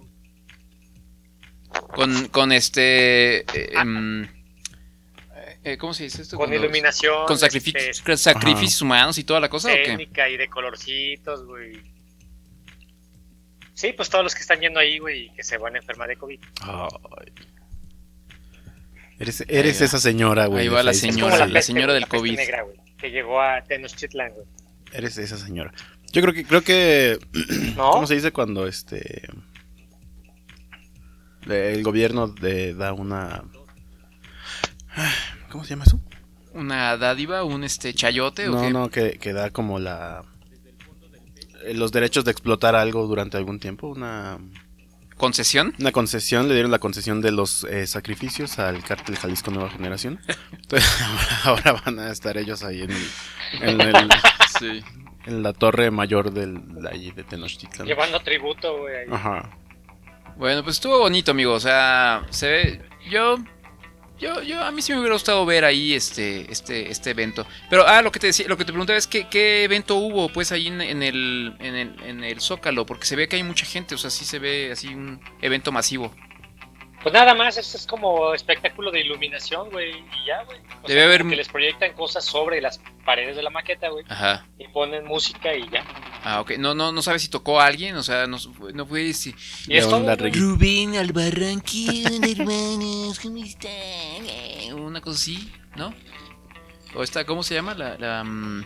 con, 1.94 2.28
con 2.30 2.54
este. 2.54 3.40
eh, 3.40 3.74
em, 3.74 4.24
eh, 5.66 5.78
¿Cómo 5.78 5.94
se 5.94 6.04
dice 6.04 6.22
esto? 6.22 6.38
Con 6.38 6.54
iluminación, 6.54 7.26
Con 7.26 7.38
sacrificios, 7.38 7.98
este, 7.98 8.16
sacrificios 8.16 8.82
humanos 8.82 9.18
y 9.18 9.26
toda 9.26 9.42
la 9.42 9.50
cosa, 9.50 9.68
¿o 9.70 9.76
qué? 9.76 9.84
técnica 9.84 10.30
y 10.30 10.38
de 10.38 10.48
colorcitos, 10.48 11.46
güey. 11.46 11.82
Sí, 13.74 13.92
pues 13.92 14.10
todos 14.10 14.24
los 14.24 14.34
que 14.36 14.40
están 14.42 14.62
yendo 14.62 14.80
ahí, 14.80 15.00
güey, 15.00 15.26
y 15.26 15.30
que 15.32 15.44
se 15.44 15.58
van 15.58 15.76
a 15.76 15.80
enfermar 15.80 16.08
de 16.08 16.16
COVID. 16.16 16.40
Ay. 16.62 17.34
Eres, 19.20 19.44
eres 19.50 19.82
esa 19.82 20.00
señora, 20.00 20.46
güey. 20.46 20.62
Ahí 20.62 20.68
va 20.70 20.82
la 20.82 20.94
señora, 20.94 21.38
la 21.40 21.46
peste, 21.48 21.62
señora 21.74 21.88
güey, 21.88 21.96
del 21.96 22.02
la 22.04 22.08
COVID. 22.08 22.36
negra, 22.38 22.62
güey, 22.62 22.78
que 22.98 23.12
llegó 23.12 23.42
a 23.42 23.62
Tenochtitlan, 23.64 24.32
güey. 24.32 24.46
Eres 24.94 25.18
esa 25.18 25.38
señora. 25.38 25.74
Yo 26.12 26.22
creo 26.22 26.34
que, 26.34 26.46
creo 26.46 26.62
que, 26.64 27.20
¿No? 27.76 27.92
¿cómo 27.92 28.08
se 28.08 28.16
dice 28.16 28.32
cuando 28.32 28.68
este, 28.68 29.28
el 31.48 31.84
gobierno 31.84 32.28
de, 32.28 32.74
da 32.74 32.94
una, 32.94 33.44
¿cómo 35.52 35.64
se 35.64 35.72
llama 35.72 35.84
eso? 35.86 36.00
¿Una 36.54 36.98
dádiva? 36.98 37.44
¿Un 37.44 37.64
este 37.64 37.94
chayote? 37.94 38.50
¿o 38.50 38.54
No, 38.54 38.62
qué? 38.62 38.70
no, 38.72 38.90
que, 38.90 39.20
que 39.20 39.34
da 39.34 39.50
como 39.52 39.80
la, 39.80 40.24
los 41.74 41.92
derechos 41.92 42.26
de 42.26 42.32
explotar 42.32 42.76
algo 42.76 43.06
durante 43.08 43.38
algún 43.38 43.60
tiempo, 43.60 43.88
una, 43.90 44.40
¿Concesión? 45.18 45.74
una 45.80 45.92
concesión, 45.92 46.48
le 46.48 46.54
dieron 46.54 46.72
la 46.72 46.80
concesión 46.80 47.22
de 47.22 47.32
los 47.32 47.64
eh, 47.66 47.88
sacrificios 47.88 48.60
al 48.60 48.84
cártel 48.84 49.18
Jalisco 49.18 49.50
Nueva 49.52 49.70
Generación. 49.70 50.20
Entonces 50.52 51.02
ahora, 51.02 51.28
ahora 51.72 51.82
van 51.86 52.00
a 52.00 52.12
estar 52.12 52.38
ellos 52.38 52.64
ahí 52.64 52.84
en, 52.84 52.92
el- 52.92 53.82
en, 53.82 53.82
el- 53.82 54.10
Sí. 54.60 54.84
en 55.26 55.44
la 55.44 55.54
torre 55.54 55.92
mayor 55.92 56.32
del, 56.32 56.62
de 56.82 56.90
ahí 56.90 57.12
de 57.12 57.24
Tenochtitlan. 57.24 57.88
Llevando 57.88 58.20
tributo, 58.22 58.78
güey. 58.80 58.96
ahí. 58.96 59.06
Ajá. 59.12 59.50
Bueno, 60.38 60.64
pues 60.64 60.76
estuvo 60.78 61.00
bonito, 61.00 61.32
amigo. 61.32 61.54
O 61.54 61.60
sea, 61.60 62.26
se 62.30 62.48
ve. 62.48 62.82
Yo. 63.10 63.38
Yo, 64.20 64.42
yo, 64.42 64.64
a 64.64 64.72
mí 64.72 64.82
sí 64.82 64.94
me 64.94 65.00
hubiera 65.00 65.14
gustado 65.16 65.46
ver 65.46 65.64
ahí 65.64 65.94
este, 65.94 66.52
este, 66.52 66.90
este 66.92 67.12
evento. 67.12 67.46
Pero, 67.70 67.88
ah, 67.88 68.02
lo 68.02 68.12
que 68.12 68.20
te 68.20 68.28
decía, 68.28 68.48
lo 68.48 68.58
que 68.58 68.66
te 68.66 68.72
preguntaba 68.72 68.98
es 68.98 69.08
qué 69.08 69.64
evento 69.64 69.96
hubo, 69.96 70.30
pues, 70.30 70.52
ahí 70.52 70.68
en, 70.68 70.82
en 70.82 71.04
el, 71.04 71.56
en 71.60 71.76
el, 71.76 71.96
en 72.04 72.24
el 72.24 72.42
Zócalo, 72.42 72.86
porque 72.86 73.06
se 73.06 73.16
ve 73.16 73.28
que 73.28 73.36
hay 73.36 73.44
mucha 73.44 73.66
gente, 73.66 73.96
o 73.96 73.98
sea, 73.98 74.10
sí 74.10 74.26
se 74.26 74.40
ve 74.40 74.72
así 74.72 74.88
un 74.88 75.20
evento 75.42 75.72
masivo. 75.72 76.12
Pues 77.04 77.14
nada 77.14 77.36
más, 77.36 77.58
esto 77.58 77.78
es 77.78 77.86
como 77.88 78.34
espectáculo 78.34 78.92
de 78.92 79.02
iluminación, 79.02 79.70
güey, 79.70 79.92
y 79.92 80.26
ya, 80.28 80.44
güey. 80.44 80.60
O 80.84 80.88
Debe 80.88 81.02
sea, 81.02 81.06
haber- 81.06 81.28
que 81.30 81.36
les 81.36 81.48
proyectan 81.48 81.94
cosas 81.94 82.26
sobre 82.26 82.60
las 82.60 82.82
paredes 83.06 83.36
de 83.36 83.44
la 83.44 83.50
maqueta, 83.50 83.88
güey, 83.90 84.04
Ajá. 84.10 84.46
y 84.58 84.68
ponen 84.70 85.06
música 85.06 85.54
y 85.54 85.70
ya. 85.70 85.86
Ah, 86.24 86.42
ok. 86.42 86.58
No, 86.58 86.74
no, 86.74 86.92
no 86.92 87.02
sabes 87.02 87.22
si 87.22 87.30
tocó 87.30 87.62
a 87.62 87.66
alguien, 87.68 87.96
o 87.96 88.04
sea, 88.04 88.28
no, 88.28 88.38
no 88.74 88.86
fue 88.86 89.14
si. 89.14 89.30
Y 89.68 89.78
es 89.78 89.86
León 89.88 89.90
todo, 89.92 90.04
Larregui. 90.08 90.40
Rubén 90.40 90.96
Albarranquín, 90.98 92.24
hermanos, 92.40 93.20
¿cómo 93.22 93.38
están? 93.44 93.72
Eh, 93.72 94.74
Una 94.74 95.00
cosa 95.00 95.16
así, 95.18 95.54
¿no? 95.76 95.94
O 96.96 97.04
esta, 97.04 97.26
¿cómo 97.26 97.44
se 97.44 97.54
llama? 97.54 97.74
La. 97.76 97.98
la, 97.98 98.24
mm, 98.24 98.66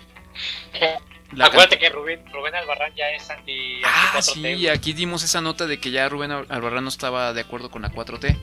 la 1.34 1.46
Acuérdate 1.46 1.80
que 1.80 1.90
Rubén, 1.90 2.24
Rubén 2.32 2.54
Albarrán 2.56 2.94
ya 2.96 3.10
es 3.12 3.30
anti, 3.30 3.82
Ah, 3.84 4.12
anti 4.16 4.32
4T, 4.42 4.58
sí, 4.58 4.68
aquí 4.68 4.94
dimos 4.94 5.24
esa 5.24 5.40
nota 5.42 5.66
de 5.68 5.80
que 5.80 5.92
ya 5.92 6.10
Rubén 6.10 6.32
Al- 6.32 6.46
Albarrán 6.50 6.84
no 6.84 6.90
estaba 6.90 7.32
de 7.34 7.42
acuerdo 7.42 7.70
con 7.72 7.82
la 7.82 7.90
4T. 7.92 8.38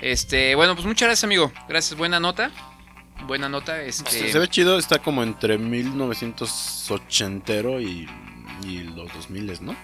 Este, 0.00 0.54
bueno, 0.54 0.74
pues 0.74 0.86
muchas 0.86 1.08
gracias, 1.08 1.24
amigo. 1.24 1.52
Gracias, 1.68 1.98
buena 1.98 2.18
nota. 2.20 2.50
Buena 3.26 3.48
nota, 3.50 3.82
este. 3.82 4.10
Se, 4.10 4.32
se 4.32 4.38
ve 4.38 4.48
chido, 4.48 4.78
está 4.78 4.98
como 4.98 5.22
entre 5.22 5.58
1980 5.58 7.52
y, 7.82 8.06
y 8.66 8.78
los 8.84 9.12
2000, 9.12 9.58
¿no? 9.64 9.76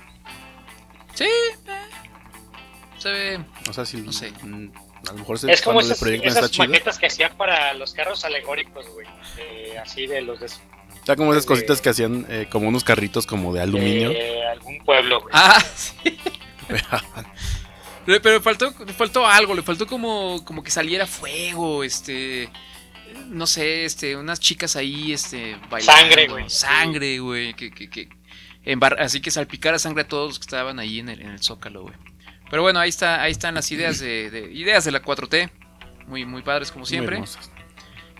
Sí, 1.15 1.25
eh, 1.25 1.61
se 2.99 3.11
ve. 3.11 3.41
O 3.69 3.73
sea, 3.75 3.85
sí. 3.85 3.99
No 3.99 4.13
sé. 4.13 4.33
mm, 4.43 4.69
A 5.09 5.13
lo 5.13 5.19
mejor 5.19 5.39
se, 5.39 5.53
Es 5.53 5.61
como 5.63 5.81
esas, 5.81 6.01
esas 6.03 6.35
está 6.37 6.49
chido. 6.49 6.67
maquetas 6.69 6.99
que 6.99 7.07
hacían 7.07 7.37
para 7.37 7.75
los 7.75 7.93
carros 7.93 8.25
alegóricos, 8.25 8.87
güey. 8.89 9.07
eh, 9.39 9.79
así 9.83 10.07
de 10.07 10.23
los 10.23 10.41
de, 10.41 10.47
Está 11.07 11.15
como 11.15 11.31
esas 11.33 11.45
de- 11.45 11.49
cositas 11.49 11.81
que 11.81 11.89
hacían 11.89 12.27
eh, 12.29 12.49
como 12.51 12.67
unos 12.69 12.83
carritos 12.83 13.27
como 13.29 13.55
de 13.55 13.61
aluminio. 13.61 14.11
de 14.11 14.45
algún 14.49 14.79
pueblo, 14.85 15.21
güey. 15.21 15.31
Ah, 15.33 15.63
sí. 15.77 16.19
Pero, 18.05 18.21
pero 18.23 18.41
faltó, 18.41 18.75
le 18.85 18.93
faltó 18.93 19.25
algo, 19.27 19.55
le 19.55 19.63
faltó 19.63 19.87
como, 19.87 20.45
como 20.45 20.63
que 20.65 20.71
saliera 20.73 21.07
fuego, 21.07 21.85
este. 21.85 22.49
No 23.29 23.47
sé, 23.47 23.85
este, 23.85 24.17
unas 24.17 24.41
chicas 24.41 24.75
ahí, 24.75 25.13
este, 25.13 25.57
bailando. 25.71 26.01
Sangre, 26.03 26.27
güey. 26.29 26.51
Sangre, 26.51 27.19
güey. 27.21 27.55
Que, 27.55 27.71
que, 27.71 27.89
que 27.89 28.09
embar- 28.65 28.97
así 29.01 29.21
que 29.21 29.31
salpicara 29.31 29.79
sangre 29.79 30.03
a 30.03 30.09
todos 30.09 30.29
los 30.29 30.39
que 30.41 30.45
estaban 30.45 30.79
ahí 30.81 30.99
en 30.99 31.09
el, 31.09 31.21
en 31.23 31.31
el 31.31 31.41
zócalo, 31.43 31.83
güey. 31.83 31.95
Pero 32.51 32.63
bueno, 32.63 32.79
ahí 32.81 32.89
está, 32.89 33.23
ahí 33.23 33.31
están 33.33 33.55
las 33.55 33.71
ideas 33.73 34.01
de, 34.01 34.31
de- 34.31 34.53
ideas 34.53 34.85
de 34.85 34.91
la 34.93 35.03
4T. 35.03 35.51
Muy, 36.09 36.25
muy 36.25 36.43
padres 36.43 36.71
como 36.71 36.83
Muy 36.83 36.89
siempre. 36.89 37.15
hermosas. 37.17 37.51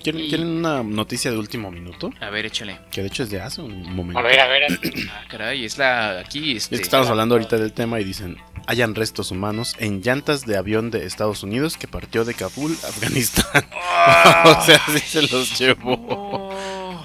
¿Quieren, 0.07 0.25
Y- 0.25 0.29
quieren 0.29 0.47
una 0.59 0.85
noticia 0.85 1.33
de 1.33 1.37
último 1.37 1.69
minuto? 1.73 2.13
A 2.21 2.31
ver, 2.31 2.47
échale. 2.47 2.79
Que 2.93 3.01
de 3.01 3.09
hecho 3.09 3.25
es 3.25 3.31
de 3.31 3.41
hace 3.41 3.61
un 3.61 3.93
momento. 3.93 4.21
A 4.21 4.23
ver, 4.23 4.39
a 4.39 4.47
ver. 4.47 4.63
Ah, 5.11 5.25
caray, 5.29 5.65
es 5.65 5.79
la 5.79 6.21
aquí, 6.21 6.53
Es 6.57 6.65
este. 6.65 6.77
que 6.77 6.83
estamos 6.83 7.09
hablando 7.09 7.35
ahorita 7.35 7.57
del 7.59 7.73
tema 7.73 7.99
y 8.01 8.05
dicen, 8.05 8.37
hayan 8.69 8.95
restos 8.95 9.33
humanos 9.33 9.75
en 9.81 10.03
llantas 10.03 10.47
de 10.47 10.57
avión 10.57 10.93
de 10.93 11.07
Estados 11.07 11.43
Unidos 11.43 11.77
que 11.77 11.89
partió 11.89 12.25
de 12.25 12.35
Kabul, 12.35 12.73
Afganistán. 12.89 13.67
o 14.45 14.63
sea, 14.63 14.81
sí 14.93 14.99
se 15.01 15.23
los 15.23 15.59
llevó. 15.59 15.95
Oh. 16.09 17.05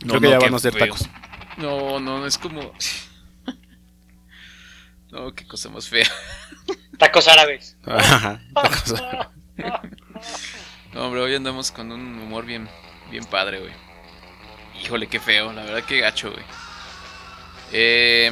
Creo 0.00 0.14
No, 0.14 0.20
que 0.20 0.26
no, 0.26 0.30
ya 0.30 0.38
van 0.40 0.52
a 0.52 0.56
hacer 0.56 0.72
feo. 0.74 0.80
tacos. 0.86 1.08
No, 1.56 1.98
no, 2.00 2.26
es 2.26 2.36
como. 2.36 2.60
No, 5.10 5.32
qué 5.34 5.46
cosa 5.46 5.70
más 5.70 5.88
fea. 5.88 6.06
Tacos 6.98 7.26
árabes. 7.28 7.78
Ajá, 7.86 8.42
tacos. 8.52 8.94
No, 10.94 11.04
hombre, 11.06 11.20
hoy 11.20 11.34
andamos 11.34 11.70
con 11.70 11.92
un 11.92 12.00
humor 12.18 12.46
bien, 12.46 12.68
bien 13.10 13.24
padre, 13.26 13.60
güey. 13.60 13.72
Híjole, 14.82 15.06
qué 15.06 15.20
feo, 15.20 15.52
la 15.52 15.62
verdad 15.62 15.84
que 15.84 16.00
gacho, 16.00 16.30
güey. 16.32 16.44
Eh, 17.72 18.30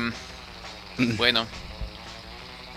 bueno. 0.98 1.46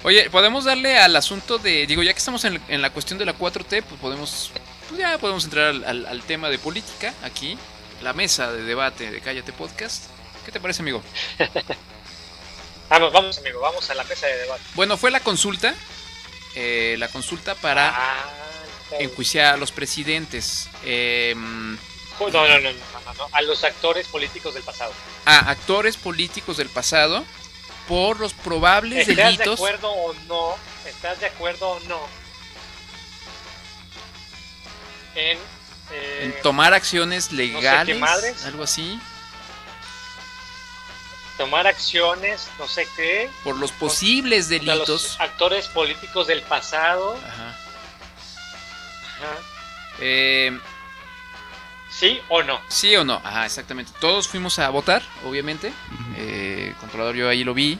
Oye, 0.03 0.29
podemos 0.29 0.65
darle 0.65 0.97
al 0.97 1.15
asunto 1.15 1.57
de. 1.57 1.87
Digo, 1.87 2.03
ya 2.03 2.11
que 2.13 2.19
estamos 2.19 2.43
en, 2.45 2.61
en 2.67 2.81
la 2.81 2.89
cuestión 2.91 3.17
de 3.19 3.25
la 3.25 3.35
4T, 3.37 3.83
pues 3.83 4.01
podemos. 4.01 4.51
Pues 4.89 4.99
ya 4.99 5.17
podemos 5.17 5.43
entrar 5.45 5.67
al, 5.67 5.83
al- 5.85 6.05
al 6.07 6.21
tema 6.23 6.49
de 6.49 6.59
política 6.59 7.13
aquí. 7.23 7.57
La 8.01 8.13
mesa 8.13 8.51
de 8.51 8.63
debate 8.63 9.11
de 9.11 9.21
Cállate 9.21 9.51
Podcast. 9.53 10.05
¿Qué 10.45 10.51
te 10.51 10.59
parece, 10.59 10.81
amigo? 10.81 11.01
Vamos, 12.89 13.13
vamos, 13.13 13.37
amigo, 13.37 13.59
vamos 13.59 13.87
a 13.91 13.93
la 13.93 14.03
mesa 14.05 14.25
de 14.25 14.35
debate. 14.37 14.63
Bueno, 14.73 14.97
fue 14.97 15.11
la 15.11 15.19
consulta. 15.19 15.75
Eh, 16.55 16.95
la 16.99 17.07
consulta 17.09 17.55
para 17.55 17.89
Ah, 17.95 18.25
enjuiciar 18.99 19.53
a 19.53 19.57
los 19.57 19.71
presidentes. 19.71 20.69
Eh, 20.83 21.33
no, 21.35 22.29
no, 22.31 22.47
no, 22.47 22.59
no, 22.59 22.69
no, 23.17 23.27
a 23.31 23.41
los 23.41 23.63
actores 23.63 24.07
políticos 24.07 24.53
del 24.53 24.63
pasado. 24.63 24.91
a 25.25 25.49
actores 25.51 25.95
políticos 25.97 26.57
del 26.57 26.69
pasado 26.69 27.23
por 27.87 28.19
los 28.19 28.33
probables 28.33 29.07
¿Estás 29.07 29.15
de 29.15 29.23
delitos. 29.23 29.53
acuerdo 29.55 29.89
o 29.91 30.13
no? 30.27 30.55
¿Estás 30.85 31.19
de 31.19 31.27
acuerdo 31.27 31.69
o 31.69 31.79
no? 31.81 31.99
En, 35.15 35.37
eh, 35.91 36.33
En 36.35 36.41
tomar 36.41 36.73
acciones 36.73 37.31
legales, 37.31 37.97
madres. 37.99 38.45
algo 38.45 38.63
así, 38.63 38.99
tomar 41.39 41.67
acciones, 41.67 42.51
no 42.59 42.67
sé 42.67 42.85
qué, 42.97 43.29
por 43.45 43.55
los 43.55 43.71
posibles 43.71 44.49
contra 44.49 44.73
delitos. 44.73 44.89
los 44.89 45.19
actores 45.21 45.67
políticos 45.69 46.27
del 46.27 46.41
pasado. 46.41 47.17
Ajá. 47.25 47.55
Ajá. 49.15 49.37
Eh, 50.01 50.59
¿Sí 51.89 52.19
o 52.27 52.43
no? 52.43 52.59
sí 52.67 52.93
o 52.97 53.05
no, 53.05 53.21
ajá, 53.23 53.45
exactamente. 53.45 53.91
Todos 54.01 54.27
fuimos 54.27 54.59
a 54.59 54.69
votar, 54.69 55.01
obviamente. 55.25 55.71
Eh, 56.17 56.73
controlador, 56.81 57.15
yo 57.15 57.29
ahí 57.29 57.45
lo 57.45 57.53
vi. 57.53 57.79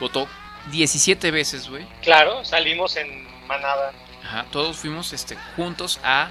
Votó 0.00 0.28
17 0.72 1.30
veces, 1.30 1.68
güey. 1.68 1.86
Claro, 2.02 2.44
salimos 2.44 2.96
en 2.96 3.26
manada. 3.46 3.92
Ajá, 4.24 4.44
todos 4.50 4.76
fuimos 4.76 5.12
este, 5.12 5.36
juntos 5.54 6.00
a, 6.02 6.30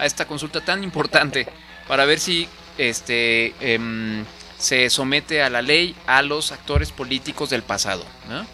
a 0.00 0.04
esta 0.04 0.26
consulta 0.26 0.60
tan 0.60 0.82
importante 0.82 1.46
para 1.86 2.04
ver 2.04 2.18
si 2.18 2.48
este 2.76 3.54
em, 3.60 4.24
se 4.58 4.88
somete 4.90 5.42
a 5.42 5.50
la 5.50 5.62
ley 5.62 5.94
a 6.06 6.22
los 6.22 6.52
actores 6.52 6.92
políticos 6.92 7.50
del 7.50 7.62
pasado. 7.62 8.04
¿no? 8.28 8.46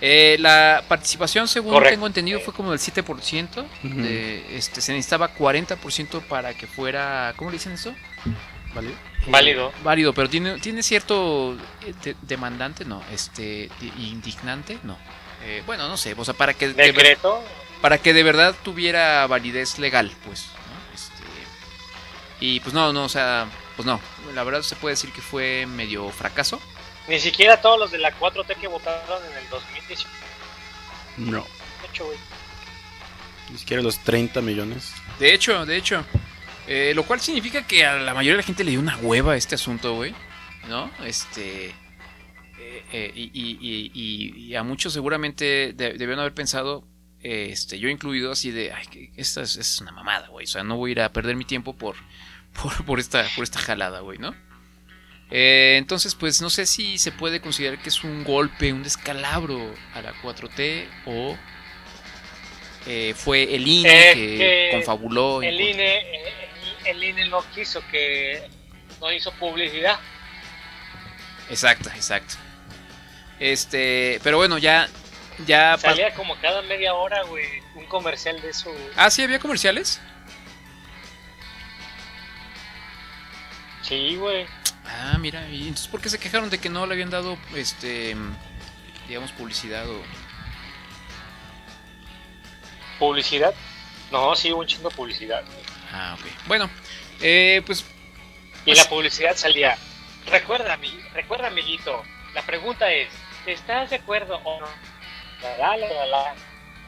Eh, 0.00 0.36
la 0.40 0.82
participación, 0.88 1.48
según 1.48 1.72
Correcto. 1.72 1.94
tengo 1.94 2.06
entendido, 2.06 2.40
fue 2.40 2.52
como 2.52 2.70
del 2.70 2.80
7%. 2.80 3.64
Ujú. 3.84 3.94
de, 4.02 4.56
este, 4.56 4.80
se 4.80 4.92
necesitaba 4.92 5.34
40% 5.34 6.20
para 6.22 6.52
que 6.54 6.66
fuera. 6.66 7.32
¿Cómo 7.36 7.50
le 7.50 7.56
dicen 7.56 7.72
eso? 7.72 7.94
¿Vale? 8.74 8.90
Válido. 9.28 9.72
Válido, 9.82 10.12
pero 10.12 10.28
tiene, 10.28 10.58
tiene 10.60 10.82
cierto 10.82 11.56
eh, 11.86 11.94
de- 12.04 12.16
demandante, 12.22 12.84
no. 12.84 13.02
Este, 13.10 13.70
di- 13.80 13.92
indignante, 14.10 14.78
no. 14.82 14.98
Eh, 15.44 15.62
bueno, 15.64 15.88
no 15.88 15.96
sé, 15.96 16.14
o 16.16 16.24
sea, 16.24 16.34
para 16.34 16.52
que, 16.54 16.68
de, 16.68 16.74
Decreto. 16.74 17.42
para 17.80 17.96
que 17.98 18.12
de 18.12 18.22
verdad 18.22 18.54
tuviera 18.62 19.26
validez 19.26 19.78
legal, 19.78 20.12
pues. 20.26 20.44
¿no? 20.46 20.94
Este, 20.94 21.24
y 22.40 22.60
pues 22.60 22.74
no, 22.74 22.92
no, 22.92 23.04
o 23.04 23.08
sea, 23.08 23.46
pues 23.76 23.86
no. 23.86 24.00
La 24.34 24.42
verdad 24.44 24.62
se 24.62 24.76
puede 24.76 24.94
decir 24.94 25.10
que 25.12 25.20
fue 25.20 25.66
medio 25.66 26.08
fracaso. 26.10 26.60
Ni 27.08 27.20
siquiera 27.20 27.60
todos 27.60 27.78
los 27.78 27.90
de 27.92 27.98
la 27.98 28.12
4T 28.18 28.56
que 28.56 28.66
votaron 28.66 29.22
en 29.30 29.38
el 29.38 29.48
2018, 29.50 30.08
No. 31.18 31.46
güey. 32.04 32.18
Ni 33.50 33.58
siquiera 33.58 33.82
los 33.82 33.98
30 34.00 34.40
millones. 34.42 34.92
De 35.18 35.32
hecho, 35.32 35.64
de 35.66 35.76
hecho. 35.76 36.04
Eh, 36.68 36.92
lo 36.96 37.04
cual 37.04 37.20
significa 37.20 37.64
que 37.64 37.86
a 37.86 37.94
la 37.94 38.12
mayoría 38.12 38.32
de 38.32 38.38
la 38.38 38.42
gente 38.42 38.64
le 38.64 38.72
dio 38.72 38.80
una 38.80 38.96
hueva 38.96 39.34
a 39.34 39.36
este 39.36 39.54
asunto, 39.54 39.94
güey. 39.94 40.14
¿No? 40.68 40.90
Este. 41.04 41.66
eh, 42.58 42.84
eh, 42.92 43.12
y, 43.14 43.30
y- 43.32 43.58
y- 43.60 43.90
y- 43.94 44.46
y 44.48 44.54
a 44.56 44.62
muchos 44.64 44.92
seguramente 44.92 45.72
de- 45.74 45.92
debieron 45.92 46.18
haber 46.18 46.34
pensado, 46.34 46.84
eh, 47.22 47.50
este, 47.52 47.78
yo 47.78 47.88
incluido, 47.88 48.32
así 48.32 48.50
de, 48.50 48.72
ay, 48.72 48.86
que 48.88 49.12
esta 49.16 49.42
es, 49.42 49.56
es 49.56 49.80
una 49.80 49.92
mamada, 49.92 50.26
güey. 50.28 50.44
O 50.44 50.48
sea, 50.48 50.64
no 50.64 50.76
voy 50.76 50.90
a 50.90 50.92
ir 50.92 51.00
a 51.02 51.12
perder 51.12 51.36
mi 51.36 51.44
tiempo 51.44 51.76
por, 51.76 51.94
por, 52.60 52.84
por 52.86 53.00
esta, 53.00 53.26
por 53.34 53.44
esta 53.44 53.58
jalada, 53.58 54.00
güey, 54.00 54.18
¿no? 54.18 54.34
Eh, 55.30 55.74
entonces, 55.78 56.14
pues 56.14 56.40
no 56.40 56.50
sé 56.50 56.66
si 56.66 56.98
se 56.98 57.10
puede 57.10 57.40
considerar 57.40 57.80
que 57.82 57.88
es 57.88 58.04
un 58.04 58.22
golpe, 58.22 58.72
un 58.72 58.82
descalabro 58.84 59.74
a 59.94 60.00
la 60.00 60.14
4T 60.22 60.86
o 61.06 61.36
eh, 62.86 63.12
fue 63.16 63.54
el 63.54 63.66
INE 63.66 64.10
Eh, 64.10 64.14
que, 64.14 64.36
que 64.38 64.68
confabuló. 64.72 65.42
El 65.42 65.60
INE, 65.60 65.96
eh, 65.96 66.44
el, 66.84 66.96
el 66.96 67.04
INE 67.04 67.26
no 67.28 67.44
quiso 67.52 67.82
que 67.90 68.48
no 69.00 69.10
hizo 69.10 69.32
publicidad. 69.32 69.98
Exacto, 71.50 71.90
exacto. 71.90 72.36
Este, 73.40 74.20
pero 74.22 74.36
bueno, 74.36 74.58
ya, 74.58 74.88
ya. 75.44 75.76
Salía 75.78 76.14
como 76.14 76.36
cada 76.40 76.62
media 76.62 76.94
hora, 76.94 77.22
güey, 77.24 77.44
un 77.74 77.86
comercial 77.86 78.40
de 78.40 78.50
eso. 78.50 78.70
Ah, 78.96 79.10
sí, 79.10 79.22
había 79.22 79.38
comerciales. 79.40 80.00
Sí, 83.86 84.16
güey. 84.16 84.46
Ah, 84.84 85.16
mira, 85.18 85.48
y 85.48 85.62
entonces 85.62 85.88
¿por 85.88 86.00
qué 86.00 86.08
se 86.08 86.18
quejaron 86.18 86.48
de 86.50 86.58
que 86.58 86.68
no 86.68 86.86
le 86.86 86.94
habían 86.94 87.10
dado, 87.10 87.36
este, 87.54 88.16
digamos, 89.08 89.32
publicidad 89.32 89.88
o... 89.88 90.00
¿Publicidad? 92.98 93.54
No, 94.10 94.34
sí, 94.34 94.52
un 94.52 94.66
chingo 94.66 94.88
de 94.88 94.94
publicidad. 94.96 95.44
güey. 95.44 95.58
Ah, 95.92 96.16
ok. 96.18 96.26
Bueno, 96.46 96.70
eh, 97.20 97.62
pues, 97.66 97.80
Y 98.64 98.70
Pues- 98.70 98.78
la 98.78 98.84
publicidad 98.88 99.36
salía. 99.36 99.76
Recuerda, 100.26 100.76
ami- 100.76 101.08
recuerda, 101.12 101.48
amiguito. 101.48 102.02
La 102.34 102.42
pregunta 102.42 102.90
es: 102.92 103.08
¿estás 103.46 103.90
de 103.90 103.96
acuerdo 103.96 104.40
o 104.44 104.60
no? 104.60 104.66
La, 105.42 105.56
la, 105.58 105.76
la, 105.76 105.88
la, 105.94 106.06
la. 106.06 106.34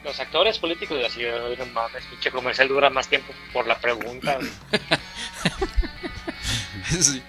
Los 0.03 0.19
actores 0.19 0.57
políticos 0.59 0.97
de 0.97 1.03
la 1.03 1.09
ciudad, 1.09 1.39
no 1.57 1.65
mames, 1.67 2.05
pinche 2.05 2.31
comercial 2.31 2.67
dura 2.69 2.89
más 2.89 3.07
tiempo 3.07 3.33
por 3.53 3.67
la 3.67 3.77
pregunta. 3.79 4.39
sí. 7.01 7.21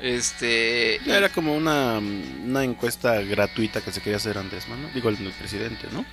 Este... 0.00 0.96
Era 1.10 1.28
como 1.30 1.54
una, 1.54 1.98
una 1.98 2.64
encuesta 2.64 3.20
gratuita 3.22 3.80
que 3.80 3.92
se 3.92 4.00
quería 4.00 4.18
hacer 4.18 4.36
Andrés 4.38 4.68
Manuel. 4.68 4.92
Digo, 4.92 5.08
el, 5.08 5.16
el 5.26 5.32
presidente, 5.32 5.88
¿no? 5.92 6.04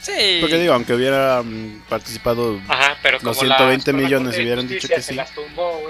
Sí. 0.00 0.38
Porque 0.40 0.58
digo, 0.58 0.72
aunque 0.72 0.94
hubiera 0.94 1.42
mm, 1.42 1.82
participado 1.88 2.60
Ajá, 2.68 2.96
pero 3.02 3.18
Los 3.22 3.38
120 3.38 3.76
la 3.76 3.78
Suprema 3.78 3.98
millones 4.02 4.36
hubieran 4.38 4.66
dicho 4.66 4.88
que 4.88 4.96
se 4.96 5.10
sí. 5.10 5.14
las 5.14 5.32
tumbó. 5.32 5.80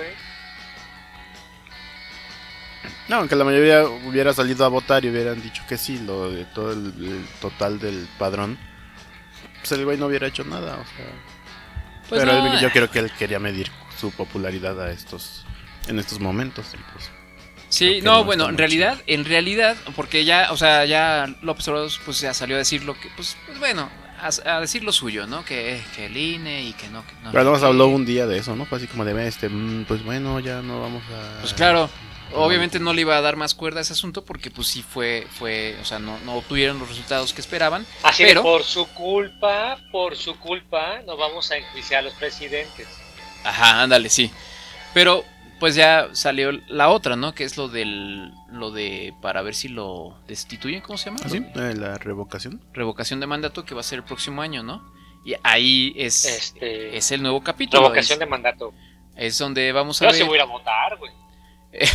No, 3.08 3.16
aunque 3.16 3.36
la 3.36 3.44
mayoría 3.44 3.84
hubiera 3.84 4.32
salido 4.32 4.64
a 4.64 4.68
votar 4.68 5.04
y 5.04 5.08
hubieran 5.10 5.40
dicho 5.40 5.62
que 5.68 5.76
sí, 5.78 5.98
lo 5.98 6.30
de 6.30 6.44
todo 6.46 6.72
el, 6.72 6.86
el 6.98 7.26
total 7.40 7.78
del 7.78 8.08
padrón, 8.18 8.58
pues 9.60 9.70
el 9.72 9.84
güey 9.84 9.96
no 9.96 10.06
hubiera 10.06 10.26
hecho 10.26 10.44
nada, 10.44 10.74
o 10.74 10.84
sea. 10.96 11.06
Pues 12.08 12.20
pero 12.20 12.32
no, 12.32 12.52
él- 12.54 12.60
yo 12.60 12.68
eh. 12.68 12.70
creo 12.72 12.90
que 12.90 12.98
él 12.98 13.12
quería 13.16 13.38
medir 13.38 13.70
su 13.98 14.10
popularidad 14.12 14.80
a 14.80 14.90
estos 14.92 15.44
en 15.88 15.98
estos 15.98 16.18
momentos. 16.20 16.66
y 16.74 16.76
pues, 16.92 17.10
Sí, 17.68 18.00
no, 18.02 18.18
no 18.18 18.24
bueno, 18.24 18.48
en 18.48 18.56
realidad, 18.58 18.98
en 19.06 19.24
realidad, 19.24 19.76
porque 19.96 20.24
ya, 20.24 20.48
o 20.52 20.56
sea, 20.56 20.84
ya 20.84 21.26
López 21.42 21.66
Obrador 21.68 21.90
pues 22.04 22.20
ya 22.20 22.32
salió 22.32 22.54
a 22.56 22.58
decir 22.58 22.84
lo 22.84 22.94
que, 22.94 23.08
pues, 23.16 23.36
pues 23.46 23.58
bueno, 23.58 23.90
a, 24.20 24.28
a 24.56 24.60
decir 24.60 24.84
lo 24.84 24.92
suyo, 24.92 25.26
¿no? 25.26 25.44
Que, 25.44 25.82
que 25.94 26.06
el 26.06 26.16
INE 26.16 26.62
y 26.62 26.72
que 26.74 26.88
no, 26.88 27.04
que 27.06 27.12
no. 27.22 27.30
pero 27.32 27.40
además 27.42 27.60
que- 27.60 27.66
habló 27.66 27.88
un 27.88 28.06
día 28.06 28.26
de 28.26 28.38
eso, 28.38 28.54
¿no? 28.54 28.66
Fue 28.66 28.78
así 28.78 28.86
como 28.86 29.04
de, 29.04 29.26
este, 29.26 29.48
mm, 29.48 29.84
pues 29.86 30.04
bueno, 30.04 30.38
ya 30.40 30.62
no 30.62 30.80
vamos 30.80 31.02
a... 31.10 31.40
Pues 31.40 31.54
claro, 31.54 31.90
obviamente 32.34 32.78
no 32.78 32.92
le 32.92 33.00
iba 33.02 33.16
a 33.16 33.20
dar 33.20 33.34
más 33.36 33.54
cuerda 33.54 33.80
a 33.80 33.82
ese 33.82 33.94
asunto 33.94 34.24
porque 34.24 34.50
pues 34.50 34.68
sí 34.68 34.82
fue, 34.88 35.26
fue, 35.36 35.76
o 35.82 35.84
sea, 35.84 35.98
no, 35.98 36.18
no 36.24 36.34
obtuvieron 36.34 36.78
los 36.78 36.88
resultados 36.88 37.32
que 37.32 37.40
esperaban. 37.40 37.84
Así 38.04 38.22
Pero- 38.22 38.42
por 38.42 38.62
su 38.62 38.86
culpa, 38.94 39.76
por 39.90 40.16
su 40.16 40.36
culpa, 40.38 41.00
no 41.04 41.16
vamos 41.16 41.50
a 41.50 41.56
enjuiciar 41.56 42.00
a 42.00 42.02
los 42.04 42.14
presidentes. 42.14 42.86
Ajá, 43.48 43.82
ándale, 43.82 44.08
sí. 44.08 44.30
Pero 44.94 45.24
pues 45.60 45.74
ya 45.74 46.08
salió 46.12 46.52
la 46.68 46.88
otra, 46.90 47.16
¿no? 47.16 47.34
Que 47.34 47.44
es 47.44 47.56
lo 47.56 47.68
del, 47.68 48.32
lo 48.50 48.70
de, 48.70 49.14
para 49.22 49.40
ver 49.42 49.54
si 49.54 49.68
lo 49.68 50.18
destituyen, 50.26 50.80
¿cómo 50.82 50.98
se 50.98 51.06
llama? 51.06 51.18
¿Ah, 51.24 51.28
sí? 51.28 51.38
Eh, 51.54 51.74
la 51.76 51.96
revocación. 51.98 52.60
Revocación 52.74 53.20
de 53.20 53.26
mandato 53.26 53.64
que 53.64 53.74
va 53.74 53.80
a 53.80 53.84
ser 53.84 53.98
el 54.00 54.04
próximo 54.04 54.42
año, 54.42 54.62
¿no? 54.62 54.82
Y 55.24 55.34
ahí 55.42 55.94
es, 55.96 56.24
Este, 56.24 56.96
es 56.96 57.10
el 57.10 57.22
nuevo 57.22 57.42
capítulo. 57.42 57.82
revocación 57.84 58.16
es, 58.16 58.20
de 58.20 58.26
mandato. 58.26 58.72
es 59.16 59.38
donde 59.38 59.72
vamos 59.72 60.00
a 60.02 60.04
Yo 60.04 60.10
ver. 60.10 60.16
sí 60.20 60.22
voy 60.24 60.34
a 60.34 60.36
ir 60.36 60.42
a 60.42 60.44
votar, 60.44 60.96
güey. 60.98 61.12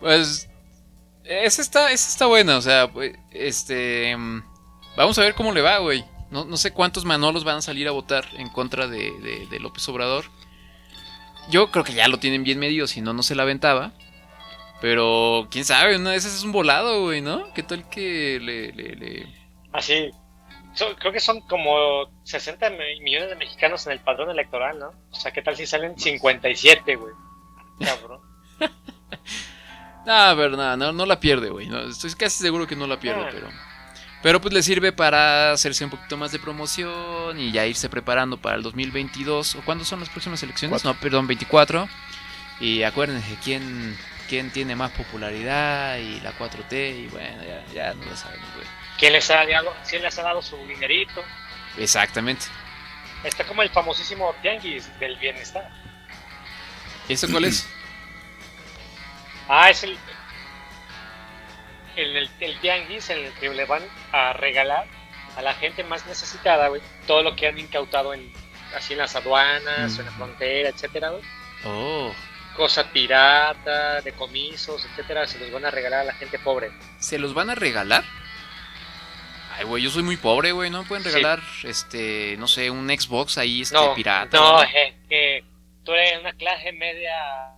Pues 0.00 0.48
esa 1.24 1.60
está, 1.62 1.92
esa 1.92 2.08
está 2.08 2.26
buena, 2.26 2.56
o 2.56 2.62
sea, 2.62 2.90
pues, 2.90 3.12
este, 3.32 4.16
mm, 4.16 4.42
vamos 4.96 5.18
a 5.18 5.22
ver 5.22 5.34
cómo 5.34 5.52
le 5.52 5.60
va, 5.60 5.78
güey. 5.78 6.04
No, 6.30 6.44
no 6.44 6.56
sé 6.56 6.72
cuántos 6.72 7.04
manolos 7.04 7.44
van 7.44 7.56
a 7.56 7.62
salir 7.62 7.88
a 7.88 7.92
votar 7.92 8.24
en 8.36 8.48
contra 8.48 8.86
de, 8.86 9.10
de- 9.20 9.46
de 9.48 9.60
López 9.60 9.88
Obrador. 9.88 10.26
Yo 11.50 11.70
creo 11.70 11.84
que 11.84 11.94
ya 11.94 12.06
lo 12.08 12.18
tienen 12.18 12.44
bien 12.44 12.58
medido, 12.58 12.86
si 12.86 13.00
no, 13.00 13.12
no 13.12 13.22
se 13.22 13.34
la 13.34 13.42
aventaba. 13.42 13.92
Pero, 14.80 15.48
quién 15.50 15.64
sabe, 15.64 15.96
una 15.96 16.10
de 16.12 16.16
esas 16.16 16.34
es 16.34 16.42
un 16.44 16.52
volado, 16.52 17.02
güey, 17.02 17.20
¿no? 17.20 17.52
¿Qué 17.52 17.62
tal 17.62 17.88
que 17.90 18.38
le... 18.40 18.72
le- 18.72 18.94
le- 18.96 19.34
Así. 19.72 20.10
so- 20.74 20.94
creo 20.96 21.12
que 21.12 21.20
son 21.20 21.40
como 21.42 22.06
60 22.24 22.70
mi- 22.70 23.00
millones 23.02 23.28
de 23.28 23.36
mexicanos 23.36 23.86
en 23.86 23.92
el 23.92 24.00
padrón 24.00 24.30
electoral, 24.30 24.78
¿no? 24.78 24.92
O 25.10 25.14
sea, 25.14 25.32
¿qué 25.32 25.42
tal 25.42 25.56
si 25.56 25.66
salen 25.66 25.98
57, 25.98 26.96
güey? 26.96 27.12
Cabrón. 27.80 28.20
Ah, 30.06 30.32
pero 30.34 30.56
nada, 30.56 30.76
no, 30.78 30.92
no 30.92 31.04
la 31.04 31.20
pierde, 31.20 31.50
güey. 31.50 31.68
no, 31.68 31.80
estoy 31.82 32.12
casi 32.14 32.42
seguro 32.42 32.66
que 32.66 32.74
no 32.74 32.86
la 32.86 32.98
pierde, 32.98 33.22
Ah. 33.22 33.28
pero... 33.30 33.48
Pero 34.22 34.40
pues 34.40 34.52
le 34.52 34.62
sirve 34.62 34.92
para 34.92 35.52
hacerse 35.52 35.84
un 35.84 35.90
poquito 35.90 36.16
más 36.16 36.30
de 36.30 36.38
promoción 36.38 37.40
y 37.40 37.52
ya 37.52 37.66
irse 37.66 37.88
preparando 37.88 38.36
para 38.36 38.56
el 38.56 38.62
2022. 38.62 39.54
¿O 39.56 39.62
cuándo 39.62 39.84
son 39.84 40.00
las 40.00 40.10
próximas 40.10 40.42
elecciones? 40.42 40.70
Cuatro. 40.70 40.92
No, 40.92 41.00
perdón, 41.00 41.26
24. 41.26 41.88
Y 42.60 42.82
acuérdense 42.82 43.38
quién, 43.42 43.96
quién 44.28 44.50
tiene 44.50 44.76
más 44.76 44.90
popularidad 44.90 45.96
y 45.96 46.20
la 46.20 46.36
4T 46.36 47.04
y 47.04 47.06
bueno, 47.06 47.42
ya, 47.42 47.64
ya 47.72 47.94
no 47.94 48.04
lo 48.04 48.16
sabemos, 48.16 48.46
güey. 48.54 48.66
¿Quién 48.98 49.14
les, 49.14 49.30
ha 49.30 49.46
dado, 49.46 49.74
¿Quién 49.88 50.02
les 50.02 50.18
ha 50.18 50.22
dado 50.22 50.42
su 50.42 50.58
dinerito? 50.66 51.24
Exactamente. 51.78 52.44
Está 53.24 53.46
como 53.46 53.62
el 53.62 53.70
famosísimo 53.70 54.34
tianguis 54.42 54.90
del 54.98 55.16
bienestar. 55.16 55.70
¿Eso 57.08 57.26
cuál 57.30 57.46
es? 57.46 57.66
Ah, 59.52 59.68
es 59.68 59.82
el, 59.82 59.98
el, 62.02 62.16
el, 62.16 62.30
el 62.40 62.60
tianguis 62.60 63.10
en 63.10 63.24
el 63.26 63.32
que 63.34 63.48
le 63.50 63.64
van 63.64 63.82
a 64.12 64.32
regalar 64.32 64.86
a 65.36 65.42
la 65.42 65.54
gente 65.54 65.84
más 65.84 66.06
necesitada, 66.06 66.68
güey, 66.68 66.80
todo 67.06 67.22
lo 67.22 67.36
que 67.36 67.46
han 67.48 67.58
incautado 67.58 68.12
en 68.14 68.32
así 68.76 68.92
en 68.92 68.98
las 69.00 69.14
aduanas, 69.16 69.96
o 69.96 70.00
en 70.00 70.06
la 70.06 70.12
frontera, 70.12 70.68
etcétera, 70.68 71.10
güey. 71.10 71.22
Oh, 71.64 72.12
Cosa 72.56 72.90
pirata, 72.92 74.00
decomisos, 74.00 74.84
etcétera, 74.84 75.26
se 75.26 75.38
los 75.38 75.50
van 75.52 75.64
a 75.64 75.70
regalar 75.70 76.00
a 76.00 76.04
la 76.04 76.14
gente 76.14 76.38
pobre. 76.38 76.70
¿se 76.98 77.18
los 77.18 77.32
van 77.34 77.48
a 77.50 77.54
regalar? 77.54 78.04
Ay, 79.56 79.64
güey, 79.64 79.82
yo 79.82 79.90
soy 79.90 80.02
muy 80.02 80.16
pobre, 80.16 80.52
güey, 80.52 80.68
¿no? 80.70 80.84
Pueden 80.84 81.04
Sí. 81.04 81.10
regalar, 81.10 81.40
este, 81.64 82.36
no 82.38 82.48
sé, 82.48 82.70
un 82.70 82.88
Xbox 82.88 83.38
ahí, 83.38 83.62
este, 83.62 83.74
No, 83.76 83.94
pirata. 83.94 84.36
no, 84.36 84.52
¿no? 84.60 84.66
je, 84.68 84.94
que 85.08 85.44
tú 85.84 85.92
eres 85.92 86.20
una 86.20 86.32
clase 86.32 86.72
media 86.72 87.54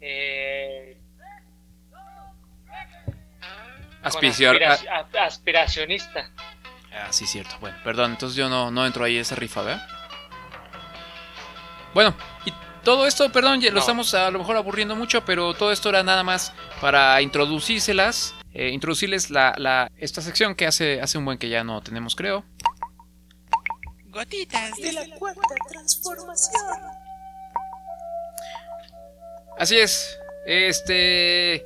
eh, 0.00 0.96
aspiracionista. 4.06 6.30
Ah, 6.92 7.08
sí, 7.12 7.26
cierto. 7.26 7.56
Bueno, 7.60 7.76
perdón, 7.84 8.12
entonces 8.12 8.36
yo 8.36 8.48
no, 8.48 8.70
no 8.70 8.86
entro 8.86 9.04
ahí 9.04 9.18
esa 9.18 9.34
rifa, 9.34 9.62
¿verdad? 9.62 9.86
Bueno, 11.92 12.14
y 12.44 12.52
todo 12.82 13.06
esto, 13.06 13.30
perdón, 13.32 13.60
ya 13.60 13.68
lo 13.70 13.74
No. 13.76 13.80
estamos 13.80 14.14
a 14.14 14.30
lo 14.30 14.38
mejor 14.38 14.56
aburriendo 14.56 14.96
mucho, 14.96 15.24
pero 15.24 15.54
todo 15.54 15.72
esto 15.72 15.88
era 15.88 16.02
nada 16.02 16.22
más 16.22 16.52
para 16.80 17.20
introducírselas, 17.20 18.34
eh, 18.52 18.70
introducirles 18.70 19.30
la, 19.30 19.54
la- 19.58 19.90
esta 19.96 20.20
sección 20.22 20.54
que 20.54 20.66
hace, 20.66 21.00
hace 21.00 21.18
un 21.18 21.24
buen 21.24 21.38
que 21.38 21.48
ya 21.48 21.64
no 21.64 21.80
tenemos, 21.82 22.14
creo. 22.14 22.44
Así 29.58 29.78
es. 29.78 30.18
Este. 30.46 31.64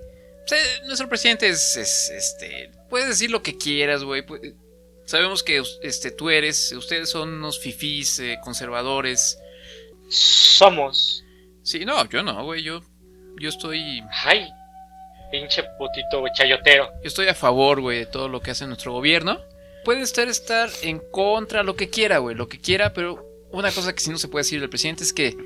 Nuestro 0.86 1.08
presidente 1.08 1.48
es, 1.48 1.76
es, 1.76 2.10
Este. 2.10 2.70
Puedes 2.88 3.08
decir 3.08 3.30
lo 3.30 3.42
que 3.42 3.56
quieras, 3.56 4.04
güey. 4.04 4.24
Sabemos 5.04 5.42
que 5.42 5.62
este, 5.82 6.10
tú 6.10 6.30
eres. 6.30 6.72
Ustedes 6.72 7.10
son 7.10 7.34
unos 7.34 7.58
fifís 7.58 8.18
eh, 8.20 8.38
conservadores. 8.42 9.38
Somos. 10.08 11.24
Sí, 11.62 11.84
no, 11.84 12.08
yo 12.08 12.22
no, 12.22 12.44
güey. 12.44 12.62
Yo. 12.62 12.82
Yo 13.40 13.48
estoy. 13.48 14.02
Ay, 14.24 14.48
pinche 15.30 15.62
putito, 15.78 16.24
chayotero. 16.34 16.90
Yo 17.02 17.08
estoy 17.08 17.28
a 17.28 17.34
favor, 17.34 17.80
güey, 17.80 18.00
de 18.00 18.06
todo 18.06 18.28
lo 18.28 18.40
que 18.40 18.50
hace 18.50 18.66
nuestro 18.66 18.92
gobierno. 18.92 19.40
Puede 19.84 20.02
estar, 20.02 20.28
estar 20.28 20.68
en 20.82 21.00
contra, 21.10 21.62
lo 21.62 21.74
que 21.74 21.88
quiera, 21.88 22.18
güey, 22.18 22.36
lo 22.36 22.48
que 22.48 22.60
quiera, 22.60 22.92
pero 22.92 23.24
una 23.50 23.72
cosa 23.72 23.94
que 23.94 24.00
sí 24.00 24.10
no 24.10 24.18
se 24.18 24.28
puede 24.28 24.42
decir 24.42 24.60
del 24.60 24.70
presidente 24.70 25.04
es 25.04 25.12
que. 25.12 25.36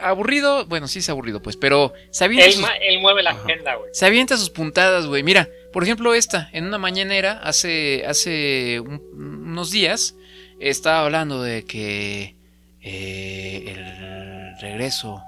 Aburrido, 0.00 0.66
bueno, 0.66 0.88
sí 0.88 0.98
es 0.98 1.08
aburrido, 1.08 1.40
pues, 1.42 1.56
pero 1.56 1.92
se 2.10 2.24
avienta 2.24 2.46
Él, 2.46 2.52
sus- 2.52 2.68
él 2.80 3.00
mueve 3.00 3.22
la 3.22 3.30
agenda, 3.30 3.76
güey. 3.76 3.90
Se 3.92 4.06
avienta 4.06 4.36
sus 4.36 4.50
puntadas, 4.50 5.06
güey. 5.06 5.22
Mira, 5.22 5.48
por 5.72 5.82
ejemplo, 5.84 6.14
esta, 6.14 6.48
en 6.52 6.66
una 6.66 6.78
mañanera, 6.78 7.40
hace, 7.42 8.04
hace 8.06 8.80
un- 8.80 9.02
unos 9.14 9.70
días, 9.70 10.16
estaba 10.60 11.04
hablando 11.04 11.42
de 11.42 11.64
que 11.64 12.36
eh, 12.82 13.64
el 13.68 14.58
regreso 14.60 15.22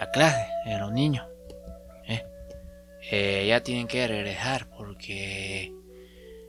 a 0.00 0.10
clase 0.10 0.46
de 0.66 0.78
los 0.78 0.90
niños, 0.92 1.26
¿eh? 2.08 2.22
Eh, 3.10 3.44
ya 3.48 3.62
tienen 3.62 3.86
que 3.86 4.06
regresar 4.08 4.66
porque 4.76 5.72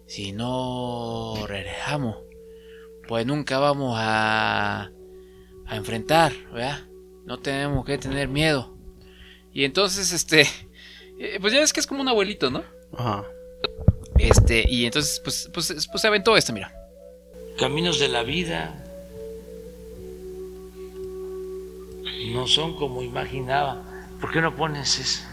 si 0.08 0.32
no 0.32 1.36
regresamos, 1.48 2.18
pues 3.08 3.26
nunca 3.26 3.60
vamos 3.60 3.96
a, 4.00 4.90
a 5.68 5.76
enfrentar, 5.76 6.32
¿verdad? 6.52 6.80
No 7.26 7.40
tenemos 7.40 7.86
que 7.86 7.98
tener 7.98 8.28
miedo. 8.28 8.76
Y 9.54 9.66
entonces, 9.66 10.12
este, 10.12 10.42
eh, 11.20 11.38
pues 11.40 11.54
ya 11.54 11.60
ves 11.60 11.74
que 11.74 11.80
es 11.80 11.88
como 11.88 12.02
un 12.02 12.10
abuelito, 12.10 12.50
¿no? 12.50 12.64
Ajá. 12.98 13.24
Este, 14.18 14.66
y 14.68 14.86
entonces, 14.86 15.20
pues, 15.24 15.50
pues, 15.54 15.88
pues 15.90 16.02
se 16.02 16.08
aventó 16.08 16.36
esta, 16.38 16.54
mira. 16.54 16.74
Caminos 17.58 18.00
de 18.00 18.08
la 18.10 18.24
vida 18.24 18.84
no 22.32 22.48
son 22.48 22.76
como 22.78 23.02
imaginaba. 23.04 23.82
¿Por 24.20 24.32
qué 24.32 24.42
no 24.42 24.56
pones 24.56 24.98
eso? 25.00 25.24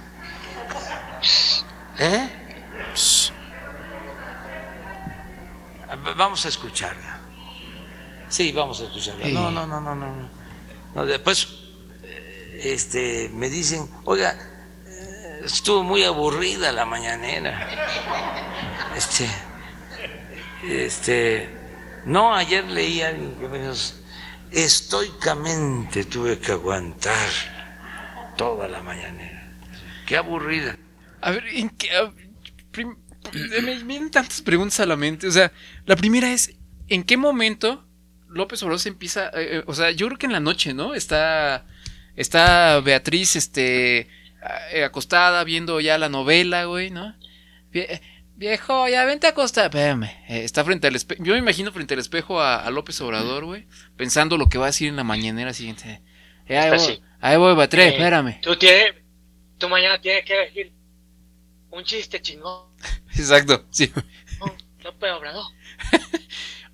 ¿Eh? 1.99 2.29
V- 2.95 3.35
Vamos 6.17 6.45
a 6.45 6.49
escucharla. 6.49 7.21
Sí, 8.29 8.53
vamos 8.53 8.81
a 8.81 8.85
escucharla. 8.85 9.27
No, 9.29 9.51
no, 9.51 9.67
no, 9.67 9.81
no, 9.81 9.95
no. 9.95 10.07
no. 10.17 10.29
No, 10.95 11.07
después 11.07 11.47
este, 12.63 13.31
me 13.33 13.49
dicen, 13.49 13.89
oiga, 14.05 14.37
eh, 14.87 15.41
estuvo 15.45 15.83
muy 15.83 16.05
aburrida 16.05 16.73
la 16.73 16.85
mañanera. 16.85 17.69
Este, 18.97 19.29
este, 20.69 21.49
no, 22.05 22.35
ayer 22.35 22.65
leí 22.65 23.01
a 23.03 23.09
alguien 23.09 23.35
que 23.37 23.49
me 23.49 23.59
dijo, 23.61 23.73
estoicamente 24.51 26.05
tuve 26.05 26.39
que 26.39 26.53
aguantar 26.53 27.29
toda 28.37 28.69
la 28.69 28.83
mañanera. 28.83 29.53
Qué 30.07 30.17
aburrida. 30.17 30.77
A 31.21 31.31
ver, 31.31 31.47
¿en 31.49 31.71
qué? 31.71 31.89
me 33.63 33.79
vienen 33.85 34.11
tantas 34.11 34.41
preguntas 34.43 34.81
a 34.81 34.87
la 34.87 34.97
mente. 34.97 35.27
O 35.27 35.31
sea, 35.31 35.53
la 35.87 35.97
primera 35.97 36.33
es, 36.33 36.55
¿en 36.89 37.05
qué 37.05 37.17
momento 37.17 37.87
López 38.29 38.63
Obrador 38.63 38.81
se 38.81 38.89
empieza? 38.89 39.29
eh, 39.29 39.59
eh, 39.59 39.65
o 39.67 39.75
sea, 39.75 39.91
yo 39.91 40.07
creo 40.07 40.19
que 40.19 40.27
en 40.27 40.33
la 40.33 40.41
noche, 40.41 40.75
¿no? 40.75 40.95
Está, 40.95 41.67
está 42.21 42.81
Beatriz, 42.81 43.37
este, 43.37 44.09
eh, 44.73 44.85
acostada 44.85 45.43
viendo 45.45 45.81
ya 45.81 45.99
la 45.99 46.09
novela, 46.09 46.65
güey, 46.65 46.91
¿no? 46.91 47.15
Vie- 47.73 48.01
viejo, 48.37 48.89
ya 48.89 49.05
vente 49.05 49.27
a 49.27 49.31
acostar. 49.31 49.67
Espérame. 49.67 50.05
eh, 50.29 50.45
está 50.45 50.65
frente 50.65 50.87
al 50.87 50.97
espejo. 50.97 51.23
Yo 51.25 51.33
me 51.35 51.39
imagino 51.39 51.73
frente 51.73 51.95
al 51.95 52.01
espejo 52.01 52.41
a, 52.41 52.57
a 52.65 52.71
López 52.71 53.01
Obrador, 53.01 53.45
güey, 53.45 53.67
pensando 53.97 54.37
lo 54.37 54.49
que 54.49 54.59
va 54.59 54.67
a 54.67 54.69
decir 54.69 54.89
en 54.89 54.97
la 54.97 55.05
mañanera 55.05 55.53
siguiente. 55.53 56.03
Eh, 56.47 56.59
ahí, 56.59 56.71
voy, 56.71 57.03
ahí 57.21 57.37
voy, 57.37 57.55
Beatriz, 57.55 57.85
Eh, 57.85 57.89
espérame. 57.91 58.41
Tú 58.41 58.57
tienes, 58.57 58.95
tú 59.59 59.69
mañana 59.69 60.01
tienes 60.01 60.25
que 60.25 60.35
decir 60.35 60.73
un 61.71 61.85
chiste 61.85 62.21
chingón. 62.21 62.65
Exacto, 63.17 63.67
sí. 63.71 63.93
López 64.83 65.13
Obrador. 65.13 65.45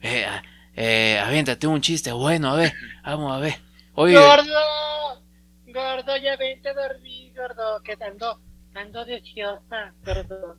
Eh, 0.03 0.25
ah, 0.29 0.43
eh, 0.77 1.19
aviéntate 1.25 1.67
un 1.67 1.81
chiste 1.81 2.13
bueno, 2.13 2.51
a 2.51 2.55
ver, 2.57 2.75
vamos 3.03 3.33
a 3.35 3.39
ver. 3.41 3.57
Oye, 3.95 4.15
Gordo, 4.15 4.53
gordo, 5.77 6.17
ya 6.17 6.37
vente 6.37 6.71
a 6.71 6.75
dormir, 6.75 7.33
gordo, 7.37 7.83
que 7.83 7.97
ando, 8.05 8.41
ando 8.75 9.05
deseosa, 9.05 9.95
gordo. 10.05 10.59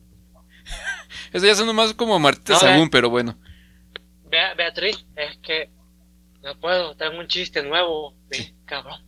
eso 1.32 1.46
ya 1.46 1.54
suena 1.54 1.72
más 1.72 1.92
como 1.94 2.18
Martita 2.18 2.54
No, 2.54 2.58
Sagún, 2.60 2.88
pero 2.90 3.10
bueno. 3.10 3.36
Bea- 4.30 4.54
Beatriz, 4.54 5.04
es 5.16 5.36
que 5.38 5.70
no 6.42 6.58
puedo, 6.60 6.96
tengo 6.96 7.18
un 7.18 7.26
chiste 7.26 7.62
nuevo, 7.62 8.14
ven, 8.30 8.54
cabrón. 8.64 9.02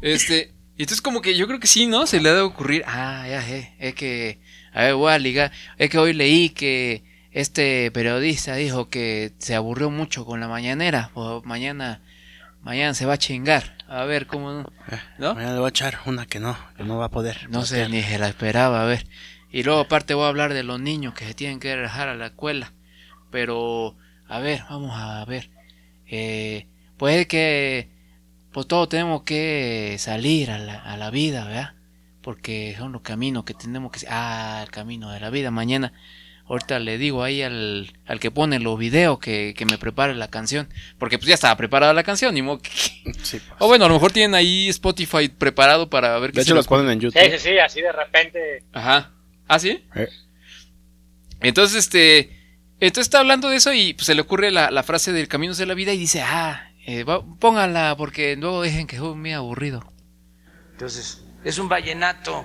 Este, 0.00 0.54
y 0.76 0.82
entonces 0.82 1.02
como 1.02 1.20
que 1.20 1.36
yo 1.36 1.46
creo 1.46 1.60
que 1.60 1.66
sí, 1.66 1.86
¿no? 1.86 2.06
Se 2.06 2.20
le 2.20 2.30
ha 2.30 2.34
de 2.34 2.40
ocurrir, 2.40 2.82
ah, 2.86 3.26
ya 3.28 3.42
sé, 3.42 3.74
es 3.78 3.94
que, 3.94 4.40
a 4.72 4.82
ver, 4.84 4.94
voy 4.94 5.12
a 5.12 5.18
ligar, 5.18 5.52
es 5.78 5.90
que 5.90 5.98
hoy 5.98 6.12
leí 6.12 6.50
que 6.50 7.04
este 7.32 7.90
periodista 7.90 8.54
dijo 8.56 8.88
que 8.88 9.32
se 9.38 9.54
aburrió 9.54 9.90
mucho 9.90 10.24
con 10.24 10.40
la 10.40 10.48
mañanera, 10.48 11.10
pues 11.14 11.44
mañana, 11.44 12.00
mañana 12.62 12.94
se 12.94 13.06
va 13.06 13.14
a 13.14 13.18
chingar, 13.18 13.73
a 13.88 14.04
ver 14.04 14.26
cómo, 14.26 14.64
¿no? 15.18 15.34
Mañana 15.34 15.52
le 15.52 15.58
voy 15.58 15.66
a 15.66 15.68
echar 15.68 15.98
una 16.06 16.26
que 16.26 16.40
no, 16.40 16.56
que 16.76 16.84
no 16.84 16.98
va 16.98 17.06
a 17.06 17.10
poder. 17.10 17.48
No 17.50 17.64
sé, 17.64 17.88
ni 17.88 18.02
se 18.02 18.18
la 18.18 18.28
esperaba, 18.28 18.82
a 18.82 18.86
ver. 18.86 19.06
Y 19.50 19.62
luego 19.62 19.80
aparte 19.80 20.14
voy 20.14 20.24
a 20.24 20.28
hablar 20.28 20.52
de 20.54 20.64
los 20.64 20.80
niños 20.80 21.14
que 21.14 21.26
se 21.26 21.34
tienen 21.34 21.60
que 21.60 21.76
dejar 21.76 22.08
a 22.08 22.14
la 22.14 22.26
escuela. 22.26 22.72
Pero, 23.30 23.96
a 24.28 24.38
ver, 24.40 24.64
vamos 24.68 24.92
a 24.94 25.24
ver. 25.26 25.50
Eh, 26.06 26.66
puede 26.96 27.26
que, 27.26 27.90
pues 28.52 28.66
todos 28.66 28.88
tenemos 28.88 29.22
que 29.22 29.96
salir 29.98 30.50
a 30.50 30.58
la, 30.58 30.78
a 30.78 30.96
la 30.96 31.10
vida, 31.10 31.44
¿verdad? 31.44 31.74
Porque 32.22 32.74
son 32.78 32.92
los 32.92 33.02
caminos 33.02 33.44
que 33.44 33.54
tenemos 33.54 33.92
que... 33.92 34.06
Ah, 34.08 34.60
el 34.62 34.70
camino 34.70 35.10
de 35.10 35.20
la 35.20 35.30
vida. 35.30 35.50
Mañana, 35.50 35.92
ahorita 36.46 36.78
le 36.78 36.98
digo 36.98 37.22
ahí 37.22 37.42
al, 37.42 37.92
al 38.06 38.20
que 38.20 38.30
pone 38.30 38.58
los 38.60 38.78
videos 38.78 39.18
que, 39.18 39.54
que 39.56 39.64
me 39.66 39.78
prepare 39.78 40.14
la 40.14 40.28
canción. 40.28 40.68
Porque 40.98 41.18
pues 41.18 41.28
ya 41.28 41.34
estaba 41.34 41.56
preparada 41.56 41.92
la 41.94 42.02
canción, 42.02 42.34
ni 42.34 42.42
modo 42.42 42.60
que... 42.60 42.70
Sí, 42.70 43.02
pues. 43.40 43.42
O 43.58 43.66
bueno, 43.68 43.84
a 43.84 43.88
lo 43.88 43.94
mejor 43.94 44.12
tienen 44.12 44.34
ahí 44.34 44.68
Spotify 44.68 45.28
preparado 45.28 45.88
para 45.90 46.18
ver 46.18 46.32
qué 46.32 46.36
De 46.36 46.42
hecho, 46.42 46.54
los 46.54 46.66
ponen 46.66 46.90
en 46.90 46.98
Sí, 47.00 47.04
YouTube. 47.06 47.30
sí, 47.32 47.38
sí, 47.38 47.58
así 47.58 47.80
de 47.80 47.92
repente. 47.92 48.62
Ajá. 48.72 49.12
¿Ah, 49.48 49.58
sí? 49.58 49.84
Eh. 49.94 50.08
Entonces, 51.40 51.78
este. 51.78 52.40
Entonces 52.80 53.06
está 53.06 53.20
hablando 53.20 53.48
de 53.48 53.56
eso 53.56 53.72
y 53.72 53.94
pues, 53.94 54.06
se 54.06 54.14
le 54.14 54.20
ocurre 54.20 54.50
la, 54.50 54.70
la 54.70 54.82
frase 54.82 55.12
del 55.12 55.28
Caminos 55.28 55.56
de 55.58 55.66
la 55.66 55.74
Vida 55.74 55.92
y 55.92 55.98
dice, 55.98 56.22
ah, 56.22 56.70
eh, 56.86 57.04
va- 57.04 57.24
pónganla 57.38 57.94
porque 57.96 58.36
luego 58.36 58.62
dejen 58.62 58.86
que 58.86 58.96
soy 58.96 59.14
muy 59.14 59.32
aburrido. 59.32 59.84
Entonces, 60.72 61.24
es 61.44 61.58
un 61.58 61.68
vallenato, 61.68 62.44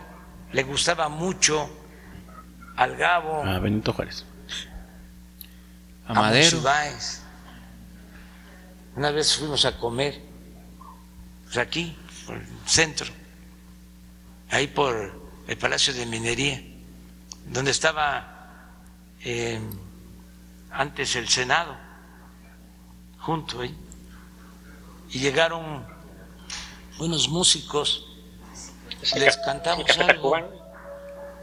le 0.54 0.64
gustaba 0.64 1.10
mucho 1.10 1.70
al 2.80 2.96
Gabo, 2.96 3.44
A 3.44 3.60
Benito 3.60 3.92
Juárez. 3.92 4.24
A 6.08 6.12
a 6.12 6.14
Madero. 6.14 6.44
Monsiváis. 6.58 7.22
Una 8.96 9.12
vez 9.12 9.36
fuimos 9.38 9.66
a 9.66 9.78
comer, 9.78 10.20
pues 11.46 11.58
aquí, 11.58 11.96
por 12.26 12.38
el 12.38 12.48
centro, 12.66 13.08
ahí 14.50 14.68
por 14.68 15.22
el 15.48 15.58
Palacio 15.58 15.94
de 15.94 16.06
Minería, 16.06 16.62
donde 17.48 17.72
estaba 17.72 18.48
eh, 19.26 19.60
antes 20.72 21.16
el 21.18 21.28
Senado, 21.28 21.76
junto 23.20 23.60
ahí. 23.62 23.76
Y 25.12 25.20
llegaron 25.20 25.86
unos 27.00 27.28
músicos, 27.28 28.06
les 29.16 29.36
ca- 29.38 29.44
cantamos 29.46 29.86
algo. 30.00 30.34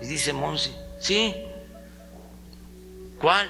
Y 0.03 0.07
dice 0.07 0.33
Monsi, 0.33 0.75
sí, 0.99 1.35
¿cuál? 3.21 3.49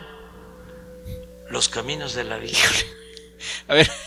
Los 1.50 1.68
caminos 1.68 2.14
de 2.14 2.24
la 2.24 2.38
vida. 2.38 2.58
A 3.68 3.74
ver. 3.74 3.90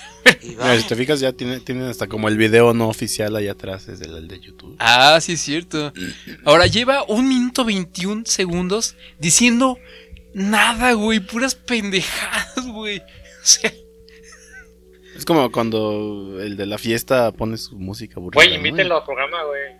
Si 0.79 0.83
te 0.87 0.95
fijas, 0.95 1.19
ya 1.21 1.31
tiene- 1.31 1.59
tienen 1.61 1.85
hasta 1.87 2.05
como 2.05 2.27
el 2.27 2.37
video 2.37 2.73
no 2.73 2.87
oficial 2.89 3.35
ahí 3.35 3.47
atrás, 3.47 3.87
es 3.87 4.01
el, 4.01 4.15
el 4.15 4.27
de 4.27 4.39
YouTube. 4.39 4.75
Ah, 4.77 5.17
sí 5.21 5.33
es 5.33 5.41
cierto. 5.41 5.91
Ahora 6.45 6.67
lleva 6.67 7.03
un 7.07 7.27
minuto 7.27 7.63
21 7.65 8.23
segundos 8.25 8.95
diciendo 9.17 9.79
nada, 10.33 10.91
güey. 10.93 11.19
Puras 11.19 11.55
pendejadas, 11.55 12.67
güey. 12.67 12.99
O 12.99 13.03
sea, 13.45 13.71
Es 15.15 15.25
como 15.25 15.51
cuando 15.51 16.37
el 16.41 16.57
de 16.57 16.65
la 16.67 16.77
fiesta 16.77 17.31
pone 17.31 17.57
su 17.57 17.79
música 17.79 18.15
aburrida. 18.17 18.35
Güey, 18.43 18.49
¿no? 18.49 18.55
invítenlo 18.67 18.97
al 18.97 19.05
programa, 19.05 19.43
güey. 19.45 19.73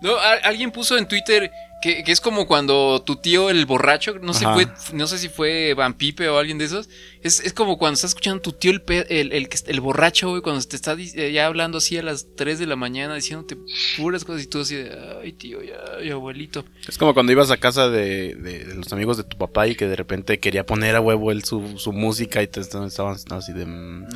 No, 0.00 0.16
a- 0.16 0.40
alguien 0.44 0.72
puso 0.72 0.96
en 0.98 1.06
Twitter 1.06 1.50
que, 1.86 2.04
que 2.04 2.12
es 2.12 2.20
como 2.20 2.46
cuando 2.46 3.02
tu 3.04 3.16
tío, 3.16 3.50
el 3.50 3.64
borracho, 3.66 4.18
no 4.20 4.34
sé, 4.34 4.44
fue, 4.52 4.66
no 4.92 5.06
sé 5.06 5.18
si 5.18 5.28
fue 5.28 5.74
Van 5.74 5.94
Pipe 5.94 6.28
o 6.28 6.38
alguien 6.38 6.58
de 6.58 6.64
esos. 6.66 6.88
Es, 7.22 7.40
es 7.40 7.52
como 7.52 7.76
cuando 7.78 7.94
estás 7.94 8.10
escuchando 8.10 8.38
a 8.38 8.42
tu 8.42 8.52
tío, 8.52 8.70
el, 8.70 8.82
pe- 8.82 9.20
el, 9.20 9.32
el, 9.32 9.48
el 9.66 9.80
borracho, 9.80 10.30
güey, 10.30 10.42
cuando 10.42 10.62
te 10.64 10.76
está 10.76 10.94
eh, 10.98 11.32
ya 11.32 11.46
hablando 11.46 11.78
así 11.78 11.96
a 11.98 12.02
las 12.02 12.26
3 12.36 12.58
de 12.58 12.66
la 12.66 12.76
mañana, 12.76 13.14
diciéndote 13.14 13.56
puras 13.96 14.24
cosas 14.24 14.42
y 14.44 14.46
tú 14.46 14.60
así 14.60 14.74
de, 14.76 14.96
ay, 15.22 15.32
tío, 15.32 15.62
ya, 15.62 15.74
ay, 16.00 16.10
abuelito. 16.10 16.64
Es 16.88 16.98
como 16.98 17.14
cuando 17.14 17.32
ibas 17.32 17.50
a 17.50 17.56
casa 17.56 17.88
de, 17.88 18.34
de- 18.36 18.64
de 18.64 18.74
los 18.74 18.92
amigos 18.92 19.16
de 19.16 19.24
tu 19.24 19.36
papá 19.38 19.66
y 19.66 19.74
que 19.74 19.86
de 19.86 19.96
repente 19.96 20.38
quería 20.38 20.64
poner 20.66 20.94
a 20.96 21.00
huevo 21.00 21.32
él 21.32 21.42
su, 21.44 21.78
su 21.78 21.92
música 21.92 22.42
y 22.42 22.46
te 22.46 22.60
estaban, 22.60 22.88
así 23.30 23.52
de... 23.52 23.66
mm, 23.66 24.06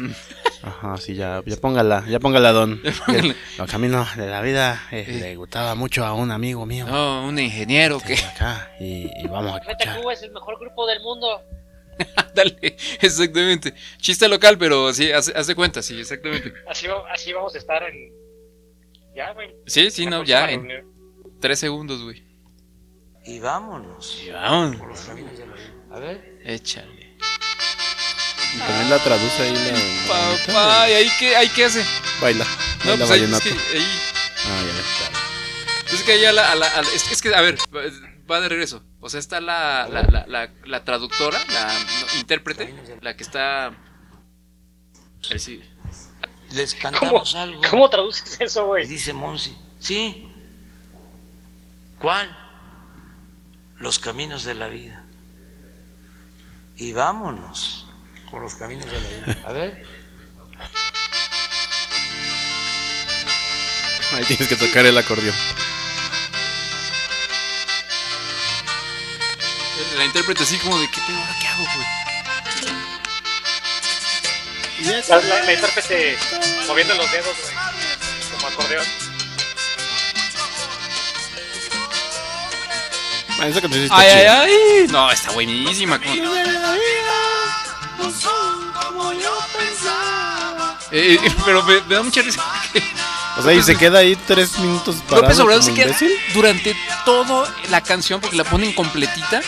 Ajá, 0.63 0.97
sí, 0.99 1.15
ya, 1.15 1.43
ya 1.47 1.57
póngala, 1.57 2.05
ya 2.09 2.21
póngala, 2.21 2.53
don. 2.53 2.81
póngala. 3.07 3.35
Los 3.59 3.71
caminos 3.71 4.15
de 4.17 4.27
la 4.29 4.43
vida 4.43 4.83
eh, 4.93 5.05
Eh. 5.09 5.19
le 5.21 5.37
gustaba 5.37 5.75
mucho 5.75 6.05
a 6.05 6.13
un 6.13 6.31
amigo 6.31 6.67
mío. 6.67 6.87
No, 6.87 7.27
un 7.27 7.39
ingeniero 7.61 8.01
Sí, 8.01 8.07
que... 8.07 8.15
acá, 8.25 8.75
y, 8.81 9.11
y 9.23 9.29
vamos 9.29 9.55
a 9.55 9.59
escuchar. 9.59 10.01
Cuba 10.01 10.13
es 10.13 10.23
el 10.23 10.33
mejor 10.33 10.59
grupo 10.59 10.87
del 10.87 11.01
mundo. 11.01 11.43
Dale, 12.35 12.57
exactamente. 13.01 13.75
Chiste 13.99 14.29
local, 14.29 14.57
pero 14.59 14.93
sí, 14.93 15.13
hace, 15.13 15.33
hace 15.37 15.55
cuenta, 15.55 15.83
sí, 15.83 16.01
exactamente. 16.01 16.53
Así, 16.69 16.87
así 17.13 17.33
vamos 17.33 17.55
a 17.55 17.59
estar 17.59 17.83
en. 17.83 18.13
Ya, 19.15 19.33
güey. 19.33 19.55
Sí, 19.67 19.91
sí, 19.91 20.05
La 20.05 20.11
no, 20.11 20.25
ya, 20.25 20.51
en. 20.51 20.69
3 21.41 21.59
segundos, 21.59 22.03
güey. 22.03 22.25
Y 23.25 23.39
vámonos. 23.39 24.23
Y 24.25 24.31
vamos, 24.31 24.77
Por 24.77 24.89
los 24.89 25.01
caminos 25.01 25.37
de 25.37 25.47
la 25.47 25.55
vida. 25.55 25.75
A 25.93 25.99
ver. 25.99 26.39
échale. 26.45 27.17
Y 28.55 28.59
también 28.59 28.91
la 28.91 28.99
traduce 28.99 29.43
ahí 29.43 29.55
la... 29.55 30.47
Papá, 30.47 30.91
¿y 30.91 30.93
ahí 30.95 31.09
qué, 31.19 31.37
ahí 31.37 31.49
qué 31.55 31.67
hace? 31.67 31.85
Baila, 32.21 32.45
No, 32.85 32.91
baila 32.91 33.07
pues 33.07 33.11
ahí, 33.11 33.23
es 33.23 33.41
que 33.41 33.51
ahí... 33.51 33.87
Ah, 34.47 34.63
ya 34.67 34.77
ves. 34.77 35.20
Es 35.93 36.03
que 36.05 36.13
ahí 36.13 36.25
a 36.25 36.33
la, 36.33 36.53
a 36.53 36.55
la- 36.55 36.67
a 36.69 36.83
la- 36.83 36.89
es, 36.91 37.11
es 37.11 37.21
que, 37.23 37.35
a 37.35 37.41
ver, 37.41 37.59
va 38.31 38.41
de 38.41 38.49
regreso. 38.49 38.83
O 39.01 39.09
sea, 39.09 39.19
está 39.21 39.41
la, 39.41 39.89
la, 39.91 40.03
la, 40.03 40.27
la, 40.27 40.51
la 40.65 40.85
traductora, 40.85 41.39
la 41.53 41.67
no, 41.73 42.19
intérprete, 42.19 42.75
la 43.01 43.17
que 43.17 43.23
está... 43.23 43.67
A 43.67 43.73
ver 45.31 45.41
si- 45.41 45.63
Les 46.53 46.75
¿Cómo, 46.75 46.83
cantamos 46.99 47.35
algo. 47.35 47.63
¿Cómo 47.71 47.89
traduces 47.91 48.41
eso, 48.41 48.67
güey? 48.67 48.87
dice 48.87 49.13
Monsi. 49.13 49.57
Sí. 49.79 50.27
¿Cuál? 51.99 52.37
Los 53.79 53.99
caminos 53.99 54.45
de 54.45 54.55
la 54.55 54.69
vida. 54.69 55.05
Y 56.77 56.93
vámonos 56.93 57.87
por 58.31 58.43
los 58.43 58.55
caminos 58.55 58.87
de 58.87 59.01
la 59.01 59.09
vida. 59.35 59.39
A 59.49 59.53
ver. 59.53 59.87
Ahí 64.13 64.25
tienes 64.25 64.49
que 64.49 64.57
tocar 64.57 64.85
el 64.87 64.97
acordeón. 64.99 65.35
La 69.97 70.05
intérprete 70.05 70.43
así 70.43 70.59
como 70.59 70.79
de, 70.79 70.89
¿qué 70.91 71.01
tengo 71.07 71.21
ahora? 71.21 71.35
¿Qué 71.41 71.47
hago, 71.49 71.65
güey? 71.75 71.87
La, 75.09 75.17
la, 75.21 75.45
la 75.45 75.53
intérprete 75.53 76.19
moviendo 76.67 76.95
los 76.95 77.11
dedos, 77.13 77.37
güey. 77.43 77.55
Como 78.35 78.47
acordeón. 78.49 78.87
Ah, 83.41 83.49
esa 83.49 83.61
canción 83.63 83.85
está 83.85 83.97
¡Ay, 83.97 84.09
ay, 84.11 84.21
chida. 84.21 84.43
ay! 84.43 84.87
No, 84.91 85.11
está 85.11 85.31
buenísima. 85.33 85.99
como- 85.99 86.15
Eh, 90.93 91.19
eh, 91.23 91.31
pero 91.45 91.63
me, 91.63 91.81
me 91.83 91.95
da 91.95 92.03
mucha 92.03 92.21
risa. 92.23 92.43
O 93.39 93.43
sea, 93.43 93.53
y 93.53 93.63
se 93.63 93.77
queda 93.77 94.01
ahí 94.01 94.17
tres 94.27 94.59
minutos 94.59 94.97
parado 95.09 95.23
López 95.23 95.39
Obrador 95.39 95.63
se 95.63 95.73
queda 95.73 95.97
durante 96.35 96.77
toda 97.05 97.49
la 97.71 97.81
canción 97.81 98.21
porque 98.21 98.37
la 98.37 98.45
ponen 98.45 98.73
completita 98.73 99.41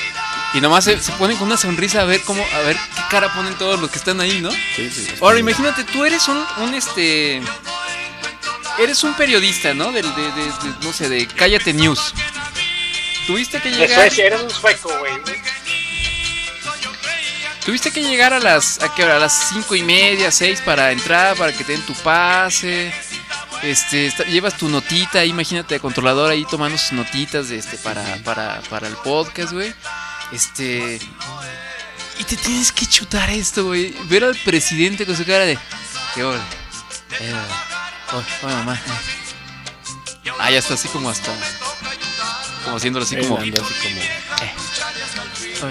y 0.54 0.60
nomás 0.60 0.84
se, 0.84 1.00
se 1.00 1.12
ponen 1.12 1.36
con 1.36 1.46
una 1.46 1.56
sonrisa 1.56 2.02
a 2.02 2.04
ver 2.04 2.20
cómo, 2.22 2.44
a 2.54 2.58
ver 2.60 2.76
qué 2.76 3.02
cara 3.10 3.32
ponen 3.34 3.54
todos 3.54 3.80
los 3.80 3.90
que 3.90 3.98
están 3.98 4.20
ahí, 4.20 4.40
¿no? 4.40 4.50
Sí, 4.76 4.90
sí, 4.90 5.06
Ahora 5.20 5.38
imagínate, 5.38 5.84
tú 5.84 6.04
eres 6.04 6.28
un, 6.28 6.44
un 6.58 6.74
este, 6.74 7.40
eres 8.78 9.02
un 9.04 9.14
periodista, 9.14 9.72
¿no? 9.74 9.92
Del, 9.92 10.04
de, 10.14 10.22
de- 10.22 10.44
de- 10.44 10.74
no 10.84 10.92
sé, 10.92 11.08
de 11.08 11.26
Cállate 11.26 11.72
News. 11.72 12.14
Tuviste 13.26 13.60
que 13.60 13.70
De 13.70 13.76
llegar, 13.76 14.00
Suecia, 14.00 14.26
eres 14.26 14.42
un 14.42 14.50
sueco, 14.50 14.90
güey. 14.98 15.12
tuviste 17.64 17.90
que 17.92 18.02
llegar 18.02 18.32
a 18.32 18.40
las, 18.40 18.82
a, 18.82 18.92
qué 18.94 19.04
hora? 19.04 19.16
a 19.16 19.20
las 19.20 19.48
cinco 19.50 19.74
y 19.76 19.82
media, 19.82 20.30
seis 20.32 20.60
para 20.60 20.90
entrar, 20.92 21.36
para 21.36 21.52
que 21.52 21.64
te 21.64 21.72
den 21.72 21.82
tu 21.82 21.94
pase. 21.94 22.92
Este, 23.62 24.06
está- 24.06 24.24
llevas 24.24 24.56
tu 24.56 24.68
notita, 24.68 25.20
ahí, 25.20 25.30
imagínate, 25.30 25.78
controlador 25.78 26.30
ahí 26.32 26.44
tomando 26.50 26.76
sus 26.76 26.92
notitas 26.92 27.48
de 27.48 27.58
este 27.58 27.76
para, 27.78 28.02
para, 28.24 28.60
para 28.68 28.88
el 28.88 28.94
podcast, 28.96 29.52
güey. 29.52 29.72
Este. 30.32 30.98
Y 32.18 32.24
te 32.24 32.36
tienes 32.36 32.72
que 32.72 32.86
chutar 32.86 33.30
esto, 33.30 33.64
güey. 33.66 33.94
Ver 34.04 34.24
al 34.24 34.36
presidente 34.36 35.06
con 35.06 35.16
su 35.16 35.24
cara 35.24 35.44
de. 35.44 35.58
¿Qué 36.14 36.24
ole? 36.24 36.38
Eh, 37.20 37.34
oh, 38.12 38.22
oh, 38.42 38.46
mamá. 38.48 38.74
eh". 38.74 40.30
Ah, 40.38 40.50
ya 40.50 40.58
está 40.58 40.74
así 40.74 40.88
como 40.88 41.10
hasta. 41.10 41.32
Como 42.64 42.76
haciéndolo 42.76 43.04
así 43.04 43.16
como. 43.16 43.38
así 43.38 43.50
como... 43.50 43.68
Eh. 43.70 44.54
Oh, 45.62 45.70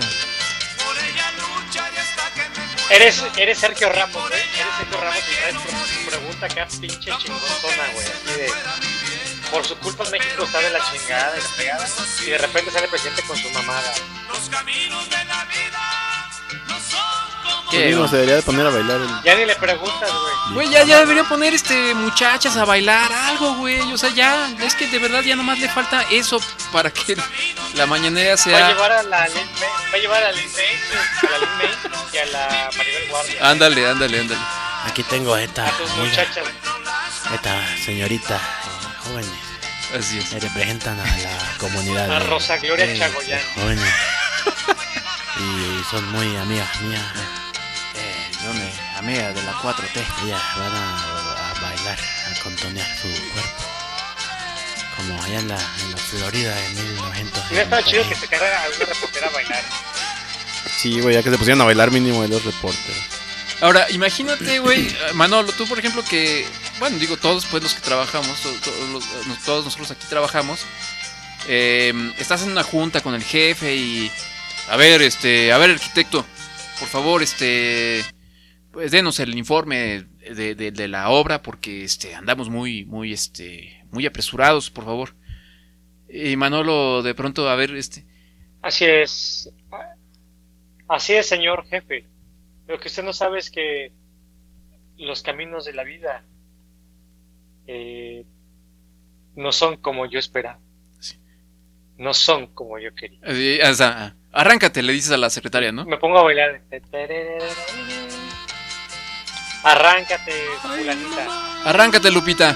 Eres, 2.90 3.24
eres 3.38 3.58
Sergio 3.58 3.90
Ramos, 3.90 4.28
güey. 4.28 4.42
Eres 4.42 4.76
Sergio 4.78 5.00
Ramos 5.00 5.24
y 5.30 5.36
traes 5.36 5.56
tu 5.56 6.10
pregunta 6.10 6.46
acá, 6.46 6.68
pinche 6.80 7.12
chingonzona, 7.18 7.88
güey. 7.94 8.06
Así 8.06 8.40
de. 8.40 8.52
Por 9.50 9.66
su 9.66 9.78
culpa 9.78 10.04
México 10.12 10.44
está 10.44 10.60
de 10.60 10.70
la 10.72 10.80
chingada 10.92 11.38
y 11.38 11.42
la 11.42 11.50
pegada. 11.58 11.88
Y 12.26 12.30
de 12.30 12.38
repente 12.38 12.72
sale 12.72 12.86
el 12.86 12.90
presidente 12.90 13.22
con 13.24 13.38
su 13.38 13.50
mamada. 13.52 13.94
¿Qué, 17.70 17.86
Mismo 17.86 18.00
güey? 18.00 18.10
se 18.10 18.16
debería 18.18 18.36
de 18.36 18.42
poner 18.42 18.66
a 18.66 18.70
bailar 18.70 19.00
el... 19.00 19.08
Ya 19.24 19.36
ni 19.36 19.46
le 19.46 19.56
preguntas, 19.56 20.10
güey. 20.12 20.54
Güey, 20.56 20.70
ya, 20.72 20.84
ya 20.84 21.00
deberían 21.00 21.26
poner 21.30 21.54
este 21.54 21.94
muchachas 21.96 22.58
a 22.58 22.66
bailar 22.66 23.10
algo, 23.14 23.54
güey. 23.56 23.80
O 23.94 23.98
sea, 23.98 24.10
ya, 24.10 24.50
es 24.60 24.76
que 24.76 24.88
de 24.88 25.00
verdad 25.00 25.22
ya 25.22 25.38
nomás 25.38 25.58
le 25.58 25.70
falta 25.70 26.02
eso 26.12 26.42
para 26.74 26.92
que 26.92 27.16
la 27.76 27.86
mañanera 27.86 28.32
Va 28.32 28.34
a 28.34 28.38
sea. 28.38 28.68
llevar 28.74 28.92
a 28.92 29.04
la 29.04 29.26
Lin 29.30 29.48
va 29.94 29.96
a 29.96 29.98
llevar 29.98 30.22
a 30.24 30.32
la 30.32 30.32
Lin 30.34 30.50
y 32.12 32.18
a 32.18 32.26
la 32.26 32.70
Maribel 32.78 33.08
Guardia. 33.10 33.50
Ándale, 33.50 33.88
ándale, 33.90 34.20
ándale. 34.20 34.42
Aquí 34.88 35.04
tengo 35.04 35.34
a 35.34 35.42
esta 35.42 35.68
A 35.68 35.72
tus 35.78 35.90
muchachas. 35.92 36.46
esta 37.34 37.78
señorita, 37.86 38.36
eh, 38.36 39.08
jóvenes, 39.08 39.32
Así 39.98 40.18
es. 40.20 40.32
representan 40.44 41.00
a 41.00 41.06
la 41.06 41.58
comunidad 41.58 42.12
A 42.12 42.20
de- 42.20 42.26
Rosa 42.26 42.58
Gloria 42.58 42.86
de- 42.86 43.00
Chagoyán. 43.00 43.40
de 43.40 43.62
jóvenes. 43.62 43.94
Y 45.42 45.84
son 45.90 46.12
muy 46.12 46.36
amigas 46.38 46.82
mías. 46.82 47.04
Eh, 47.96 48.32
yo 48.44 48.54
me 48.54 48.72
amiga 48.98 49.34
de 49.34 49.42
la 49.44 49.54
4T. 49.54 50.04
Ellas 50.26 50.42
van 50.58 50.76
a, 50.76 51.50
a 51.50 51.54
bailar, 51.62 51.98
a 52.00 52.44
contonear 52.44 52.88
su 52.98 53.08
cuerpo. 53.34 53.64
Como 54.98 55.24
allá 55.24 55.40
en 55.40 55.48
la, 55.48 55.56
en 55.56 55.92
la 55.92 55.98
Florida 55.98 56.66
en 56.66 56.76
1900. 56.76 57.44
Hubiera 57.48 57.64
estado 57.64 57.82
chido 57.84 58.08
que 58.10 58.16
se 58.16 58.28
quedara 58.28 58.64
a 58.66 58.68
una 58.68 58.86
reportera 58.86 59.28
a 59.28 59.32
bailar. 59.32 59.64
Sí, 60.78 61.00
güey, 61.02 61.16
ya 61.16 61.24
que 61.24 61.32
se 61.32 61.38
pusieran 61.38 61.62
a 61.62 61.66
bailar 61.66 61.90
mínimo 61.92 62.22
de 62.22 62.28
los 62.28 62.44
reporteros. 62.44 62.98
Ahora, 63.62 63.88
imagínate, 63.92 64.60
güey, 64.60 64.88
eh, 64.88 65.14
Manolo, 65.14 65.52
tú 65.54 65.68
por 65.68 65.78
ejemplo 65.80 66.04
que, 66.04 66.48
bueno, 66.80 66.98
digo 66.98 67.16
todos 67.18 67.46
pues 67.46 67.62
los 67.62 67.74
que 67.76 67.82
trabajamos, 67.82 68.40
to- 68.42 68.52
todos, 68.64 68.90
los- 68.90 69.40
todos 69.46 69.66
nosotros 69.66 69.92
aquí 69.92 70.06
trabajamos, 70.10 70.62
eh, 71.48 71.94
estás 72.18 72.42
en 72.42 72.52
una 72.52 72.64
junta 72.64 73.02
con 73.02 73.14
el 73.14 73.24
jefe 73.24 73.76
y, 73.76 74.12
a 74.72 74.78
ver, 74.78 75.02
este, 75.02 75.52
a 75.52 75.58
ver, 75.58 75.72
arquitecto, 75.72 76.26
por 76.80 76.88
favor, 76.88 77.22
este, 77.22 78.02
pues 78.72 78.92
denos 78.92 79.20
el 79.20 79.38
informe 79.38 80.06
de, 80.36 80.56
de- 80.56 80.72
de 80.72 80.88
la 80.88 81.10
obra 81.10 81.42
porque, 81.42 81.84
este, 81.84 82.16
andamos 82.16 82.50
muy, 82.50 82.86
muy, 82.86 83.12
este, 83.14 83.84
muy 83.92 84.06
apresurados, 84.06 84.70
por 84.70 84.86
favor. 84.86 85.16
Y 86.10 86.36
Manolo, 86.36 87.02
de 87.04 87.16
pronto, 87.16 87.50
a 87.50 87.56
ver, 87.56 87.72
este, 87.76 88.06
Así 88.62 88.86
es. 88.86 89.50
Así 90.88 91.14
es, 91.14 91.26
señor 91.26 91.66
jefe. 91.68 92.06
Lo 92.68 92.80
que 92.80 92.90
usted 92.90 93.04
no 93.04 93.14
sabe 93.14 93.40
es 93.40 93.50
que 93.50 93.92
los 94.98 95.24
caminos 95.24 95.66
de 95.66 95.74
la 95.74 95.84
vida 95.84 96.24
eh, 97.68 98.26
no 99.36 99.52
son 99.52 99.78
como 99.78 100.06
yo 100.06 100.20
esperaba. 100.20 100.60
No 101.98 102.14
son 102.14 102.48
como 102.54 102.78
yo 102.80 102.94
quería. 102.96 103.20
Arráncate, 104.32 104.82
le 104.82 104.94
dices 104.94 105.12
a 105.12 105.18
la 105.18 105.30
secretaria, 105.30 105.72
¿no? 105.72 105.86
Me 105.86 105.98
pongo 105.98 106.20
a 106.20 106.24
bailar. 106.24 106.62
Arráncate, 109.64 110.34
fulanita. 110.62 111.28
Arráncate, 111.66 112.12
Lupita. 112.12 112.56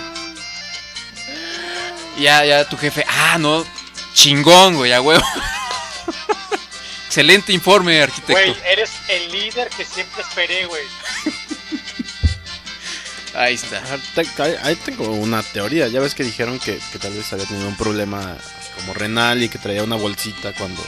Ya, 2.18 2.46
ya, 2.46 2.68
tu 2.68 2.78
jefe. 2.78 3.06
Ah, 3.08 3.38
no. 3.38 3.66
Chingón, 4.14 4.76
güey, 4.76 4.94
a 4.94 5.02
huevo. 5.02 5.24
Excelente 7.06 7.54
informe, 7.54 8.02
arquitecto. 8.02 8.34
Güey, 8.34 8.56
eres 8.66 8.92
el 9.10 9.32
líder 9.32 9.70
que 9.70 9.86
siempre 9.86 10.22
esperé, 10.22 10.66
güey. 10.66 10.84
Ahí 13.36 13.56
está. 13.56 13.84
Ahí 14.38 14.56
ahí 14.64 14.76
tengo 14.78 15.10
una 15.12 15.44
teoría. 15.44 15.88
Ya 15.90 16.00
ves 16.00 16.16
que 16.16 16.24
dijeron 16.24 16.58
que, 16.58 16.80
que 16.92 17.00
tal 17.00 17.14
vez 17.14 17.32
había 17.34 17.46
tenido 17.46 17.68
un 17.68 17.76
problema 17.76 18.38
como 18.78 18.94
renal 18.94 19.44
y 19.44 19.50
que 19.50 19.60
traía 19.60 19.84
una 19.84 19.98
bolsita 19.98 20.54
cuando. 20.54 20.82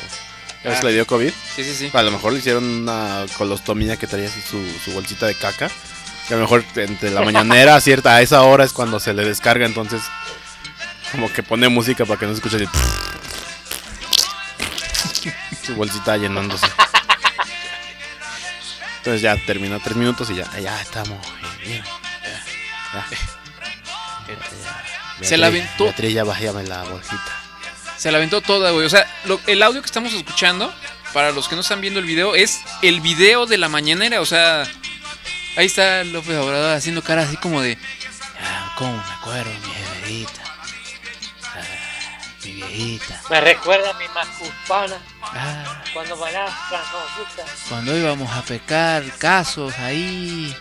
¿Ya 0.68 0.72
ves 0.72 0.78
Ah. 0.78 0.82
que 0.82 0.88
le 0.88 0.94
dio 0.94 1.08
COVID? 1.08 1.32
Sí, 1.56 1.64
sí, 1.64 1.74
sí. 1.76 1.90
A 1.94 2.02
lo 2.04 2.12
mejor 2.12 2.34
le 2.34 2.40
hicieron 2.40 2.64
una 2.64 3.26
colostomía 3.38 3.98
que 3.98 4.06
traía 4.08 4.28
así 4.28 4.42
su, 4.42 4.64
su 4.84 4.92
bolsita 4.92 5.26
de 5.26 5.36
caca. 5.36 5.70
Que 6.28 6.34
a 6.34 6.38
lo 6.38 6.44
mejor 6.44 6.64
entre 6.76 7.10
la 7.12 7.22
mañanera 7.22 7.76
a 7.76 7.82
cierta 7.82 8.16
a 8.16 8.22
esa 8.22 8.42
hora 8.44 8.66
es 8.66 8.74
cuando 8.74 9.00
se 9.00 9.14
le 9.14 9.24
descarga, 9.24 9.66
entonces 9.66 10.02
como 11.14 11.32
que 11.32 11.42
pone 11.42 11.70
música 11.70 12.06
para 12.06 12.20
que 12.20 12.26
no 12.26 12.34
se 12.34 12.40
escuche 12.46 12.68
su 15.66 15.74
bolsita 15.76 16.18
llenándose. 16.18 16.66
Entonces 18.98 19.22
ya 19.22 19.38
terminó 19.46 19.80
tres 19.80 19.96
minutos 19.96 20.30
y 20.30 20.36
ya, 20.36 20.60
ya 20.60 20.82
estamos. 20.82 21.18
eh, 21.26 21.66
bien, 21.66 21.84
ya, 22.24 22.44
ya. 22.94 23.08
Ya, 25.22 25.26
Se 25.28 25.38
la 25.38 25.48
aventó. 25.48 25.86
Beatriz, 25.86 26.14
ya 26.14 26.24
bájame 26.26 26.64
la 26.66 26.84
bolsita. 26.84 27.42
Se 27.98 28.12
la 28.12 28.18
aventó 28.18 28.42
toda, 28.42 28.72
güey. 28.72 28.86
O 28.86 28.90
sea, 28.90 29.08
lo- 29.26 29.40
el 29.48 29.62
audio 29.64 29.82
que 29.82 29.86
estamos 29.88 30.14
escuchando, 30.14 30.74
para 31.14 31.32
los 31.32 31.48
que 31.48 31.56
no 31.56 31.62
están 31.62 31.82
viendo 31.82 32.00
el 32.00 32.06
video, 32.06 32.36
es 32.36 32.62
el 32.82 33.02
video 33.02 33.46
de 33.46 33.58
la 33.58 33.70
mañanera. 33.70 34.22
O 34.22 34.26
sea, 34.26 34.64
ahí 35.56 35.66
está 35.66 36.04
López 36.04 36.38
Obrador 36.38 36.76
haciendo 36.76 37.02
cara 37.02 37.24
así 37.24 37.38
como 37.38 37.62
de. 37.62 37.78
Ah, 38.42 38.74
¿Cómo 38.78 38.94
me 38.96 39.14
acuerdo 39.14 39.50
mi 39.52 40.06
viejita? 40.10 40.42
Ah, 41.56 42.20
mi 42.44 42.52
viejita. 42.52 43.22
Me 43.32 43.42
recuerda 43.42 43.90
a 43.90 43.94
mi 43.94 44.08
mascupana 44.10 44.98
Ah, 45.24 45.84
cuando 45.94 46.16
bailaba 46.18 46.56
cuando 47.68 47.98
íbamos 47.98 48.32
a 48.32 48.42
pecar 48.44 49.04
casos 49.18 49.74
ahí. 49.80 50.56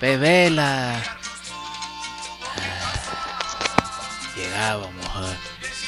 Pebela. 0.00 1.02
Ah, 2.56 4.32
llegábamos 4.36 5.06
ah, 5.14 5.34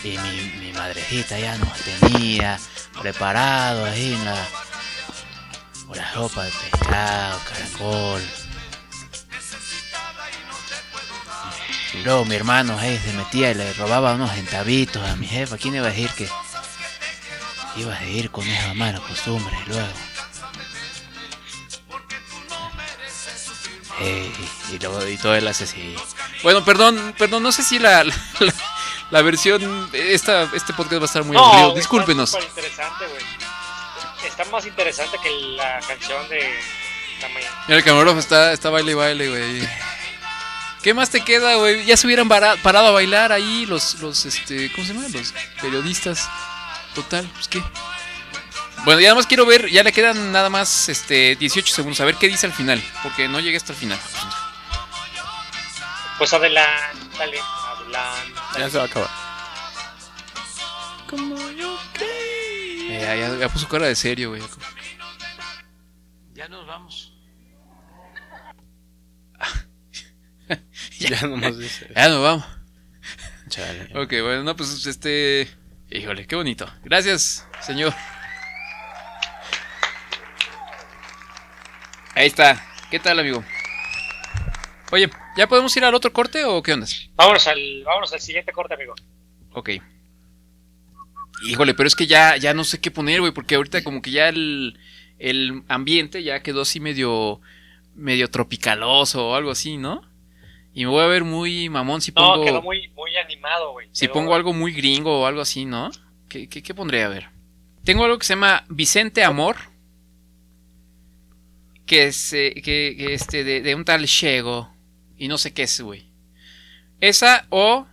y 0.06 0.18
mi, 0.18 0.72
madrecita 0.72 1.38
ya 1.38 1.56
nos 1.58 1.72
tenía 1.80 2.58
preparado 3.00 3.84
ahí 3.86 4.14
en 4.14 4.24
la, 4.24 4.36
sopa 6.14 6.44
de 6.44 6.50
pescado, 6.50 7.40
caracol. 7.44 8.22
Y 11.94 12.02
luego 12.04 12.24
mi 12.24 12.34
hermano 12.36 12.78
ahí 12.78 12.98
se 12.98 13.12
metía 13.14 13.50
y 13.50 13.54
le 13.54 13.72
robaba 13.74 14.14
unos 14.14 14.30
centavitos 14.32 15.02
a 15.02 15.16
mi 15.16 15.26
jefa. 15.26 15.56
¿Quién 15.56 15.74
iba 15.74 15.86
a 15.86 15.90
decir 15.90 16.10
que 16.10 16.28
iba 17.76 17.94
a 17.94 17.98
seguir 17.98 18.30
con 18.30 18.46
esa 18.46 18.74
mala 18.74 19.00
costumbre 19.00 19.56
luego? 19.66 19.88
Eh, 24.00 24.32
y, 24.72 24.78
luego 24.78 25.08
y 25.08 25.16
todo 25.16 25.32
hace 25.48 25.64
así. 25.64 25.96
Bueno, 26.42 26.64
perdón, 26.64 27.14
perdón, 27.18 27.42
no 27.42 27.50
sé 27.50 27.62
si 27.62 27.78
la- 27.78 28.04
la 29.10 29.22
versión, 29.22 29.88
esta, 29.92 30.50
este 30.54 30.72
podcast 30.72 31.00
va 31.00 31.04
a 31.04 31.06
estar 31.06 31.24
muy 31.24 31.36
aburrido. 31.36 31.70
güey, 31.70 31.76
Discúlpenos. 31.76 32.34
Está 32.34 32.44
interesante. 32.46 33.04
Está 34.26 34.44
más 34.46 34.66
interesante 34.66 35.16
que 35.22 35.30
la 35.30 35.80
canción 35.86 36.28
de. 36.28 36.54
Mira, 37.66 37.78
el 37.78 37.84
camarógrafo 37.84 38.18
está, 38.18 38.52
está 38.52 38.70
baile 38.70 38.92
y 38.92 38.94
baile, 38.94 39.28
güey. 39.28 39.68
¿Qué 40.82 40.94
más 40.94 41.10
te 41.10 41.20
queda, 41.22 41.56
güey? 41.56 41.84
Ya 41.84 41.96
se 41.96 42.06
hubieran 42.06 42.28
parado 42.28 42.88
a 42.88 42.90
bailar 42.90 43.32
ahí 43.32 43.66
los, 43.66 43.94
los, 44.00 44.24
este, 44.26 44.70
¿cómo 44.72 44.86
se 44.86 44.94
llama? 44.94 45.08
Los 45.08 45.34
periodistas. 45.60 46.28
Total, 46.94 47.28
pues 47.34 47.48
qué. 47.48 47.62
Bueno, 48.84 49.00
ya 49.00 49.08
nada 49.08 49.16
más 49.16 49.26
quiero 49.26 49.46
ver, 49.46 49.68
ya 49.68 49.82
le 49.82 49.92
quedan 49.92 50.30
nada 50.30 50.48
más, 50.48 50.88
este, 50.88 51.34
18 51.36 51.74
segundos. 51.74 52.00
A 52.00 52.04
ver 52.04 52.14
qué 52.16 52.28
dice 52.28 52.46
al 52.46 52.52
final, 52.52 52.82
porque 53.02 53.26
no 53.26 53.40
llegué 53.40 53.56
hasta 53.56 53.72
el 53.72 53.78
final. 53.78 53.98
Pues 56.18 56.32
adelántale, 56.32 57.40
adelántale. 57.94 58.58
Ya 58.58 58.70
se 58.70 58.76
va 58.78 58.84
a 58.84 58.86
acabar. 58.86 59.10
Eh, 62.88 62.98
ya, 63.00 63.14
ya- 63.16 63.36
ya 63.38 63.48
puso 63.48 63.68
cara 63.68 63.86
de 63.86 63.94
serio, 63.96 64.30
güey. 64.30 64.42
Ya 66.34 66.48
nos 66.48 66.66
vamos. 66.66 67.12
Ya 70.98 71.20
nomás 71.22 71.58
dice. 71.58 71.90
Ya 71.94 72.08
nos 72.08 72.22
vamos. 72.22 72.44
Chale. 73.48 73.90
Ok, 73.94 74.10
bueno, 74.22 74.42
no, 74.44 74.56
pues 74.56 74.86
este. 74.86 75.48
Híjole, 75.90 76.26
qué 76.26 76.34
bonito. 76.36 76.66
Gracias, 76.84 77.46
señor. 77.60 77.94
Ahí 82.14 82.26
está. 82.28 82.64
¿Qué 82.90 82.98
tal, 82.98 83.18
amigo? 83.20 83.44
Oye, 84.92 85.10
¿ya 85.36 85.48
podemos 85.48 85.76
ir 85.76 85.84
al 85.84 85.94
otro 85.94 86.12
corte 86.12 86.44
o 86.44 86.62
qué 86.62 86.72
onda? 86.72 86.86
Vámonos 87.16 87.46
al, 87.48 87.82
vámonos 87.84 88.12
al 88.12 88.20
siguiente 88.20 88.52
corte, 88.52 88.74
amigo. 88.74 88.94
Ok. 89.52 89.70
Híjole, 91.44 91.74
pero 91.74 91.86
es 91.86 91.94
que 91.96 92.06
ya, 92.06 92.36
ya 92.36 92.54
no 92.54 92.64
sé 92.64 92.80
qué 92.80 92.90
poner, 92.90 93.20
güey, 93.20 93.32
porque 93.32 93.56
ahorita 93.56 93.82
como 93.84 94.00
que 94.00 94.10
ya 94.10 94.28
el, 94.28 94.78
el 95.18 95.62
ambiente 95.68 96.22
ya 96.22 96.42
quedó 96.42 96.62
así 96.62 96.80
medio, 96.80 97.40
medio 97.94 98.30
tropicaloso 98.30 99.28
o 99.28 99.34
algo 99.34 99.50
así, 99.50 99.76
¿no? 99.76 100.02
Y 100.72 100.84
me 100.84 100.90
voy 100.90 101.02
a 101.02 101.08
ver 101.08 101.24
muy 101.24 101.68
mamón 101.68 102.00
si 102.00 102.12
No, 102.12 102.16
pongo... 102.32 102.44
quedó 102.44 102.62
muy, 102.62 102.88
muy 102.88 103.16
animado, 103.16 103.72
güey. 103.72 103.88
Si 103.92 104.06
Quedó- 104.06 104.12
pongo 104.14 104.34
algo 104.34 104.52
muy 104.52 104.72
gringo 104.72 105.20
o 105.22 105.26
algo 105.26 105.40
así, 105.40 105.64
¿no? 105.64 105.90
¿Qué, 106.28 106.48
qué, 106.48 106.62
qué 106.62 106.74
pondré? 106.74 107.02
A 107.02 107.08
ver. 107.08 107.28
Tengo 107.84 108.04
algo 108.04 108.18
que 108.18 108.26
se 108.26 108.34
llama 108.34 108.64
Vicente 108.68 109.24
Amor. 109.24 109.56
Que 111.86 112.06
es 112.06 112.32
eh, 112.32 112.52
que, 112.56 112.94
que 112.98 113.14
este, 113.14 113.44
de, 113.44 113.62
de 113.62 113.74
un 113.74 113.84
tal 113.84 114.06
Chego. 114.06 114.74
Y 115.16 115.28
no 115.28 115.38
sé 115.38 115.52
qué 115.54 115.62
es, 115.64 115.80
güey. 115.80 116.12
Esa 117.00 117.46
o. 117.50 117.86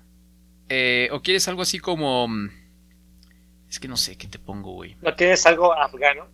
eh, 0.69 1.09
o 1.11 1.21
quieres 1.21 1.47
algo 1.47 1.61
así 1.61 1.79
como. 1.79 2.27
mm, 2.27 2.49
Es 3.69 3.79
que 3.79 3.87
no 3.87 3.97
sé 3.97 4.17
qué 4.17 4.27
te 4.27 4.39
pongo, 4.39 4.71
güey. 4.73 4.95
¿No 5.01 5.13
tienes 5.15 5.45
algo 5.45 5.73
afgano? 5.73 6.27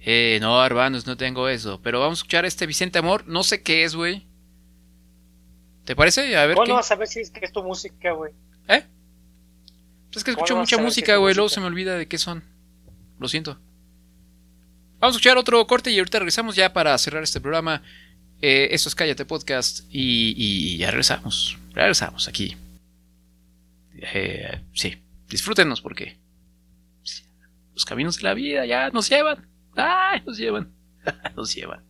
Eh, 0.00 0.38
no, 0.40 0.64
hermanos, 0.64 1.06
no 1.06 1.16
tengo 1.16 1.48
eso. 1.48 1.80
Pero 1.82 2.00
vamos 2.00 2.18
a 2.18 2.20
escuchar 2.20 2.44
este 2.44 2.66
Vicente 2.66 2.98
Amor. 2.98 3.26
No 3.26 3.42
sé 3.42 3.62
qué 3.62 3.84
es, 3.84 3.94
güey. 3.94 4.26
¿Te 5.84 5.94
parece? 5.96 6.36
A 6.36 6.46
ver 6.46 6.56
¿Cómo 6.56 6.66
qué. 6.66 6.72
vas 6.72 6.90
a 6.90 6.96
ver 6.96 7.08
si 7.08 7.20
es 7.20 7.30
que 7.30 7.44
es 7.44 7.52
tu 7.52 7.62
música, 7.62 8.12
güey? 8.12 8.32
¿Eh? 8.68 8.84
Pues 10.06 10.16
es 10.18 10.24
que 10.24 10.32
¿Cómo 10.34 10.44
escucho 10.44 10.56
mucha 10.56 10.76
a 10.76 10.78
si 10.78 10.84
música, 10.84 11.16
güey. 11.16 11.34
Luego 11.34 11.48
se 11.48 11.60
me 11.60 11.66
olvida 11.66 11.96
de 11.96 12.06
qué 12.08 12.18
son. 12.18 12.42
Lo 13.18 13.28
siento. 13.28 13.58
Vamos 14.98 15.16
a 15.16 15.18
escuchar 15.18 15.36
otro 15.36 15.66
corte 15.66 15.90
y 15.90 15.98
ahorita 15.98 16.18
regresamos 16.18 16.56
ya 16.56 16.72
para 16.72 16.96
cerrar 16.98 17.22
este 17.22 17.40
programa. 17.40 17.82
Eh, 18.46 18.74
esto 18.74 18.90
es 18.90 18.94
Cállate 18.94 19.24
Podcast 19.24 19.86
y, 19.88 20.76
ya 20.76 20.90
regresamos. 20.90 21.56
Regresamos 21.72 22.28
aquí. 22.28 22.54
Eh, 23.96 24.60
sí, 24.74 25.02
disfrútenos 25.30 25.80
porque 25.80 26.18
los 27.72 27.86
caminos 27.86 28.18
de 28.18 28.24
la 28.24 28.34
vida 28.34 28.66
ya 28.66 28.90
nos 28.90 29.08
llevan. 29.08 29.48
¡Ay, 29.74 30.20
nos 30.26 30.36
llevan! 30.36 30.74
nos 31.36 31.54
llevan. 31.54 31.86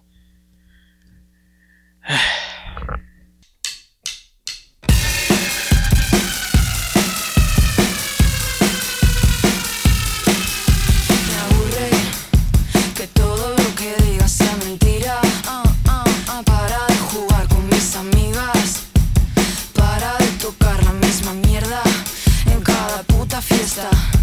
Puta 23.75 24.14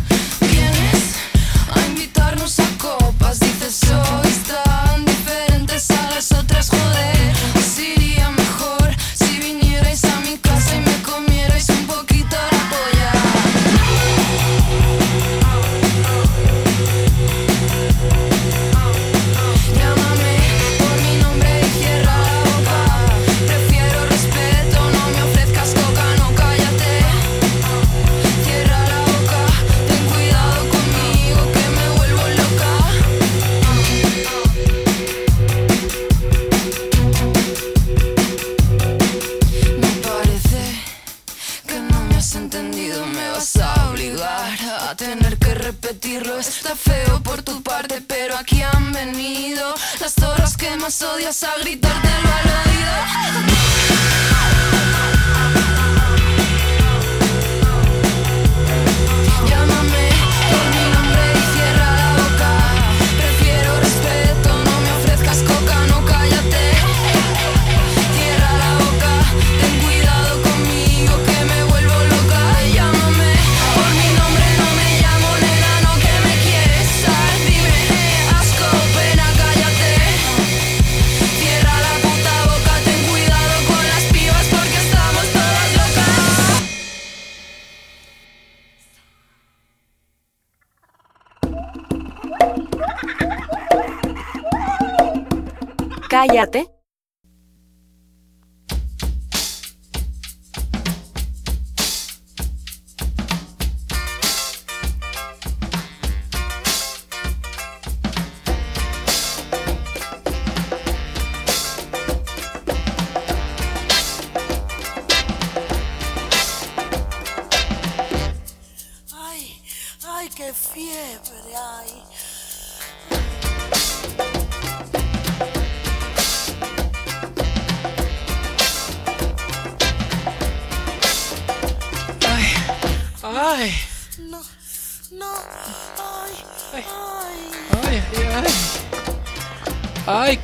Cállate. 96.42 96.71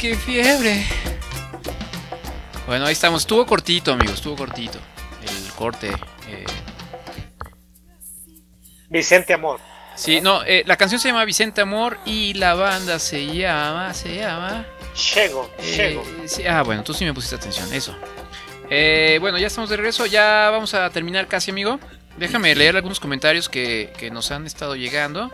Qué 0.07 0.15
fiebre. 0.15 0.85
Bueno, 2.65 2.85
ahí 2.85 2.93
estamos. 2.93 3.23
Estuvo 3.23 3.45
cortito, 3.45 3.91
amigos. 3.91 4.15
Estuvo 4.15 4.37
cortito. 4.37 4.79
El 5.21 5.51
corte. 5.53 5.89
eh, 6.29 6.45
Vicente 8.89 9.33
Amor. 9.33 9.59
Sí, 9.95 10.21
no, 10.21 10.43
eh, 10.45 10.63
la 10.65 10.77
canción 10.77 11.01
se 11.01 11.09
llama 11.09 11.25
Vicente 11.25 11.59
Amor 11.59 11.97
y 12.05 12.35
la 12.35 12.53
banda 12.53 12.99
se 12.99 13.25
llama, 13.35 13.93
se 13.95 14.15
llama... 14.15 14.65
Chego, 14.93 15.51
eh, 15.57 15.73
Chego. 15.75 16.03
sí, 16.27 16.45
ah, 16.45 16.61
bueno, 16.61 16.83
tú 16.83 16.93
sí 16.93 17.03
me 17.03 17.13
pusiste 17.13 17.35
atención, 17.35 17.73
eso. 17.73 17.95
Eh, 18.69 19.17
bueno, 19.19 19.39
ya 19.39 19.47
estamos 19.47 19.69
de 19.71 19.75
regreso, 19.77 20.05
ya 20.05 20.49
vamos 20.51 20.73
a 20.75 20.89
terminar 20.91 21.27
casi, 21.27 21.49
amigo. 21.51 21.79
Déjame 22.17 22.53
leer 22.55 22.75
algunos 22.75 22.99
comentarios 22.99 23.49
que, 23.49 23.91
que 23.97 24.11
nos 24.11 24.29
han 24.31 24.45
estado 24.45 24.75
llegando. 24.75 25.31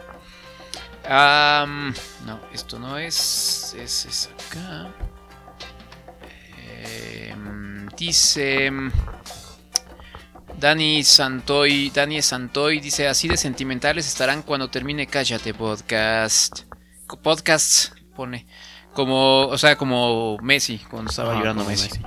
No, 1.05 2.39
esto 2.53 2.79
no 2.79 2.97
es, 2.97 3.75
es, 3.77 4.05
es 4.05 4.29
acá. 4.59 4.93
Em, 6.57 7.87
dice... 7.97 8.71
Dani 10.59 11.03
Santoy, 11.03 11.89
Dani 11.89 12.21
Santoy 12.21 12.79
dice 12.79 13.07
así 13.07 13.27
de 13.27 13.35
sentimentales 13.35 14.07
estarán 14.07 14.43
cuando 14.43 14.69
termine 14.69 15.07
Cállate 15.07 15.53
podcast. 15.53 16.61
Podcasts 17.21 17.91
pone 18.15 18.47
como, 18.93 19.47
o 19.47 19.57
sea, 19.57 19.75
como 19.75 20.37
Messi 20.41 20.77
cuando 20.89 21.09
estaba 21.09 21.33
llorando 21.35 21.65
Messi. 21.65 21.89
Messi. 21.99 22.01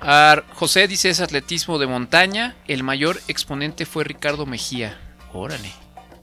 Ar- 0.00 0.44
José 0.54 0.86
dice 0.86 1.08
es 1.10 1.20
atletismo 1.20 1.78
de 1.78 1.86
montaña. 1.88 2.54
El 2.68 2.84
mayor 2.84 3.20
exponente 3.26 3.86
fue 3.86 4.04
Ricardo 4.04 4.46
Mejía. 4.46 4.96
Órale. 5.32 5.72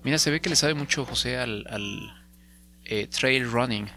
Mira, 0.03 0.17
se 0.19 0.31
ve 0.31 0.39
que 0.39 0.49
le 0.49 0.55
sabe 0.55 0.73
mucho 0.73 1.05
José 1.05 1.37
al, 1.37 1.65
al, 1.69 2.13
eh, 2.85 3.07
trail 3.07 3.51
running. 3.51 3.89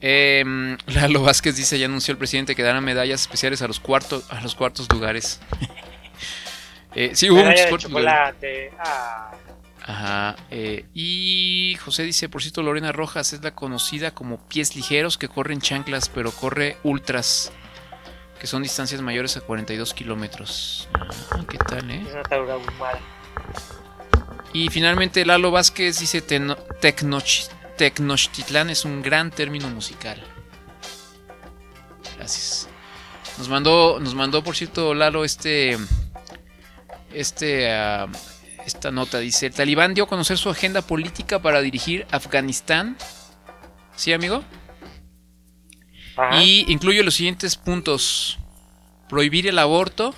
Em, 0.00 0.76
Lalo 0.86 1.22
Vázquez 1.22 1.56
dice 1.56 1.78
ya 1.78 1.86
anunció 1.86 2.12
el 2.12 2.18
presidente 2.18 2.54
que 2.54 2.62
dará 2.62 2.80
medallas 2.80 3.20
especiales 3.22 3.60
a 3.62 3.66
los 3.68 3.80
cuartos 3.80 4.24
a 4.30 4.40
los 4.40 4.54
cuartos 4.54 4.88
lugares. 4.92 5.40
Eh, 6.92 7.12
sí, 7.14 7.30
hubo 7.30 7.44
muchos 7.44 7.66
cuartos 7.66 7.90
lugares. 7.92 8.72
Ah, 8.80 9.30
Ajá. 9.86 10.36
eh, 10.50 10.86
y 10.92 11.76
José 11.84 12.02
dice, 12.02 12.28
por 12.28 12.42
cierto, 12.42 12.64
Lorena 12.64 12.90
Rojas 12.90 13.32
es 13.32 13.44
la 13.44 13.52
conocida 13.54 14.10
como 14.10 14.38
pies 14.48 14.74
ligeros 14.74 15.16
que 15.16 15.28
corren 15.28 15.60
chanclas, 15.60 16.08
pero 16.08 16.32
corre 16.32 16.78
ultras, 16.82 17.52
que 18.40 18.48
son 18.48 18.64
distancias 18.64 19.00
mayores 19.02 19.36
a 19.36 19.40
42 19.40 19.94
kilómetros. 19.94 20.88
Ah, 21.30 21.44
¿Qué 21.48 21.58
tal, 21.58 21.88
eh? 21.92 22.02
es 22.04 22.12
una 22.12 22.22
taura 22.24 22.56
humana. 22.56 22.98
Y 24.52 24.68
finalmente 24.70 25.24
Lalo 25.24 25.52
Vázquez 25.52 26.00
dice, 26.00 26.22
"Teno- 26.26 26.58
Tecnoch- 26.80 27.50
Tecnochtitlán 27.80 28.68
es 28.68 28.84
un 28.84 29.00
gran 29.00 29.30
término 29.30 29.66
musical. 29.70 30.22
Gracias. 32.18 32.68
Nos 33.38 33.48
mandó, 33.48 33.98
nos 33.98 34.14
mandó, 34.14 34.44
por 34.44 34.54
cierto, 34.54 34.92
Lalo, 34.92 35.24
este, 35.24 35.78
este, 37.10 37.72
ah, 37.72 38.06
esta 38.66 38.90
nota. 38.90 39.18
Dice, 39.18 39.46
el 39.46 39.54
talibán 39.54 39.94
dio 39.94 40.04
a 40.04 40.08
conocer 40.08 40.36
su 40.36 40.50
agenda 40.50 40.82
política 40.82 41.40
para 41.40 41.62
dirigir 41.62 42.06
Afganistán. 42.10 42.98
¿Sí, 43.96 44.12
amigo? 44.12 44.44
Ajá. 46.18 46.42
Y 46.42 46.70
incluye 46.70 47.02
los 47.02 47.14
siguientes 47.14 47.56
puntos. 47.56 48.38
Prohibir 49.08 49.46
el 49.46 49.58
aborto. 49.58 50.14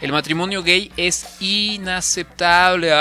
El 0.00 0.12
matrimonio 0.12 0.62
gay 0.62 0.92
es 0.96 1.40
inaceptable. 1.40 2.92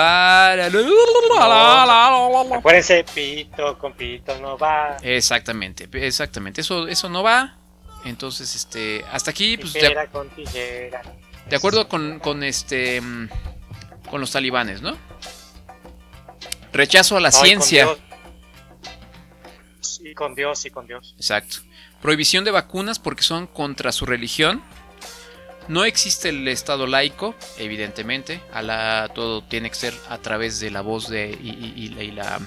Acuérdense, 2.51 3.05
pito 3.13 3.77
con 3.77 3.93
pito 3.93 4.35
no 4.39 4.57
va. 4.57 4.97
Exactamente, 5.03 5.87
exactamente. 5.93 6.61
Eso, 6.61 6.87
eso 6.87 7.07
no 7.07 7.21
va. 7.21 7.55
Entonces, 8.03 8.55
este, 8.55 9.05
hasta 9.11 9.31
aquí, 9.31 9.57
pues, 9.57 9.73
de, 9.73 10.07
con 10.11 10.29
tijera. 10.29 11.01
de 11.47 11.55
acuerdo 11.55 11.87
con, 11.87 12.19
con 12.19 12.43
este, 12.43 13.01
con 14.09 14.21
los 14.21 14.31
talibanes, 14.31 14.81
¿no? 14.81 14.97
Rechazo 16.73 17.17
a 17.17 17.21
la 17.21 17.31
con 17.31 17.41
ciencia. 17.41 17.87
Y 19.99 20.13
con 20.13 20.35
Dios, 20.35 20.65
y 20.65 20.69
con 20.69 20.87
Dios. 20.87 21.15
Exacto. 21.17 21.57
Prohibición 22.01 22.43
de 22.43 22.51
vacunas 22.51 22.99
porque 22.99 23.23
son 23.23 23.47
contra 23.47 23.91
su 23.91 24.05
religión. 24.05 24.63
No 25.67 25.83
existe 25.83 26.29
el 26.29 26.47
Estado 26.47 26.87
laico, 26.87 27.35
evidentemente. 27.57 28.41
Alá 28.53 29.09
todo 29.13 29.41
tiene 29.43 29.69
que 29.69 29.75
ser 29.75 29.93
a 30.09 30.17
través 30.17 30.59
de 30.59 30.71
la 30.71 30.81
voz 30.81 31.09
de 31.09 31.37
y, 31.41 31.49
y- 31.49 31.73
y 31.85 31.89
la- 31.89 32.03
y 32.03 32.11
la- 32.11 32.39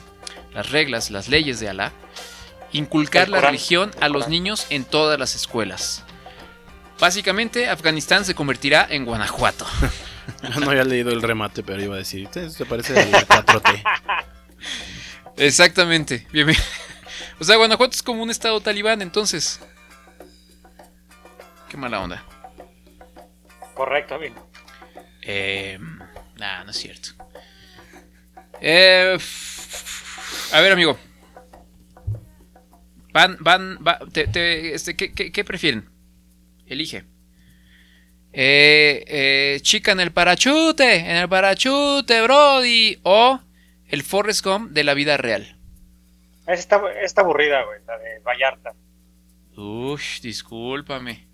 las 0.54 0.70
reglas, 0.70 1.10
las 1.10 1.28
leyes 1.28 1.60
de 1.60 1.68
Alá. 1.68 1.92
Inculcar 2.72 3.26
El 3.26 3.32
la 3.32 3.40
religión 3.40 3.90
el 3.98 4.04
a 4.04 4.08
los 4.08 4.28
niños 4.28 4.66
en 4.70 4.84
todas 4.84 5.18
las 5.18 5.34
escuelas. 5.34 6.04
Básicamente, 6.98 7.68
Afganistán 7.68 8.24
se 8.24 8.34
convertirá 8.34 8.86
en 8.88 9.04
Guanajuato. 9.04 9.66
No 10.60 10.70
había 10.70 10.84
leído 10.84 11.10
el 11.10 11.22
remate, 11.22 11.62
pero 11.64 11.82
iba 11.82 11.96
a 11.96 11.98
decir, 11.98 12.28
"Te- 12.28 12.48
te 12.50 12.64
parece 12.64 12.96
al 12.98 13.10
4T. 13.26 13.82
Exactamente. 15.36 16.26
Bien, 16.32 16.46
bien. 16.46 16.58
O 17.40 17.44
sea, 17.44 17.56
Guanajuato 17.56 17.94
es 17.96 18.02
como 18.02 18.22
un 18.22 18.30
estado 18.30 18.60
talibán, 18.60 19.00
entonces. 19.02 19.60
Qué 21.68 21.76
mala 21.76 22.00
onda. 22.00 22.22
Correcto, 23.74 24.14
amigo. 24.16 24.50
Eh, 25.22 25.78
nah, 26.36 26.64
no 26.64 26.70
es 26.70 26.76
cierto. 26.76 27.10
Eh, 28.60 29.16
a 30.52 30.60
ver, 30.60 30.72
amigo. 30.72 30.98
Van, 33.12 33.36
van, 33.40 33.78
va- 33.86 33.98
te- 34.12 34.28
te- 34.28 34.74
este, 34.74 34.96
¿qué, 34.96 35.12
qué- 35.12 35.32
qué 35.32 35.44
prefieren? 35.44 35.88
Elige. 36.66 37.04
Eh, 38.32 39.04
eh, 39.08 39.58
chica 39.62 39.90
en 39.92 40.00
el 40.00 40.12
parachute, 40.12 40.94
en 40.96 41.16
el 41.16 41.28
parachute, 41.28 42.22
Brody. 42.22 43.00
O 43.02 43.40
el 43.88 44.02
Forrest 44.04 44.44
Gump 44.44 44.70
de 44.70 44.84
la 44.84 44.94
vida 44.94 45.16
real. 45.16 45.56
Está, 46.46 46.80
está 47.02 47.22
aburrida, 47.22 47.64
güey, 47.64 47.80
la 47.86 47.98
de 47.98 48.20
Vallarta. 48.20 48.72
Uy, 49.56 50.00
discúlpame. 50.22 51.26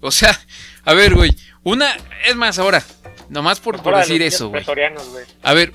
O 0.00 0.10
sea, 0.10 0.38
a 0.84 0.94
ver, 0.94 1.14
güey. 1.14 1.36
Una, 1.62 1.94
es 2.26 2.36
más, 2.36 2.58
ahora, 2.58 2.84
nomás 3.28 3.58
por, 3.60 3.82
por 3.82 3.92
decir 3.96 4.22
eso, 4.22 4.48
güey. 4.50 4.62
A 5.42 5.52
ver, 5.54 5.72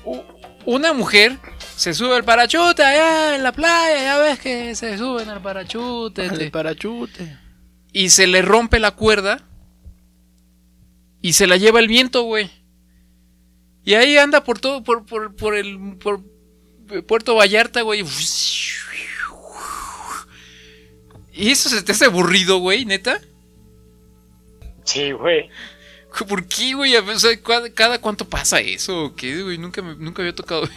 una 0.64 0.92
mujer 0.92 1.38
se 1.76 1.92
sube 1.92 2.14
al 2.16 2.24
parachute 2.24 2.82
allá 2.82 3.34
en 3.34 3.42
la 3.42 3.52
playa, 3.52 4.02
ya 4.02 4.18
ves 4.18 4.38
que 4.38 4.74
se 4.74 4.96
suben 4.96 5.28
al 5.28 5.42
parachute. 5.42 6.28
te- 6.30 6.44
El 6.44 6.50
parachute. 6.50 7.38
y 7.92 8.08
se 8.10 8.26
le 8.26 8.40
rompe 8.42 8.78
la 8.78 8.92
cuerda 8.92 9.44
y 11.20 11.34
se 11.34 11.46
la 11.46 11.56
lleva 11.56 11.80
el 11.80 11.88
viento, 11.88 12.22
güey. 12.22 12.50
Y 13.84 13.94
ahí 13.94 14.16
anda 14.16 14.44
por 14.44 14.60
todo, 14.60 14.82
por, 14.84 15.04
por, 15.04 15.34
por 15.36 15.54
el 15.56 15.96
por 15.98 16.22
Puerto 17.06 17.34
Vallarta, 17.34 17.82
güey. 17.82 18.04
¿Y 21.34 21.50
eso 21.50 21.68
se 21.68 21.82
te 21.82 21.92
hace 21.92 22.04
aburrido, 22.06 22.58
güey, 22.58 22.84
neta? 22.84 23.20
Sí, 24.84 25.12
güey. 25.12 25.48
¿Por 26.28 26.46
qué, 26.46 26.74
güey? 26.74 26.94
O 26.96 27.18
sea, 27.18 27.40
¿cada, 27.42 27.70
cada 27.72 27.98
cuánto 28.00 28.28
pasa 28.28 28.60
eso? 28.60 29.14
¿Qué, 29.16 29.42
güey? 29.42 29.56
Nunca, 29.58 29.80
me- 29.82 29.96
nunca 29.96 30.22
había 30.22 30.34
tocado. 30.34 30.68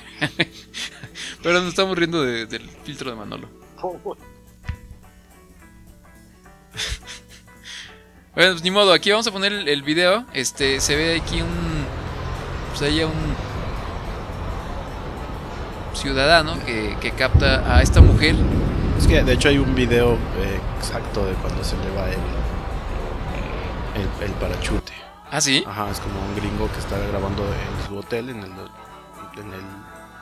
Pero 1.44 1.60
nos 1.60 1.70
estamos 1.70 1.98
riendo 1.98 2.24
de- 2.24 2.46
del 2.46 2.70
filtro 2.84 3.10
de 3.12 3.18
Manolo. 3.18 3.50
Bueno, 8.36 8.52
pues 8.52 8.64
ni 8.64 8.72
modo, 8.72 8.92
aquí 8.92 9.12
vamos 9.12 9.26
a 9.28 9.32
poner 9.32 9.54
el, 9.54 9.68
el 9.70 9.82
video. 9.82 10.26
Este, 10.34 10.82
se 10.82 10.96
ve 10.98 11.16
aquí 11.22 11.42
un. 11.42 11.86
Pues 12.72 12.82
ahí 12.82 13.02
un. 13.02 13.14
ciudadano 15.94 16.60
que, 16.66 16.98
que 17.00 17.12
capta 17.12 17.78
a 17.78 17.82
esta 17.82 18.02
mujer. 18.02 18.36
Es 19.00 19.08
que 19.08 19.24
de 19.24 19.34
hecho 19.34 19.48
hay 19.48 19.58
un 19.58 19.74
video 19.74 20.16
eh, 20.16 20.60
exacto 20.78 21.26
de 21.26 21.34
cuando 21.36 21.64
se 21.64 21.78
le 21.78 21.90
va 21.92 22.10
el, 22.10 22.18
el, 24.22 24.32
parachute. 24.34 24.94
¿Ah, 25.32 25.42
sí? 25.42 25.64
Ajá, 25.68 25.90
es 25.90 26.00
como 26.00 26.20
un 26.22 26.36
gringo 26.36 26.72
que 26.72 26.80
está 26.80 26.98
grabando 27.08 27.44
en 27.44 27.88
su 27.88 27.98
hotel, 27.98 28.30
en 28.30 28.40
el, 28.40 28.52
en 29.38 29.54
el 29.54 29.62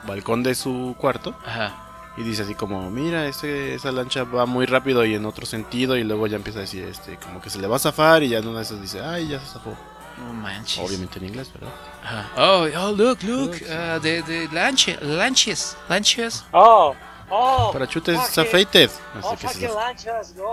balcón 0.06 0.42
de 0.42 0.54
su 0.54 0.94
cuarto. 0.98 1.34
Ajá. 1.44 1.80
Y 2.16 2.22
dice 2.22 2.42
así 2.42 2.54
como, 2.54 2.90
mira, 2.90 3.26
ese, 3.26 3.74
esa 3.74 3.90
lancha 3.90 4.22
va 4.24 4.46
muy 4.46 4.66
rápido 4.66 5.04
y 5.04 5.14
en 5.14 5.26
otro 5.26 5.46
sentido. 5.46 5.96
Y 5.96 6.04
luego 6.04 6.26
ya 6.26 6.36
empieza 6.36 6.60
a 6.60 6.62
decir, 6.62 6.84
este, 6.84 7.16
como 7.16 7.40
que 7.40 7.50
se 7.50 7.58
le 7.58 7.66
va 7.66 7.76
a 7.76 7.80
zafar. 7.80 8.22
Y 8.22 8.28
ya 8.28 8.38
en 8.38 8.46
una 8.46 8.58
de 8.58 8.64
esas 8.64 8.80
dice, 8.80 9.00
ay, 9.02 9.28
ya 9.28 9.40
se 9.40 9.46
zafó. 9.46 9.76
No 10.18 10.32
manches. 10.32 10.78
Obviamente 10.78 11.18
en 11.18 11.26
inglés, 11.26 11.52
¿verdad? 11.52 11.72
Ajá. 12.02 12.30
Oh, 12.36 12.66
oh, 12.76 12.92
look, 12.92 13.22
look. 13.24 13.50
uh, 13.62 14.00
the, 14.00 14.22
the 14.22 14.48
lanche, 14.52 14.96
lanches, 15.00 15.76
lanches. 15.88 16.44
Oh, 16.52 16.94
oh. 17.30 17.70
Parachutes 17.72 18.38
afeited. 18.38 18.90
Oh, 19.22 19.34
que 19.36 19.68
lanchas, 19.68 20.34
no. 20.36 20.44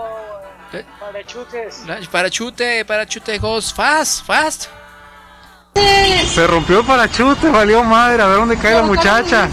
¿Eh? 0.72 0.84
Parachutes. 1.00 1.86
Lanch- 1.86 2.08
Parachute, 2.08 2.84
parachute 2.84 3.38
goes 3.38 3.72
fast, 3.72 4.24
fast. 4.24 4.66
Se 5.74 6.46
rompió 6.46 6.80
el 6.80 6.86
parachute, 6.86 7.50
valió 7.50 7.82
madre, 7.82 8.22
a 8.22 8.26
ver 8.26 8.36
dónde 8.38 8.56
cae 8.56 8.74
la 8.74 8.82
muchacha. 8.82 9.48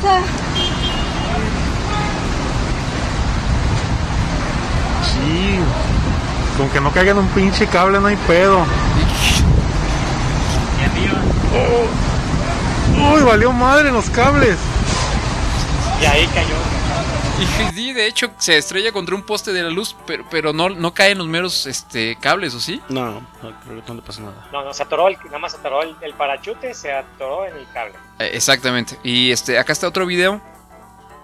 Sí, 5.04 5.60
con 6.58 6.70
que 6.70 6.82
no 6.82 6.92
caiga 6.92 7.12
en 7.12 7.18
un 7.20 7.28
pinche 7.30 7.66
cable 7.68 8.00
no 8.00 8.08
hay 8.08 8.16
pedo. 8.28 8.66
Oh. 11.52 13.16
Uy, 13.16 13.24
valió 13.24 13.52
madre 13.52 13.92
los 13.92 14.10
cables. 14.10 14.58
Y 16.02 16.06
ahí 16.06 16.28
cayó. 16.28 16.56
Y 17.42 17.46
sí, 17.74 17.94
de 17.94 18.06
hecho, 18.08 18.32
se 18.38 18.58
estrella 18.58 18.92
contra 18.92 19.16
un 19.16 19.24
poste 19.24 19.54
de 19.54 19.64
la 19.64 19.70
luz, 19.70 19.96
pero, 20.06 20.26
pero 20.30 20.54
no, 20.54 20.70
no 20.70 20.94
caen 20.94 21.18
los 21.18 21.28
meros 21.28 21.66
este, 21.68 22.18
cables, 22.20 22.54
¿o 22.54 22.60
sí? 22.60 22.82
No, 22.90 23.12
no, 23.12 23.28
creo 23.66 23.84
que 23.84 23.88
no 23.90 23.94
le 23.96 24.02
pasa 24.02 24.22
nada. 24.22 24.48
No, 24.52 24.64
no, 24.64 24.74
se 24.74 24.84
atoró, 24.84 25.08
el, 25.08 25.18
nada 25.26 25.40
más 25.40 25.54
se 25.54 25.58
atoró 25.60 25.84
el, 25.84 25.96
el 26.02 26.14
parachute, 26.14 26.74
se 26.74 26.92
atoró 26.92 27.46
en 27.46 27.56
el 27.56 27.66
cable. 27.74 27.94
Eh, 28.20 28.32
Exactamente. 28.34 28.98
Y 29.04 29.32
este, 29.32 29.58
acá 29.58 29.72
está 29.74 29.88
otro 29.88 30.06
video 30.06 30.42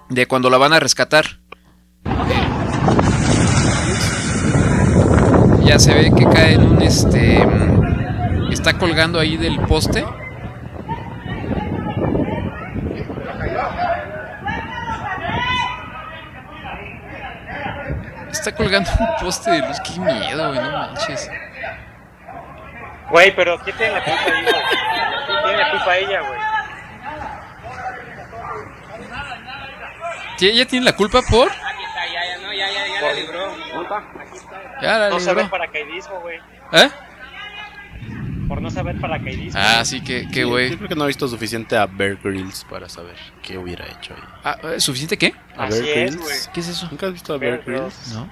de 0.09 0.25
cuando 0.27 0.49
la 0.49 0.57
van 0.57 0.73
a 0.73 0.79
rescatar. 0.79 1.39
Ya 5.63 5.79
se 5.79 5.93
ve 5.95 6.11
que 6.15 6.25
cae 6.25 6.53
en 6.53 6.61
un 6.63 6.81
este. 6.81 7.43
mm, 7.43 8.51
Está 8.51 8.77
colgando 8.77 9.19
ahí 9.19 9.35
del 9.35 9.59
poste. 9.61 10.05
Está 18.35 18.53
colgando 18.53 18.91
un 18.99 19.15
poste 19.21 19.49
de 19.49 19.59
luz. 19.59 19.79
Qué 19.79 19.97
miedo, 19.99 20.49
güey, 20.49 20.59
no 20.59 20.71
manches. 20.71 21.29
Güey, 23.09 23.35
pero 23.35 23.57
¿quién 23.59 23.77
tiene 23.77 23.93
la 23.93 24.03
culpa 24.03 24.21
ahí, 24.25 24.43
güey? 24.43 24.63
¿Quién 25.25 25.43
tiene 25.43 25.57
la 25.57 25.71
culpa 25.71 25.97
ella, 25.97 26.21
güey? 26.21 26.39
¿Sí, 30.37 30.49
¿Ella 30.49 30.67
tiene 30.67 30.85
la 30.85 30.93
culpa 30.93 31.21
por? 31.29 31.49
ya 31.49 33.01
la 33.01 33.13
libró. 33.13 33.55
Ya 34.81 34.97
la 34.97 35.09
no 35.09 35.17
libró. 35.17 35.49
paracaidismo, 35.49 36.19
güey. 36.19 36.37
¿Eh? 36.73 36.89
Por 38.47 38.61
no 38.61 38.69
saber 38.69 38.99
paracaidismo. 39.01 39.59
Ah, 39.61 39.83
sí, 39.85 40.01
que, 40.01 40.27
que 40.27 40.33
Sí, 40.41 40.43
güey. 40.43 40.69
Yo 40.71 40.77
creo 40.77 40.89
que 40.89 40.95
no 40.95 41.05
he 41.05 41.07
visto 41.07 41.27
suficiente 41.27 41.75
a 41.77 41.85
Bear 41.87 42.17
Grylls 42.23 42.65
para 42.69 42.87
saber 42.89 43.15
qué 43.41 43.57
hubiera 43.57 43.85
hecho 43.87 44.13
ahí. 44.13 44.21
Ah, 44.43 44.57
¿eh, 44.75 44.79
¿Suficiente 44.79 45.17
qué? 45.17 45.33
¿A 45.57 45.63
Así 45.65 45.81
Bear 45.81 45.97
es, 45.97 46.11
Grylls? 46.15 46.17
güey. 46.23 46.37
¿Qué 46.53 46.59
es 46.59 46.67
eso? 46.67 46.87
¿Nunca 46.91 47.07
has 47.07 47.13
visto 47.13 47.33
a 47.33 47.37
Bear 47.37 47.63
Bear 47.65 47.79
Grylls? 47.81 48.13
¿No? 48.13 48.29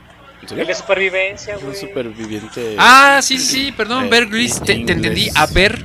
El 0.57 0.67
de 0.67 0.75
supervivencia, 0.75 1.55
Es 1.55 1.61
un 1.63 1.69
güey. 1.69 1.79
superviviente. 1.79 2.75
Ah, 2.77 3.19
sí, 3.23 3.37
sí, 3.37 3.71
perdón, 3.71 4.05
Eh, 4.05 4.09
Bear 4.09 4.25
Grylls, 4.27 4.59
te, 4.59 4.75
te 4.75 4.91
entendí. 4.91 5.29
A 5.35 5.45
Bear 5.47 5.83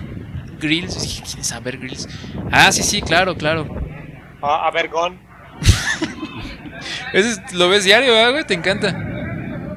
Grylls. 0.60 1.00
Dije, 1.00 1.22
¿Quién 1.24 1.38
es 1.40 1.52
a 1.52 1.60
Bear 1.60 1.78
Grylls? 1.78 2.08
Ah, 2.50 2.70
sí, 2.72 2.82
sí, 2.82 3.00
claro, 3.00 3.36
claro. 3.36 3.66
Ah, 4.42 4.66
a 4.66 4.70
Vergón. 4.72 5.18
Ese 7.12 7.30
es- 7.30 7.54
lo 7.54 7.68
ves 7.68 7.84
diario, 7.84 8.12
¿verdad, 8.12 8.32
güey? 8.32 8.44
Te 8.46 8.54
encanta. 8.54 8.90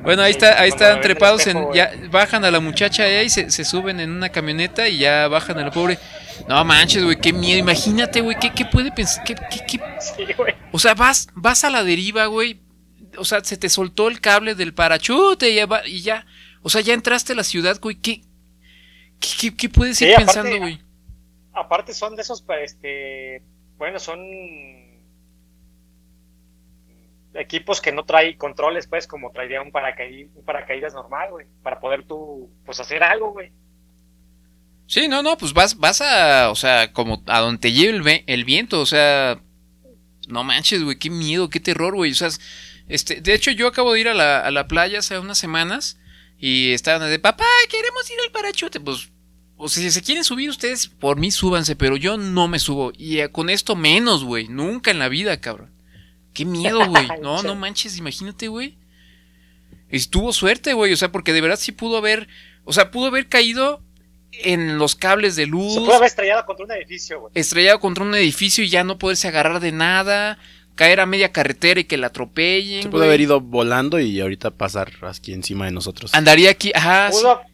Bueno, 0.03 0.23
ahí 0.23 0.32
está, 0.32 0.60
ahí 0.60 0.69
están 0.69 0.99
trepados 1.02 1.45
en, 1.48 1.72
ya 1.73 1.91
bajan 2.10 2.44
a 2.44 2.52
la 2.52 2.60
muchacha 2.60 3.03
ahí, 3.03 3.30
se, 3.30 3.52
se 3.52 3.64
suben 3.64 3.99
en 3.99 4.11
una 4.11 4.30
camioneta 4.30 4.88
y 4.88 4.98
ya 4.98 5.28
bajan 5.28 5.57
a 5.60 5.64
la 5.64 5.72
pobre. 5.72 5.99
No 6.48 6.64
manches, 6.65 7.03
güey, 7.03 7.18
qué 7.19 7.32
miedo. 7.34 7.60
Imagínate, 7.60 8.22
güey, 8.22 8.36
¿qué, 8.40 8.52
qué 8.52 8.65
puede 8.65 8.91
pensar? 8.91 9.23
¿Qué, 9.23 9.36
qué, 9.36 9.60
qué? 9.68 9.80
Sí. 9.99 10.23
O 10.72 10.80
sea, 10.80 10.95
vas, 10.95 11.28
vas 11.36 11.64
a 11.64 11.69
la 11.69 11.84
deriva, 11.84 12.26
güey. 12.26 12.60
O 13.18 13.26
sea, 13.26 13.44
se 13.44 13.57
te 13.57 13.69
soltó 13.69 14.07
el 14.07 14.19
cable 14.22 14.56
del 14.56 14.73
parachute 14.73 15.49
y 15.52 15.56
ya, 15.56 15.65
va- 15.68 15.86
y 15.88 16.02
ya. 16.02 16.26
O 16.64 16.69
sea, 16.69 16.82
ya 16.82 16.94
entraste 16.94 17.34
a 17.34 17.36
la 17.36 17.44
ciudad, 17.44 17.78
güey. 17.80 17.95
¿Qué, 17.98 18.22
qué, 19.19 19.56
qué- 19.56 19.69
puedes 19.69 19.98
Sí, 19.99 20.06
ir 20.06 20.11
aparte- 20.15 20.26
pensando, 20.34 20.57
güey? 20.60 20.82
Aparte 21.53 21.94
son 21.94 22.15
de 22.15 22.22
esos, 22.23 22.41
pa- 22.41 22.60
este, 22.61 23.44
bueno, 23.78 23.99
son 23.99 24.19
equipos 27.33 27.81
que 27.81 27.91
no 27.91 28.03
trae 28.05 28.37
controles, 28.37 28.87
pues, 28.87 29.07
como 29.07 29.31
traería 29.31 29.61
un, 29.61 29.67
un 29.67 30.43
paracaídas 30.45 30.93
normal, 30.93 31.31
güey, 31.31 31.45
para 31.63 31.79
poder 31.79 32.03
tú, 32.03 32.49
pues, 32.65 32.79
hacer 32.79 33.03
algo, 33.03 33.31
güey. 33.31 33.51
Sí, 34.87 35.07
no, 35.07 35.23
no, 35.23 35.37
pues 35.37 35.53
vas, 35.53 35.77
vas 35.77 36.01
a, 36.01 36.49
o 36.51 36.55
sea, 36.55 36.91
como 36.91 37.23
a 37.27 37.39
donde 37.39 37.59
te 37.61 37.71
lleve 37.71 37.97
el, 37.97 38.23
el 38.27 38.45
viento, 38.45 38.81
o 38.81 38.85
sea, 38.85 39.41
no 40.27 40.43
manches, 40.43 40.83
güey, 40.83 40.97
qué 40.99 41.09
miedo, 41.09 41.49
qué 41.49 41.59
terror, 41.61 41.95
güey, 41.95 42.11
o 42.11 42.15
sea, 42.15 42.27
es- 42.27 42.41
este, 42.89 43.21
de 43.21 43.33
hecho 43.33 43.51
yo 43.51 43.67
acabo 43.67 43.93
de 43.93 44.01
ir 44.01 44.09
a 44.09 44.13
la, 44.13 44.41
a 44.41 44.51
la 44.51 44.67
playa 44.67 44.99
hace 44.99 45.17
unas 45.17 45.37
semanas 45.37 45.97
y 46.37 46.73
estaban 46.73 47.09
de, 47.09 47.19
papá, 47.19 47.45
queremos 47.69 48.09
ir 48.11 48.17
al 48.25 48.31
parachute, 48.33 48.81
pues, 48.81 49.09
o 49.55 49.69
sea, 49.69 49.81
si 49.81 49.91
se 49.91 50.01
quieren 50.01 50.25
subir 50.25 50.49
ustedes, 50.49 50.87
por 50.87 51.15
mí 51.17 51.31
súbanse, 51.31 51.77
pero 51.77 51.95
yo 51.95 52.17
no 52.17 52.49
me 52.49 52.59
subo, 52.59 52.91
y 52.97 53.19
eh, 53.19 53.29
con 53.31 53.49
esto 53.49 53.77
menos, 53.77 54.25
güey, 54.25 54.49
nunca 54.49 54.91
en 54.91 54.99
la 54.99 55.07
vida, 55.07 55.39
cabrón, 55.39 55.71
qué 56.33 56.45
miedo, 56.45 56.85
güey, 56.87 57.07
no, 57.21 57.41
no 57.43 57.55
manches, 57.55 57.97
imagínate, 57.97 58.47
güey, 58.47 58.77
estuvo 59.89 60.33
suerte, 60.33 60.73
güey, 60.73 60.93
o 60.93 60.97
sea, 60.97 61.11
porque 61.11 61.33
de 61.33 61.41
verdad 61.41 61.57
sí 61.59 61.71
pudo 61.71 61.97
haber, 61.97 62.27
o 62.63 62.73
sea, 62.73 62.91
pudo 62.91 63.07
haber 63.07 63.27
caído 63.27 63.81
en 64.31 64.77
los 64.77 64.95
cables 64.95 65.35
de 65.35 65.45
luz, 65.45 65.73
Se 65.73 65.81
puede 65.81 65.95
haber 65.97 66.07
estrellado 66.07 66.45
contra 66.45 66.65
un 66.65 66.71
edificio, 66.71 67.19
güey. 67.19 67.31
estrellado 67.35 67.79
contra 67.79 68.03
un 68.03 68.15
edificio 68.15 68.63
y 68.63 68.69
ya 68.69 68.83
no 68.83 68.97
poderse 68.97 69.27
agarrar 69.27 69.59
de 69.59 69.71
nada, 69.73 70.37
caer 70.75 71.01
a 71.01 71.05
media 71.05 71.31
carretera 71.33 71.81
y 71.81 71.83
que 71.83 71.97
la 71.97 72.07
atropellen. 72.07 72.83
Se 72.83 72.89
pudo 72.89 73.03
haber 73.03 73.19
ido 73.21 73.41
volando 73.41 73.99
y 73.99 74.19
ahorita 74.21 74.51
pasar 74.51 74.93
aquí 75.03 75.33
encima 75.33 75.65
de 75.65 75.71
nosotros. 75.71 76.13
Andaría 76.13 76.49
aquí, 76.49 76.71
ajá, 76.73 77.11
sí. 77.11 77.19
Pudo, 77.21 77.41
pu- 77.41 77.45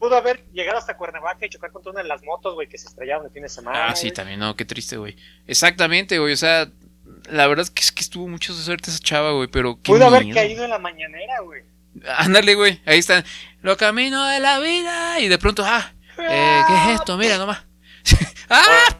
pudo 0.00 0.16
haber 0.16 0.44
llegado 0.52 0.78
hasta 0.78 0.96
Cuernavaca 0.96 1.46
y 1.46 1.50
chocar 1.50 1.70
contra 1.70 1.92
una 1.92 2.02
de 2.02 2.08
las 2.08 2.24
motos, 2.24 2.54
güey, 2.54 2.66
que 2.66 2.78
se 2.78 2.88
estrellaron 2.88 3.26
el 3.26 3.32
fin 3.32 3.42
de 3.42 3.48
semana. 3.48 3.88
Ah, 3.88 3.94
sí, 3.94 4.10
también, 4.10 4.40
no, 4.40 4.56
qué 4.56 4.64
triste, 4.64 4.96
güey. 4.96 5.14
Exactamente, 5.46 6.18
güey, 6.18 6.32
o 6.32 6.36
sea, 6.36 6.68
la 7.28 7.46
verdad 7.46 7.64
es 7.64 7.70
que, 7.70 7.82
es 7.82 7.92
que 7.92 8.00
estuvo 8.00 8.26
mucho 8.26 8.56
de 8.56 8.62
suerte 8.62 8.90
esa 8.90 8.98
chava, 8.98 9.32
güey, 9.32 9.48
pero 9.48 9.76
qué 9.76 9.92
Pudo 9.92 10.06
haber 10.06 10.32
caído 10.32 10.64
en 10.64 10.70
la 10.70 10.78
mañanera, 10.78 11.40
güey. 11.40 11.62
Ándale, 12.16 12.54
güey, 12.54 12.80
ahí 12.86 12.98
está. 12.98 13.22
Lo 13.60 13.76
camino 13.76 14.26
de 14.26 14.40
la 14.40 14.58
vida 14.58 15.20
y 15.20 15.28
de 15.28 15.38
pronto, 15.38 15.62
ah, 15.66 15.92
eh, 16.18 16.62
¿qué 16.66 16.74
es 16.74 17.00
esto? 17.00 17.18
Mira 17.18 17.36
nomás. 17.36 17.62
ah, 18.48 18.96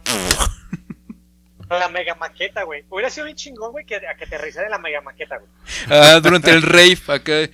La 1.71 1.89
mega 1.89 2.15
maqueta, 2.17 2.65
güey. 2.65 2.85
Hubiera 2.91 3.09
sido 3.09 3.25
bien 3.25 3.37
chingón, 3.37 3.73
güey, 3.73 3.87
que, 3.87 3.97
a 3.97 4.17
que 4.17 4.27
te 4.27 4.37
aterrizara 4.37 4.67
en 4.67 4.73
la 4.73 4.79
mega 4.79 5.01
maqueta, 5.01 5.39
güey. 5.39 5.51
Ah, 5.89 6.21
durante 6.21 6.51
el 6.51 6.63
rave 6.63 6.99
acá. 7.09 7.53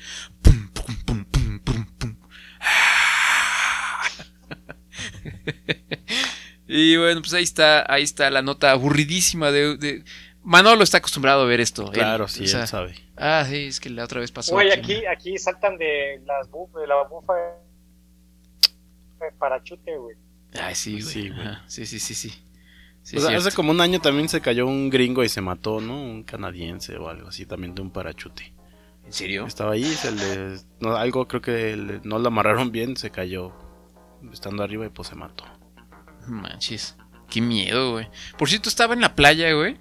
y 6.69 6.97
bueno, 6.97 7.21
pues 7.21 7.33
ahí 7.35 7.45
está, 7.45 7.85
ahí 7.93 8.03
está 8.03 8.31
la 8.31 8.43
nota 8.43 8.73
aburridísima 8.73 9.51
de, 9.51 9.77
de- 9.77 10.05
Manolo 10.43 10.85
está 10.85 10.99
acostumbrado 10.99 11.43
a 11.43 11.47
ver 11.47 11.61
esto. 11.61 11.87
él, 11.87 11.91
Claro, 11.93 12.29
sí, 12.29 12.45
o 12.45 12.47
sea, 12.47 12.63
él 12.63 12.69
sabe. 12.69 12.95
Ah, 13.17 13.45
sí, 13.49 13.67
es 13.67 13.81
que 13.81 13.91
la 13.91 14.05
otra 14.05 14.21
vez 14.21 14.31
pasó. 14.31 14.53
Güey, 14.53 14.71
aquí, 14.71 14.95
aquí, 14.95 15.07
aquí 15.07 15.39
saltan 15.39 15.77
de, 15.77 16.21
las 16.25 16.49
buf, 16.51 16.73
de 16.77 16.87
la 16.87 17.03
bufa 17.05 17.33
de 19.21 19.33
parachute, 19.39 19.97
güey. 19.97 20.17
Ay, 20.55 20.75
sí, 20.75 21.01
güey. 21.01 21.03
Sí, 21.13 21.29
güey. 21.31 21.49
Sí, 21.67 21.87
sí, 21.87 21.99
sí, 21.99 22.15
sí. 22.15 22.33
Sí, 23.03 23.17
O 23.17 23.21
sea, 23.21 23.37
hace 23.37 23.53
como 23.53 23.71
un 23.71 23.81
año 23.81 24.01
también 24.01 24.29
se 24.29 24.41
cayó 24.41 24.67
un 24.67 24.91
gringo 24.91 25.23
y 25.23 25.29
se 25.29 25.41
mató, 25.41 25.81
¿no? 25.81 26.01
Un 26.01 26.25
canadiense 26.25 26.97
o 26.97 27.09
algo 27.09 27.29
así, 27.29 27.47
también 27.47 27.75
de 27.75 27.83
un 27.83 27.91
parachute. 27.91 28.53
¿En 29.05 29.13
serio? 29.13 29.47
Estaba 29.47 29.73
ahí, 29.75 29.85
se 29.85 30.11
le, 30.11 30.59
no, 30.81 30.97
algo 30.97 31.29
creo 31.29 31.41
que 31.41 31.77
le- 31.77 32.01
no 32.03 32.19
lo 32.19 32.27
amarraron 32.29 32.73
bien, 32.73 32.97
se 32.97 33.11
cayó 33.11 33.53
estando 34.33 34.63
arriba 34.63 34.87
y 34.87 34.91
pues 34.91 35.09
se 35.09 35.15
mató. 35.15 35.45
Manches. 36.27 36.97
Qué 37.31 37.41
miedo, 37.41 37.93
güey. 37.93 38.09
Por 38.39 38.49
cierto, 38.49 38.69
estaba 38.69 38.95
en 38.95 39.01
la 39.01 39.15
playa, 39.15 39.53
güey. 39.53 39.79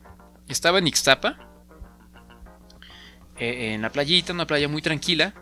Estaba 0.47 0.79
en 0.79 0.87
Ixtapa. 0.87 1.37
Eh, 3.37 3.73
en 3.73 3.81
la 3.81 3.91
playita, 3.91 4.33
una 4.33 4.47
playa 4.47 4.67
muy 4.67 4.81
tranquila. 4.81 5.33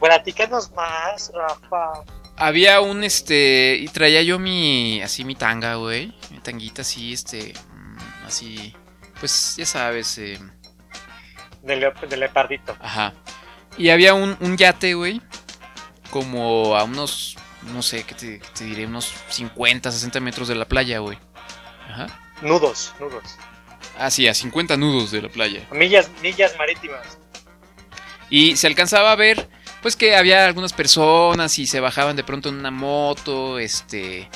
Platícanos 0.00 0.70
más, 0.72 1.32
Rafa. 1.34 2.04
había 2.36 2.80
un 2.80 3.02
este 3.04 3.78
y 3.80 3.88
traía 3.88 4.22
yo 4.22 4.38
mi 4.38 5.00
así 5.02 5.24
mi 5.24 5.34
tanga, 5.36 5.76
güey, 5.76 6.12
mi 6.30 6.40
tanguita 6.40 6.82
así 6.82 7.12
este 7.12 7.54
mm, 7.72 8.26
así 8.26 8.74
pues 9.20 9.54
ya 9.56 9.64
sabes, 9.64 10.18
eh, 10.18 10.38
Del, 11.62 11.80
leo- 11.80 11.92
del 12.10 12.20
leopardito. 12.20 12.76
ajá. 12.80 13.14
Y 13.78 13.88
había 13.90 14.14
un, 14.14 14.36
un 14.40 14.56
yate, 14.56 14.94
güey, 14.94 15.20
como 16.10 16.76
a 16.76 16.84
unos 16.84 17.36
no 17.72 17.82
sé, 17.82 18.04
¿qué 18.04 18.14
te, 18.14 18.38
qué 18.38 18.48
te 18.54 18.64
diré? 18.64 18.86
Unos 18.86 19.12
50, 19.30 19.90
60 19.90 20.20
metros 20.20 20.48
de 20.48 20.54
la 20.54 20.66
playa, 20.66 20.98
güey. 20.98 21.18
Ajá. 21.88 22.06
Nudos, 22.42 22.94
nudos. 23.00 23.36
Ah, 23.98 24.10
sí, 24.10 24.26
a 24.28 24.34
50 24.34 24.76
nudos 24.76 25.10
de 25.10 25.22
la 25.22 25.28
playa. 25.28 25.66
Millas, 25.70 26.10
millas 26.22 26.56
marítimas. 26.58 27.18
Y 28.30 28.56
se 28.56 28.66
alcanzaba 28.66 29.12
a 29.12 29.16
ver, 29.16 29.48
pues 29.82 29.96
que 29.96 30.16
había 30.16 30.44
algunas 30.44 30.72
personas 30.72 31.58
y 31.58 31.66
se 31.66 31.80
bajaban 31.80 32.16
de 32.16 32.24
pronto 32.24 32.48
en 32.48 32.56
una 32.56 32.70
moto, 32.70 33.58
este, 33.58 34.28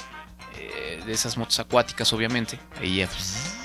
eh, 0.58 1.02
de 1.04 1.12
esas 1.12 1.36
motos 1.36 1.58
acuáticas, 1.58 2.12
obviamente. 2.12 2.58
Ahí 2.80 2.96
ya, 2.96 3.06
pues, 3.08 3.56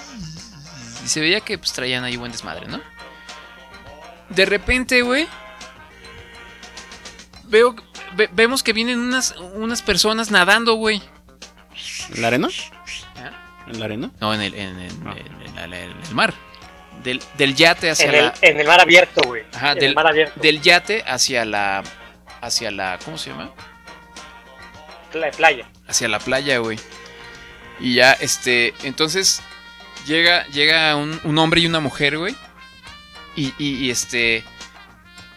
y 1.03 1.07
se 1.07 1.19
veía 1.19 1.41
que 1.41 1.57
pues 1.57 1.73
traían 1.73 2.03
ahí 2.03 2.15
buen 2.15 2.31
desmadre, 2.31 2.67
¿no? 2.67 2.81
De 4.29 4.45
repente, 4.45 5.01
güey, 5.01 5.27
veo, 7.53 7.75
ve- 8.15 8.29
vemos 8.33 8.61
que 8.63 8.73
vienen 8.73 8.99
unas, 8.99 9.33
unas 9.53 9.81
personas 9.81 10.29
nadando, 10.31 10.73
güey. 10.73 11.01
¿En 12.13 12.21
la 12.21 12.27
arena? 12.27 12.49
¿Ah? 13.15 13.31
¿En 13.67 13.79
la 13.79 13.85
arena? 13.85 14.11
No, 14.19 14.33
en 14.33 14.41
el, 14.41 14.53
en, 14.55 14.79
en- 14.79 15.07
en- 15.07 15.57
en 15.57 15.69
la- 15.69 15.79
en 15.79 15.91
el 16.01 16.15
mar. 16.15 16.33
Del, 17.03 17.21
del 17.37 17.55
yate 17.55 17.89
hacia 17.89 18.05
En 18.05 18.15
el, 18.15 18.25
la... 18.25 18.33
en 18.41 18.59
el 18.59 18.67
mar 18.67 18.79
abierto, 18.81 19.21
güey. 19.25 19.43
Ajá, 19.53 19.71
en 19.73 19.79
del, 19.79 19.89
el 19.89 19.95
mar 19.95 20.07
abierto. 20.07 20.39
del 20.41 20.61
yate 20.61 21.03
hacia 21.07 21.43
la. 21.45 21.83
hacia 22.41 22.71
la. 22.71 22.99
¿Cómo 23.03 23.17
se 23.17 23.29
llama? 23.31 23.51
La 25.13 25.29
playa. 25.31 25.67
Hacia 25.87 26.07
la 26.07 26.19
playa, 26.19 26.57
güey. 26.59 26.79
Y 27.79 27.95
ya, 27.95 28.13
este. 28.13 28.73
Entonces. 28.83 29.41
Llega, 30.07 30.45
llega 30.47 30.95
un, 30.97 31.19
un 31.23 31.37
hombre 31.37 31.61
y 31.61 31.65
una 31.65 31.79
mujer, 31.79 32.17
güey. 32.17 32.35
Y, 33.35 33.53
y- 33.57 33.85
y, 33.85 33.89
este. 33.89 34.43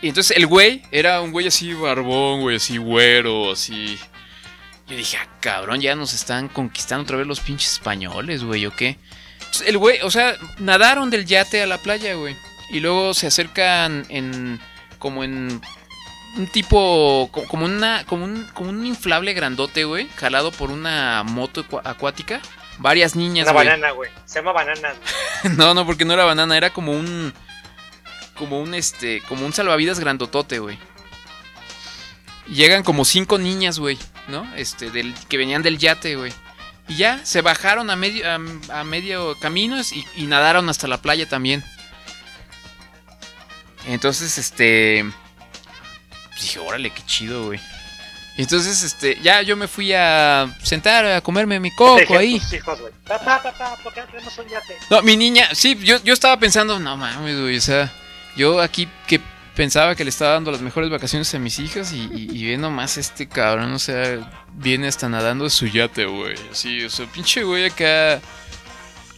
Y 0.02 0.08
entonces 0.08 0.36
el 0.36 0.46
güey 0.46 0.82
era 0.92 1.20
un 1.20 1.32
güey 1.32 1.46
así 1.48 1.72
barbón, 1.72 2.42
güey, 2.42 2.56
así 2.56 2.76
güero, 2.78 3.52
así. 3.52 3.98
Yo 4.86 4.96
dije, 4.96 5.16
ah, 5.20 5.26
cabrón, 5.40 5.80
ya 5.80 5.94
nos 5.96 6.12
están 6.14 6.48
conquistando 6.48 7.02
otra 7.04 7.16
vez 7.16 7.26
los 7.26 7.40
pinches 7.40 7.72
españoles, 7.72 8.44
güey, 8.44 8.66
¿o 8.66 8.70
qué? 8.76 8.98
Entonces, 9.40 9.68
el 9.68 9.78
güey, 9.78 10.00
o 10.02 10.10
sea, 10.10 10.36
nadaron 10.58 11.10
del 11.10 11.24
yate 11.26 11.62
a 11.62 11.66
la 11.66 11.78
playa, 11.78 12.14
güey. 12.14 12.36
Y 12.70 12.80
luego 12.80 13.14
se 13.14 13.26
acercan 13.26 14.04
en. 14.08 14.60
como 14.98 15.24
en. 15.24 15.60
Un 16.36 16.46
tipo. 16.48 17.28
co- 17.32 17.44
como 17.44 17.64
una. 17.64 18.04
como 18.06 18.24
un, 18.24 18.44
como 18.52 18.70
un 18.70 18.84
inflable 18.86 19.32
grandote, 19.34 19.84
güey. 19.84 20.08
Jalado 20.16 20.50
por 20.52 20.70
una 20.70 21.22
moto 21.24 21.64
acuática. 21.84 22.40
Varias 22.78 23.16
niñas, 23.16 23.44
Una 23.46 23.52
güey. 23.52 23.66
banana, 23.68 23.90
güey. 23.92 24.10
Se 24.26 24.40
llama 24.40 24.52
banana. 24.52 24.94
No, 25.56 25.74
no, 25.74 25.86
porque 25.86 26.04
no 26.04 26.12
era 26.14 26.24
banana, 26.24 26.56
era 26.56 26.70
como 26.70 26.92
un. 26.92 27.32
Como 28.36 28.60
un 28.60 28.74
este. 28.74 29.22
Como 29.22 29.46
un 29.46 29.52
salvavidas 29.52 29.98
grandotote, 29.98 30.58
güey. 30.58 30.78
Llegan 32.48 32.84
como 32.84 33.04
cinco 33.04 33.38
niñas, 33.38 33.78
güey, 33.78 33.98
¿no? 34.28 34.46
Este, 34.54 34.90
del, 34.90 35.14
que 35.28 35.36
venían 35.36 35.62
del 35.62 35.78
yate, 35.78 36.14
güey. 36.16 36.32
Y 36.88 36.96
ya, 36.96 37.24
se 37.24 37.40
bajaron 37.40 37.90
a 37.90 37.96
medio, 37.96 38.24
a, 38.30 38.34
a 38.80 38.84
medio 38.84 39.36
camino 39.40 39.76
y, 39.80 40.06
y 40.14 40.26
nadaron 40.26 40.68
hasta 40.68 40.86
la 40.86 41.02
playa 41.02 41.28
también. 41.28 41.64
Entonces, 43.86 44.38
este. 44.38 45.04
Dije, 46.40 46.58
órale, 46.58 46.90
qué 46.90 47.02
chido, 47.06 47.46
güey. 47.46 47.60
Y 48.36 48.42
entonces, 48.42 48.82
este, 48.82 49.18
ya 49.22 49.40
yo 49.40 49.56
me 49.56 49.66
fui 49.66 49.94
a 49.94 50.54
sentar 50.62 51.06
a 51.06 51.20
comerme 51.22 51.58
mi 51.58 51.70
coco 51.70 52.18
ahí. 52.18 52.40
hijos. 52.52 52.78
Papá, 53.06 53.42
papá, 53.42 53.78
¿por 53.82 53.94
qué 53.94 54.00
no 54.00 54.06
tenemos 54.08 54.38
un 54.38 54.46
yate? 54.46 54.76
No, 54.90 55.00
mi 55.00 55.16
niña, 55.16 55.48
sí, 55.54 55.78
yo, 55.82 56.02
yo 56.04 56.12
estaba 56.12 56.38
pensando, 56.38 56.78
no 56.78 56.98
mames, 56.98 57.40
güey, 57.40 57.56
o 57.56 57.60
sea, 57.60 57.90
yo 58.36 58.60
aquí 58.60 58.88
que 59.06 59.20
pensaba 59.54 59.94
que 59.94 60.04
le 60.04 60.10
estaba 60.10 60.32
dando 60.32 60.50
las 60.52 60.60
mejores 60.60 60.90
vacaciones 60.90 61.34
a 61.34 61.38
mis 61.38 61.58
hijas 61.58 61.92
y, 61.92 62.08
y, 62.12 62.28
y 62.30 62.46
ve 62.50 62.58
nomás 62.58 62.98
este 62.98 63.26
cabrón, 63.26 63.72
o 63.72 63.78
sea, 63.78 64.44
viene 64.52 64.86
hasta 64.88 65.08
nadando 65.08 65.44
de 65.44 65.50
su 65.50 65.66
yate, 65.66 66.04
güey, 66.04 66.34
así, 66.52 66.84
o 66.84 66.90
sea, 66.90 67.06
pinche 67.06 67.42
güey 67.42 67.64
acá, 67.66 68.20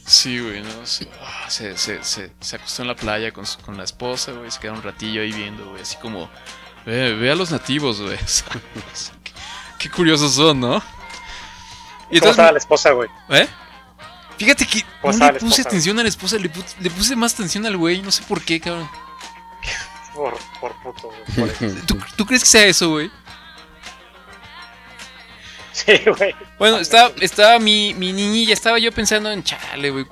sí, 0.06 0.38
güey, 0.38 0.62
¿no? 0.62 0.86
Sí, 0.86 1.08
ah, 1.20 1.50
Se, 1.50 1.76
se, 1.76 2.02
se, 2.04 2.30
se 2.40 2.56
acostó 2.56 2.82
en 2.82 2.88
la 2.88 2.94
playa 2.94 3.32
con, 3.32 3.46
su- 3.46 3.58
con 3.60 3.76
la 3.76 3.82
esposa, 3.84 4.30
güey, 4.32 4.50
se 4.50 4.60
quedó 4.60 4.74
un 4.74 4.82
ratillo 4.82 5.22
ahí 5.22 5.32
viendo, 5.32 5.68
güey, 5.70 5.82
así 5.82 5.96
como, 5.96 6.30
ve, 6.86 7.14
ve 7.14 7.30
a 7.30 7.34
los 7.34 7.50
nativos, 7.50 8.00
güey, 8.00 8.16
qué, 9.24 9.32
qué 9.78 9.90
curiosos 9.90 10.34
son, 10.34 10.60
¿no? 10.60 10.76
Y 10.76 10.80
¿Cómo 10.80 10.84
entonces, 12.10 12.30
estaba 12.30 12.52
la 12.52 12.58
esposa, 12.58 12.90
güey? 12.92 13.08
¿Eh? 13.30 13.48
Fíjate 14.38 14.66
que 14.66 14.84
¿Cómo 15.02 15.12
no 15.18 15.26
le 15.26 15.32
puse 15.40 15.62
esposa, 15.62 15.68
atención 15.68 15.98
a 15.98 16.02
la 16.04 16.08
esposa, 16.08 16.36
le, 16.36 16.48
le 16.78 16.90
puse 16.90 17.16
más 17.16 17.34
atención 17.34 17.66
al 17.66 17.76
güey, 17.76 18.00
no 18.02 18.12
sé 18.12 18.22
por 18.22 18.40
qué, 18.40 18.60
cabrón. 18.60 18.88
Por, 20.18 20.36
por 20.60 20.74
puto, 20.82 21.12
güey. 21.36 21.48
por 21.48 21.48
eso. 21.64 21.86
¿Tú, 21.86 21.96
tú 22.16 22.26
crees 22.26 22.42
que 22.42 22.48
sea 22.48 22.66
eso, 22.66 22.90
güey? 22.90 23.08
Sí, 25.70 25.92
güey. 26.18 26.34
Bueno, 26.58 26.78
estaba, 26.78 27.12
estaba 27.20 27.60
mi, 27.60 27.94
mi 27.94 28.12
niñilla, 28.12 28.52
estaba 28.52 28.80
yo 28.80 28.90
pensando 28.90 29.30
en 29.30 29.44
chale, 29.44 29.90
güey. 29.90 30.06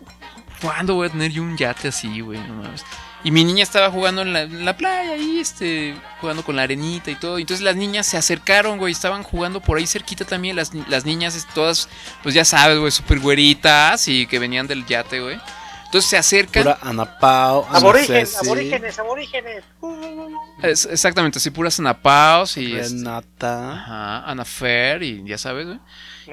¿Cuándo 0.62 0.94
voy 0.94 1.08
a 1.08 1.10
tener 1.10 1.32
yo 1.32 1.42
un 1.42 1.56
yate 1.56 1.88
así, 1.88 2.20
güey? 2.20 2.38
No 2.38 2.54
mames. 2.54 2.84
Y 3.24 3.32
mi 3.32 3.42
niña 3.42 3.64
estaba 3.64 3.90
jugando 3.90 4.22
en 4.22 4.32
la, 4.32 4.42
en 4.42 4.64
la 4.64 4.76
playa 4.76 5.14
ahí, 5.14 5.40
este, 5.40 5.96
jugando 6.20 6.44
con 6.44 6.54
la 6.54 6.62
arenita 6.62 7.10
y 7.10 7.16
todo. 7.16 7.36
Entonces 7.40 7.64
las 7.64 7.74
niñas 7.74 8.06
se 8.06 8.16
acercaron, 8.16 8.78
güey, 8.78 8.92
estaban 8.92 9.24
jugando 9.24 9.60
por 9.60 9.78
ahí 9.78 9.88
cerquita 9.88 10.24
también. 10.24 10.54
Las, 10.54 10.72
las 10.86 11.04
niñas 11.04 11.48
todas, 11.52 11.88
pues 12.22 12.32
ya 12.32 12.44
sabes, 12.44 12.78
güey, 12.78 12.92
súper 12.92 13.18
güeritas 13.18 14.06
y 14.06 14.28
que 14.28 14.38
venían 14.38 14.68
del 14.68 14.86
yate, 14.86 15.18
güey. 15.18 15.40
Entonces 15.86 16.10
se 16.10 16.16
acercan. 16.16 16.62
Pura 16.64 16.78
Anapao, 16.82 17.66
Ceci, 18.06 18.36
aborígenes, 18.46 18.98
aborígenes. 18.98 19.64
Uh, 19.80 20.28
Es- 20.62 20.84
exactamente, 20.86 21.38
así 21.38 21.50
puras 21.50 21.78
anapaos 21.78 22.56
y 22.56 22.76
este, 22.76 22.94
Renata. 22.96 23.72
ajá, 23.72 24.30
Anafer 24.30 25.02
y 25.02 25.22
ya 25.24 25.38
sabes, 25.38 25.66
güey. 25.66 25.78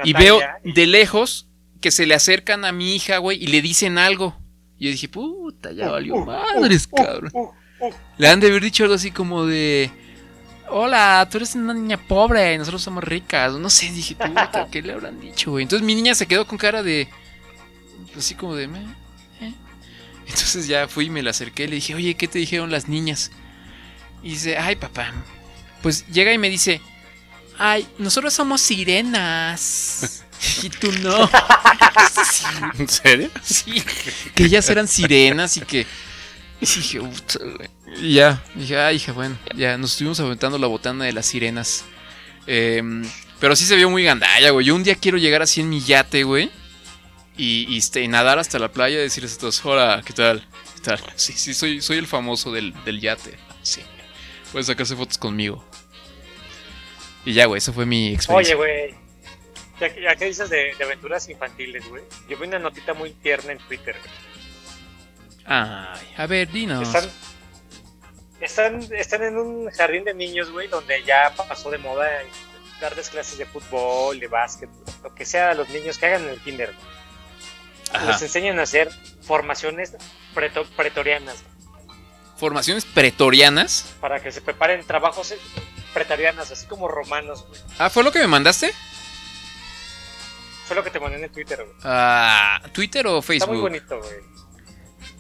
Y 0.04 0.14
veo 0.14 0.40
de 0.64 0.88
lejos 0.88 1.48
que 1.82 1.92
se 1.92 2.06
le 2.06 2.16
acercan 2.16 2.66
a 2.66 2.72
mi 2.72 2.96
hija, 2.96 3.18
güey, 3.20 3.42
y 3.44 3.48
le 3.48 3.62
dicen 3.62 3.98
algo. 3.98 4.36
Y 4.80 4.86
yo 4.86 4.92
dije, 4.92 5.08
puta, 5.08 5.72
ya 5.72 5.90
valió 5.92 6.16
uh, 6.16 6.26
madres, 6.26 6.88
uh, 6.92 6.96
cabrón. 6.96 7.32
uh, 7.34 7.50
uh. 7.86 7.94
Le 8.18 8.28
han 8.28 8.40
de 8.40 8.48
haber 8.48 8.62
dicho 8.64 8.84
algo 8.84 8.96
así 8.96 9.12
como 9.12 9.46
de. 9.46 9.92
Hola, 10.70 11.28
tú 11.30 11.38
eres 11.38 11.54
una 11.56 11.74
niña 11.74 11.98
pobre 11.98 12.54
y 12.54 12.58
nosotros 12.58 12.82
somos 12.82 13.04
ricas. 13.04 13.54
No 13.54 13.70
sé, 13.70 13.92
dije, 13.92 14.16
puta, 14.16 14.68
¿qué 14.72 14.82
le 14.82 14.94
habrán 14.94 15.20
dicho, 15.20 15.52
güey? 15.52 15.64
Entonces 15.64 15.86
mi 15.86 15.94
niña 15.94 16.16
se 16.16 16.26
quedó 16.26 16.48
con 16.48 16.58
cara 16.58 16.82
de. 16.82 17.08
Así 18.18 18.34
como 18.36 18.56
de. 18.56 18.68
"Meh, 18.68 18.80
eh". 18.80 19.03
Entonces 20.28 20.68
ya 20.68 20.88
fui 20.88 21.06
y 21.06 21.10
me 21.10 21.22
la 21.22 21.32
acerqué 21.32 21.66
y 21.66 21.68
le 21.68 21.76
dije, 21.76 21.96
oye, 21.96 22.16
¿qué 22.16 22.28
te 22.28 22.40
dijeron 22.40 22.72
las 22.72 22.88
niñas? 22.88 23.32
Y 24.22 24.32
dice, 24.32 24.58
ay, 24.58 24.76
papá. 24.76 25.12
Pues 25.82 26.08
llega 26.08 26.34
y 26.34 26.38
me 26.38 26.50
dice, 26.50 26.82
ay, 27.58 27.88
nosotros 27.98 28.34
somos 28.34 28.62
sirenas. 28.62 30.24
y 30.64 30.70
tú 30.70 30.92
no. 31.02 31.30
¿En 32.80 32.88
serio? 32.88 33.30
Sí, 33.44 33.84
que 34.36 34.46
ellas 34.46 34.70
eran 34.70 34.88
sirenas 34.88 35.58
y 35.58 35.62
que. 35.62 35.86
Y 36.62 36.66
dije. 36.66 37.02
Y 37.98 38.14
ya, 38.14 38.44
dije, 38.56 38.78
ah, 38.78 38.92
hija, 38.92 39.12
bueno, 39.12 39.38
ya 39.56 39.78
nos 39.78 39.92
estuvimos 39.92 40.20
aventando 40.20 40.58
la 40.58 40.68
botana 40.68 41.06
de 41.06 41.14
las 41.14 41.26
sirenas. 41.26 41.86
Em, 42.48 43.04
pero 43.40 43.56
sí 43.56 43.66
se 43.66 43.76
vio 43.76 43.90
muy 43.90 44.04
gandalla, 44.04 44.50
güey. 44.50 44.66
Yo 44.66 44.76
un 44.76 44.84
día 44.84 44.96
quiero 44.96 45.18
llegar 45.18 45.42
así 45.42 45.62
en 45.62 45.70
mi 45.70 45.82
yate, 45.82 46.24
güey. 46.24 46.50
Y, 47.36 47.66
y, 47.74 47.78
este, 47.80 48.02
y 48.02 48.08
nadar 48.08 48.38
hasta 48.40 48.60
la 48.60 48.70
playa 48.72 48.98
y 49.00 49.02
decirles 49.02 49.36
a 49.36 49.40
todos, 49.40 49.66
hola, 49.66 50.02
¿qué 50.06 50.14
tal? 50.14 50.48
¿Qué 50.76 50.82
tal? 50.82 51.00
Sí, 51.16 51.34
sí, 51.34 51.54
soy, 51.54 51.82
soy 51.82 51.98
el 51.98 52.06
famoso 52.08 52.52
del, 52.52 52.74
del 52.84 53.02
yate. 53.02 53.38
Sí. 53.64 53.82
Puedes 54.52 54.68
sacarse 54.68 54.96
fotos 54.96 55.18
conmigo. 55.18 55.66
Y 57.26 57.34
ya, 57.34 57.46
güey, 57.46 57.58
esa 57.58 57.74
fue 57.74 57.86
mi 57.88 58.08
Oye, 58.08 58.14
experiencia. 58.16 58.56
güey. 58.56 58.96
Ya, 59.80 59.94
que- 59.94 60.02
ya 60.02 60.16
que 60.16 60.26
dices 60.26 60.50
de, 60.52 60.76
de 60.78 60.84
aventuras 60.84 61.28
infantiles, 61.30 61.88
güey. 61.90 62.04
Yo 62.30 62.38
vi 62.38 62.48
una 62.48 62.60
notita 62.60 62.94
muy 62.94 63.12
tierna 63.14 63.54
en 63.54 63.58
Twitter, 63.60 63.96
güey. 64.00 64.14
Ay, 65.46 66.08
a 66.18 66.28
ver, 66.28 66.52
dinos. 66.52 66.88
Están, 66.88 67.10
están, 68.40 68.94
están 68.94 69.24
en 69.24 69.38
un 69.38 69.70
jardín 69.72 70.04
de 70.04 70.14
niños, 70.14 70.52
güey, 70.52 70.68
donde 70.68 71.04
ya 71.04 71.34
pasó 71.36 71.72
de 71.72 71.78
moda 71.80 72.08
darles 72.80 73.10
clases 73.10 73.38
de 73.38 73.46
fútbol, 73.46 74.20
de 74.20 74.28
básquet, 74.28 74.70
lo 75.04 75.14
que 75.16 75.26
sea 75.26 75.52
a 75.52 75.54
los 75.54 75.68
niños 75.70 75.98
que 75.98 76.06
hagan 76.06 76.24
en 76.26 76.30
el 76.30 76.40
kinder. 76.42 76.74
güey. 76.74 77.03
Ajá. 77.92 78.06
Les 78.12 78.22
enseñan 78.22 78.60
a 78.60 78.64
hacer 78.64 78.90
formaciones 79.22 79.96
preto- 80.34 80.66
pretorianas 80.76 81.44
Formaciones 82.38 82.86
pretorianas. 82.86 83.94
para 84.02 84.22
que 84.22 84.32
se 84.32 84.42
preparen 84.42 84.86
trabajos 84.86 85.34
pretorianas, 85.94 86.52
así 86.52 86.66
como 86.68 86.88
romanos, 86.88 87.46
güey. 87.48 87.62
Ah, 87.80 87.90
¿fue 87.90 88.04
lo 88.04 88.12
que 88.12 88.20
me 88.20 88.28
mandaste? 88.28 88.74
Fue 90.66 90.76
lo 90.76 90.84
que 90.84 90.90
te 90.90 91.00
mandé 91.00 91.18
en 91.18 91.26
el 91.26 91.30
Twitter, 91.32 91.60
güey. 91.64 91.76
Ah, 91.84 92.62
¿Twitter 92.74 93.06
o 93.08 93.20
Está 93.20 93.28
Facebook? 93.28 93.54
muy 93.54 93.62
bonito, 93.62 93.98
güey. 94.00 94.16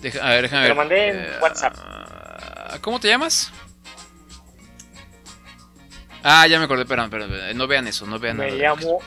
Deja- 0.02 0.26
a 0.26 0.30
ver, 0.31 0.41
déjame 0.44 0.64
Te 0.64 0.69
lo 0.69 0.76
ver. 0.76 0.77
mandé 0.77 1.07
en 1.10 1.19
Eh, 1.19 1.38
WhatsApp. 1.41 1.76
ah, 1.77 2.77
¿Cómo 2.81 2.99
te 2.99 3.07
llamas? 3.07 3.52
Ah, 6.23 6.48
ya 6.48 6.57
me 6.57 6.65
acordé, 6.65 6.85
perdón, 6.85 7.10
perdón, 7.10 7.30
perdón, 7.30 7.57
no 7.57 7.68
vean 7.68 7.88
eso, 7.88 8.06
no 8.06 8.18
vean 8.18 8.38
Me 8.38 8.48
nada. 8.52 8.57
llamo 8.76 8.99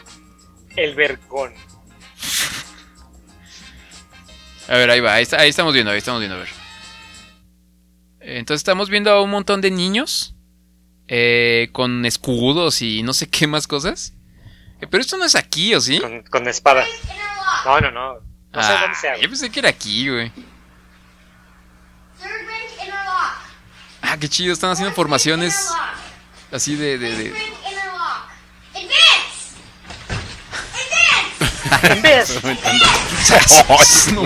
El 0.77 0.95
Vergón. 0.95 1.55
A 4.69 4.77
ver, 4.77 4.91
ahí 4.91 5.01
va, 5.01 5.15
ahí, 5.15 5.23
está- 5.23 5.39
ahí 5.41 5.49
estamos 5.49 5.73
viendo, 5.73 5.91
ahí 5.93 5.99
estamos 5.99 6.21
viendo, 6.21 6.37
a 6.37 6.41
ver. 6.41 6.49
Entonces 8.21 8.61
estamos 8.61 8.91
viendo 8.91 9.11
a 9.13 9.23
un 9.23 9.31
montón 9.31 9.61
de 9.61 9.71
niños 9.71 10.35
eh, 11.09 11.69
con 11.73 12.05
escudos 12.05 12.83
y 12.83 13.03
no 13.05 13.13
sé 13.13 13.29
qué 13.29 13.47
más 13.47 13.67
cosas. 13.69 14.13
Eh, 14.81 14.87
pero 14.91 15.01
esto 15.01 15.17
no 15.17 15.25
es 15.25 15.37
aquí, 15.37 15.75
¿o 15.75 15.81
sí? 15.81 16.01
Con, 16.01 16.23
con 16.25 16.49
espada. 16.49 16.85
No, 17.65 17.81
no, 17.81 17.91
no. 17.93 18.15
No 18.15 18.63
sé 18.63 18.73
Ah, 18.73 18.79
dónde 18.83 18.97
sea. 18.97 19.11
güey. 19.13 19.23
yo 19.23 19.29
pensé 19.29 19.51
que 19.51 19.61
era 19.61 19.69
aquí, 19.69 20.09
güey. 20.11 20.33
Ah, 24.03 24.17
qué 24.19 24.29
chido, 24.29 24.53
están 24.53 24.71
haciendo 24.71 24.95
formaciones 24.95 25.69
así 26.53 26.75
de... 26.77 26.97
de, 26.99 27.17
de- 27.17 27.35
No. 34.15 34.23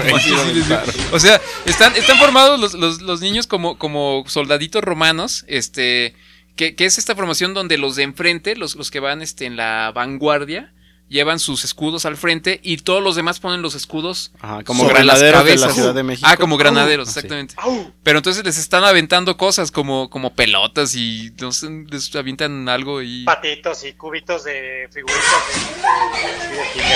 O 1.13 1.21
sea, 1.21 1.41
están, 1.65 1.95
están 1.97 2.19
formados 2.19 2.61
los, 2.61 2.75
los- 2.75 3.01
los 3.01 3.21
niños 3.21 3.47
como, 3.47 3.79
como 3.79 4.25
soldaditos 4.27 4.83
romanos, 4.83 5.45
este, 5.49 6.15
que, 6.57 6.75
que 6.77 6.85
es 6.85 6.99
esta 6.99 7.15
formación 7.15 7.55
donde 7.55 7.79
los 7.79 7.97
de 7.97 8.03
enfrente, 8.05 8.57
los, 8.57 8.77
los 8.77 8.91
que 8.91 9.01
van 9.01 9.23
este, 9.23 9.47
en 9.47 9.57
la 9.57 9.93
vanguardia, 9.95 10.73
llevan 11.11 11.39
sus 11.41 11.65
escudos 11.65 12.07
al 12.07 12.17
frente 12.17 12.61
y 12.63 12.79
todos 12.79 13.03
los 13.03 13.17
demás 13.17 13.41
ponen 13.41 13.61
los 13.61 13.75
escudos 13.75 14.31
Ajá, 14.41 14.63
como 14.63 14.85
sobre 14.85 15.05
las 15.05 15.21
granaderos 15.21 15.45
de 15.45 15.51
la 15.51 15.57
cabezas. 15.61 15.75
Ciudad 15.75 15.95
de 15.95 16.03
México. 16.05 16.27
Ah, 16.31 16.37
como 16.39 16.57
granaderos, 16.57 17.09
Ah, 17.09 17.13
sí. 17.13 17.19
exactamente. 17.19 17.55
¡Au! 17.59 17.93
Pero 18.03 18.19
entonces 18.21 18.45
les 18.45 18.57
están 18.57 18.85
aventando 18.85 19.37
cosas 19.37 19.71
como, 19.73 20.09
como 20.09 20.33
pelotas 20.35 20.95
y 20.95 21.33
no 21.41 21.53
sé, 21.53 21.69
les 21.91 22.15
avientan 22.15 22.69
algo 22.69 23.03
y... 23.03 23.25
Patitos 23.25 23.85
y 23.85 23.93
cubitos 23.95 24.45
de 24.45 24.89
figuritas 24.93 25.25
de, 25.53 26.81
de, 26.81 26.89
de. 26.89 26.95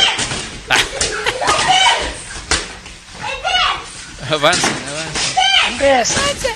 Avancen, 4.34 4.72
avancen. 4.88 6.54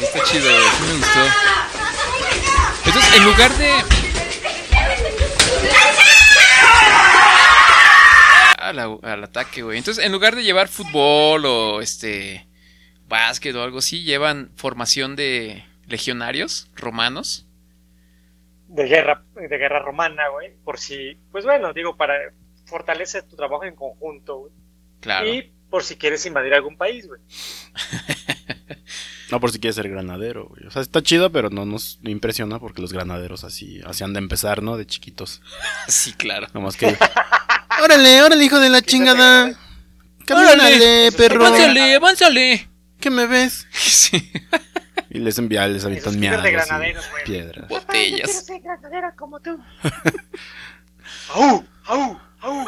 Está 0.00 0.22
chido, 0.24 0.50
me 0.86 0.92
gustó. 0.98 1.20
Entonces, 2.86 3.16
en 3.16 3.24
lugar 3.24 3.52
de... 3.56 3.70
Al, 8.56 8.78
al 9.02 9.24
ataque, 9.24 9.62
güey. 9.62 9.78
Entonces, 9.78 10.04
en 10.04 10.12
lugar 10.12 10.34
de 10.36 10.42
llevar 10.44 10.68
fútbol 10.68 11.46
o 11.46 11.80
este 11.80 12.48
básquet 13.06 13.54
o 13.54 13.62
algo 13.62 13.78
así, 13.78 14.02
llevan 14.02 14.50
formación 14.56 15.16
de 15.16 15.64
legionarios 15.86 16.70
romanos. 16.74 17.46
de 18.66 18.84
guerra, 18.84 19.24
de 19.34 19.58
guerra 19.58 19.80
romana, 19.80 20.28
güey. 20.28 20.54
Por 20.64 20.78
si, 20.78 21.14
pues 21.32 21.44
bueno, 21.44 21.72
digo, 21.72 21.96
para 21.96 22.14
fortalece 22.66 23.22
tu 23.22 23.36
trabajo 23.36 23.64
en 23.64 23.74
conjunto, 23.74 24.38
güey. 24.40 24.52
Claro. 25.00 25.26
Y 25.26 25.54
por 25.70 25.84
si 25.84 25.96
quieres 25.96 26.24
invadir 26.26 26.54
algún 26.54 26.76
país, 26.76 27.06
güey. 27.06 27.20
No 29.30 29.40
por 29.40 29.52
si 29.52 29.58
quieres 29.58 29.76
ser 29.76 29.88
granadero, 29.88 30.46
güey. 30.46 30.66
O 30.66 30.70
sea, 30.70 30.80
está 30.80 31.02
chido, 31.02 31.30
pero 31.30 31.50
no 31.50 31.66
nos 31.66 31.98
impresiona 32.02 32.58
porque 32.58 32.80
los 32.80 32.92
granaderos 32.92 33.44
así, 33.44 33.80
así 33.84 34.02
han 34.04 34.14
de 34.14 34.20
empezar, 34.20 34.62
¿no? 34.62 34.76
De 34.76 34.86
chiquitos. 34.86 35.42
Sí, 35.86 36.14
claro. 36.14 36.46
Nomás 36.54 36.76
que. 36.76 36.86
órale, 37.82 38.22
órale, 38.22 38.44
hijo 38.44 38.58
de 38.58 38.70
la 38.70 38.80
chingada. 38.80 39.54
Camínale, 40.24 41.12
perro. 41.12 41.46
¡Avánzale, 41.46 41.94
avánzale! 41.94 42.68
¿Qué 43.00 43.10
me 43.10 43.26
ves? 43.26 43.66
Sí. 43.72 44.30
Y 45.10 45.20
les 45.20 45.38
envía, 45.38 45.66
les 45.66 45.84
avientan 45.86 46.12
de 46.12 46.18
miadas 46.18 46.46
y 46.46 46.50
granaderos, 46.50 47.10
güey. 47.10 47.24
piedras. 47.24 47.68
Botellas. 47.68 48.44
ser 48.44 48.60
como 49.16 49.40
tú. 49.40 49.58
¡Au! 51.34 51.64
¡Au! 51.86 52.20
¡Au! 52.40 52.66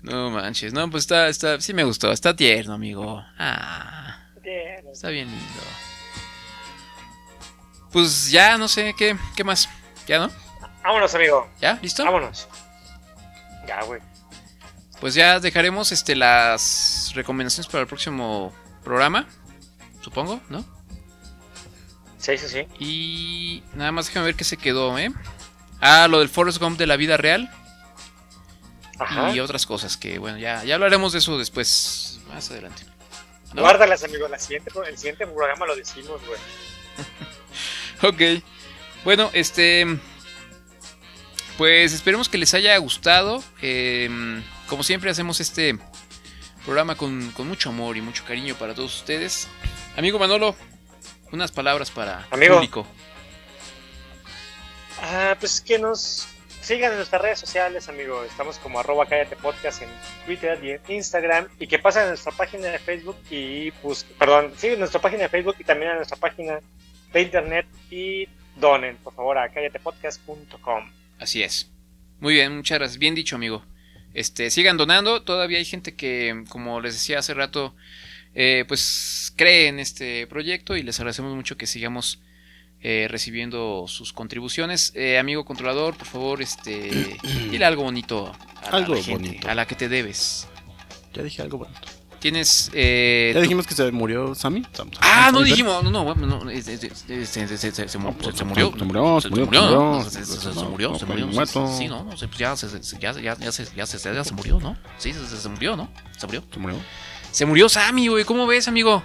No 0.00 0.30
manches, 0.30 0.72
no, 0.72 0.90
pues 0.90 1.04
está, 1.04 1.28
está, 1.28 1.60
sí 1.60 1.74
me 1.74 1.84
gustó, 1.84 2.10
está 2.10 2.34
tierno, 2.34 2.72
amigo. 2.72 3.22
Ah, 3.38 4.21
Está 4.44 5.08
bien 5.08 5.30
lindo. 5.30 5.62
Pues 7.92 8.30
ya, 8.30 8.56
no 8.56 8.68
sé, 8.68 8.94
¿qué, 8.96 9.16
qué 9.36 9.44
más? 9.44 9.68
¿Ya 10.06 10.18
no? 10.18 10.30
Vámonos, 10.82 11.14
amigo. 11.14 11.48
¿Ya? 11.60 11.78
¿Listo? 11.82 12.04
Vámonos. 12.04 12.48
Ya, 13.66 13.82
güey. 13.84 14.00
Pues 15.00 15.14
ya 15.14 15.40
dejaremos 15.40 15.92
este 15.92 16.14
las 16.16 17.12
recomendaciones 17.14 17.70
para 17.70 17.82
el 17.82 17.88
próximo 17.88 18.52
programa, 18.84 19.26
supongo, 20.00 20.40
¿no? 20.48 20.64
Sí, 22.18 22.38
sí, 22.38 22.48
sí. 22.48 22.66
Y 22.78 23.62
nada 23.74 23.90
más 23.90 24.06
déjame 24.06 24.26
ver 24.26 24.36
qué 24.36 24.44
se 24.44 24.56
quedó, 24.56 24.96
¿eh? 24.98 25.12
Ah, 25.80 26.06
lo 26.08 26.20
del 26.20 26.28
Forrest 26.28 26.58
Gump 26.58 26.78
de 26.78 26.86
la 26.86 26.96
vida 26.96 27.16
real 27.16 27.50
Ajá. 29.00 29.34
y 29.34 29.40
otras 29.40 29.66
cosas 29.66 29.96
que, 29.96 30.20
bueno, 30.20 30.38
ya, 30.38 30.62
ya 30.62 30.74
hablaremos 30.74 31.12
de 31.12 31.18
eso 31.18 31.36
después, 31.36 32.20
más 32.32 32.48
adelante. 32.52 32.84
¿No? 33.54 33.62
Guárdalas, 33.62 34.04
amigo. 34.04 34.28
La 34.28 34.38
siguiente, 34.38 34.70
el 34.88 34.96
siguiente 34.98 35.26
programa 35.26 35.66
lo 35.66 35.76
decimos, 35.76 36.20
güey. 36.26 36.40
Ok. 38.02 38.42
Bueno, 39.04 39.30
este. 39.32 39.86
Pues 41.56 41.92
esperemos 41.92 42.28
que 42.28 42.38
les 42.38 42.52
haya 42.54 42.76
gustado. 42.78 43.42
Eh, 43.60 44.10
como 44.68 44.82
siempre 44.82 45.10
hacemos 45.10 45.38
este 45.40 45.78
programa 46.64 46.96
con, 46.96 47.30
con 47.32 47.46
mucho 47.46 47.68
amor 47.68 47.96
y 47.96 48.00
mucho 48.00 48.24
cariño 48.24 48.54
para 48.56 48.74
todos 48.74 48.94
ustedes. 48.96 49.46
Amigo 49.96 50.18
Manolo, 50.18 50.56
unas 51.30 51.52
palabras 51.52 51.90
para 51.90 52.20
el 52.20 52.34
Amigo. 52.34 52.54
público. 52.56 52.86
Ah, 55.00 55.36
pues 55.38 55.60
que 55.60 55.78
nos 55.78 56.26
sigan 56.62 56.92
en 56.92 56.98
nuestras 56.98 57.20
redes 57.20 57.40
sociales, 57.40 57.88
amigo. 57.88 58.24
Estamos 58.24 58.58
como 58.58 58.78
arroba 58.78 59.06
cállate 59.06 59.36
podcast 59.36 59.82
en 59.82 59.88
Twitter 60.24 60.58
y 60.62 60.70
en 60.70 60.80
Instagram. 60.88 61.48
Y 61.58 61.66
que 61.66 61.78
pasen 61.78 62.04
a 62.04 62.08
nuestra 62.08 62.32
página 62.32 62.68
de 62.68 62.78
Facebook 62.78 63.18
y 63.30 63.70
pues, 63.72 64.04
perdón, 64.18 64.52
sí, 64.56 64.70
nuestra 64.78 65.00
página 65.00 65.24
de 65.24 65.28
Facebook 65.28 65.56
y 65.58 65.64
también 65.64 65.90
a 65.90 65.96
nuestra 65.96 66.16
página 66.16 66.60
de 67.12 67.20
internet 67.20 67.66
y 67.90 68.28
donen, 68.56 68.96
por 68.96 69.14
favor, 69.14 69.38
a 69.38 69.48
cállatepodcast.com. 69.50 70.90
Así 71.18 71.42
es. 71.42 71.70
Muy 72.20 72.34
bien, 72.34 72.56
muchas 72.56 72.78
gracias. 72.78 72.98
Bien 72.98 73.14
dicho, 73.14 73.36
amigo. 73.36 73.64
Este, 74.14 74.50
sigan 74.50 74.76
donando. 74.76 75.22
Todavía 75.22 75.58
hay 75.58 75.64
gente 75.64 75.94
que, 75.94 76.44
como 76.48 76.80
les 76.80 76.94
decía 76.94 77.18
hace 77.18 77.34
rato, 77.34 77.74
eh, 78.34 78.64
pues 78.68 79.32
cree 79.36 79.68
en 79.68 79.80
este 79.80 80.26
proyecto 80.28 80.76
y 80.76 80.82
les 80.82 80.98
agradecemos 81.00 81.34
mucho 81.34 81.56
que 81.56 81.66
sigamos 81.66 82.20
eh, 82.82 83.06
recibiendo 83.10 83.84
sus 83.88 84.12
contribuciones. 84.12 84.92
Eh, 84.94 85.18
amigo 85.18 85.44
controlador, 85.44 85.96
por 85.96 86.06
favor, 86.06 86.42
este, 86.42 87.16
dile 87.50 87.64
algo 87.64 87.82
bonito 87.84 88.32
a 88.62 88.70
la, 88.70 88.76
Algo 88.78 88.94
gente, 88.96 89.12
bonito. 89.12 89.48
a 89.48 89.54
la 89.54 89.66
que 89.66 89.74
te 89.74 89.88
debes. 89.88 90.48
Ya 91.14 91.22
dije 91.22 91.42
algo 91.42 91.58
bueno. 91.58 91.74
Tienes. 92.20 92.70
eh, 92.72 93.32
Ya 93.34 93.40
dijimos 93.40 93.66
que 93.66 93.74
se 93.74 93.90
murió 93.90 94.32
Sammy. 94.36 94.62
Sam- 94.72 94.90
Ah, 95.00 95.26
Sam- 95.26 95.32
no 95.32 95.42
dijimos, 95.42 95.82
no, 95.82 95.90
no, 95.90 96.14
no, 96.14 96.50
se, 96.52 96.62
se- 96.62 96.94
se- 97.26 97.26
se- 97.26 97.88
se 97.88 97.98
mu- 97.98 98.14
se- 98.22 98.32
se 98.32 98.44
murió, 98.44 98.72
Se 98.78 98.84
murió, 98.84 99.20
se 99.20 99.28
murió, 99.28 99.44
se 99.44 99.44
murió. 99.44 100.04
Se- 100.08 100.64
murió, 100.68 100.94
se 100.98 101.04
murió, 101.06 101.26
muerto. 101.26 101.66
sí, 101.76 101.88
no, 101.88 102.04
no, 102.04 102.16
se- 102.16 102.28
pues 102.28 102.38
ya, 102.38 102.54
se, 102.56 102.68
ya, 103.00 103.12
ya, 103.12 103.36
ya, 103.36 103.50
se, 103.50 103.66
ya, 103.74 103.86
se, 103.86 103.98
ya 104.14 104.22
se 104.24 104.34
murió, 104.34 104.60
¿no? 104.60 104.76
Sí, 104.98 105.12
se, 105.12 105.26
se- 105.26 105.36
se 105.36 105.48
murió, 105.48 105.74
¿no? 105.76 105.90
Se 106.16 106.26
murió. 106.26 106.44
Se 106.52 106.60
murió. 106.60 106.76
Se 107.32 107.44
murió 107.44 107.68
Sammy, 107.68 108.06
güey, 108.06 108.24
¿cómo 108.24 108.46
ves, 108.46 108.68
amigo? 108.68 109.02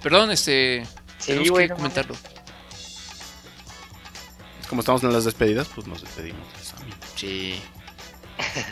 Perdón, 0.00 0.30
este, 0.30 0.86
Sí, 1.18 1.32
tenemos 1.32 1.58
que 1.58 1.68
no 1.68 1.74
comentarlo. 1.76 2.14
Como 4.68 4.80
estamos 4.80 5.02
en 5.04 5.12
las 5.12 5.24
despedidas, 5.24 5.68
pues 5.74 5.86
nos 5.86 6.00
despedimos 6.02 6.46
de 6.58 6.64
Sammy. 6.64 6.92
Sí. 7.14 7.62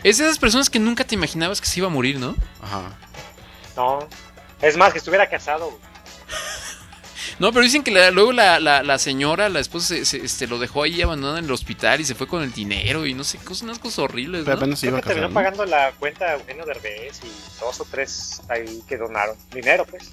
Es 0.02 0.18
de 0.18 0.24
esas 0.24 0.38
personas 0.38 0.68
que 0.68 0.78
nunca 0.78 1.04
te 1.04 1.14
imaginabas 1.14 1.60
que 1.60 1.66
se 1.66 1.80
iba 1.80 1.86
a 1.86 1.90
morir, 1.90 2.18
¿no? 2.18 2.34
Ajá. 2.60 2.96
No. 3.76 4.06
Es 4.60 4.76
más, 4.76 4.92
que 4.92 4.98
estuviera 4.98 5.28
casado, 5.28 5.66
güey. 5.70 5.80
No, 7.38 7.50
pero 7.52 7.64
dicen 7.64 7.82
que 7.82 7.90
la- 7.90 8.10
luego 8.12 8.32
la, 8.32 8.60
la, 8.60 8.82
la 8.84 8.98
señora, 8.98 9.48
la 9.48 9.58
esposa, 9.58 9.88
se, 9.88 10.04
se- 10.04 10.24
este, 10.24 10.46
lo 10.46 10.58
dejó 10.58 10.82
ahí 10.84 11.02
abandonado 11.02 11.38
en 11.38 11.46
el 11.46 11.50
hospital 11.52 12.00
y 12.00 12.04
se 12.04 12.14
fue 12.14 12.28
con 12.28 12.42
el 12.42 12.52
dinero 12.52 13.06
y 13.06 13.14
no 13.14 13.24
sé, 13.24 13.38
cosas, 13.38 13.62
unas 13.62 13.78
cosas 13.80 13.98
horribles, 14.00 14.42
Pero 14.44 14.56
¿no? 14.56 14.60
apenas 14.62 14.78
se 14.78 14.86
iba 14.86 14.98
a 14.98 15.00
que 15.00 15.08
terminó 15.08 15.28
casar. 15.28 15.30
¿no? 15.30 15.34
pagando 15.56 15.64
la 15.66 15.92
cuenta 15.98 16.26
de 16.26 16.32
Eugenio 16.34 16.64
Derbez 16.64 17.20
y 17.24 17.60
dos 17.60 17.80
o 17.80 17.84
tres 17.90 18.40
ahí 18.48 18.82
que 18.86 18.96
donaron. 18.96 19.36
Dinero, 19.52 19.84
pues. 19.84 20.08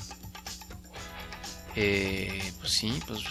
Eh, 1.76 2.54
pues 2.60 2.72
sí, 2.72 3.00
pues. 3.08 3.22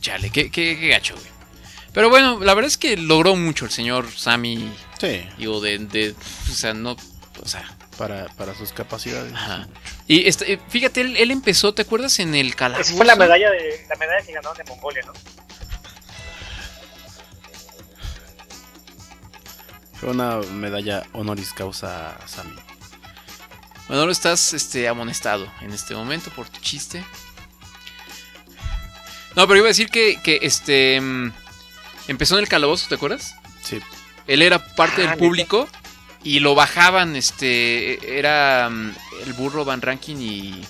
Chale, 0.00 0.30
qué, 0.30 0.50
qué, 0.50 0.78
qué 0.78 0.88
gacho, 0.88 1.14
güey. 1.14 1.26
Pero 1.94 2.10
bueno, 2.10 2.40
la 2.40 2.54
verdad 2.54 2.66
es 2.66 2.76
que 2.76 2.96
logró 2.96 3.36
mucho 3.36 3.64
el 3.64 3.70
señor 3.70 4.10
Sammy. 4.10 4.70
Sí, 5.00 5.26
Digo, 5.38 5.60
de. 5.60 5.78
de 5.78 6.14
o 6.50 6.54
sea, 6.54 6.74
no. 6.74 6.96
O 7.40 7.48
sea. 7.48 7.64
para, 7.96 8.26
para 8.36 8.52
sus 8.54 8.72
capacidades. 8.72 9.32
Ajá. 9.32 9.68
Y 10.08 10.28
este, 10.28 10.58
fíjate, 10.68 11.02
él, 11.02 11.16
él 11.16 11.30
empezó, 11.30 11.72
¿te 11.72 11.82
acuerdas? 11.82 12.18
En 12.18 12.34
el 12.34 12.56
calabozo. 12.56 12.88
Esa 12.88 12.96
fue 12.96 13.06
la 13.06 13.14
medalla 13.14 13.48
de 13.48 13.86
la 13.88 13.94
medalla 13.94 14.26
que 14.26 14.32
ganaron 14.32 14.56
de 14.56 14.64
Mongolia, 14.64 15.02
¿no? 15.06 15.12
Fue 19.92 20.10
una 20.10 20.38
medalla 20.38 21.04
honoris 21.12 21.52
causa 21.52 22.16
a 22.16 22.26
Sammy. 22.26 22.56
Manolo, 23.88 24.10
estás 24.10 24.52
este, 24.52 24.88
amonestado 24.88 25.46
en 25.60 25.72
este 25.72 25.94
momento 25.94 26.30
por 26.30 26.48
tu 26.48 26.58
chiste. 26.60 27.04
No, 29.36 29.46
pero 29.46 29.58
iba 29.58 29.66
a 29.66 29.68
decir 29.68 29.90
que, 29.90 30.20
que 30.22 30.40
este 30.42 31.00
mm, 31.00 31.32
empezó 32.08 32.34
en 32.36 32.42
el 32.42 32.48
calabozo, 32.48 32.88
¿te 32.88 32.94
acuerdas? 32.96 33.34
Sí. 33.62 33.78
Él 34.26 34.42
era 34.42 34.64
parte 34.74 35.04
Ah, 35.04 35.10
del 35.10 35.18
público 35.18 35.68
y 36.22 36.40
lo 36.40 36.54
bajaban, 36.54 37.16
este, 37.16 38.18
era 38.18 38.68
mm, 38.70 38.92
el 39.26 39.32
burro 39.34 39.64
Van 39.64 39.82
Rankin 39.82 40.20
y 40.20 40.60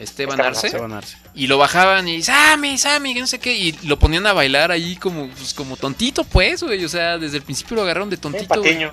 Esteban 0.00 0.40
Arce. 0.40 0.68
Esteban 0.68 0.92
Arce. 0.92 1.16
Y 1.34 1.46
lo 1.46 1.58
bajaban 1.58 2.08
y 2.08 2.22
Sammy, 2.22 2.76
Sammy, 2.78 3.14
que 3.14 3.20
no 3.20 3.26
sé 3.26 3.38
qué. 3.38 3.54
Y 3.56 3.72
lo 3.86 3.98
ponían 3.98 4.26
a 4.26 4.32
bailar 4.32 4.70
ahí 4.70 4.96
como, 4.96 5.28
pues, 5.28 5.54
como 5.54 5.76
tontito, 5.76 6.24
pues, 6.24 6.62
güey. 6.62 6.84
O 6.84 6.88
sea, 6.88 7.18
desde 7.18 7.36
el 7.38 7.42
principio 7.42 7.76
lo 7.76 7.82
agarraron 7.82 8.10
de 8.10 8.16
tontito. 8.16 8.46
patiño. 8.48 8.92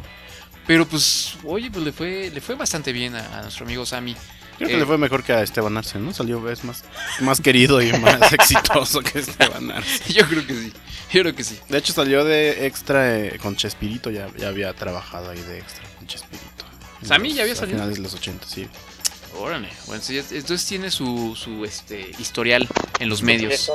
Pero 0.68 0.86
pues, 0.86 1.34
oye, 1.46 1.72
pues 1.72 1.84
le 1.84 1.92
fue, 1.92 2.30
le 2.34 2.42
fue 2.42 2.56
bastante 2.56 2.92
bien 2.94 3.16
a, 3.16 3.40
a 3.40 3.42
nuestro 3.42 3.66
amigo 3.66 3.86
Sammy. 3.86 4.16
Creo 4.58 4.70
que 4.70 4.76
Eh, 4.76 4.80
le 4.80 4.86
fue 4.86 4.98
mejor 4.98 5.24
que 5.24 5.34
a 5.34 5.42
Esteban 5.42 5.76
Arce, 5.78 5.98
¿no? 5.98 6.14
Salió 6.14 6.48
es 6.50 6.64
más, 6.64 6.84
más 7.22 7.42
querido 7.42 7.82
y 7.82 7.92
más 7.94 8.32
exitoso 8.34 9.02
que 9.02 9.20
Esteban 9.20 9.72
Arce. 9.72 10.14
Yo 10.14 10.28
creo 10.28 10.46
que 10.46 10.54
sí. 10.54 10.74
Yo 11.14 11.22
creo 11.22 11.36
que 11.36 11.44
sí. 11.44 11.60
De 11.70 11.78
hecho, 11.78 11.94
salió 11.94 12.24
de 12.24 12.66
extra 12.68 13.18
eh, 13.20 13.40
con 13.42 13.56
Chespirito, 13.56 14.10
ya, 14.12 14.28
ya 14.38 14.48
había 14.50 14.74
trabajado 14.74 15.30
ahí 15.32 15.42
de 15.42 15.60
extra 15.60 15.84
con 15.98 16.08
Chespirito. 16.08 16.46
¿Sammy 17.04 17.34
ya 17.34 17.42
había 17.44 17.54
A 17.54 17.58
salido? 17.58 17.78
finales 17.78 17.96
de 17.98 18.02
los 18.04 18.14
80, 18.14 18.46
sí. 18.48 18.68
Órale. 19.38 19.70
Bueno, 19.88 20.02
sí, 20.04 20.18
entonces 20.18 20.66
tiene 20.66 20.92
su, 20.92 21.36
su 21.36 21.64
este, 21.64 22.12
historial 22.20 22.68
en 23.00 23.10
los 23.10 23.22
medios. 23.22 23.70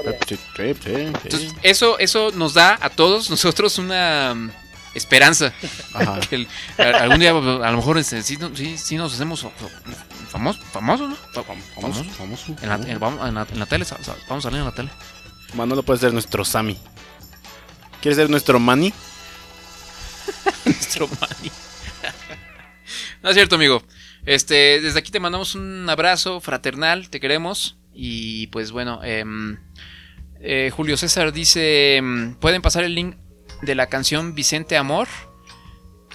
Entonces, 0.58 1.52
eso, 1.62 1.98
eso 1.98 2.30
nos 2.34 2.54
da 2.54 2.76
a 2.80 2.90
todos 2.90 3.30
nosotros 3.30 3.78
una 3.78 4.34
mm, 4.34 4.50
esperanza. 4.94 5.52
Ajá. 5.94 6.20
Que 6.28 6.34
el- 6.36 6.48
a- 6.78 7.02
algún 7.04 7.20
día, 7.20 7.30
a 7.30 7.70
lo 7.70 7.76
mejor, 7.76 7.98
este, 7.98 8.22
sí, 8.22 8.36
sí, 8.54 8.76
sí 8.76 8.96
nos 8.96 9.14
hacemos 9.14 9.46
famosos, 10.28 10.62
famosos, 10.72 11.08
¿no? 11.10 11.16
Fa- 11.16 11.42
Vamos, 11.48 11.64
famosos. 11.74 12.06
vamos. 12.18 12.44
En 12.60 12.68
la, 12.68 12.74
en- 12.74 12.90
en 13.28 13.34
la- 13.34 13.46
en 13.50 13.58
la 13.58 13.66
tele, 13.66 13.86
vamos 14.28 14.44
a 14.44 14.48
salir 14.48 14.58
en 14.58 14.66
la 14.66 14.74
tele. 14.74 14.90
Manolo 15.54 15.82
puede 15.82 16.00
ser 16.00 16.12
nuestro 16.12 16.44
Sammy. 16.44 16.76
¿Quieres 18.04 18.18
ser 18.18 18.28
nuestro 18.28 18.60
Manny? 18.60 18.92
Nuestro 20.66 21.08
Manny. 21.08 21.50
no 23.22 23.30
es 23.30 23.34
cierto, 23.34 23.54
amigo. 23.54 23.82
Este, 24.26 24.82
desde 24.82 24.98
aquí 24.98 25.10
te 25.10 25.20
mandamos 25.20 25.54
un 25.54 25.88
abrazo 25.88 26.38
fraternal, 26.42 27.08
te 27.08 27.18
queremos. 27.18 27.78
Y 27.94 28.48
pues 28.48 28.72
bueno, 28.72 29.02
em, 29.02 29.56
eh, 30.38 30.70
Julio 30.70 30.98
César 30.98 31.32
dice: 31.32 31.96
em, 31.96 32.34
¿Pueden 32.34 32.60
pasar 32.60 32.84
el 32.84 32.94
link 32.94 33.16
de 33.62 33.74
la 33.74 33.86
canción 33.86 34.34
Vicente 34.34 34.76
Amor? 34.76 35.08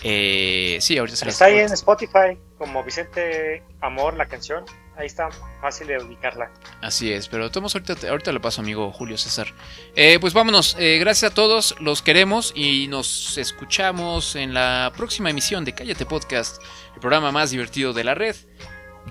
Eh, 0.03 0.77
sí, 0.81 0.95
ahorita 0.95 1.17
se 1.17 1.27
Está 1.27 1.45
ahí 1.45 1.57
en 1.57 1.73
Spotify, 1.73 2.37
como 2.59 2.83
Vicente 2.83 3.63
Amor, 3.81 4.13
la 4.13 4.27
canción. 4.27 4.63
Ahí 4.99 5.05
está 5.05 5.29
fácil 5.61 5.87
de 5.87 5.97
ubicarla. 5.97 6.51
Así 6.81 7.13
es, 7.13 7.29
pero 7.29 7.49
tomamos 7.49 7.73
ahorita, 7.73 8.09
ahorita 8.09 8.33
le 8.33 8.41
paso, 8.41 8.59
amigo 8.59 8.91
Julio 8.91 9.17
César. 9.17 9.47
Eh, 9.95 10.17
pues 10.19 10.33
vámonos, 10.33 10.75
eh, 10.77 10.97
gracias 10.99 11.31
a 11.31 11.33
todos, 11.33 11.79
los 11.79 12.01
queremos 12.01 12.51
y 12.53 12.89
nos 12.89 13.37
escuchamos 13.37 14.35
en 14.35 14.53
la 14.53 14.91
próxima 14.97 15.29
emisión 15.29 15.63
de 15.63 15.73
Cállate 15.73 16.05
Podcast, 16.05 16.61
el 16.93 16.99
programa 16.99 17.31
más 17.31 17.51
divertido 17.51 17.93
de 17.93 18.03
la 18.03 18.13
red. 18.13 18.35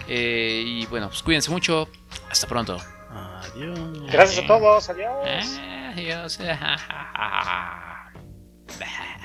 Eh, 0.08 0.62
y 0.66 0.84
bueno, 0.86 1.08
pues 1.08 1.22
cuídense 1.22 1.50
mucho, 1.50 1.88
hasta 2.30 2.46
pronto. 2.46 2.76
Adiós. 3.10 4.12
Gracias 4.12 4.44
a 4.44 4.46
todos, 4.46 4.90
adiós. 4.90 5.58
Adiós. 5.94 6.38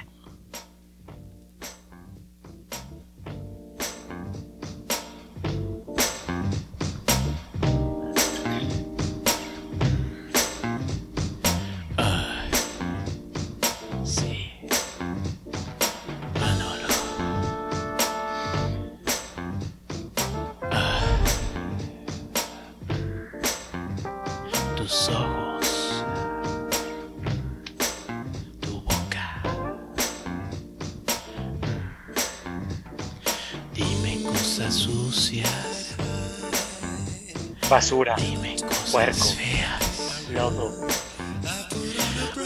Basura, 37.93 38.15
Dime 38.15 38.55
cosas 38.59 38.89
Puerco. 38.91 39.25
feas. 39.35 40.29
lodo. 40.31 40.87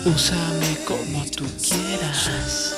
Úsame 0.06 0.78
como 0.86 1.24
tú 1.32 1.46
quieras. 1.62 2.76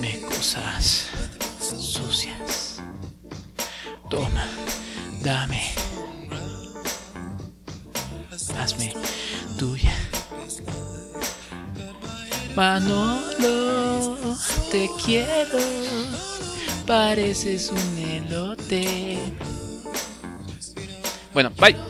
Dime 0.00 0.20
cosas 0.22 1.08
sucias. 1.78 2.80
Toma, 4.08 4.46
dame. 5.22 5.70
Hazme 8.58 8.94
tuya. 9.58 9.94
Manolo, 12.56 14.16
te 14.70 14.88
quiero. 15.04 15.58
Pareces 16.86 17.70
un 17.70 17.98
elote. 17.98 19.18
Bueno, 21.40 21.54
bye. 21.58 21.89